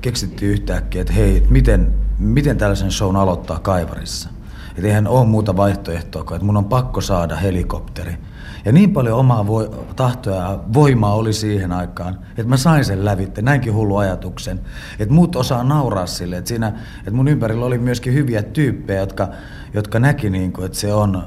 Keksittiin 0.06 0.52
yhtäkkiä, 0.52 1.00
että 1.00 1.12
hei, 1.12 1.36
et 1.36 1.50
miten, 1.50 1.94
miten 2.18 2.58
tällaisen 2.58 2.90
shown 2.90 3.16
aloittaa 3.16 3.58
Kaivarissa. 3.58 4.28
Että 4.70 4.86
eihän 4.86 5.06
ole 5.06 5.26
muuta 5.26 5.56
vaihtoehtoa 5.56 6.24
kuin, 6.24 6.36
että 6.36 6.46
mun 6.46 6.56
on 6.56 6.64
pakko 6.64 7.00
saada 7.00 7.36
helikopteri. 7.36 8.16
Ja 8.64 8.72
niin 8.72 8.92
paljon 8.92 9.18
omaa 9.18 9.46
voi, 9.46 9.70
tahtoa 9.96 10.34
ja 10.34 10.58
voimaa 10.74 11.14
oli 11.14 11.32
siihen 11.32 11.72
aikaan, 11.72 12.18
että 12.28 12.48
mä 12.48 12.56
sain 12.56 12.84
sen 12.84 13.04
lävitte, 13.04 13.42
näinkin 13.42 13.74
hullu 13.74 13.96
ajatuksen. 13.96 14.60
Että 14.98 15.14
muut 15.14 15.36
osaa 15.36 15.64
nauraa 15.64 16.06
sille, 16.06 16.36
että, 16.36 16.48
siinä, 16.48 16.72
että 16.98 17.10
mun 17.10 17.28
ympärillä 17.28 17.66
oli 17.66 17.78
myöskin 17.78 18.14
hyviä 18.14 18.42
tyyppejä, 18.42 19.00
jotka, 19.00 19.28
jotka 19.74 19.98
näki, 19.98 20.30
niin 20.30 20.52
kuin, 20.52 20.66
että 20.66 20.78
se 20.78 20.94
on 20.94 21.22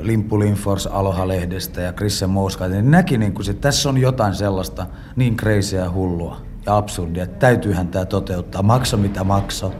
Limpu 0.00 0.38
Linfors 0.38 0.86
Aloha-lehdestä 0.86 1.80
ja 1.80 1.92
Christian 1.92 2.30
Mouska, 2.30 2.68
niin 2.68 2.90
näki, 2.90 3.18
niin 3.18 3.34
kuin, 3.34 3.50
että 3.50 3.60
tässä 3.60 3.88
on 3.88 3.98
jotain 3.98 4.34
sellaista 4.34 4.86
niin 5.16 5.36
crazyä 5.36 5.80
ja 5.80 5.90
hullua 5.90 6.45
ja 6.66 6.76
absurdia, 6.76 7.24
että 7.24 7.38
täytyyhän 7.38 7.88
tämä 7.88 8.04
toteuttaa, 8.04 8.62
makso 8.62 8.96
mitä 8.96 9.24
makso. 9.24 9.74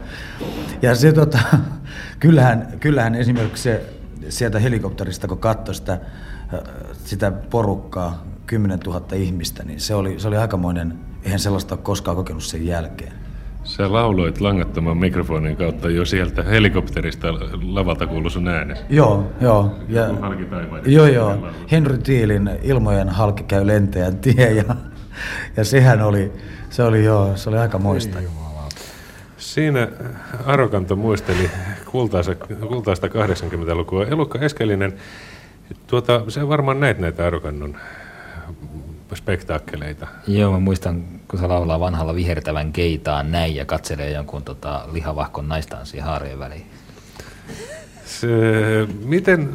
Ja 0.81 0.95
se 0.95 1.13
tota, 1.13 1.39
kyllähän, 2.19 2.67
kyllähän 2.79 3.15
esimerkiksi 3.15 3.63
se, 3.63 3.85
sieltä 4.29 4.59
helikopterista, 4.59 5.27
kun 5.27 5.37
katsoi 5.37 5.75
sitä, 5.75 5.99
sitä 6.93 7.31
porukkaa, 7.31 8.23
10 8.45 8.79
000 8.79 9.15
ihmistä, 9.15 9.63
niin 9.63 9.79
se 9.79 9.95
oli, 9.95 10.19
se 10.19 10.27
oli 10.27 10.37
aikamoinen, 10.37 10.93
eihän 11.23 11.39
sellaista 11.39 11.75
ole 11.75 11.81
koskaan 11.83 12.17
kokenut 12.17 12.43
sen 12.43 12.65
jälkeen. 12.65 13.13
Sä 13.63 13.93
lauloit 13.93 14.41
langattoman 14.41 14.97
mikrofonin 14.97 15.57
kautta 15.57 15.89
jo 15.89 16.05
sieltä 16.05 16.43
helikopterista 16.43 17.27
lavalta 17.61 18.07
kuului 18.07 18.31
sun 18.31 18.47
äänes. 18.47 18.79
Joo, 18.89 19.31
joo. 19.41 19.75
Ja, 19.89 20.07
joo, 20.85 21.05
joo. 21.05 21.47
Henry 21.71 21.97
Thielin 21.97 22.49
Ilmojen 22.63 23.09
halki 23.09 23.43
käy 23.43 23.67
lentäjän 23.67 24.17
tie 24.17 24.51
ja, 24.53 24.75
ja 25.57 25.65
sehän 25.65 26.01
oli, 26.01 26.31
se 26.69 26.83
oli 26.83 27.03
joo, 27.03 27.37
se 27.37 27.49
oli 27.49 27.57
aika 27.57 27.79
moista. 27.79 28.19
Siinä 29.37 29.87
Arokanto 30.45 30.95
muisteli 30.95 31.49
kultaista, 31.91 32.35
kultaista 32.67 33.07
80-lukua. 33.07 34.05
Elukka 34.05 34.39
Eskelinen, 34.39 34.93
tuota, 35.87 36.23
se 36.27 36.47
varmaan 36.47 36.79
näit 36.79 36.99
näitä 36.99 37.27
Arokannon 37.27 37.77
spektaakkeleita. 39.15 40.07
Joo, 40.27 40.51
mä 40.51 40.59
muistan, 40.59 41.03
kun 41.27 41.39
se 41.39 41.47
laulaa 41.47 41.79
vanhalla 41.79 42.15
vihertävän 42.15 42.73
keitaan 42.73 43.31
näin 43.31 43.55
ja 43.55 43.65
katselee 43.65 44.11
jonkun 44.11 44.43
tota, 44.43 44.87
lihavahkon 44.91 45.47
naistanssia 45.47 46.03
haareen 46.03 46.39
väliin. 46.39 46.65
Se, 48.19 48.27
miten 49.03 49.49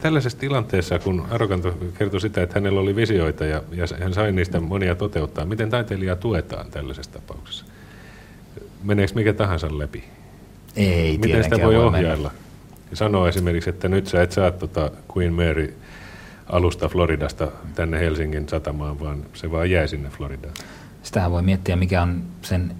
tällaisessa 0.00 0.38
tilanteessa, 0.38 0.98
kun 0.98 1.26
Arokanto 1.30 1.78
kertoi 1.98 2.20
sitä, 2.20 2.42
että 2.42 2.54
hänellä 2.54 2.80
oli 2.80 2.96
visioita 2.96 3.44
ja, 3.44 3.62
ja 3.72 3.86
hän 4.00 4.14
sai 4.14 4.32
niistä 4.32 4.60
monia 4.60 4.94
toteuttaa, 4.94 5.44
miten 5.44 5.70
taiteilijaa 5.70 6.16
tuetaan 6.16 6.70
tällaisessa 6.70 7.12
tapauksessa? 7.12 7.64
Meneekö 8.82 9.12
mikä 9.14 9.32
tahansa 9.32 9.78
läpi? 9.78 10.04
Ei 10.76 11.18
Miten 11.18 11.44
sitä 11.44 11.56
voi 11.56 11.64
voi 11.64 11.76
ohjailla? 11.76 12.30
Ja 12.90 12.96
sanoa 12.96 13.28
esimerkiksi, 13.28 13.70
että 13.70 13.88
nyt 13.88 14.06
sä 14.06 14.22
et 14.22 14.32
saa 14.32 14.50
tota 14.50 14.90
Queen 15.16 15.32
Mary 15.32 15.74
alusta 16.46 16.88
Floridasta 16.88 17.48
tänne 17.74 18.00
Helsingin 18.00 18.48
satamaan, 18.48 19.00
vaan 19.00 19.24
se 19.34 19.50
vaan 19.50 19.70
jää 19.70 19.86
sinne 19.86 20.08
Floridaan. 20.08 20.54
Sitähän 21.02 21.30
voi 21.30 21.42
miettiä, 21.42 21.76
mikä 21.76 22.02
on 22.02 22.22
sen 22.42 22.74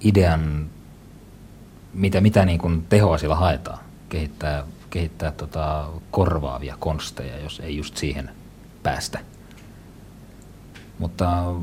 idean, 0.00 0.66
mitä, 1.98 2.20
mitä 2.20 2.44
niin 2.44 2.58
kuin 2.58 2.86
tehoa 2.88 3.18
sillä 3.18 3.34
haetaan. 3.34 3.78
Kehittää, 4.08 4.64
kehittää 4.90 5.30
tota 5.32 5.88
korvaavia 6.10 6.76
konsteja, 6.78 7.38
jos 7.38 7.60
ei 7.60 7.76
just 7.76 7.96
siihen 7.96 8.30
päästä. 8.82 9.18
Mutta 10.98 11.54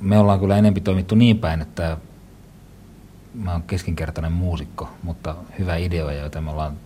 me 0.00 0.18
ollaan 0.18 0.40
kyllä 0.40 0.58
enempi 0.58 0.80
toimittu 0.80 1.14
niin 1.14 1.38
päin, 1.38 1.60
että 1.60 1.96
mä 3.34 3.52
oon 3.52 3.62
keskinkertainen 3.62 4.32
muusikko, 4.32 4.90
mutta 5.02 5.34
hyvä 5.58 5.76
ideoja, 5.76 6.20
joita 6.20 6.40
me 6.40 6.50
ollaan, 6.50 6.76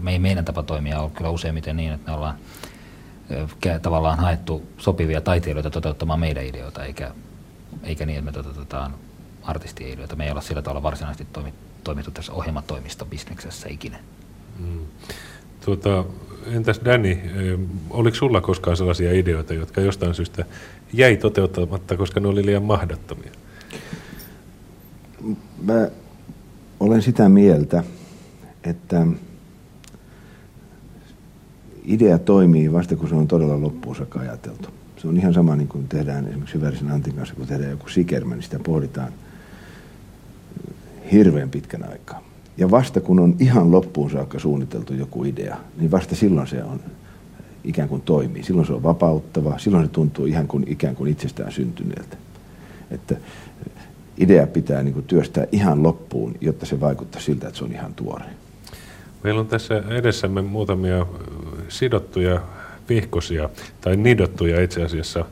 me 0.00 0.12
ei 0.12 0.18
meidän 0.18 0.44
tapa 0.44 0.62
toimia 0.62 1.00
ole 1.00 1.10
kyllä 1.10 1.30
useimmiten 1.30 1.76
niin, 1.76 1.92
että 1.92 2.10
me 2.10 2.16
ollaan 2.16 2.38
tavallaan 3.82 4.18
haettu 4.18 4.68
sopivia 4.78 5.20
taiteilijoita 5.20 5.70
toteuttamaan 5.70 6.20
meidän 6.20 6.44
ideoita, 6.44 6.84
eikä, 6.84 7.10
eikä 7.82 8.06
niin, 8.06 8.18
että 8.18 8.30
me 8.30 8.32
toteutetaan 8.32 8.94
artistien 9.42 9.92
ideoita. 9.92 10.16
Me 10.16 10.24
ei 10.24 10.30
olla 10.30 10.40
sillä 10.40 10.62
tavalla 10.62 10.82
varsinaisesti 10.82 11.26
toimi, 11.32 11.54
toimittu 11.84 12.10
tässä 12.10 12.32
ohjelmatoimistobisneksessä 12.32 13.68
ikinä. 13.70 13.98
Mm. 14.58 14.80
Tuota, 15.64 16.04
entäs 16.46 16.80
Danny, 16.84 17.18
ö, 17.36 17.58
oliko 17.90 18.16
sulla 18.16 18.40
koskaan 18.40 18.76
sellaisia 18.76 19.12
ideoita, 19.12 19.54
jotka 19.54 19.80
jostain 19.80 20.14
syystä 20.14 20.44
jäi 20.92 21.16
toteuttamatta, 21.16 21.96
koska 21.96 22.20
ne 22.20 22.28
oli 22.28 22.46
liian 22.46 22.62
mahdottomia? 22.62 23.32
Mä 25.62 25.88
olen 26.80 27.02
sitä 27.02 27.28
mieltä, 27.28 27.84
että 28.64 29.06
idea 31.84 32.18
toimii 32.18 32.72
vasta 32.72 32.96
kun 32.96 33.08
se 33.08 33.14
on 33.14 33.28
todella 33.28 33.60
loppuun 33.60 33.96
saakka 33.96 34.20
ajateltu. 34.20 34.68
Se 34.96 35.08
on 35.08 35.16
ihan 35.16 35.34
sama 35.34 35.56
niin 35.56 35.68
kuin 35.68 35.88
tehdään 35.88 36.26
esimerkiksi 36.28 36.54
Hyverisen 36.54 36.90
Antin 36.90 37.14
kanssa, 37.14 37.34
kun 37.34 37.46
tehdään 37.46 37.70
joku 37.70 37.88
sikermä, 37.88 38.34
niin 38.34 38.42
sitä 38.42 38.58
pohditaan 38.58 39.12
hirveän 41.12 41.50
pitkän 41.50 41.90
aikaa. 41.90 42.22
Ja 42.56 42.70
vasta 42.70 43.00
kun 43.00 43.20
on 43.20 43.36
ihan 43.38 43.72
loppuun 43.72 44.10
saakka 44.10 44.38
suunniteltu 44.38 44.94
joku 44.94 45.24
idea, 45.24 45.56
niin 45.80 45.90
vasta 45.90 46.16
silloin 46.16 46.46
se 46.46 46.64
on 46.64 46.80
ikään 47.64 47.88
kuin 47.88 48.02
toimii. 48.02 48.42
Silloin 48.42 48.66
se 48.66 48.72
on 48.72 48.82
vapauttava, 48.82 49.58
silloin 49.58 49.84
se 49.84 49.90
tuntuu 49.92 50.26
ihan 50.26 50.48
kuin 50.48 50.64
ikään 50.68 50.96
kuin 50.96 51.10
itsestään 51.10 51.52
syntyneeltä. 51.52 52.16
Että 52.90 53.16
idea 54.18 54.46
pitää 54.46 54.82
niin 54.82 54.94
kuin 54.94 55.06
työstää 55.06 55.46
ihan 55.52 55.82
loppuun, 55.82 56.34
jotta 56.40 56.66
se 56.66 56.80
vaikuttaa 56.80 57.20
siltä, 57.20 57.46
että 57.46 57.58
se 57.58 57.64
on 57.64 57.72
ihan 57.72 57.94
tuore. 57.94 58.24
Meillä 59.24 59.40
on 59.40 59.46
tässä 59.46 59.82
edessämme 59.88 60.42
muutamia 60.42 61.06
sidottuja 61.68 62.40
vihkosia, 62.88 63.48
tai 63.80 63.96
nidottuja 63.96 64.60
itse 64.60 64.82
asiassa, 64.82 65.24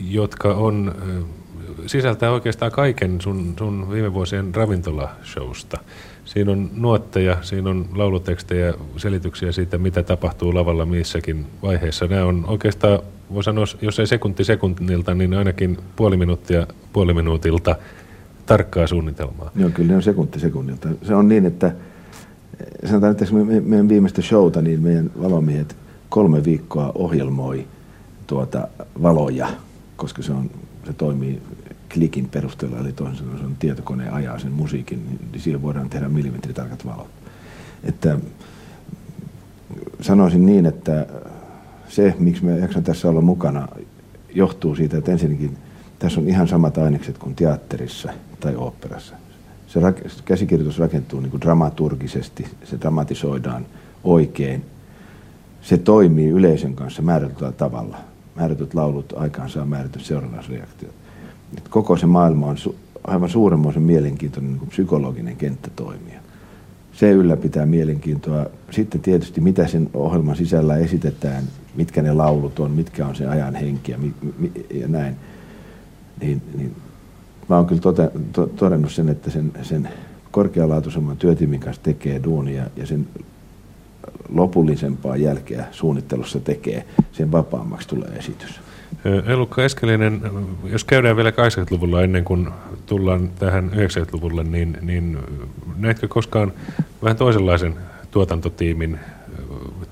jotka 0.00 0.54
on, 0.54 0.94
sisältää 1.90 2.30
oikeastaan 2.30 2.72
kaiken 2.72 3.20
sun, 3.20 3.54
sun 3.58 3.90
viime 3.90 4.14
vuosien 4.14 4.54
ravintolashowsta. 4.54 5.78
Siinä 6.24 6.52
on 6.52 6.70
nuotteja, 6.76 7.36
siinä 7.42 7.70
on 7.70 7.86
laulutekstejä, 7.94 8.74
selityksiä 8.96 9.52
siitä, 9.52 9.78
mitä 9.78 10.02
tapahtuu 10.02 10.54
lavalla 10.54 10.86
missäkin 10.86 11.46
vaiheessa. 11.62 12.06
Nämä 12.06 12.24
on 12.24 12.44
oikeastaan, 12.46 12.98
voi 13.34 13.44
sanoa, 13.44 13.64
jos 13.82 14.00
ei 14.00 14.06
sekunti 14.06 14.44
sekunnilta, 14.44 15.14
niin 15.14 15.34
ainakin 15.34 15.78
puoli 15.96 16.16
minuuttia 16.16 16.66
puoli 16.92 17.14
minuutilta 17.14 17.76
tarkkaa 18.46 18.86
suunnitelmaa. 18.86 19.50
Joo, 19.56 19.70
kyllä 19.70 19.88
ne 19.88 19.96
on 19.96 20.02
sekunti 20.02 20.40
sekunnilta. 20.40 20.88
Se 21.02 21.14
on 21.14 21.28
niin, 21.28 21.46
että 21.46 21.72
sanotaan, 22.86 23.12
että 23.12 23.34
me, 23.34 23.60
meidän 23.60 23.88
viimeistä 23.88 24.22
showta, 24.22 24.62
niin 24.62 24.82
meidän 24.82 25.10
valomiehet 25.22 25.76
kolme 26.08 26.44
viikkoa 26.44 26.92
ohjelmoi 26.94 27.66
tuota 28.26 28.68
valoja, 29.02 29.48
koska 29.96 30.22
se, 30.22 30.32
on, 30.32 30.50
se 30.86 30.92
toimii 30.92 31.42
klikin 31.94 32.28
perusteella, 32.28 32.78
eli 32.78 32.92
toisin 32.92 33.18
sanoen 33.18 33.44
on 33.44 33.56
tietokone 33.58 34.10
ajaa 34.10 34.38
sen 34.38 34.52
musiikin, 34.52 35.18
niin 35.32 35.40
siihen 35.42 35.62
voidaan 35.62 35.90
tehdä 35.90 36.08
millimetritarkat 36.08 36.86
valot. 36.86 37.08
Että 37.84 38.18
sanoisin 40.00 40.46
niin, 40.46 40.66
että 40.66 41.06
se, 41.88 42.14
miksi 42.18 42.44
me 42.44 42.58
jaksan 42.58 42.82
tässä 42.84 43.08
olla 43.08 43.20
mukana, 43.20 43.68
johtuu 44.34 44.74
siitä, 44.74 44.98
että 44.98 45.12
ensinnäkin 45.12 45.56
tässä 45.98 46.20
on 46.20 46.28
ihan 46.28 46.48
samat 46.48 46.78
ainekset 46.78 47.18
kuin 47.18 47.34
teatterissa 47.34 48.12
tai 48.40 48.56
oopperassa. 48.56 49.14
Se 49.66 49.80
rak- 49.80 50.22
käsikirjoitus 50.24 50.78
rakentuu 50.78 51.20
niin 51.20 51.30
kuin 51.30 51.40
dramaturgisesti, 51.40 52.46
se 52.64 52.80
dramatisoidaan 52.80 53.66
oikein. 54.04 54.64
Se 55.62 55.78
toimii 55.78 56.28
yleisön 56.28 56.74
kanssa 56.74 57.02
määrätyllä 57.02 57.52
tavalla. 57.52 57.98
Määrätyt 58.34 58.74
laulut 58.74 59.12
aikaansaa 59.16 59.64
määrätyt 59.64 60.02
seurannusreaktiot. 61.50 61.68
Koko 61.70 61.96
se 61.96 62.06
maailma 62.06 62.46
on 62.46 62.56
su- 62.56 62.74
aivan 63.04 63.30
suuremmoisen 63.30 63.82
mielenkiintoinen 63.82 64.52
niin 64.52 64.68
psykologinen 64.68 65.36
kenttä 65.36 65.70
toimia. 65.76 66.20
Se 66.92 67.10
ylläpitää 67.10 67.66
mielenkiintoa. 67.66 68.46
Sitten 68.70 69.00
tietysti 69.00 69.40
mitä 69.40 69.66
sen 69.66 69.90
ohjelman 69.94 70.36
sisällä 70.36 70.76
esitetään, 70.76 71.44
mitkä 71.76 72.02
ne 72.02 72.12
laulut 72.12 72.58
on, 72.60 72.70
mitkä 72.70 73.06
on 73.06 73.16
se 73.16 73.26
ajan 73.26 73.54
henki 73.54 73.92
ja, 73.92 73.98
mi- 73.98 74.14
mi- 74.38 74.66
ja 74.70 74.88
näin. 74.88 75.16
Niin, 76.20 76.42
niin 76.56 76.76
mä 77.48 77.56
oon 77.56 77.66
kyllä 77.66 77.80
tote, 77.80 78.10
to, 78.32 78.46
todennut 78.46 78.92
sen, 78.92 79.08
että 79.08 79.30
sen, 79.30 79.52
sen 79.62 79.88
korkealaatuisemman 80.30 81.16
työtimin 81.16 81.60
kanssa 81.60 81.82
tekee 81.82 82.20
duunia 82.24 82.64
ja 82.76 82.86
sen 82.86 83.06
lopullisempaa 84.28 85.16
jälkeä 85.16 85.66
suunnittelussa 85.70 86.40
tekee, 86.40 86.86
sen 87.12 87.32
vapaammaksi 87.32 87.88
tulee 87.88 88.08
esitys. 88.08 88.60
Elukka 89.26 89.64
Eskelinen, 89.64 90.22
jos 90.64 90.84
käydään 90.84 91.16
vielä 91.16 91.30
80-luvulla 91.30 92.02
ennen 92.02 92.24
kuin 92.24 92.48
tullaan 92.86 93.30
tähän 93.38 93.70
90-luvulle, 93.74 94.44
niin, 94.44 94.78
niin 94.80 95.18
näetkö 95.76 96.08
koskaan 96.08 96.52
vähän 97.02 97.16
toisenlaisen 97.16 97.74
tuotantotiimin 98.10 99.00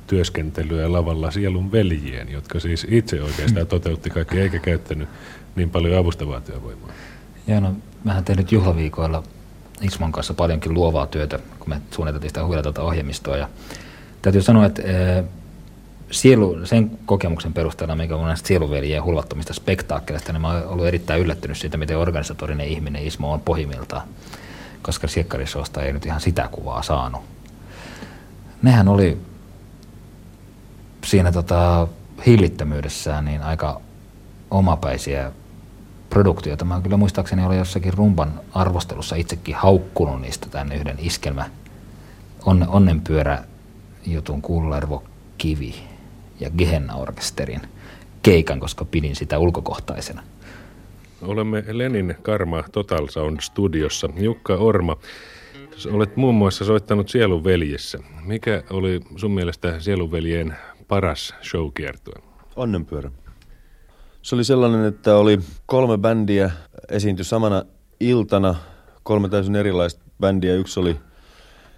työskentelyä 0.07 0.93
lavalla 0.93 1.31
sielun 1.31 1.73
veljien, 1.73 2.33
jotka 2.33 2.61
siis 2.61 2.87
itse 2.91 3.23
oikeastaan 3.23 3.67
toteutti 3.67 4.11
kaikki 4.11 4.41
eikä 4.41 4.59
käyttänyt 4.59 5.09
niin 5.57 5.71
paljon 5.71 5.99
avustavaa 5.99 6.41
työvoimaa? 6.41 6.89
Joo, 7.47 7.61
no 7.61 7.75
mähän 8.05 8.25
tehnyt 8.25 8.53
juhlaviikoilla 8.53 9.23
Ismon 9.81 10.13
kanssa 10.13 10.35
paljonkin 10.35 10.75
luovaa 10.75 11.07
työtä, 11.07 11.39
kun 11.59 11.69
me 11.69 11.81
suunniteltiin 11.91 12.31
sitä 12.31 12.45
huilatonta 12.45 12.83
ohjelmistoa. 12.83 13.37
Ja 13.37 13.49
täytyy 14.23 14.43
sanoa, 14.43 14.67
että 14.67 14.83
sielu, 16.11 16.67
sen 16.67 16.99
kokemuksen 17.07 17.53
perusteella, 17.53 17.97
mikä 17.97 18.17
on 18.17 18.27
näistä 18.27 18.49
sieluveljien 18.49 19.05
hulvattomista 19.05 19.55
spektaakkelista, 19.55 20.33
niin 20.33 20.41
mä 20.41 20.49
oon 20.53 20.67
ollut 20.67 20.87
erittäin 20.87 21.21
yllättynyt 21.21 21.59
siitä, 21.59 21.77
miten 21.77 21.99
organisatorinen 21.99 22.69
ihminen 22.69 23.07
Ismo 23.07 23.33
on 23.33 23.41
pohjimmiltaan, 23.41 24.03
koska 24.83 25.09
Siekkarisoosta 25.09 25.83
ei 25.83 25.93
nyt 25.93 26.07
ihan 26.07 26.21
sitä 26.21 26.49
kuvaa 26.53 26.83
saanut. 26.83 27.23
Nehän 28.63 28.89
oli 28.89 29.19
siinä 31.05 31.33
tota, 31.33 31.89
hillittömyydessään 32.27 33.25
niin 33.25 33.43
aika 33.43 33.81
omapäisiä 34.51 35.33
produktioita. 36.11 36.65
Mä 36.65 36.81
kyllä 36.81 36.97
muistaakseni 36.97 37.45
olen 37.45 37.59
jossakin 37.59 37.95
rumban 37.95 38.41
arvostelussa 38.55 39.17
itsekin 39.17 39.55
haukkunut 39.55 40.21
niistä 40.21 40.49
tänne 40.51 40.77
yhden 40.77 40.97
iskelmä 40.99 41.51
on, 42.45 42.67
onnenpyörä 42.69 43.45
jutun 44.07 44.43
Kullervo 44.43 45.05
Kivi 45.39 45.88
ja 46.41 46.51
Gehenna-orkesterin 46.51 47.61
keikan, 48.23 48.61
koska 48.61 48.85
pidin 48.85 49.17
sitä 49.17 49.39
ulkokohtaisena. 49.39 50.23
Olemme 51.23 51.65
Lenin 51.69 52.17
Karma 52.23 52.65
Total 52.73 53.07
Sound 53.07 53.41
studiossa. 53.41 54.09
Jukka 54.17 54.55
Orma, 54.55 54.97
olet 55.93 56.17
muun 56.17 56.35
muassa 56.35 56.65
soittanut 56.65 57.09
Sielun 57.09 57.45
veljessä. 57.45 57.99
Mikä 58.25 58.63
oli 58.71 59.01
sun 59.17 59.31
mielestä 59.31 59.81
Sielun 59.81 60.13
veljien 60.13 60.57
paras 60.89 61.35
showkiertue? 61.43 62.23
Onnenpyörä. 62.57 63.11
Se 64.23 64.35
oli 64.35 64.45
sellainen, 64.45 64.85
että 64.85 65.17
oli 65.17 65.39
kolme 65.67 65.99
bändiä 65.99 66.51
esiintyi 66.89 67.25
samana 67.25 67.63
iltana, 68.01 68.55
kolme 69.03 69.29
täysin 69.29 69.57
erilaista 69.57 70.05
bändiä. 70.21 70.55
Yksi 70.55 70.81
oli 70.81 70.97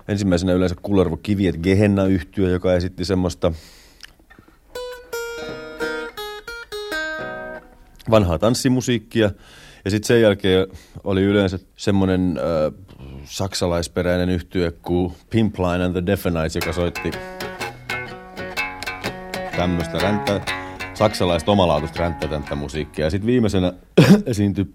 ensimmäisenä 0.09 0.53
yleensä 0.53 0.77
Kullervo 0.83 1.17
Kiviet 1.17 1.57
gehenna 1.63 2.05
yhtyö 2.05 2.51
joka 2.51 2.75
esitti 2.75 3.05
semmoista 3.05 3.53
vanhaa 8.11 8.39
tanssimusiikkia. 8.39 9.31
Ja 9.85 9.91
sitten 9.91 10.07
sen 10.07 10.23
jälkeen 10.23 10.67
oli 11.05 11.23
yleensä 11.23 11.59
semmoinen 11.77 12.39
äh, 12.39 12.73
saksalaisperäinen 13.25 14.31
yhtye 14.31 14.71
kuin 14.71 15.13
Pimpline 15.31 15.85
and 15.85 15.93
the 15.93 16.07
Defenites, 16.07 16.55
joka 16.55 16.73
soitti 16.73 17.11
tämmöistä 19.57 19.99
ränttää, 19.99 20.41
saksalaista 20.95 21.53
omalaatuista 21.53 21.99
ränttätäntä 21.99 22.55
musiikkia. 22.55 23.07
Ja 23.07 23.11
sitten 23.11 23.27
viimeisenä 23.27 23.73
esiintyi 24.27 24.75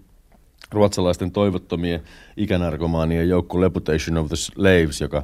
ruotsalaisten 0.72 1.32
toivottomien 1.32 2.04
ikänarkomaanien 2.38 3.30
joukko 3.30 3.62
Reputation 3.62 4.18
of 4.18 4.28
the 4.28 4.36
Slaves, 4.36 5.02
joka 5.02 5.24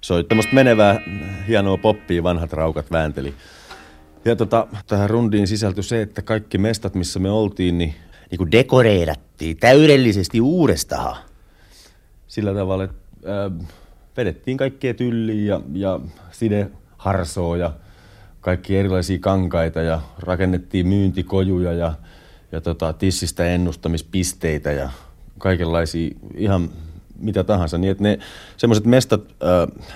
soi 0.00 0.24
tämmöistä 0.24 0.54
menevää 0.54 1.00
hienoa 1.48 1.76
poppia, 1.76 2.22
vanhat 2.22 2.52
raukat 2.52 2.90
väänteli. 2.90 3.34
Ja 4.24 4.36
tota, 4.36 4.66
tähän 4.86 5.10
rundiin 5.10 5.46
sisältyi 5.46 5.82
se, 5.82 6.02
että 6.02 6.22
kaikki 6.22 6.58
mestat, 6.58 6.94
missä 6.94 7.18
me 7.18 7.30
oltiin, 7.30 7.78
niin, 7.78 7.94
niin 8.30 8.38
kuin 8.38 8.52
dekoreerattiin 8.52 9.56
täydellisesti 9.56 10.40
uudestaan. 10.40 11.16
Sillä 12.26 12.54
tavalla, 12.54 12.84
että 12.84 12.96
äh, 13.46 13.68
vedettiin 14.16 14.56
kaikkea 14.56 14.94
tylliä 14.94 15.54
ja, 15.54 15.60
ja 15.72 16.00
sideharsoa 16.30 17.56
ja 17.56 17.72
kaikki 18.40 18.76
erilaisia 18.76 19.18
kankaita 19.18 19.80
ja 19.80 20.00
rakennettiin 20.18 20.86
myyntikojuja 20.86 21.72
ja, 21.72 21.94
ja 22.52 22.60
tota, 22.60 22.92
tissistä 22.92 23.46
ennustamispisteitä 23.46 24.72
ja 24.72 24.90
kaikenlaisia 25.38 26.14
ihan 26.34 26.70
mitä 27.18 27.44
tahansa. 27.44 27.78
Niin, 27.78 27.90
että 27.90 28.02
ne 28.02 28.18
semmoiset 28.56 28.84
mestat, 28.84 29.22
äh, 29.22 29.90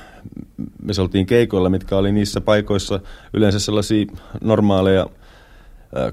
me 0.82 0.92
oltiin 0.98 1.26
keikoilla, 1.26 1.70
mitkä 1.70 1.96
oli 1.96 2.12
niissä 2.12 2.40
paikoissa 2.40 3.00
yleensä 3.32 3.58
sellaisia 3.58 4.06
normaaleja 4.40 5.06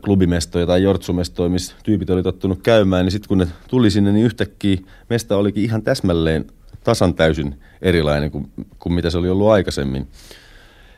klubimestoja 0.01 0.65
tai 0.65 0.83
jortsumestoja, 0.83 1.49
missä 1.49 1.75
tyypit 1.83 2.09
oli 2.09 2.23
tottunut 2.23 2.61
käymään, 2.61 3.05
niin 3.05 3.11
sitten 3.11 3.27
kun 3.27 3.37
ne 3.37 3.47
tuli 3.67 3.91
sinne, 3.91 4.11
niin 4.11 4.25
yhtäkkiä 4.25 4.77
mesta 5.09 5.37
olikin 5.37 5.63
ihan 5.63 5.81
täsmälleen 5.81 6.45
tasan 6.83 7.13
täysin 7.13 7.59
erilainen 7.81 8.31
kuin, 8.31 8.51
kuin 8.79 8.93
mitä 8.93 9.09
se 9.09 9.17
oli 9.17 9.29
ollut 9.29 9.49
aikaisemmin. 9.49 10.07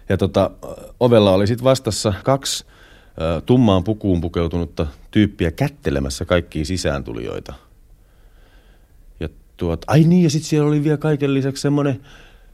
Ja 0.09 0.17
tota, 0.17 0.51
ovella 0.99 1.31
oli 1.31 1.47
sitten 1.47 1.63
vastassa 1.63 2.13
kaksi 2.23 2.65
tummaan 3.45 3.83
pukuun 3.83 4.21
pukeutunutta 4.21 4.87
tyyppiä 5.11 5.51
kättelemässä 5.51 6.25
kaikkia 6.25 6.65
sisääntulijoita. 6.65 7.53
Ja 9.19 9.29
tuot, 9.57 9.81
ai 9.87 10.03
niin, 10.03 10.23
ja 10.23 10.29
sitten 10.29 10.49
siellä 10.49 10.67
oli 10.67 10.83
vielä 10.83 10.97
kaiken 10.97 11.33
lisäksi 11.33 11.61
semmoinen 11.61 12.01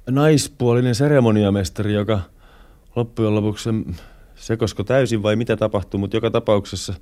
naispuolinen 0.10 0.96
seremoniamestari, 0.96 1.94
joka 1.94 2.20
loppujen 2.96 3.36
lopuksi 3.36 3.70
sekosko 4.36 4.84
täysin 4.84 5.24
vai 5.24 5.36
mitä 5.36 5.58
tapahtui, 5.58 6.00
mutta 6.00 6.18
joka 6.18 6.32
tapauksessa 6.32 6.94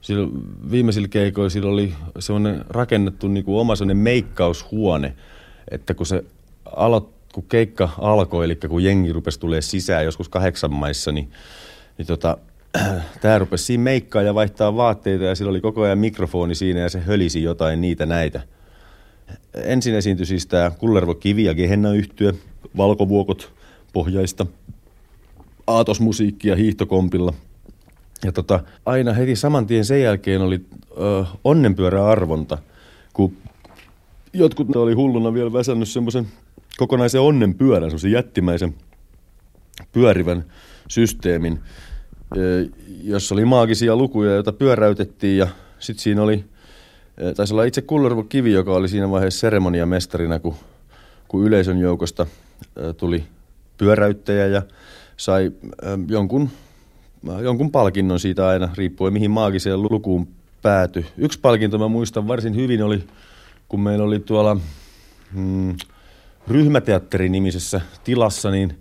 sillä 0.00 0.28
viimeisillä 0.70 1.08
keikoilla 1.08 1.50
sillä 1.50 1.70
oli 1.70 1.94
semmoinen 2.18 2.64
rakennettu 2.68 3.28
niin 3.28 3.44
kuin 3.44 3.60
oma 3.60 3.76
semmoinen 3.76 4.02
meikkaushuone, 4.02 5.14
että 5.70 5.94
kun 5.94 6.06
se 6.06 6.24
aloitti 6.76 7.20
kun 7.34 7.44
keikka 7.48 7.88
alkoi, 7.98 8.44
eli 8.44 8.56
kun 8.56 8.82
jengi 8.82 9.12
rupesi 9.12 9.40
tulee 9.40 9.62
sisään 9.62 10.04
joskus 10.04 10.28
kahdeksan 10.28 10.72
maissa, 10.72 11.12
niin, 11.12 11.30
niin 11.98 12.06
tota, 12.06 12.36
tämä 13.20 13.38
rupesi 13.38 13.64
siinä 13.64 13.84
meikkaa 13.84 14.22
ja 14.22 14.34
vaihtaa 14.34 14.76
vaatteita 14.76 15.24
ja 15.24 15.34
sillä 15.34 15.50
oli 15.50 15.60
koko 15.60 15.82
ajan 15.82 15.98
mikrofoni 15.98 16.54
siinä 16.54 16.80
ja 16.80 16.88
se 16.88 17.00
hölisi 17.00 17.42
jotain 17.42 17.80
niitä 17.80 18.06
näitä. 18.06 18.40
Ensin 19.54 19.94
esiintyi 19.94 20.26
siis 20.26 20.46
tämä 20.46 20.70
Kullervo 20.70 21.14
Kivi 21.14 21.44
ja 21.44 21.54
Gehenna 21.54 21.92
yhtyö, 21.92 22.32
valkovuokot 22.76 23.52
pohjaista, 23.92 24.46
aatosmusiikkia 25.66 26.56
hiihtokompilla. 26.56 27.32
Ja 28.24 28.32
tota, 28.32 28.60
aina 28.86 29.12
heti 29.12 29.36
saman 29.36 29.66
tien 29.66 29.84
sen 29.84 30.02
jälkeen 30.02 30.40
oli 30.40 30.60
ö, 31.00 31.24
onnenpyöräarvonta, 31.44 32.58
kun 33.12 33.36
jotkut 34.32 34.76
oli 34.76 34.94
hulluna 34.94 35.34
vielä 35.34 35.52
väsännyt 35.52 35.88
semmoisen 35.88 36.28
kokonaisen 36.76 37.20
onnen 37.20 37.54
pyörän, 37.54 37.90
semmoisen 37.90 38.12
jättimäisen 38.12 38.74
pyörivän 39.92 40.44
systeemin, 40.88 41.60
jossa 43.02 43.34
oli 43.34 43.44
maagisia 43.44 43.96
lukuja, 43.96 44.34
joita 44.34 44.52
pyöräytettiin 44.52 45.38
ja 45.38 45.48
sitten 45.78 46.02
siinä 46.02 46.22
oli, 46.22 46.44
taisi 47.36 47.54
olla 47.54 47.64
itse 47.64 47.82
Kullervo 47.82 48.22
Kivi, 48.22 48.52
joka 48.52 48.72
oli 48.72 48.88
siinä 48.88 49.10
vaiheessa 49.10 49.40
seremoniamestarina, 49.40 50.38
kun, 50.38 50.54
kun 51.28 51.44
yleisön 51.44 51.78
joukosta 51.78 52.26
tuli 52.96 53.24
pyöräyttäjä 53.76 54.46
ja 54.46 54.62
sai 55.16 55.52
jonkun, 56.08 56.50
jonkun 57.42 57.70
palkinnon 57.70 58.20
siitä 58.20 58.48
aina, 58.48 58.68
riippuen 58.74 59.12
mihin 59.12 59.30
maagiseen 59.30 59.82
lukuun 59.82 60.28
päätyi. 60.62 61.06
Yksi 61.18 61.40
palkinto 61.40 61.78
mä 61.78 61.88
muistan 61.88 62.28
varsin 62.28 62.56
hyvin 62.56 62.82
oli, 62.82 63.04
kun 63.68 63.80
meillä 63.80 64.04
oli 64.04 64.20
tuolla 64.20 64.56
hmm, 65.34 65.76
ryhmäteatteri-nimisessä 66.48 67.80
tilassa, 68.04 68.50
niin 68.50 68.78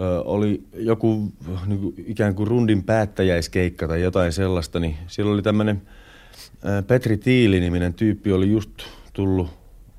ö, 0.00 0.22
oli 0.22 0.62
joku 0.74 1.32
niin 1.66 1.80
kuin, 1.80 1.94
ikään 2.06 2.34
kuin 2.34 2.46
rundin 2.46 2.84
päättäjäiskeikka 2.84 3.88
tai 3.88 4.02
jotain 4.02 4.32
sellaista, 4.32 4.80
niin 4.80 4.96
siellä 5.06 5.32
oli 5.32 5.42
tämmöinen 5.42 5.82
Petri 6.86 7.16
Tiili-niminen 7.16 7.94
tyyppi, 7.94 8.32
oli 8.32 8.50
just 8.50 8.70
tullut 9.12 9.48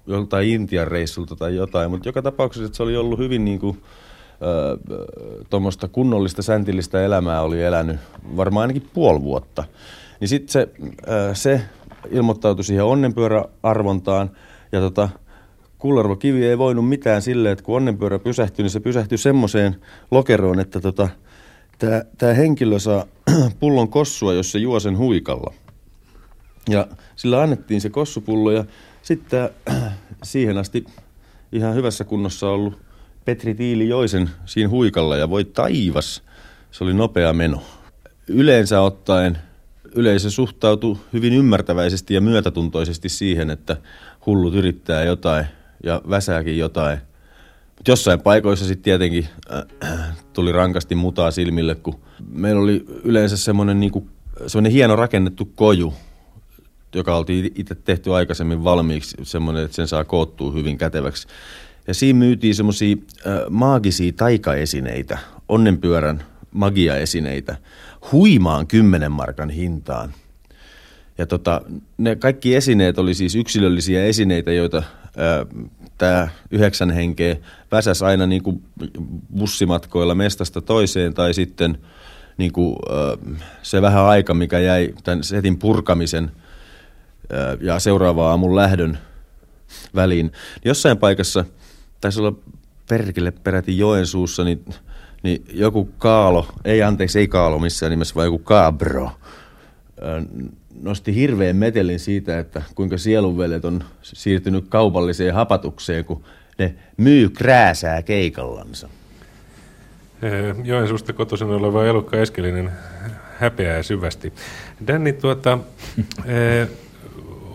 joltain 0.07 0.47
Intian 0.47 0.87
reissulta 0.87 1.35
tai 1.35 1.55
jotain, 1.55 1.91
mutta 1.91 2.09
joka 2.09 2.21
tapauksessa 2.21 2.65
että 2.65 2.77
se 2.77 2.83
oli 2.83 2.97
ollut 2.97 3.19
hyvin 3.19 3.45
niin 3.45 3.59
kuin, 3.59 3.81
tuommoista 5.49 5.87
kunnollista 5.87 6.41
säntillistä 6.41 7.05
elämää 7.05 7.41
oli 7.41 7.63
elänyt 7.63 7.99
varmaan 8.37 8.61
ainakin 8.61 8.89
puoli 8.93 9.21
vuotta. 9.21 9.63
Niin 10.19 10.27
sitten 10.27 10.51
se, 10.51 10.69
se 11.33 11.61
ilmoittautui 12.11 12.63
siihen 12.63 12.85
onnenpyöräarvontaan 12.85 14.31
ja 14.71 14.79
tota, 14.79 15.09
Kullervo 15.77 16.15
Kivi 16.15 16.45
ei 16.45 16.57
voinut 16.57 16.89
mitään 16.89 17.21
silleen, 17.21 17.53
että 17.53 17.65
kun 17.65 17.75
onnenpyörä 17.75 18.19
pysähtyi, 18.19 18.63
niin 18.63 18.71
se 18.71 18.79
pysähtyi 18.79 19.17
semmoiseen 19.17 19.75
lokeroon, 20.11 20.59
että 20.59 20.81
tota, 20.81 21.09
tämä 22.17 22.33
henkilö 22.33 22.79
saa 22.79 23.05
pullon 23.59 23.89
kossua, 23.89 24.33
jos 24.33 24.51
se 24.51 24.59
juo 24.59 24.79
sen 24.79 24.97
huikalla. 24.97 25.53
Ja 26.69 26.87
sillä 27.15 27.41
annettiin 27.41 27.81
se 27.81 27.89
kossupullo 27.89 28.51
ja 28.51 28.65
sitten 29.01 29.49
siihen 30.23 30.57
asti 30.57 30.85
ihan 31.51 31.75
hyvässä 31.75 32.03
kunnossa 32.03 32.49
ollut 32.49 32.79
Petri 33.25 33.55
Tiili 33.55 33.89
Joisen 33.89 34.29
siinä 34.45 34.69
huikalla 34.69 35.17
ja 35.17 35.29
voi 35.29 35.45
taivas, 35.45 36.23
se 36.71 36.83
oli 36.83 36.93
nopea 36.93 37.33
meno. 37.33 37.63
Yleensä 38.27 38.81
ottaen 38.81 39.37
yleisö 39.95 40.29
suhtautuu 40.29 40.97
hyvin 41.13 41.33
ymmärtäväisesti 41.33 42.13
ja 42.13 42.21
myötätuntoisesti 42.21 43.09
siihen, 43.09 43.49
että 43.49 43.77
hullut 44.25 44.55
yrittää 44.55 45.03
jotain 45.03 45.45
ja 45.83 46.01
väsääkin 46.09 46.57
jotain. 46.57 46.97
Mutta 47.75 47.91
jossain 47.91 48.21
paikoissa 48.21 48.65
sitten 48.65 48.83
tietenkin 48.83 49.27
äh, 49.53 49.99
tuli 50.33 50.51
rankasti 50.51 50.95
mutaa 50.95 51.31
silmille, 51.31 51.75
kun 51.75 51.99
meillä 52.31 52.61
oli 52.61 52.85
yleensä 53.03 53.37
semmoinen 53.37 53.79
niinku, 53.79 54.07
hieno 54.71 54.95
rakennettu 54.95 55.45
koju, 55.55 55.93
joka 56.95 57.15
oltiin 57.15 57.51
itse 57.55 57.75
tehty 57.75 58.15
aikaisemmin 58.15 58.63
valmiiksi, 58.63 59.17
semmoinen, 59.23 59.65
että 59.65 59.75
sen 59.75 59.87
saa 59.87 60.03
koottua 60.03 60.51
hyvin 60.51 60.77
käteväksi. 60.77 61.27
Ja 61.87 61.93
siinä 61.93 62.19
myytiin 62.19 62.55
semmoisia 62.55 62.95
maagisia 63.49 64.11
taikaesineitä, 64.11 65.17
onnenpyörän 65.47 66.23
magiaesineitä, 66.51 67.57
huimaan 68.11 68.67
kymmenen 68.67 69.11
markan 69.11 69.49
hintaan. 69.49 70.13
Ja 71.17 71.25
tota, 71.25 71.61
ne 71.97 72.15
kaikki 72.15 72.55
esineet 72.55 72.99
oli 72.99 73.13
siis 73.13 73.35
yksilöllisiä 73.35 74.05
esineitä, 74.05 74.51
joita 74.51 74.83
tämä 75.97 76.27
yhdeksän 76.51 76.91
henkeä 76.91 77.35
väsäs 77.71 78.01
aina 78.01 78.27
niin 78.27 78.43
kuin 78.43 78.63
bussimatkoilla 79.37 80.15
mestasta 80.15 80.61
toiseen 80.61 81.13
tai 81.13 81.33
sitten 81.33 81.77
niin 82.37 82.51
kuin, 82.51 82.75
äh, 82.91 83.41
se 83.61 83.81
vähän 83.81 84.05
aika, 84.05 84.33
mikä 84.33 84.59
jäi 84.59 84.93
tämän 85.03 85.23
setin 85.23 85.57
purkamisen 85.57 86.31
ja 87.61 87.79
seuraavaa 87.79 88.29
aamun 88.29 88.55
lähdön 88.55 88.97
väliin. 89.95 90.31
Jossain 90.65 90.97
paikassa, 90.97 91.45
taisi 92.01 92.19
olla 92.19 92.33
perkele 92.89 93.31
peräti 93.31 93.77
Joensuussa, 93.77 94.43
niin, 94.43 94.65
niin 95.23 95.45
joku 95.53 95.89
kaalo, 95.97 96.47
ei 96.65 96.83
anteeksi, 96.83 97.19
ei 97.19 97.27
kaalo 97.27 97.59
missään 97.59 97.89
nimessä, 97.89 98.15
vaan 98.15 98.27
joku 98.27 98.39
kaabro, 98.39 99.11
nosti 100.81 101.15
hirveän 101.15 101.55
metelin 101.55 101.99
siitä, 101.99 102.39
että 102.39 102.61
kuinka 102.75 102.97
sielunvelet 102.97 103.65
on 103.65 103.83
siirtynyt 104.01 104.65
kaupalliseen 104.69 105.33
hapatukseen, 105.33 106.05
kun 106.05 106.23
ne 106.59 106.75
myy 106.97 107.29
krääsää 107.29 108.03
keikallansa. 108.03 108.89
Joensuusta 110.63 111.13
kotoisin 111.13 111.47
oleva 111.47 111.85
Elukka 111.85 112.17
Eskelinen 112.17 112.71
häpeää 113.37 113.83
syvästi. 113.83 114.33
Danni, 114.87 115.13
tuota, 115.13 115.57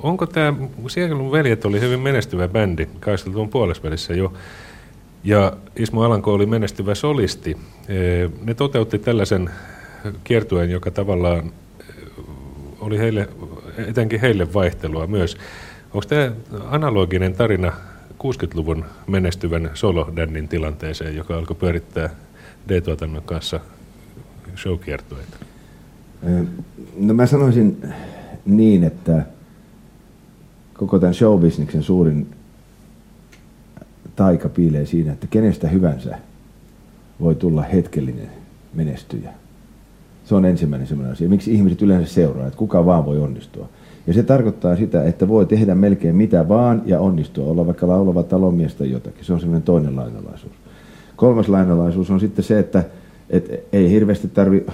onko 0.05 0.27
tämä, 0.27 0.55
Sielun 0.89 1.33
veljet 1.33 1.65
oli 1.65 1.81
hyvin 1.81 2.01
menestyvä 2.01 2.49
bändi, 2.49 2.87
kaisteltuun 3.01 3.49
puolesvälissä 3.49 4.15
jo, 4.15 4.33
ja 5.25 5.53
Ismo 5.77 6.03
Alanko 6.03 6.33
oli 6.33 6.47
menestyvä 6.47 6.95
solisti. 6.95 7.57
Ne 8.45 8.55
toteutti 8.55 8.99
tällaisen 8.99 9.51
kiertueen, 10.25 10.71
joka 10.71 10.91
tavallaan 10.91 11.53
oli 12.81 12.99
heille, 12.99 13.29
etenkin 13.89 14.21
heille 14.21 14.55
vaihtelua 14.55 15.07
myös. 15.07 15.37
Onko 15.95 16.07
tämä 16.09 16.33
analoginen 16.71 17.35
tarina 17.35 17.73
60-luvun 18.13 18.85
menestyvän 19.07 19.71
solo 19.75 20.13
tilanteeseen, 20.49 21.17
joka 21.17 21.37
alkoi 21.39 21.57
pyörittää 21.57 22.11
D-tuotannon 22.69 23.23
kanssa 23.23 23.61
showkiertueita? 24.57 25.37
No 26.97 27.15
mä 27.15 27.27
sanoisin 27.27 27.83
niin, 28.45 28.85
että 28.85 29.27
koko 30.79 30.99
tämän 30.99 31.15
showbisneksen 31.15 31.83
suurin 31.83 32.27
taika 34.17 34.49
piilee 34.49 34.87
siinä, 34.87 35.13
että 35.13 35.27
kenestä 35.27 35.69
hyvänsä 35.69 36.19
voi 37.21 37.35
tulla 37.35 37.63
hetkellinen 37.63 38.29
menestyjä. 38.75 39.31
Se 40.25 40.35
on 40.35 40.45
ensimmäinen 40.45 40.89
sellainen 40.89 41.13
asia. 41.13 41.29
Miksi 41.29 41.55
ihmiset 41.55 41.83
yleensä 41.83 42.15
seuraa, 42.15 42.47
että 42.47 42.59
kuka 42.59 42.87
vaan 42.87 43.07
voi 43.07 43.19
onnistua. 43.19 43.69
Ja 44.07 44.13
se 44.13 44.23
tarkoittaa 44.23 44.77
sitä, 44.77 45.05
että 45.05 45.29
voi 45.29 45.47
tehdä 45.47 45.75
melkein 45.75 46.17
mitä 46.17 46.49
vaan 46.49 46.83
ja 46.87 47.01
onnistua, 47.01 47.51
olla 47.51 47.67
vaikka 47.67 47.89
laulava 47.89 48.23
talonmies 48.23 48.75
tai 48.75 48.91
jotakin. 48.91 49.25
Se 49.25 49.33
on 49.33 49.41
semmoinen 49.41 49.63
toinen 49.63 49.97
lainalaisuus. 49.97 50.53
Kolmas 51.17 51.49
lainalaisuus 51.49 52.11
on 52.11 52.21
sitten 52.21 52.45
se, 52.45 52.59
että, 52.59 52.85
että 53.31 53.57
ei 53.73 53.91
hirveästi 53.91 54.29
tarvi, 54.29 54.67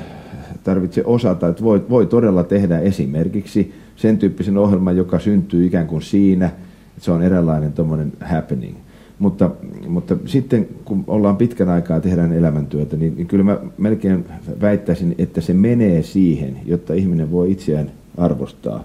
tarvitse 0.64 1.02
osata, 1.04 1.48
että 1.48 1.62
voi, 1.62 1.86
voi 1.90 2.06
todella 2.06 2.44
tehdä 2.44 2.78
esimerkiksi 2.78 3.74
sen 4.00 4.18
tyyppisen 4.18 4.58
ohjelman, 4.58 4.96
joka 4.96 5.18
syntyy 5.18 5.66
ikään 5.66 5.86
kuin 5.86 6.02
siinä, 6.02 6.46
että 6.46 7.04
se 7.04 7.10
on 7.10 7.22
eräänlainen 7.22 7.72
happening– 8.20 8.76
mutta, 9.20 9.50
mutta 9.88 10.16
sitten 10.26 10.68
kun 10.84 11.04
ollaan 11.06 11.36
pitkän 11.36 11.68
aikaa 11.68 12.00
tehdään 12.00 12.32
elämäntyötä, 12.32 12.96
niin, 12.96 13.16
niin 13.16 13.26
kyllä 13.26 13.44
mä 13.44 13.58
melkein 13.78 14.24
väittäisin, 14.60 15.14
että 15.18 15.40
se 15.40 15.54
menee 15.54 16.02
siihen, 16.02 16.56
jotta 16.66 16.94
ihminen 16.94 17.30
voi 17.30 17.50
itseään 17.50 17.90
arvostaa 18.16 18.84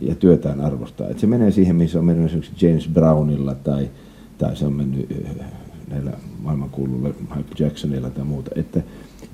ja 0.00 0.14
työtään 0.14 0.60
arvostaa. 0.60 1.08
Että 1.08 1.20
se 1.20 1.26
menee 1.26 1.50
siihen, 1.50 1.76
missä 1.76 1.98
on 1.98 2.04
mennyt 2.04 2.26
esimerkiksi 2.26 2.66
James 2.66 2.88
Brownilla 2.88 3.54
tai, 3.54 3.90
tai 4.38 4.56
se 4.56 4.66
on 4.66 4.72
mennyt 4.72 5.06
äh, 5.40 5.46
näillä 5.90 6.12
maailmankuuluilla 6.42 7.08
Michael 7.20 7.44
Jacksonilla 7.58 8.10
tai 8.10 8.24
muuta. 8.24 8.50
Että 8.54 8.82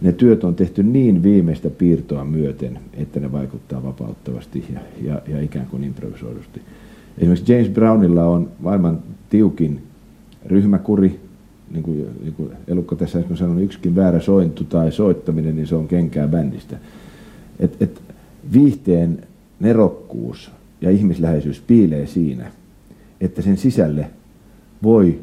ne 0.00 0.12
työt 0.12 0.44
on 0.44 0.54
tehty 0.54 0.82
niin 0.82 1.22
viimeistä 1.22 1.70
piirtoa 1.70 2.24
myöten, 2.24 2.78
että 2.94 3.20
ne 3.20 3.32
vaikuttaa 3.32 3.82
vapauttavasti 3.82 4.64
ja, 4.74 4.80
ja, 5.02 5.22
ja 5.28 5.40
ikään 5.40 5.66
kuin 5.66 5.84
improvisoidusti. 5.84 6.60
Esimerkiksi 7.18 7.52
James 7.52 7.68
Brownilla 7.68 8.24
on 8.24 8.48
maailman 8.60 8.98
tiukin 9.30 9.82
ryhmäkuri, 10.46 11.20
niin 11.70 11.82
kuin, 11.82 12.06
niin 12.22 12.32
kuin 12.32 12.50
Elukko 12.68 12.96
tässä 12.96 13.18
äsken 13.18 13.36
sanoi, 13.36 13.62
yksikin 13.62 13.96
väärä 13.96 14.20
sointu 14.20 14.64
tai 14.64 14.92
soittaminen, 14.92 15.56
niin 15.56 15.66
se 15.66 15.74
on 15.74 15.88
kenkää 15.88 16.28
bändistä. 16.28 16.76
Et, 17.60 17.82
et 17.82 18.02
viihteen 18.52 19.18
nerokkuus 19.60 20.50
ja 20.80 20.90
ihmisläheisyys 20.90 21.62
piilee 21.66 22.06
siinä, 22.06 22.50
että 23.20 23.42
sen 23.42 23.56
sisälle 23.56 24.10
voi 24.82 25.18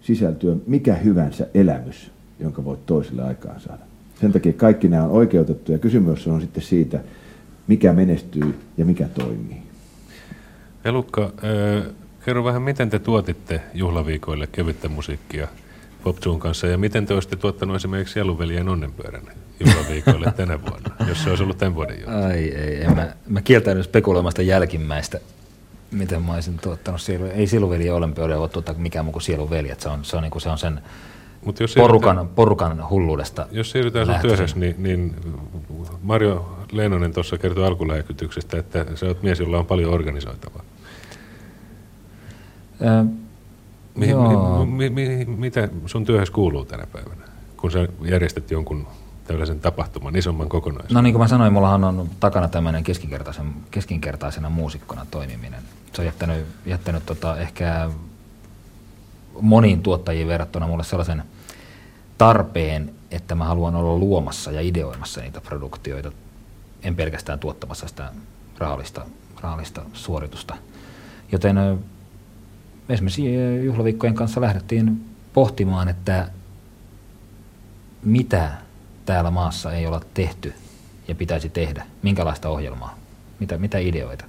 sisältyä 0.00 0.56
mikä 0.66 0.94
hyvänsä 0.94 1.46
elämys, 1.54 2.10
jonka 2.40 2.64
voit 2.64 2.86
toiselle 2.86 3.22
aikaan 3.22 3.60
saada. 3.60 3.85
Sen 4.20 4.32
takia 4.32 4.52
kaikki 4.52 4.88
nämä 4.88 5.02
on 5.04 5.10
oikeutettu 5.10 5.72
ja 5.72 5.78
kysymys 5.78 6.26
on 6.26 6.40
sitten 6.40 6.62
siitä, 6.62 7.00
mikä 7.66 7.92
menestyy 7.92 8.54
ja 8.76 8.84
mikä 8.84 9.08
toimii. 9.08 9.62
Elukka, 10.84 11.32
Kerro 12.24 12.44
vähän, 12.44 12.62
miten 12.62 12.90
te 12.90 12.98
tuotitte 12.98 13.60
juhlaviikoille 13.74 14.46
kevyttä 14.46 14.88
musiikkia 14.88 15.48
Popzuun 16.04 16.40
kanssa 16.40 16.66
ja 16.66 16.78
miten 16.78 17.06
te 17.06 17.14
olisitte 17.14 17.36
tuottanut 17.36 17.76
esimerkiksi 17.76 18.18
Jaluveljen 18.18 18.68
onnenpyörän 18.68 19.22
juhlaviikoille 19.60 20.32
tänä 20.36 20.62
vuonna, 20.62 20.96
jos 21.08 21.24
se 21.24 21.30
olisi 21.30 21.42
ollut 21.42 21.58
tämän 21.58 21.74
vuoden 21.74 21.96
juttu? 21.96 22.10
Ai 22.10 22.38
ei, 22.38 22.82
en 22.82 22.94
mä, 22.94 23.14
mä 23.28 23.42
kieltäydyn 23.42 23.84
spekuloimasta 23.84 24.42
jälkimmäistä, 24.42 25.20
miten 25.90 26.22
mä 26.22 26.34
olisin 26.34 26.58
tuottanut 26.58 27.00
sielu. 27.00 27.24
Ei 27.24 27.46
Sieluveli 27.46 27.90
olympiadia 27.90 28.38
voi 28.38 28.48
tuottaa 28.48 28.74
mikään 28.78 29.04
muu 29.04 29.12
kuin 29.12 29.22
Sieluveli, 29.22 29.70
että 29.70 29.82
se 29.82 29.88
on, 29.88 30.04
se 30.04 30.16
on, 30.16 30.22
niin 30.22 30.30
kuin, 30.30 30.42
se 30.42 30.48
on 30.48 30.58
sen 30.58 30.80
Mut 31.46 31.60
jos 31.60 31.74
porukan, 31.74 32.28
porukan 32.34 32.90
hulluudesta 32.90 33.46
Jos 33.50 33.70
siirrytään 33.70 34.06
sun 34.06 34.14
työhössä, 34.22 34.58
niin, 34.58 34.74
niin 34.78 35.14
Mario 36.02 36.58
Leenonen 36.72 37.12
tuossa 37.12 37.38
kertoi 37.38 37.66
alkulähekytyksestä, 37.66 38.58
että 38.58 38.86
sä 38.94 39.06
oot 39.06 39.22
mies, 39.22 39.40
jolla 39.40 39.58
on 39.58 39.66
paljon 39.66 39.94
organisoitavaa. 39.94 40.62
Mi, 43.94 44.06
mi, 44.66 44.90
mi, 44.90 45.24
mitä 45.24 45.68
sun 45.86 46.04
työhössä 46.04 46.34
kuuluu 46.34 46.64
tänä 46.64 46.86
päivänä, 46.92 47.22
kun 47.56 47.70
sä 47.70 47.88
järjestät 48.04 48.50
jonkun 48.50 48.86
tällaisen 49.24 49.60
tapahtuman, 49.60 50.16
isomman 50.16 50.48
kokonaisuuden? 50.48 50.94
No 50.94 51.00
niin 51.00 51.12
kuin 51.12 51.22
mä 51.22 51.28
sanoin, 51.28 51.52
mullahan 51.52 51.84
on 51.84 52.08
takana 52.20 52.48
tämmöinen 52.48 52.84
keskinkertaisen, 52.84 53.52
keskinkertaisena 53.70 54.50
muusikkona 54.50 55.06
toimiminen. 55.10 55.62
Se 55.92 56.02
on 56.02 56.06
jättänyt, 56.06 56.46
jättänyt 56.66 57.06
tota 57.06 57.38
ehkä 57.38 57.90
moniin 59.40 59.82
tuottajiin 59.82 60.28
verrattuna 60.28 60.66
mulle 60.66 60.84
sellaisen 60.84 61.22
tarpeen, 62.18 62.94
että 63.10 63.34
mä 63.34 63.44
haluan 63.44 63.74
olla 63.74 63.98
luomassa 63.98 64.52
ja 64.52 64.60
ideoimassa 64.60 65.20
niitä 65.20 65.40
produktioita, 65.40 66.12
en 66.82 66.96
pelkästään 66.96 67.38
tuottamassa 67.38 67.88
sitä 67.88 68.12
rahallista, 68.58 69.06
rahallista 69.40 69.82
suoritusta. 69.92 70.56
Joten 71.32 71.56
esimerkiksi 72.88 73.34
juhlaviikkojen 73.64 74.14
kanssa 74.14 74.40
lähdettiin 74.40 75.04
pohtimaan, 75.32 75.88
että 75.88 76.28
mitä 78.02 78.52
täällä 79.06 79.30
maassa 79.30 79.72
ei 79.72 79.86
olla 79.86 80.00
tehty 80.14 80.54
ja 81.08 81.14
pitäisi 81.14 81.48
tehdä, 81.48 81.86
minkälaista 82.02 82.48
ohjelmaa, 82.48 82.94
mitä, 83.40 83.58
mitä 83.58 83.78
ideoita. 83.78 84.24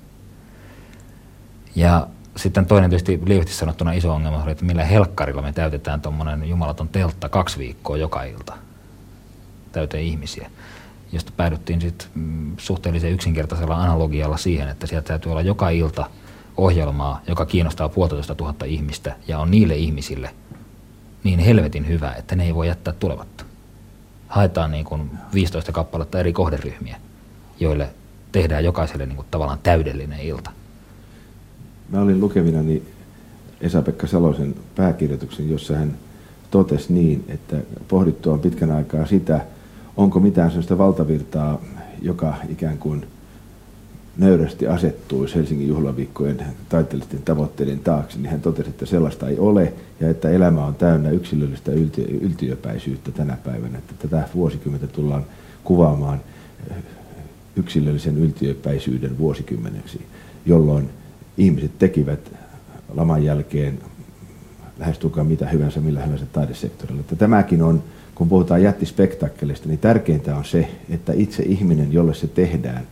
Ja 1.76 2.08
sitten 2.38 2.66
toinen 2.66 2.90
tietysti 2.90 3.20
lievästi 3.26 3.54
sanottuna 3.54 3.92
iso 3.92 4.14
ongelma 4.14 4.44
oli, 4.44 4.52
että 4.52 4.66
millä 4.66 4.84
helkkarilla 4.84 5.42
me 5.42 5.54
täytetään 5.54 6.02
tuommoinen 6.02 6.50
jumalaton 6.50 6.88
teltta 6.88 7.30
kaksi 7.30 7.60
viikkoa 7.60 7.98
joka 7.98 8.24
ilta 8.24 8.54
täyteen 9.72 10.04
ihmisiä. 10.04 10.52
josta 11.12 11.32
päädyttiin 11.38 11.82
sitten 11.82 12.08
mm, 12.16 12.56
suhteellisen 12.58 13.12
yksinkertaisella 13.12 13.76
analogialla 13.76 14.38
siihen, 14.38 14.70
että 14.70 14.88
sieltä 14.88 15.08
täytyy 15.08 15.32
olla 15.32 15.42
joka 15.42 15.70
ilta 15.70 16.10
ohjelmaa, 16.58 17.22
joka 17.28 17.46
kiinnostaa 17.46 17.90
puolitoista 17.90 18.36
tuhatta 18.36 18.66
ihmistä 18.66 19.16
ja 19.28 19.40
on 19.40 19.52
niille 19.52 19.76
ihmisille 19.76 20.34
niin 21.24 21.40
helvetin 21.40 21.88
hyvä, 21.88 22.12
että 22.12 22.36
ne 22.36 22.44
ei 22.44 22.56
voi 22.56 22.68
jättää 22.68 22.94
tulematta. 22.94 23.44
Haetaan 24.28 24.72
niin 24.72 24.86
kuin 24.86 25.12
15 25.34 25.72
kappaletta 25.72 26.20
eri 26.20 26.34
kohderyhmiä, 26.34 26.98
joille 27.60 27.90
tehdään 28.32 28.64
jokaiselle 28.64 29.06
niin 29.06 29.16
kuin 29.16 29.28
tavallaan 29.32 29.60
täydellinen 29.64 30.20
ilta. 30.20 30.52
Mä 31.90 32.02
olin 32.02 32.20
lukevinani 32.20 32.84
Esa-Pekka 33.62 34.08
Salosen 34.08 34.56
pääkirjoituksen, 34.76 35.50
jossa 35.50 35.76
hän 35.76 35.98
totesi 36.52 36.94
niin, 36.94 37.24
että 37.28 37.58
pohdittua 37.88 38.34
on 38.34 38.40
pitkän 38.40 38.72
aikaa 38.72 39.06
sitä, 39.06 39.46
onko 39.98 40.20
mitään 40.20 40.50
sellaista 40.50 40.78
valtavirtaa, 40.78 41.62
joka 42.02 42.36
ikään 42.50 42.78
kuin 42.78 43.06
nöyrästi 44.18 44.68
asettuisi 44.68 45.36
Helsingin 45.36 45.68
juhlaviikkojen 45.68 46.46
taiteellisten 46.70 47.22
tavoitteiden 47.22 47.80
taakse, 47.80 48.18
niin 48.20 48.32
hän 48.32 48.42
totesi, 48.42 48.70
että 48.70 48.86
sellaista 48.86 49.28
ei 49.28 49.40
ole 49.40 49.74
ja 50.00 50.10
että 50.10 50.30
elämä 50.30 50.66
on 50.66 50.76
täynnä 50.76 51.10
yksilöllistä 51.10 51.72
ylti- 51.72 52.20
yltiöpäisyyttä 52.22 53.12
tänä 53.12 53.38
päivänä. 53.44 53.78
Että 53.78 53.94
tätä 54.08 54.30
vuosikymmentä 54.36 54.88
tullaan 54.88 55.26
kuvaamaan 55.64 56.22
yksilöllisen 57.56 58.18
yltiöpäisyyden 58.18 59.18
vuosikymmeneksi, 59.18 60.02
jolloin 60.46 60.90
ihmiset 61.38 61.80
tekivät 61.80 62.32
laman 62.94 63.24
jälkeen 63.24 63.80
lähestulkoon 64.80 65.28
mitä 65.28 65.50
hyvänsä 65.50 65.80
millä 65.80 66.02
hyvänsä 66.06 66.26
taidesektorilla. 66.26 67.02
Että 67.02 67.16
tämäkin 67.16 67.62
on, 67.62 67.84
kun 68.16 68.30
puhutaan 68.30 68.64
jättispektakkelista, 68.64 69.68
niin 69.68 69.80
tärkeintä 69.80 70.38
on 70.38 70.46
se, 70.46 70.70
että 70.90 71.14
itse 71.16 71.44
ihminen, 71.44 71.94
jolle 71.94 72.14
se 72.14 72.28
tehdään, 72.28 72.88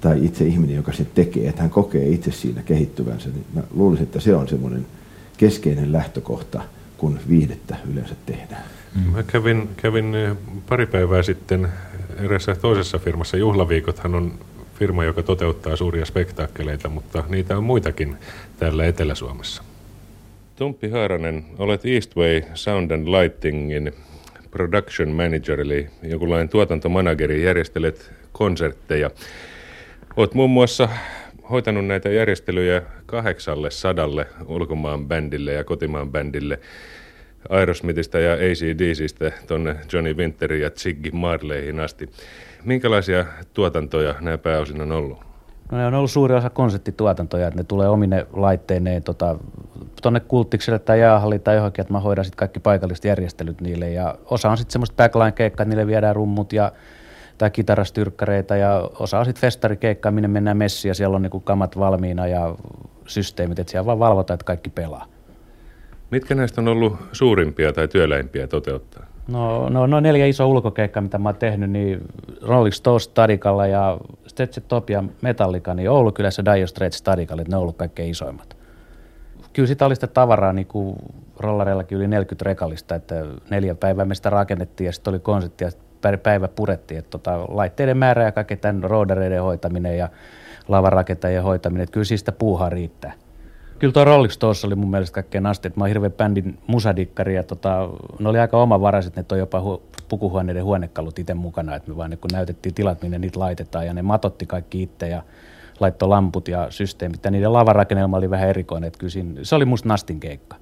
tai 0.00 0.24
itse 0.24 0.44
ihminen, 0.44 0.76
joka 0.76 0.92
se 0.92 1.04
tekee, 1.04 1.48
että 1.48 1.62
hän 1.62 1.70
kokee 1.70 2.08
itse 2.08 2.32
siinä 2.32 2.62
kehittyvänsä, 2.62 3.28
niin 3.28 3.44
mä 3.54 3.62
luulisin, 3.74 4.04
että 4.04 4.20
se 4.20 4.34
on 4.34 4.48
semmoinen 4.48 4.86
keskeinen 5.36 5.92
lähtökohta, 5.92 6.62
kun 6.96 7.18
viihdettä 7.28 7.76
yleensä 7.92 8.14
tehdään. 8.26 8.64
Mä 9.12 9.22
kävin, 9.22 9.68
kävin 9.76 10.14
eh, 10.14 10.36
pari 10.68 10.86
päivää 10.86 11.22
sitten 11.22 11.68
erässä 12.18 12.54
toisessa 12.54 12.98
firmassa. 12.98 13.36
Juhlaviikothan 13.36 14.14
on 14.14 14.32
firma, 14.74 15.04
joka 15.04 15.22
toteuttaa 15.22 15.76
suuria 15.76 16.04
spektaakkeleita, 16.04 16.88
mutta 16.88 17.24
niitä 17.28 17.56
on 17.56 17.64
muitakin 17.64 18.16
täällä 18.58 18.86
Etelä-Suomessa. 18.86 19.62
Tumppi 20.56 20.88
Haaranen, 20.88 21.44
olet 21.58 21.86
Eastway 21.86 22.42
Sound 22.54 22.90
and 22.90 23.06
Lightingin 23.08 23.92
production 24.50 25.08
manager, 25.08 25.60
eli 25.60 25.86
jonkunlainen 26.02 26.48
tuotantomanageri, 26.48 27.44
järjestelet 27.44 28.12
konsertteja. 28.32 29.10
Olet 30.16 30.34
muun 30.34 30.50
muassa 30.50 30.88
hoitanut 31.50 31.86
näitä 31.86 32.08
järjestelyjä 32.08 32.82
kahdeksalle 33.06 33.70
sadalle 33.70 34.26
ulkomaan 34.46 35.08
bändille 35.08 35.52
ja 35.52 35.64
kotimaan 35.64 36.12
bändille. 36.12 36.58
Aerosmithista 37.48 38.18
ja 38.18 38.32
ACDCistä 38.32 39.32
tuonne 39.46 39.76
Johnny 39.92 40.14
Winterin 40.14 40.60
ja 40.60 40.70
Ziggy 40.70 41.10
Marleyhin 41.10 41.80
asti. 41.80 42.08
Minkälaisia 42.64 43.24
tuotantoja 43.54 44.14
nämä 44.20 44.38
pääosin 44.38 44.80
on 44.80 44.92
ollut? 44.92 45.18
No 45.70 45.78
ne 45.78 45.86
on 45.86 45.94
ollut 45.94 46.10
suuri 46.10 46.34
osa 46.34 46.50
konserttituotantoja, 46.50 47.48
että 47.48 47.60
ne 47.60 47.64
tulee 47.64 47.88
omine 47.88 48.26
laitteineen 48.32 49.02
tota, 49.02 49.36
tuonne 50.02 50.20
kulttikselle 50.20 50.78
tai 50.78 51.00
jäähalli 51.00 51.38
tai 51.38 51.56
johonkin, 51.56 51.82
että 51.82 51.92
mä 51.92 52.00
hoidan 52.00 52.24
sitten 52.24 52.36
kaikki 52.36 52.60
paikalliset 52.60 53.04
järjestelyt 53.04 53.60
niille. 53.60 53.90
Ja 53.90 54.14
osa 54.24 54.50
on 54.50 54.56
sitten 54.58 54.72
semmoista 54.72 54.96
backline-keikkaa, 54.96 55.62
että 55.62 55.64
niille 55.64 55.86
viedään 55.86 56.16
rummut 56.16 56.52
ja 56.52 56.72
tai 57.38 57.50
kitarastyrkkareita 57.50 58.56
ja 58.56 58.90
osa 58.98 59.18
on 59.18 59.24
sitten 59.24 59.40
festarikeikkaa, 59.40 60.12
minne 60.12 60.28
mennään 60.28 60.56
messiin 60.56 60.90
ja 60.90 60.94
siellä 60.94 61.16
on 61.16 61.22
niinku 61.22 61.40
kamat 61.40 61.78
valmiina 61.78 62.26
ja 62.26 62.54
systeemit, 63.06 63.58
että 63.58 63.70
siellä 63.70 63.86
vaan 63.86 63.98
valvotaan, 63.98 64.34
että 64.34 64.44
kaikki 64.44 64.70
pelaa. 64.70 65.06
Mitkä 66.10 66.34
näistä 66.34 66.60
on 66.60 66.68
ollut 66.68 66.96
suurimpia 67.12 67.72
tai 67.72 67.88
työläimpiä 67.88 68.46
toteuttaa? 68.46 69.06
No, 69.28 69.68
no, 69.68 69.86
no 69.86 70.00
neljä 70.00 70.26
iso 70.26 70.48
ulkokeikkaa, 70.48 71.02
mitä 71.02 71.18
mä 71.18 71.28
oon 71.28 71.36
tehnyt, 71.36 71.70
niin 71.70 72.00
Rolling 72.42 72.72
Stones 72.72 73.04
Stadikalla 73.04 73.66
ja 73.66 73.98
Stretch 74.26 74.62
Top 74.68 74.90
ja 74.90 75.04
Metallica, 75.22 75.74
niin 75.74 75.90
Oulukylässä 75.90 76.44
Dire 76.44 76.66
Straits 76.66 76.96
Stadikalla, 76.96 77.44
ne 77.48 77.56
on 77.56 77.62
ollut 77.62 77.76
kaikkein 77.76 78.10
isoimmat. 78.10 78.56
Kyllä 79.52 79.66
sitä 79.66 79.86
oli 79.86 79.94
sitä 79.94 80.06
tavaraa 80.06 80.52
niin 80.52 80.66
kuin 80.66 80.96
rollareillakin 81.36 81.98
yli 81.98 82.08
40 82.08 82.44
rekallista, 82.44 82.94
että 82.94 83.26
neljä 83.50 83.74
päivää 83.74 84.04
me 84.04 84.14
sitä 84.14 84.30
rakennettiin 84.30 84.86
ja 84.86 84.92
sitten 84.92 85.10
oli 85.10 85.18
konsertti 85.18 85.64
ja 85.64 85.70
päivä 86.22 86.48
purettiin, 86.48 86.98
että 86.98 87.10
tota, 87.10 87.44
laitteiden 87.48 87.96
määrä 87.96 88.24
ja 88.24 88.32
kaiken 88.32 88.58
tämän 88.58 88.84
roodareiden 88.84 89.42
hoitaminen 89.42 89.98
ja 89.98 90.08
lavarakentajien 90.68 91.42
hoitaminen, 91.42 91.82
että 91.82 91.92
kyllä 91.92 92.04
siis 92.04 92.20
sitä 92.20 92.32
puuhaa 92.32 92.70
riittää 92.70 93.12
kyllä 93.82 93.92
tuo 93.92 94.04
Rolling 94.04 94.32
Stones 94.32 94.64
oli 94.64 94.74
mun 94.74 94.90
mielestä 94.90 95.14
kaikkein 95.14 95.46
asti, 95.46 95.68
että 95.68 95.80
mä 95.80 95.84
oon 95.84 95.88
hirveän 95.88 96.12
bändin 96.12 96.58
musadikkari 96.66 97.34
ja 97.34 97.42
tota, 97.42 97.88
ne 98.18 98.28
oli 98.28 98.38
aika 98.38 98.62
omavaraiset, 98.62 99.16
ne 99.16 99.22
toi 99.22 99.38
jopa 99.38 99.60
hu- 99.60 99.82
pukuhuoneiden 100.08 100.64
huonekalut 100.64 101.18
itse 101.18 101.34
mukana, 101.34 101.74
että 101.74 101.90
me 101.90 101.96
vaan 101.96 102.10
niin 102.10 102.18
kun 102.18 102.30
näytettiin 102.32 102.74
tilat, 102.74 103.02
minne 103.02 103.18
niitä 103.18 103.40
laitetaan 103.40 103.86
ja 103.86 103.94
ne 103.94 104.02
matotti 104.02 104.46
kaikki 104.46 104.82
itse 104.82 105.08
ja 105.08 105.22
laittoi 105.80 106.08
lamput 106.08 106.48
ja 106.48 106.66
systeemit 106.70 107.24
ja 107.24 107.30
niiden 107.30 107.52
lavarakennelma 107.52 108.16
oli 108.16 108.30
vähän 108.30 108.48
erikoinen, 108.48 108.88
että 108.88 108.98
kyllä 108.98 109.10
siinä, 109.10 109.40
se 109.42 109.54
oli 109.54 109.64
musta 109.64 109.88
nastin 109.88 110.20
keikka. 110.20 110.56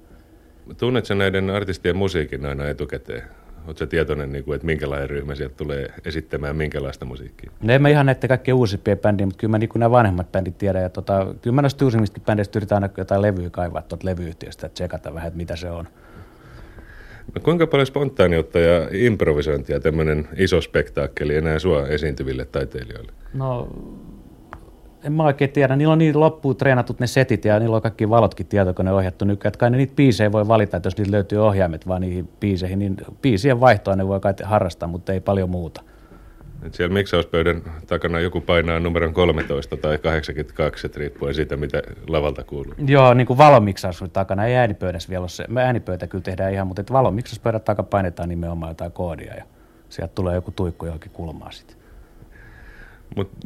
Tunnetko 0.77 1.13
näiden 1.13 1.49
artistien 1.49 1.97
musiikin 1.97 2.45
aina 2.45 2.67
etukäteen? 2.67 3.23
Oletko 3.67 3.85
tietoinen, 3.85 4.31
niin 4.31 4.43
kuin, 4.43 4.55
että 4.55 4.65
minkälainen 4.65 5.09
ryhmä 5.09 5.35
sieltä 5.35 5.55
tulee 5.55 5.93
esittämään 6.05 6.55
minkälaista 6.55 7.05
musiikkia? 7.05 7.51
No 7.61 7.73
en 7.73 7.81
mä 7.81 7.89
ihan 7.89 8.05
näitä 8.05 8.27
kaikkia 8.27 8.55
uusimpia 8.55 8.95
bändiä, 8.95 9.25
mutta 9.25 9.39
kyllä 9.39 9.51
mä 9.51 9.57
niin 9.57 9.69
nämä 9.75 9.91
vanhemmat 9.91 10.31
bändit 10.31 10.57
tiedän. 10.57 10.81
Ja 10.81 10.89
tota, 10.89 11.35
kyllä 11.41 11.55
mä 11.55 11.61
noista 11.61 11.85
uusimmista 11.85 12.21
bändeistä 12.25 12.59
yritän 12.59 12.75
aina 12.75 12.93
jotain 12.97 13.21
levyä 13.21 13.49
kaivaa 13.49 13.81
tuolta 13.81 14.07
levyyhtiöstä, 14.07 14.67
että 14.67 14.73
tsekata 14.73 15.13
vähän, 15.13 15.27
että 15.27 15.37
mitä 15.37 15.55
se 15.55 15.69
on. 15.69 15.87
No 17.35 17.41
kuinka 17.41 17.67
paljon 17.67 17.87
spontaaniutta 17.87 18.59
ja 18.59 18.87
improvisointia 18.91 19.79
tämmöinen 19.79 20.27
iso 20.37 20.61
spektaakkeli 20.61 21.35
enää 21.35 21.59
sua 21.59 21.87
esiintyville 21.87 22.45
taiteilijoille? 22.45 23.11
No 23.33 23.67
en 25.03 25.13
mä 25.13 25.23
oikein 25.23 25.51
tiedä. 25.51 25.75
Niillä 25.75 25.91
on 25.91 25.97
niin 25.97 26.19
loppuun 26.19 26.55
treenatut 26.55 26.99
ne 26.99 27.07
setit 27.07 27.45
ja 27.45 27.59
niillä 27.59 27.75
on 27.75 27.81
kaikki 27.81 28.09
valotkin 28.09 28.45
tietokone 28.45 28.91
ohjattu 28.91 29.25
nykyään. 29.25 29.49
Että 29.49 29.57
kai 29.57 29.69
ne 29.69 29.77
niitä 29.77 29.95
biisejä 29.95 30.31
voi 30.31 30.47
valita, 30.47 30.77
että 30.77 30.87
jos 30.87 30.97
niitä 30.97 31.11
löytyy 31.11 31.45
ohjaimet 31.45 31.87
vaan 31.87 32.01
niihin 32.01 32.29
biiseihin, 32.39 32.79
niin 32.79 32.97
biisien 33.21 33.59
vaihtoa 33.59 33.95
ne 33.95 34.07
voi 34.07 34.19
kai 34.19 34.33
harrastaa, 34.43 34.89
mutta 34.89 35.13
ei 35.13 35.19
paljon 35.19 35.49
muuta. 35.49 35.81
Et 36.65 36.73
siellä 36.73 36.93
miksauspöydän 36.93 37.61
takana 37.87 38.19
joku 38.19 38.41
painaa 38.41 38.79
numeron 38.79 39.13
13 39.13 39.77
tai 39.77 39.97
82, 39.97 40.87
että 40.87 40.99
riippuen 40.99 41.35
siitä, 41.35 41.57
mitä 41.57 41.81
lavalta 42.07 42.43
kuuluu. 42.43 42.73
Joo, 42.87 43.13
niin 43.13 43.27
kuin 43.27 43.37
valomiksaus 43.37 44.03
takana, 44.13 44.45
ei 44.45 44.55
äänipöydässä 44.55 45.09
vielä 45.09 45.21
ole 45.21 45.29
se. 45.29 45.45
Me 45.47 45.63
äänipöytä 45.63 46.07
kyllä 46.07 46.23
tehdään 46.23 46.53
ihan, 46.53 46.67
mutta 46.67 46.83
valomiksaspöydän 46.91 47.61
takana 47.61 47.87
painetaan 47.89 48.29
nimenomaan 48.29 48.69
jotain 48.69 48.91
koodia 48.91 49.35
ja 49.35 49.43
sieltä 49.89 50.15
tulee 50.15 50.35
joku 50.35 50.51
tuikku 50.51 50.85
johonkin 50.85 51.11
kulmaan 51.11 51.53
sitten. 51.53 51.80
Mutta 53.15 53.37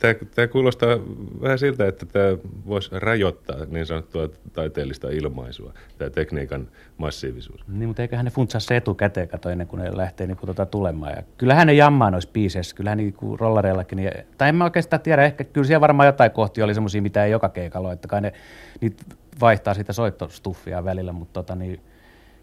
tämä 0.34 0.46
kuulostaa 0.48 0.98
vähän 1.42 1.58
siltä, 1.58 1.86
että 1.86 2.06
tämä 2.06 2.36
voisi 2.66 2.90
rajoittaa 2.92 3.56
niin 3.70 3.86
sanottua 3.86 4.28
taiteellista 4.52 5.10
ilmaisua, 5.10 5.74
tämä 5.98 6.10
tekniikan 6.10 6.68
massiivisuus. 6.96 7.60
Niin, 7.68 7.88
mutta 7.88 8.02
eiköhän 8.02 8.24
ne 8.24 8.30
funtsaa 8.30 8.60
se 8.60 8.76
etukäteen 8.76 9.28
kato 9.28 9.50
ennen 9.50 9.66
kuin 9.66 9.82
ne 9.82 9.96
lähtee 9.96 10.26
niin 10.26 10.36
kuin 10.36 10.46
tuota 10.46 10.66
tulemaan. 10.66 11.12
Ja 11.16 11.22
kyllähän 11.38 11.66
ne 11.66 11.72
jammaa 11.72 12.10
noissa 12.10 12.30
biiseissä, 12.32 12.76
kyllähän 12.76 12.98
niin 12.98 13.12
kuin 13.12 13.40
rollareillakin. 13.40 13.96
Niin, 13.96 14.12
tai 14.38 14.48
en 14.48 14.54
mä 14.54 14.64
oikeastaan 14.64 15.02
tiedä, 15.02 15.24
ehkä 15.24 15.44
kyllä 15.44 15.66
siellä 15.66 15.80
varmaan 15.80 16.06
jotain 16.06 16.30
kohti 16.30 16.62
oli 16.62 16.74
semmoisia, 16.74 17.02
mitä 17.02 17.24
ei 17.24 17.30
joka 17.30 17.48
keikalla 17.48 17.92
että 17.92 18.08
kai 18.08 18.20
ne 18.20 18.32
niitä 18.80 19.04
vaihtaa 19.40 19.74
sitä 19.74 19.92
soittostuffia 19.92 20.84
välillä, 20.84 21.12
mutta 21.12 21.32
tota, 21.32 21.54
niin, 21.54 21.80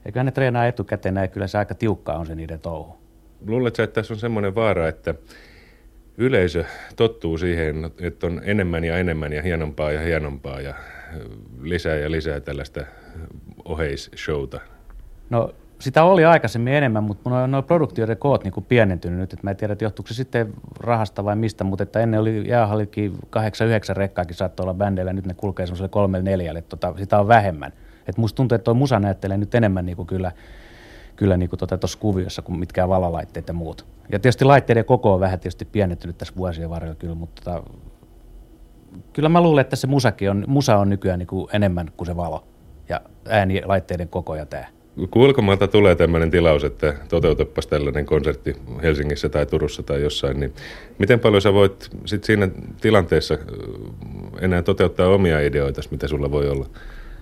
eiköhän 0.06 0.26
ne 0.26 0.32
treenaa 0.32 0.66
etukäteen 0.66 1.16
ja 1.16 1.28
kyllä 1.28 1.48
se 1.48 1.58
aika 1.58 1.76
tiukkaa 1.76 2.18
on 2.18 2.26
se 2.26 2.36
niiden 2.36 2.60
touhu. 2.60 2.98
Luuletko, 3.48 3.84
että 3.84 3.94
tässä 3.94 4.14
on 4.14 4.20
semmoinen 4.20 4.56
vaara, 4.56 4.88
että 4.88 5.16
yleisö 6.20 6.66
tottuu 6.96 7.38
siihen, 7.38 7.92
että 8.02 8.28
on 8.28 8.42
enemmän 8.44 8.84
ja 8.84 8.98
enemmän 8.98 9.34
ja 9.34 9.42
hienompaa 9.42 9.92
ja 9.92 10.02
hienompaa 10.02 10.62
ja 10.62 10.74
lisää 11.62 11.96
ja 11.96 12.12
lisää 12.12 12.40
tällaista 12.40 12.82
oheisshowta? 13.66 14.60
No 15.30 15.54
sitä 15.80 16.04
oli 16.04 16.26
aikaisemmin 16.26 16.74
enemmän, 16.74 17.04
mutta 17.04 17.30
nuo, 17.30 17.48
nuo 17.48 17.62
produktioiden 17.62 18.18
koot 18.18 18.44
niin 18.44 18.54
pienentynyt 18.68 19.20
nyt. 19.20 19.34
Että 19.34 19.44
mä 19.44 19.52
en 19.52 19.58
tiedä, 19.58 19.74
että 19.74 19.86
johtuuko 19.86 20.08
se 20.08 20.14
sitten 20.14 20.54
rahasta 20.80 21.24
vai 21.24 21.36
mistä, 21.36 21.64
mutta 21.64 21.84
että 21.84 22.00
ennen 22.00 22.20
oli 22.20 22.50
jäähallikin 22.50 23.14
8-9 23.14 23.18
rekkaakin 23.94 24.36
saattoi 24.36 24.64
olla 24.64 24.74
bändeillä, 24.74 25.14
nyt 25.14 25.26
ne 25.26 25.34
kulkee 25.34 25.66
semmoiselle 25.66 25.90
kolmelle 25.90 26.24
neljälle, 26.24 26.62
tota, 26.62 26.94
sitä 26.98 27.20
on 27.20 27.28
vähemmän. 27.28 27.74
Et 28.08 28.18
musta 28.18 28.36
tuntuu, 28.36 28.56
että 28.56 28.64
tuo 28.64 28.74
musa 28.74 29.00
näyttelee 29.00 29.38
nyt 29.38 29.56
enemmän 29.56 29.86
niin 29.86 29.96
kuin 29.96 30.08
kyllä 30.08 30.32
kyllä 31.16 31.38
niin 31.38 31.50
kuin 31.50 31.60
tuossa 31.60 31.78
tota, 31.78 31.98
kuviossa 32.00 32.42
kuin 32.42 32.60
mitkään 32.60 32.90
valalaitteet 32.90 33.48
ja 33.48 33.54
muut. 33.54 33.86
Ja 34.12 34.20
tietysti 34.20 34.46
laitteiden 34.46 34.86
koko 34.86 35.14
on 35.14 35.20
vähän 35.20 35.40
tietysti 35.40 35.66
pienentynyt 35.66 36.18
tässä 36.18 36.34
vuosien 36.38 36.70
varrella 36.70 36.96
kyllä, 36.96 37.16
mutta 37.16 37.42
tota, 37.46 37.64
kyllä 39.14 39.30
mä 39.30 39.42
luulen, 39.42 39.62
että 39.62 39.76
se 39.76 39.88
musakin 39.88 40.30
on, 40.32 40.44
musa 40.48 40.78
on 40.78 40.90
nykyään 40.90 41.20
niin 41.20 41.28
kuin 41.28 41.48
enemmän 41.54 41.92
kuin 41.98 42.06
se 42.06 42.16
valo 42.16 42.44
ja 42.90 43.02
ääni, 43.26 43.62
laitteiden 43.66 44.10
koko 44.10 44.36
ja 44.36 44.46
tämä. 44.46 44.66
kun 45.12 45.22
ulkomailta 45.22 45.68
tulee 45.68 45.96
tämmöinen 45.96 46.32
tilaus, 46.32 46.64
että 46.64 46.94
toteutupas 47.10 47.68
tällainen 47.68 48.06
konsertti 48.06 48.56
Helsingissä 48.82 49.30
tai 49.30 49.46
Turussa 49.46 49.84
tai 49.84 50.02
jossain, 50.02 50.40
niin 50.40 50.54
miten 50.98 51.20
paljon 51.20 51.42
sä 51.42 51.54
voit 51.54 51.90
sit 52.06 52.24
siinä 52.24 52.50
tilanteessa 52.82 53.38
enää 54.42 54.62
toteuttaa 54.62 55.08
omia 55.08 55.40
ideoita, 55.40 55.82
mitä 55.92 56.08
sulla 56.08 56.32
voi 56.32 56.50
olla? 56.50 56.70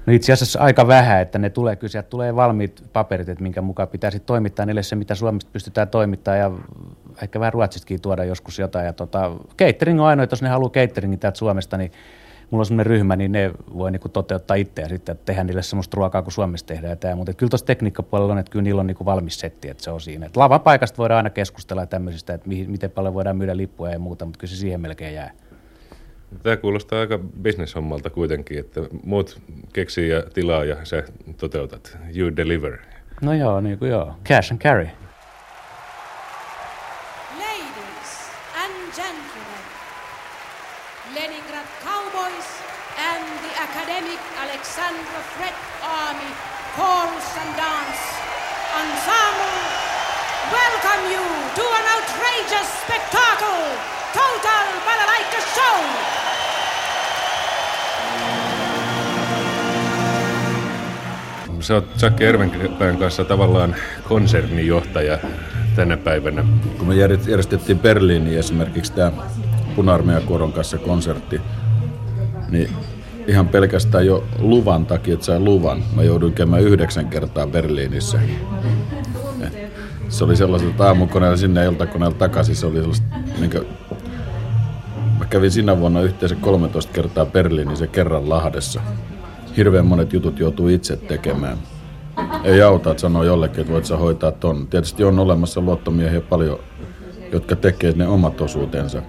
No 0.08 0.14
itse 0.14 0.34
asiassa 0.34 0.60
aika 0.60 0.88
vähän, 0.88 1.22
että 1.22 1.40
ne 1.40 1.50
tulee 1.50 1.76
kyllä, 1.76 1.92
sieltä 1.92 2.10
tulee 2.10 2.36
valmiit 2.36 2.84
paperit, 2.94 3.30
että 3.30 3.44
minkä 3.44 3.62
mukaan 3.62 3.90
pitäisi 3.90 4.20
toimittaa 4.20 4.66
niille 4.66 4.84
se, 4.84 4.96
mitä 4.96 5.16
Suomesta 5.16 5.50
pystytään 5.54 5.88
toimittamaan 5.88 6.40
ja 6.40 6.52
ehkä 7.24 7.40
vähän 7.40 7.54
Ruotsistakin 7.54 8.02
tuoda 8.02 8.24
joskus 8.24 8.60
jotain. 8.60 8.86
Ja 8.86 8.94
tota, 8.94 9.32
catering 9.58 10.02
on 10.02 10.08
ainoa, 10.08 10.24
että 10.24 10.34
jos 10.34 10.42
ne 10.42 10.50
haluaa 10.50 10.70
cateringin 10.70 11.20
täältä 11.20 11.38
Suomesta, 11.38 11.78
niin 11.78 11.92
mulla 12.52 12.62
on 12.62 12.66
sellainen 12.66 12.86
ryhmä, 12.86 13.16
niin 13.16 13.32
ne 13.32 13.52
voi 13.78 13.92
niinku 13.92 14.10
toteuttaa 14.10 14.56
itse 14.56 14.82
ja 14.82 14.90
sitten 14.90 15.20
tehdä 15.26 15.44
niille 15.44 15.64
sellaista 15.64 15.96
ruokaa 15.98 16.22
kuin 16.22 16.34
Suomessa 16.34 16.66
tehdään. 16.66 16.90
Ja 16.90 16.96
tämä. 16.96 17.16
Mutta 17.16 17.34
kyllä 17.34 17.50
tuossa 17.50 17.66
tekniikkapuolella 17.66 18.34
on, 18.34 18.40
että 18.40 18.52
kyllä 18.52 18.64
niillä 18.64 18.80
on 18.80 18.88
niinku 18.88 19.06
valmis 19.06 19.40
setti, 19.40 19.70
että 19.70 19.84
se 19.84 19.92
on 19.92 20.02
siinä. 20.02 20.26
Et 20.26 20.38
lavapaikasta 20.38 20.98
voidaan 20.98 21.18
aina 21.18 21.30
keskustella 21.30 21.86
tämmöisistä, 21.86 22.34
että 22.34 22.50
miten 22.50 22.92
paljon 22.92 23.14
voidaan 23.14 23.38
myydä 23.38 23.58
lippuja 23.58 23.92
ja 23.92 24.00
muuta, 24.00 24.26
mutta 24.26 24.40
kyllä 24.40 24.52
se 24.52 24.58
siihen 24.58 24.82
melkein 24.82 25.16
jää. 25.16 25.32
Tämä 26.44 26.58
kuulostaa 26.58 27.00
aika 27.00 27.20
bisneshommalta 27.42 28.10
kuitenkin, 28.10 28.60
että 28.60 28.82
muut 29.04 29.42
keksii 29.74 30.10
ja 30.10 30.24
tilaa 30.34 30.66
ja 30.66 30.86
sä 30.86 31.04
toteutat. 31.38 31.98
You 32.16 32.36
deliver. 32.36 32.78
No 33.22 33.34
joo, 33.34 33.62
niin 33.62 33.80
kuin 33.80 33.92
joo. 33.92 34.16
Cash 34.28 34.52
and 34.52 34.62
carry. 34.62 34.88
Ladies 37.40 38.12
and 38.64 38.74
gentlemen, 38.96 39.64
Leningrad 41.16 41.68
Cowboys 41.86 42.50
and 42.98 43.24
the 43.46 43.62
academic 43.64 44.20
Alexander 44.44 45.20
Fred 45.38 45.56
Army 45.82 46.32
Chorus 46.76 47.38
and 47.42 47.58
Dance 47.58 48.04
Ensemble 48.80 49.58
welcome 50.52 51.04
you 51.14 51.24
to 51.56 51.64
an 51.80 51.86
outrageous 51.96 52.68
spectacle 52.84 53.64
Total 54.14 54.66
Balalaika 54.86 55.42
Show! 55.56 56.17
Sä 61.68 61.74
oot 61.74 61.86
Sakki 61.98 62.26
Ervenpään 62.26 62.98
kanssa 62.98 63.26
tavallaan 63.26 63.76
konsernijohtaja 64.04 65.18
tänä 65.76 65.98
päivänä. 65.98 66.46
Kun 66.78 66.88
me 66.88 66.96
järjestettiin 66.96 67.80
Berliiniin 67.80 68.40
esimerkiksi 68.40 68.94
tämä 68.94 69.12
puna 69.76 70.00
kanssa 70.54 70.78
konsertti, 70.78 71.42
niin 72.50 72.70
ihan 73.28 73.48
pelkästään 73.48 74.06
jo 74.06 74.24
luvan 74.40 74.86
takia, 74.86 75.14
että 75.14 75.26
sain 75.26 75.46
luvan. 75.46 75.84
Mä 75.96 76.04
jouduin 76.04 76.34
käymään 76.34 76.64
yhdeksän 76.64 77.08
kertaa 77.08 77.48
Berliinissä. 77.48 78.20
Se 80.10 80.24
oli 80.24 80.36
sellaiset 80.36 80.82
aamukoneella 80.82 81.38
sinne 81.38 81.66
iltakoneella 81.66 82.18
takaisin. 82.18 82.56
Se 82.56 82.66
oli 82.66 82.80
sellaista 82.80 83.08
niin 83.40 83.68
kävin 85.30 85.52
sinä 85.52 85.80
vuonna 85.80 86.02
yhteensä 86.02 86.36
13 86.36 86.94
kertaa 86.94 87.26
Berliinissä 87.26 87.88
kerran 87.88 88.30
Lahdessa. 88.30 88.82
Hirveän 89.58 89.86
monet 89.86 90.14
jutut 90.14 90.40
joutuu 90.40 90.68
itse 90.68 90.96
tekemään. 90.96 91.58
Ei 92.44 92.62
auta, 92.62 92.92
että 92.92 93.02
sanoo 93.02 93.24
jollekin, 93.24 93.62
että 93.62 93.74
voit 93.74 93.86
sä 93.86 93.98
hoitaa 93.98 94.32
ton. 94.32 94.68
Tietysti 94.68 95.04
on 95.04 95.20
olemassa 95.20 95.62
luottomiehiä 95.62 96.22
paljon, 96.22 96.60
jotka 97.32 97.56
tekee 97.56 97.94
ne 97.96 98.08
omat 98.08 98.42
osuutensa. 98.42 99.02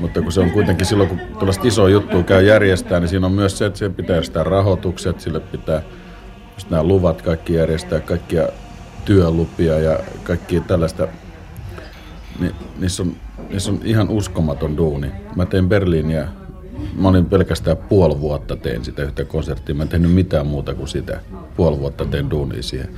Mutta 0.00 0.22
kun 0.22 0.32
se 0.32 0.40
on 0.40 0.50
kuitenkin 0.50 0.86
silloin, 0.86 1.08
kun 1.08 1.20
tällaista 1.38 1.68
isoa 1.68 1.88
juttua 1.88 2.22
käy 2.22 2.46
järjestää, 2.46 3.00
niin 3.00 3.08
siinä 3.08 3.26
on 3.26 3.32
myös 3.32 3.58
se, 3.58 3.66
että 3.66 3.78
siihen 3.78 3.94
pitää 3.94 4.14
järjestää 4.14 4.44
rahoitukset, 4.44 5.20
sille 5.20 5.40
pitää 5.40 5.82
just 6.54 6.70
nämä 6.70 6.82
luvat 6.82 7.22
kaikki 7.22 7.54
järjestää, 7.54 8.00
kaikkia 8.00 8.48
työlupia 9.04 9.78
ja 9.78 9.98
kaikki 10.22 10.60
tällaista. 10.60 11.08
Niin, 12.40 12.54
niissä 12.78 13.02
on 13.02 13.16
se 13.58 13.70
on 13.70 13.80
ihan 13.84 14.08
uskomaton 14.10 14.76
duuni. 14.76 15.10
Mä 15.36 15.46
tein 15.46 15.68
Berliiniä, 15.68 16.28
mä 16.96 17.08
olin 17.08 17.26
pelkästään 17.26 17.76
puoli 17.76 18.20
vuotta 18.20 18.56
tein 18.56 18.84
sitä 18.84 19.02
yhtä 19.02 19.24
konserttia. 19.24 19.74
Mä 19.74 19.82
en 19.82 19.88
tehnyt 19.88 20.12
mitään 20.12 20.46
muuta 20.46 20.74
kuin 20.74 20.88
sitä. 20.88 21.20
Puoli 21.56 21.78
vuotta 21.78 22.04
tein 22.04 22.30
duunia 22.30 22.62
siihen. 22.62 22.88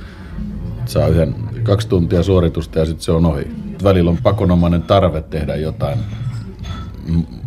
Saa 0.85 1.07
yhden, 1.07 1.35
kaksi 1.63 1.87
tuntia 1.87 2.23
suoritusta 2.23 2.79
ja 2.79 2.85
sitten 2.85 3.03
se 3.03 3.11
on 3.11 3.25
ohi. 3.25 3.47
Välillä 3.83 4.11
on 4.11 4.17
pakonomainen 4.23 4.81
tarve 4.81 5.21
tehdä 5.21 5.55
jotain 5.55 5.99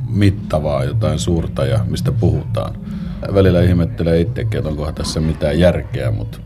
mittavaa, 0.09 0.84
jotain 0.84 1.18
suurta 1.18 1.66
ja 1.66 1.84
mistä 1.88 2.12
puhutaan. 2.12 2.74
Välillä 3.34 3.62
ihmettelee 3.62 4.20
itsekin, 4.20 4.59
että 4.59 4.70
onkohan 4.70 4.94
tässä 4.94 5.20
mitään 5.20 5.59
järkeä, 5.59 6.10
mutta 6.10 6.38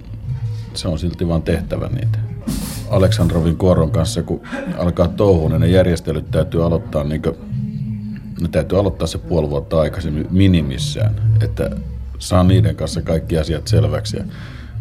se 0.74 0.88
on 0.88 0.98
silti 0.98 1.28
vaan 1.28 1.42
tehtävä 1.42 1.88
niitä. 1.88 2.18
Aleksandrovin 2.90 3.56
kuoron 3.56 3.90
kanssa, 3.90 4.22
kun 4.22 4.40
alkaa 4.78 5.08
touhuun, 5.08 5.50
niin 5.50 5.60
ne 5.60 5.68
järjestelyt 5.68 6.30
täytyy 6.30 6.66
aloittaa 6.66 7.04
niin 7.04 7.22
kuin, 7.22 7.36
ne 8.40 8.48
täytyy 8.48 8.78
aloittaa 8.78 9.06
se 9.06 9.18
puoli 9.18 9.50
vuotta 9.50 9.80
aikaisemmin 9.80 10.26
minimissään, 10.30 11.14
että 11.42 11.70
saa 12.18 12.44
niiden 12.44 12.76
kanssa 12.76 13.02
kaikki 13.02 13.38
asiat 13.38 13.68
selväksi 13.68 14.16
ja 14.16 14.24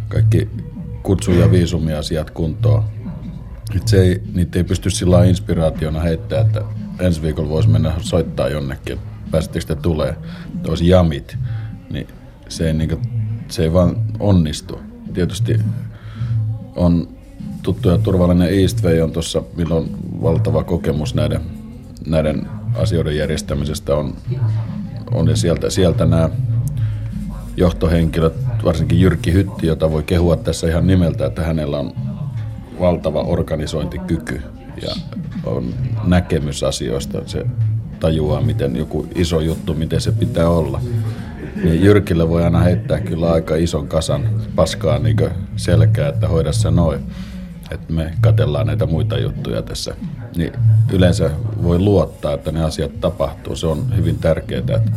kaikki 0.08 0.50
kutsu- 1.04 1.32
ja 1.32 1.52
viisumiasiat 1.52 2.30
kuntoon. 2.30 2.84
Et 3.76 3.88
se 3.88 4.02
ei, 4.02 4.22
niitä 4.34 4.60
ei 4.60 4.64
pysty 4.64 4.90
sillä 4.90 5.24
inspiraationa 5.24 6.00
heittää, 6.00 6.42
että 6.42 6.62
ensi 7.00 7.22
viikolla 7.22 7.50
voisi 7.50 7.70
mennä 7.70 7.94
soittaa 8.00 8.50
jonnekin, 8.50 9.00
että 9.34 9.60
te 9.68 9.76
tulee, 9.76 10.16
että 10.56 10.70
olisi 10.70 10.88
jamit, 10.88 11.38
niin 11.90 12.08
se 12.50 12.68
ei, 12.68 12.74
niin 12.74 12.90
kuin, 12.90 13.02
se 13.48 13.64
ei 13.64 13.74
vaan 13.74 13.96
onnistu. 14.20 14.80
Tietysti 15.14 15.60
on 16.76 17.08
tuttu 17.64 17.90
ja 17.90 17.98
turvallinen 17.98 18.60
Eastway 18.62 19.02
on 19.02 19.12
tuossa, 19.12 19.44
milloin 19.56 19.84
on 19.84 19.90
valtava 20.22 20.64
kokemus 20.64 21.16
näiden, 21.16 21.42
näiden 22.08 22.48
asioiden 22.78 23.18
järjestämisestä 23.18 23.96
on, 23.96 24.16
on 25.12 25.30
ja 25.30 25.36
sieltä, 25.36 25.70
sieltä 25.70 26.06
nämä 26.06 26.30
johtohenkilöt, 27.58 28.34
varsinkin 28.64 29.02
Jyrki 29.02 29.34
Hytti, 29.34 29.68
jota 29.68 29.92
voi 29.92 30.04
kehua 30.04 30.36
tässä 30.36 30.68
ihan 30.68 30.88
nimeltä, 30.88 31.26
että 31.26 31.44
hänellä 31.44 31.80
on 31.80 31.94
valtava 32.80 33.22
organisointikyky 33.22 34.42
ja 34.82 34.96
on 35.44 35.74
näkemys 36.04 36.64
asioista. 36.64 37.22
Se 37.26 37.46
tajuaa, 38.00 38.42
miten 38.42 38.76
joku 38.76 39.08
iso 39.16 39.40
juttu, 39.40 39.74
miten 39.74 40.02
se 40.02 40.12
pitää 40.12 40.50
olla. 40.50 40.82
Niin 41.64 41.84
Jyrkille 41.84 42.30
voi 42.30 42.44
aina 42.44 42.60
heittää 42.60 43.00
kyllä 43.00 43.32
aika 43.32 43.56
ison 43.56 43.88
kasan 43.88 44.30
paskaa 44.56 45.00
niin 45.00 45.18
selkää, 45.56 46.10
että 46.10 46.28
hoida 46.28 46.52
se 46.52 46.72
noin 46.72 47.00
että 47.72 47.94
me 47.94 48.14
katellaan 48.22 48.68
näitä 48.68 48.86
muita 48.86 49.18
juttuja 49.18 49.62
tässä, 49.62 49.96
niin 50.36 50.54
yleensä 50.94 51.30
voi 51.64 51.80
luottaa, 51.80 52.34
että 52.34 52.52
ne 52.52 52.64
asiat 52.64 53.00
tapahtuu. 53.02 53.56
Se 53.56 53.68
on 53.68 53.96
hyvin 53.96 54.20
tärkeää, 54.20 54.60
että 54.60 54.92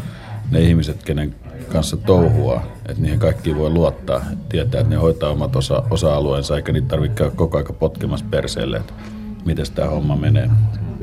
ne 0.50 0.60
ihmiset, 0.60 1.02
kenen 1.02 1.34
kanssa 1.72 1.96
touhua, 1.96 2.62
että 2.88 3.02
niihin 3.02 3.18
kaikki 3.18 3.56
voi 3.56 3.70
luottaa, 3.70 4.24
tietää, 4.48 4.80
että 4.80 4.94
ne 4.94 4.96
hoitaa 5.00 5.30
omat 5.30 5.56
osa- 5.56 5.82
osa-alueensa, 5.90 6.56
eikä 6.56 6.72
niitä 6.72 6.88
tarvitse 6.88 7.14
käydä 7.16 7.32
koko 7.36 7.58
ajan 7.58 7.74
potkimassa 7.78 8.26
perseelle, 8.30 8.76
että 8.76 8.92
miten 9.44 9.66
tämä 9.74 9.88
homma 9.88 10.16
menee. 10.16 10.50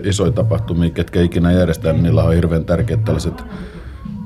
Isoja 0.03 0.31
tapahtumia, 0.31 0.89
ketkä 0.89 1.21
ikinä 1.21 1.51
järjestää, 1.51 1.93
niin 1.93 2.03
niillä 2.03 2.23
on 2.23 2.33
hirveän 2.33 2.65
tärkeät 2.65 3.05
tällaiset, 3.05 3.43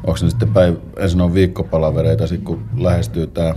onko 0.08 0.20
ne 0.22 0.30
sitten 0.30 0.50
päiv- 0.50 1.02
ensin 1.04 1.22
on 1.22 1.34
viikkopalavereita, 1.34 2.28
sitten 2.28 2.46
kun 2.46 2.64
lähestyy 2.78 3.28
tämä 3.28 3.56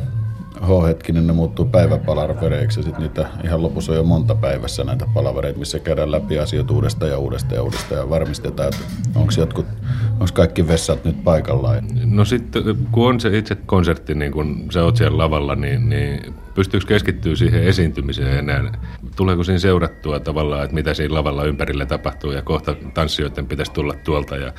H-hetkinen 0.62 1.26
ne 1.26 1.32
muuttuu 1.32 1.64
päiväpalavereiksi 1.64 2.80
ja 2.80 2.84
sitten 2.84 3.02
niitä 3.02 3.26
ihan 3.44 3.62
lopussa 3.62 3.92
on 3.92 3.98
jo 3.98 4.04
monta 4.04 4.34
päivässä 4.34 4.84
näitä 4.84 5.06
palavereita, 5.14 5.58
missä 5.58 5.78
käydään 5.78 6.12
läpi 6.12 6.38
asioita 6.38 6.74
uudestaan 6.74 7.10
ja 7.10 7.18
uudestaan 7.18 7.54
ja 7.54 7.62
uudestaan 7.62 8.00
ja 8.00 8.10
varmistetaan, 8.10 8.68
että 8.68 8.84
onko 9.14 9.32
jotkut, 9.38 9.66
onko 10.12 10.26
kaikki 10.34 10.68
vessat 10.68 11.04
nyt 11.04 11.24
paikallaan. 11.24 11.84
No 12.04 12.24
sitten 12.24 12.62
kun 12.92 13.08
on 13.08 13.20
se 13.20 13.38
itse 13.38 13.54
konsertti, 13.54 14.14
niin 14.14 14.32
kun 14.32 14.66
sä 14.70 14.84
oot 14.84 14.96
siellä 14.96 15.18
lavalla, 15.18 15.54
niin, 15.54 15.88
niin 15.88 16.34
pystyykö 16.54 16.86
keskittyä 16.86 17.36
siihen 17.36 17.64
esiintymiseen 17.64 18.38
enää? 18.38 18.72
Tuleeko 19.16 19.44
siinä 19.44 19.58
seurattua 19.58 20.20
tavallaan, 20.20 20.64
että 20.64 20.74
mitä 20.74 20.94
siinä 20.94 21.14
lavalla 21.14 21.44
ympärillä 21.44 21.86
tapahtuu 21.86 22.32
ja 22.32 22.42
kohta 22.42 22.74
tanssijoiden 22.94 23.46
pitäisi 23.46 23.72
tulla 23.72 23.94
tuolta 24.04 24.36
ja 24.36 24.52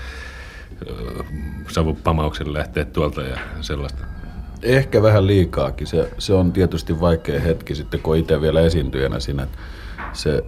savupamauksen 1.68 2.54
lähteä 2.54 2.86
tuolta 2.86 3.22
ja 3.22 3.38
sellaista? 3.62 4.06
Ehkä 4.64 5.02
vähän 5.02 5.28
liikaakin. 5.28 5.88
Se, 5.88 6.12
se 6.18 6.34
on 6.34 6.52
tietysti 6.52 7.00
vaikea 7.00 7.40
hetki 7.40 7.76
sitten, 7.76 8.00
kun 8.00 8.18
itse 8.18 8.42
vielä 8.42 8.62
esiintyjänä 8.62 9.20
siinä. 9.20 9.48
Se 10.14 10.44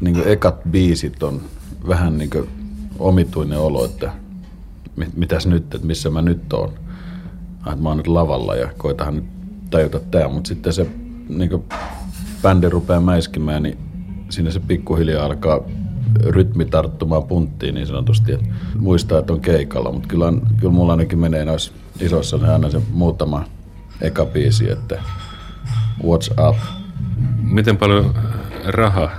niin 0.00 0.14
kuin 0.14 0.28
ekat 0.28 0.60
biisit 0.70 1.22
on 1.22 1.40
vähän 1.88 2.18
niin 2.18 2.30
kuin 2.30 2.48
omituinen 2.98 3.58
olo, 3.58 3.84
että 3.84 4.12
mit, 4.96 5.16
mitäs 5.16 5.46
nyt, 5.46 5.74
että 5.74 5.86
missä 5.86 6.10
mä 6.10 6.22
nyt 6.22 6.52
oon. 6.52 6.72
Että 7.66 7.82
mä 7.82 7.88
oon 7.88 7.96
nyt 7.96 8.06
lavalla 8.06 8.54
ja 8.54 8.68
koitahan 8.76 9.16
nyt 9.16 9.24
tajuta 9.70 10.00
tää, 10.00 10.28
mutta 10.28 10.48
sitten 10.48 10.72
se 10.72 10.86
niin 11.28 11.50
kuin 11.50 11.64
bändi 12.42 12.68
rupeaa 12.68 13.00
mäiskimään, 13.00 13.62
niin 13.62 13.78
siinä 14.28 14.50
se 14.50 14.60
pikkuhiljaa 14.60 15.24
alkaa 15.24 15.60
rytmi 16.24 16.64
tarttumaan 16.64 17.22
punttiin 17.22 17.74
niin 17.74 17.86
sanotusti, 17.86 18.32
että 18.32 18.46
muistaa, 18.78 19.18
että 19.18 19.32
on 19.32 19.40
keikalla, 19.40 19.92
mutta 19.92 20.08
kyllä, 20.08 20.32
kyllä 20.60 20.72
mulla 20.72 20.92
ainakin 20.92 21.18
menee 21.18 21.44
noissa 21.44 21.72
isossa 22.00 22.36
ne 22.38 22.52
aina 22.52 22.70
se 22.70 22.80
muutama 22.90 23.44
eka 24.00 24.26
biisi, 24.26 24.70
että 24.70 25.02
What's 26.02 26.48
Up. 26.48 26.56
Miten 27.42 27.76
paljon 27.76 28.14
raha 28.66 29.10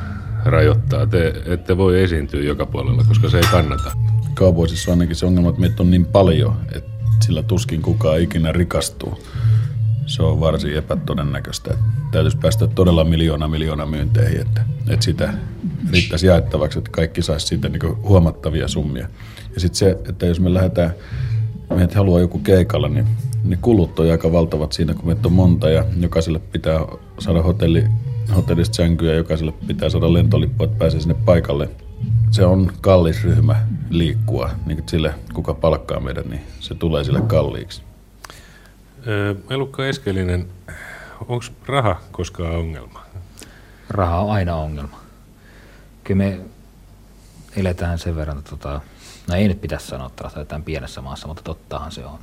rajoittaa? 0.45 1.07
Te 1.07 1.33
ette 1.45 1.77
voi 1.77 2.03
esiintyä 2.03 2.41
joka 2.41 2.65
puolella, 2.65 3.03
koska 3.07 3.29
se 3.29 3.37
ei 3.37 3.43
kannata. 3.51 3.91
Kaupoisissa 4.33 4.91
on 4.91 4.95
ainakin 4.95 5.15
se 5.15 5.25
ongelma, 5.25 5.49
että 5.49 5.61
meitä 5.61 5.83
on 5.83 5.91
niin 5.91 6.05
paljon, 6.05 6.55
että 6.75 6.91
sillä 7.21 7.43
tuskin 7.43 7.81
kukaan 7.81 8.21
ikinä 8.21 8.51
rikastuu. 8.51 9.23
Se 10.05 10.23
on 10.23 10.39
varsin 10.39 10.75
epätodennäköistä. 10.75 11.73
Täytyisi 12.11 12.37
päästä 12.37 12.67
todella 12.67 13.03
miljoona 13.03 13.47
miljoona 13.47 13.85
myynteihin, 13.85 14.41
että, 14.41 14.65
että 14.89 15.05
sitä 15.05 15.33
riittäisi 15.91 16.27
jaettavaksi, 16.27 16.77
että 16.77 16.91
kaikki 16.91 17.21
saisi 17.21 17.47
siitä 17.47 17.69
niin 17.69 17.97
huomattavia 18.03 18.67
summia. 18.67 19.07
Ja 19.53 19.59
sitten 19.59 19.77
se, 19.77 19.97
että 20.09 20.25
jos 20.25 20.39
me 20.39 20.53
lähdetään, 20.53 20.93
meidät 21.72 21.95
haluaa 21.95 22.19
joku 22.19 22.39
keikalla, 22.39 22.89
niin 22.89 23.07
ne 23.43 23.57
kulut 23.61 23.99
on 23.99 24.11
aika 24.11 24.31
valtavat 24.31 24.72
siinä, 24.72 24.93
kun 24.93 25.06
meitä 25.06 25.27
on 25.27 25.34
monta 25.34 25.69
ja 25.69 25.85
jokaiselle 25.99 26.39
pitää 26.39 26.80
saada 27.19 27.41
hotelli, 27.41 27.84
hotellista 28.35 28.76
sänkyä 28.76 29.11
ja 29.11 29.18
jokaiselle 29.18 29.53
pitää 29.68 29.89
saada 29.89 30.14
lentolippu, 30.14 30.64
että 30.64 30.77
pääsee 30.77 30.99
sinne 30.99 31.15
paikalle. 31.26 31.69
Se 32.31 32.45
on 32.45 32.72
kallis 32.81 33.23
ryhmä 33.23 33.56
liikkua, 33.89 34.49
niin 34.65 34.84
sille 34.89 35.14
kuka 35.34 35.53
palkkaa 35.53 35.99
meidän, 35.99 36.30
niin 36.30 36.41
se 36.60 36.76
tulee 36.76 37.03
sille 37.03 37.22
kalliiksi. 37.22 37.81
Elukka 39.49 39.85
Eskelinen, 39.85 40.48
onko 41.19 41.45
raha 41.65 42.02
koskaan 42.11 42.56
ongelma? 42.56 43.06
Raha 43.89 44.19
on 44.19 44.31
aina 44.31 44.56
ongelma. 44.56 44.99
Kyllä 46.03 46.18
me 46.18 46.39
eletään 47.56 47.99
sen 47.99 48.15
verran, 48.15 48.43
tota, 48.49 48.81
no 49.27 49.35
ei 49.35 49.48
nyt 49.48 49.61
pitäisi 49.61 49.88
sanoa, 49.88 50.07
että 50.07 50.30
eletään 50.35 50.64
pienessä 50.64 51.02
maassa, 51.02 51.27
mutta 51.27 51.43
tottahan 51.43 51.91
se 51.91 52.06
on. 52.06 52.19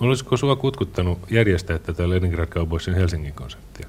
Olisiko 0.00 0.36
sua 0.36 0.56
kutkuttanut 0.56 1.18
järjestää 1.30 1.78
tätä 1.78 2.10
Leningrad 2.10 2.48
Cowboysin 2.48 2.94
Helsingin 2.94 3.32
konseptia? 3.32 3.88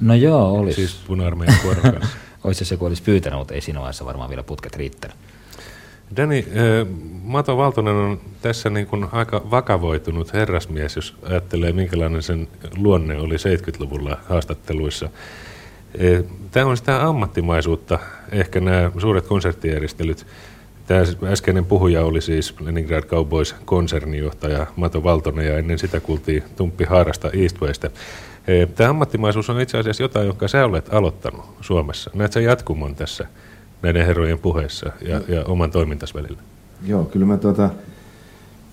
No 0.00 0.14
joo, 0.14 0.52
olisi. 0.52 0.76
Siis 0.76 1.02
puna-armeijan 1.06 1.56
kanssa. 1.82 2.08
olisi 2.44 2.64
se, 2.64 2.76
kun 2.76 2.88
olisi 2.88 3.02
pyytänyt, 3.02 3.38
mutta 3.38 3.54
ei 3.54 3.60
siinä 3.60 3.80
vaiheessa 3.80 4.04
varmaan 4.04 4.30
vielä 4.30 4.42
putket 4.42 4.76
riittänyt. 4.76 5.16
Dani, 6.16 6.46
Mato 7.22 7.56
Valtonen 7.56 7.94
on 7.94 8.20
tässä 8.42 8.70
niin 8.70 8.86
kuin 8.86 9.06
aika 9.12 9.50
vakavoitunut 9.50 10.32
herrasmies, 10.32 10.96
jos 10.96 11.16
ajattelee, 11.22 11.72
minkälainen 11.72 12.22
sen 12.22 12.48
luonne 12.76 13.16
oli 13.18 13.36
70-luvulla 13.36 14.16
haastatteluissa. 14.28 15.08
Tämä 16.50 16.66
on 16.66 16.76
sitä 16.76 17.06
ammattimaisuutta, 17.06 17.98
ehkä 18.32 18.60
nämä 18.60 18.90
suuret 18.98 19.26
konserttijärjestelyt. 19.26 20.26
Tämä 20.88 21.32
äskeinen 21.32 21.64
puhuja 21.64 22.04
oli 22.04 22.20
siis 22.20 22.54
Leningrad 22.60 23.02
Cowboys 23.02 23.54
konsernijohtaja 23.64 24.66
Mato 24.76 25.04
Valtonen 25.04 25.46
ja 25.46 25.58
ennen 25.58 25.78
sitä 25.78 26.00
kuultiin 26.00 26.42
Tumppi 26.56 26.84
Haarasta 26.84 27.30
Eastwaystä. 27.32 27.90
Tämä 28.74 28.90
ammattimaisuus 28.90 29.50
on 29.50 29.60
itse 29.60 29.78
asiassa 29.78 30.02
jotain, 30.02 30.26
jonka 30.26 30.48
sä 30.48 30.64
olet 30.64 30.94
aloittanut 30.94 31.44
Suomessa. 31.60 32.10
Näet 32.14 32.32
sä 32.32 32.40
jatkumon 32.40 32.94
tässä 32.94 33.26
näiden 33.82 34.06
herrojen 34.06 34.38
puheessa 34.38 34.92
ja, 35.08 35.20
ja 35.28 35.44
oman 35.44 35.70
toimintas 35.70 36.14
välillä? 36.14 36.38
Joo, 36.86 37.04
kyllä 37.04 37.26
mä 37.26 37.36
tuota, 37.36 37.70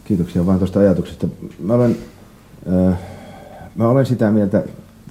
kiitoksia 0.06 0.46
vaan 0.46 0.58
tuosta 0.58 0.80
ajatuksesta. 0.80 1.28
Mä 1.60 1.74
olen, 1.74 1.98
äh, 2.90 2.98
mä 3.76 3.88
olen 3.88 4.06
sitä 4.06 4.32
mieltä, 4.32 4.64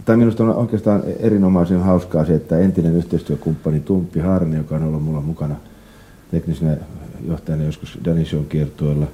tai 0.04 0.16
minusta 0.16 0.44
on 0.44 0.54
oikeastaan 0.54 1.02
erinomaisen 1.20 1.80
hauskaa 1.80 2.24
se, 2.24 2.34
että 2.34 2.58
entinen 2.58 2.96
yhteistyökumppani 2.96 3.80
Tumppi 3.80 4.20
Harni, 4.20 4.56
joka 4.56 4.74
on 4.74 4.84
ollut 4.84 5.02
mulla 5.02 5.20
mukana 5.20 5.56
teknisenä 6.34 6.76
johtajana 7.28 7.64
joskus 7.64 7.98
Danny 8.04 8.24
Show 8.24 8.44
kiertueella, 8.44 9.06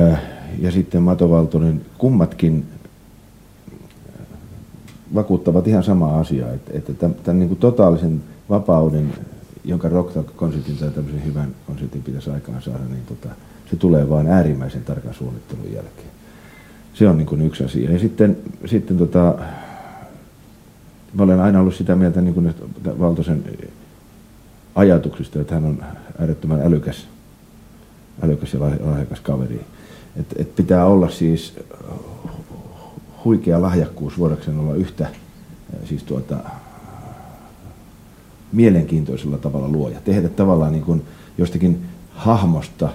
äh, 0.00 0.22
ja 0.58 0.70
sitten 0.70 1.02
Mato 1.02 1.30
Valtonen, 1.30 1.80
kummatkin 1.98 2.64
vakuuttavat 5.14 5.68
ihan 5.68 5.84
samaa 5.84 6.20
asiaa, 6.20 6.52
että, 6.52 6.70
että 6.74 6.94
tämän, 6.94 7.16
tämän 7.24 7.38
niin 7.38 7.48
kuin 7.48 7.58
totaalisen 7.58 8.22
vapauden 8.50 9.12
jonka 9.64 9.88
rock-konsertin 9.88 10.76
tai 10.76 10.90
tämmöisen 10.90 11.24
hyvän 11.24 11.54
konsertin 11.66 12.02
pitäisi 12.02 12.30
aikaan 12.30 12.62
saada, 12.62 12.84
niin 12.90 13.06
tota, 13.06 13.28
se 13.70 13.76
tulee 13.76 14.08
vain 14.08 14.26
äärimmäisen 14.26 14.84
tarkan 14.84 15.14
suunnittelun 15.14 15.72
jälkeen. 15.72 16.08
Se 16.94 17.08
on 17.08 17.16
niin 17.16 17.26
kuin 17.26 17.42
yksi 17.42 17.64
asia. 17.64 17.92
Ja 17.92 17.98
sitten, 17.98 18.36
sitten 18.66 18.98
tota, 18.98 19.34
mä 21.14 21.22
olen 21.22 21.40
aina 21.40 21.60
ollut 21.60 21.74
sitä 21.74 21.96
mieltä 21.96 22.20
niin 22.20 22.34
kuin 22.34 22.54
Valtosen 22.98 23.44
ajatuksista, 24.74 25.40
että 25.40 25.54
hän 25.54 25.64
on 25.64 25.84
äärettömän 26.18 26.62
älykäs, 26.62 27.06
älykäs 28.22 28.54
ja 28.54 28.60
lahjakas 28.60 29.20
kaveri. 29.20 29.64
Et, 30.16 30.26
et 30.36 30.56
pitää 30.56 30.86
olla 30.86 31.10
siis 31.10 31.56
huikea 33.24 33.62
lahjakkuus 33.62 34.18
voidakseen 34.18 34.58
olla 34.58 34.74
yhtä 34.74 35.08
siis 35.84 36.02
tuota, 36.02 36.36
mielenkiintoisella 38.52 39.38
tavalla 39.38 39.68
luoja. 39.68 40.00
Tehdä 40.00 40.28
tavallaan 40.28 40.72
niin 40.72 40.84
kuin 40.84 41.02
jostakin 41.38 41.84
hahmosta 42.10 42.88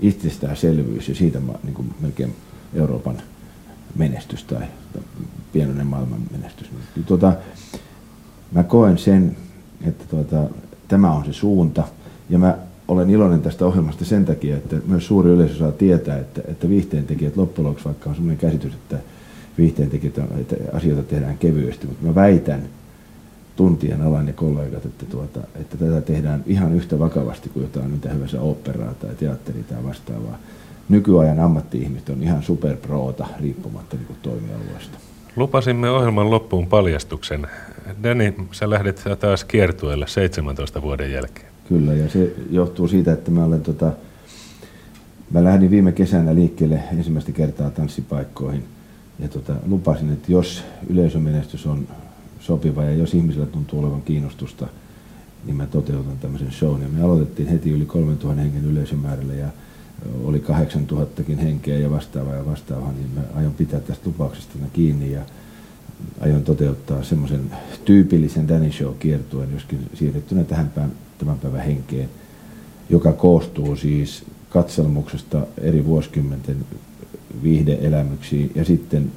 itsestäänselvyys 0.00 1.08
ja 1.08 1.14
siitä 1.14 1.40
niin 1.62 1.74
kuin 1.74 1.94
melkein 2.00 2.36
Euroopan 2.74 3.22
menestys 3.96 4.44
tai 4.44 4.66
pienoinen 5.52 5.86
maailman 5.86 6.20
menestys. 6.30 6.66
Tuota, 7.06 7.32
mä 8.52 8.62
koen 8.62 8.98
sen, 8.98 9.36
että 9.84 10.04
tuota, 10.10 10.54
tämä 10.92 11.12
on 11.12 11.24
se 11.24 11.32
suunta 11.32 11.82
ja 12.30 12.38
mä 12.38 12.58
olen 12.88 13.10
iloinen 13.10 13.42
tästä 13.42 13.66
ohjelmasta 13.66 14.04
sen 14.04 14.24
takia, 14.24 14.56
että 14.56 14.76
myös 14.86 15.06
suuri 15.06 15.30
yleisö 15.30 15.54
saa 15.54 15.72
tietää, 15.72 16.18
että, 16.18 16.40
että 16.48 16.68
viihteentekijät 16.68 17.36
loppujen 17.36 17.66
lopuksi, 17.66 17.84
vaikka 17.84 18.10
on 18.10 18.16
sellainen 18.16 18.38
käsitys, 18.38 18.74
että 18.74 18.98
viihteentekijät, 19.58 20.18
että 20.18 20.56
asioita 20.72 21.02
tehdään 21.02 21.38
kevyesti, 21.38 21.86
mutta 21.86 22.06
mä 22.06 22.14
väitän, 22.14 22.62
tuntien 23.56 24.02
alan 24.02 24.26
ja 24.26 24.32
kollegat, 24.32 24.84
että, 24.84 25.06
tuota, 25.06 25.40
että 25.54 25.76
tätä 25.76 26.00
tehdään 26.00 26.42
ihan 26.46 26.72
yhtä 26.72 26.98
vakavasti 26.98 27.48
kuin 27.48 27.62
jotain 27.62 27.90
mitä 27.90 28.08
hyvänsä 28.08 28.40
operaa 28.40 28.94
tai 28.94 29.14
teatteri 29.14 29.62
tai 29.62 29.84
vastaavaa. 29.84 30.38
Nykyajan 30.88 31.40
ammatti-ihmiset 31.40 32.08
on 32.08 32.22
ihan 32.22 32.42
superproota 32.42 33.26
riippumatta 33.40 33.96
niin 33.96 34.18
toimialueesta. 34.22 34.98
Lupasimme 35.36 35.90
ohjelman 35.90 36.30
loppuun 36.30 36.66
paljastuksen. 36.66 37.46
Dani, 38.02 38.34
sä 38.50 38.70
lähdet 38.70 39.04
taas 39.20 39.44
kiertueelle 39.44 40.06
17 40.08 40.82
vuoden 40.82 41.12
jälkeen. 41.12 41.46
Kyllä, 41.68 41.94
ja 41.94 42.08
se 42.08 42.32
johtuu 42.50 42.88
siitä, 42.88 43.12
että 43.12 43.30
mä 43.30 43.44
olen 43.44 43.60
tota, 43.60 43.92
mä 45.30 45.44
lähdin 45.44 45.70
viime 45.70 45.92
kesänä 45.92 46.34
liikkeelle 46.34 46.82
ensimmäistä 46.98 47.32
kertaa 47.32 47.70
tanssipaikkoihin. 47.70 48.64
Ja 49.18 49.28
tota, 49.28 49.54
lupasin, 49.66 50.12
että 50.12 50.32
jos 50.32 50.64
yleisömenestys 50.90 51.66
on 51.66 51.88
sopiva 52.40 52.84
ja 52.84 52.94
jos 52.94 53.14
ihmisillä 53.14 53.46
tuntuu 53.46 53.80
olevan 53.80 54.02
kiinnostusta, 54.02 54.66
niin 55.44 55.56
mä 55.56 55.66
toteutan 55.66 56.18
tämmöisen 56.18 56.52
shown. 56.52 56.82
Ja 56.82 56.88
me 56.88 57.02
aloitettiin 57.02 57.48
heti 57.48 57.70
yli 57.70 57.86
3000 57.86 58.42
hengen 58.42 58.64
yleisömäärällä 58.64 59.34
ja 59.34 59.48
oli 60.24 60.40
8000 60.40 61.22
henkeä 61.42 61.78
ja 61.78 61.90
vastaavaa 61.90 62.34
ja 62.34 62.46
vastaavaa, 62.46 62.92
niin 62.92 63.10
mä 63.14 63.20
aion 63.34 63.54
pitää 63.54 63.80
tästä 63.80 64.06
lupauksesta 64.06 64.58
kiinni 64.72 65.12
ja 65.12 65.20
aion 66.20 66.42
toteuttaa 66.42 67.02
semmoisen 67.02 67.50
tyypillisen 67.84 68.48
Danny 68.48 68.72
Show 68.72 68.94
kiertuen, 68.98 69.52
joskin 69.52 69.90
siirrettynä 69.94 70.44
tähän 70.44 70.70
päivän, 70.70 70.92
tämän 71.18 71.38
päivän 71.38 71.60
henkeen, 71.60 72.08
joka 72.90 73.12
koostuu 73.12 73.76
siis 73.76 74.24
katselmuksesta 74.50 75.46
eri 75.58 75.86
vuosikymmenten 75.86 76.56
viihdeelämyksiin 77.42 78.52
ja 78.54 78.64
sitten 78.64 79.12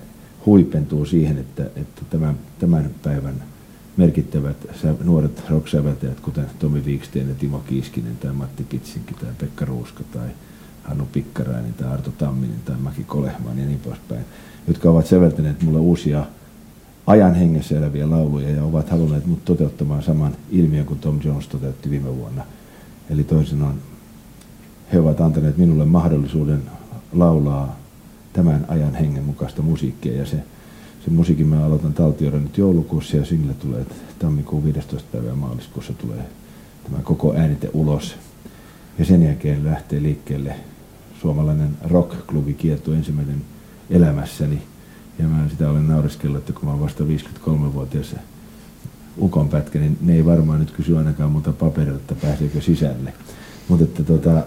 huipentuu 0.45 1.05
siihen, 1.05 1.37
että, 1.37 1.63
että 1.75 2.01
tämän, 2.09 2.39
tämän 2.59 2.89
päivän 3.03 3.43
merkittävät 3.97 4.57
nuoret 5.03 5.43
rocksäveltäjät, 5.49 6.19
kuten 6.19 6.45
Tomi 6.59 6.79
Wiksten 6.85 7.29
ja 7.29 7.35
Timo 7.35 7.59
Kiiskinen 7.59 8.17
tai 8.17 8.33
Matti 8.33 8.63
Pitsinki 8.63 9.13
tai 9.13 9.29
Pekka 9.37 9.65
Ruuska 9.65 10.03
tai 10.13 10.27
Hannu 10.85 11.07
Pikkarainen 11.11 11.73
tai 11.73 11.87
Arto 11.87 12.11
Tamminen 12.11 12.61
tai 12.65 12.75
Maki 12.79 13.03
Kolehman 13.03 13.57
ja 13.59 13.65
niin 13.65 13.79
poispäin, 13.79 14.25
jotka 14.67 14.89
ovat 14.89 15.07
säveltäneet 15.07 15.61
mulle 15.63 15.79
uusia 15.79 16.25
ajan 17.07 17.35
hengessä 17.35 17.77
eläviä 17.77 18.09
lauluja 18.09 18.49
ja 18.49 18.63
ovat 18.63 18.89
halunneet 18.89 19.25
mut 19.25 19.45
toteuttamaan 19.45 20.03
saman 20.03 20.35
ilmiön 20.49 20.85
kuin 20.85 20.99
Tom 20.99 21.19
Jones 21.23 21.47
toteutti 21.47 21.89
viime 21.89 22.15
vuonna. 22.15 22.43
Eli 23.09 23.23
toisin 23.23 23.61
on, 23.61 23.75
he 24.93 24.99
ovat 24.99 25.21
antaneet 25.21 25.57
minulle 25.57 25.85
mahdollisuuden 25.85 26.63
laulaa 27.13 27.75
tämän 28.33 28.65
ajan 28.67 28.95
hengen 28.95 29.23
mukaista 29.23 29.61
musiikkia 29.61 30.17
ja 30.17 30.25
se, 30.25 30.37
se 31.05 31.11
musiikin 31.11 31.47
mä 31.47 31.65
aloitan 31.65 31.93
taltioida 31.93 32.37
nyt 32.37 32.57
joulukuussa 32.57 33.17
ja 33.17 33.25
single 33.25 33.53
tulee 33.53 33.85
tammikuun 34.19 34.63
15. 34.63 35.09
päivä 35.11 35.35
maaliskuussa 35.35 35.93
tulee 35.93 36.25
tämä 36.83 37.03
koko 37.03 37.33
äänite 37.35 37.69
ulos. 37.73 38.15
Ja 38.99 39.05
sen 39.05 39.23
jälkeen 39.23 39.65
lähtee 39.65 40.01
liikkeelle 40.01 40.55
suomalainen 41.21 41.69
rock-klubi 41.83 42.53
kierto 42.53 42.93
ensimmäinen 42.93 43.41
elämässäni. 43.89 44.61
Ja 45.19 45.27
mä 45.27 45.49
sitä 45.49 45.69
olen 45.69 45.87
nauriskellut, 45.87 46.37
että 46.37 46.53
kun 46.53 46.65
mä 46.65 46.71
olen 46.71 46.83
vasta 46.83 47.03
53-vuotias 47.03 48.15
ukon 49.17 49.49
pätkä, 49.49 49.79
niin 49.79 49.97
ne 50.01 50.15
ei 50.15 50.25
varmaan 50.25 50.59
nyt 50.59 50.71
kysy 50.71 50.97
ainakaan 50.97 51.31
muuta 51.31 51.53
paperilta, 51.53 51.99
että 51.99 52.15
pääseekö 52.27 52.61
sisälle. 52.61 53.13
Mutta 53.67 53.83
että 53.83 54.03
tota, 54.03 54.43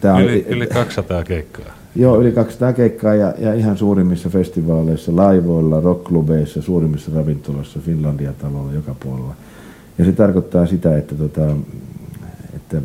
tää 0.00 0.14
on, 0.14 0.22
yli, 0.22 0.46
yli 0.48 0.66
200 0.66 1.24
keikkaa. 1.24 1.80
Joo, 1.96 2.20
yli 2.20 2.32
200 2.32 2.72
keikkaa 2.72 3.14
ja, 3.14 3.34
ja 3.38 3.54
ihan 3.54 3.76
suurimmissa 3.76 4.28
festivaaleissa, 4.28 5.16
laivoilla, 5.16 5.80
rockklubeissa, 5.80 6.62
suurimmissa 6.62 7.10
ravintoloissa, 7.14 7.80
Finlandia-talolla, 7.80 8.72
joka 8.72 8.94
puolella. 9.00 9.34
Ja 9.98 10.04
se 10.04 10.12
tarkoittaa 10.12 10.66
sitä, 10.66 10.98
että, 10.98 11.14
tota, 11.14 11.56
että 12.56 12.82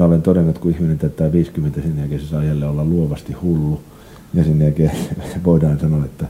mä 0.00 0.06
olen 0.06 0.22
todennut, 0.22 0.50
että 0.50 0.62
kun 0.62 0.70
ihminen 0.74 0.98
täyttää 0.98 1.32
50, 1.32 1.80
sen 1.80 1.98
jälkeen 1.98 2.20
se 2.20 2.26
saa 2.26 2.44
jälleen 2.44 2.70
olla 2.70 2.84
luovasti 2.84 3.32
hullu. 3.32 3.82
Ja 4.34 4.44
sen 4.44 4.62
jälkeen 4.62 4.90
voidaan 5.44 5.80
sanoa, 5.80 6.04
että, 6.04 6.26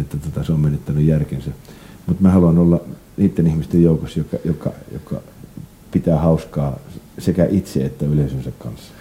että 0.00 0.16
tota, 0.16 0.44
se 0.44 0.52
on 0.52 0.60
menettänyt 0.60 1.04
järkensä. 1.04 1.50
Mutta 2.06 2.22
mä 2.22 2.30
haluan 2.30 2.58
olla 2.58 2.80
niiden 3.16 3.46
ihmisten 3.46 3.82
joukossa, 3.82 4.20
joka, 4.20 4.36
joka, 4.44 4.72
joka 4.92 5.22
pitää 5.90 6.18
hauskaa 6.18 6.78
sekä 7.18 7.46
itse 7.50 7.84
että 7.84 8.06
yleisönsä 8.06 8.50
kanssa. 8.58 8.92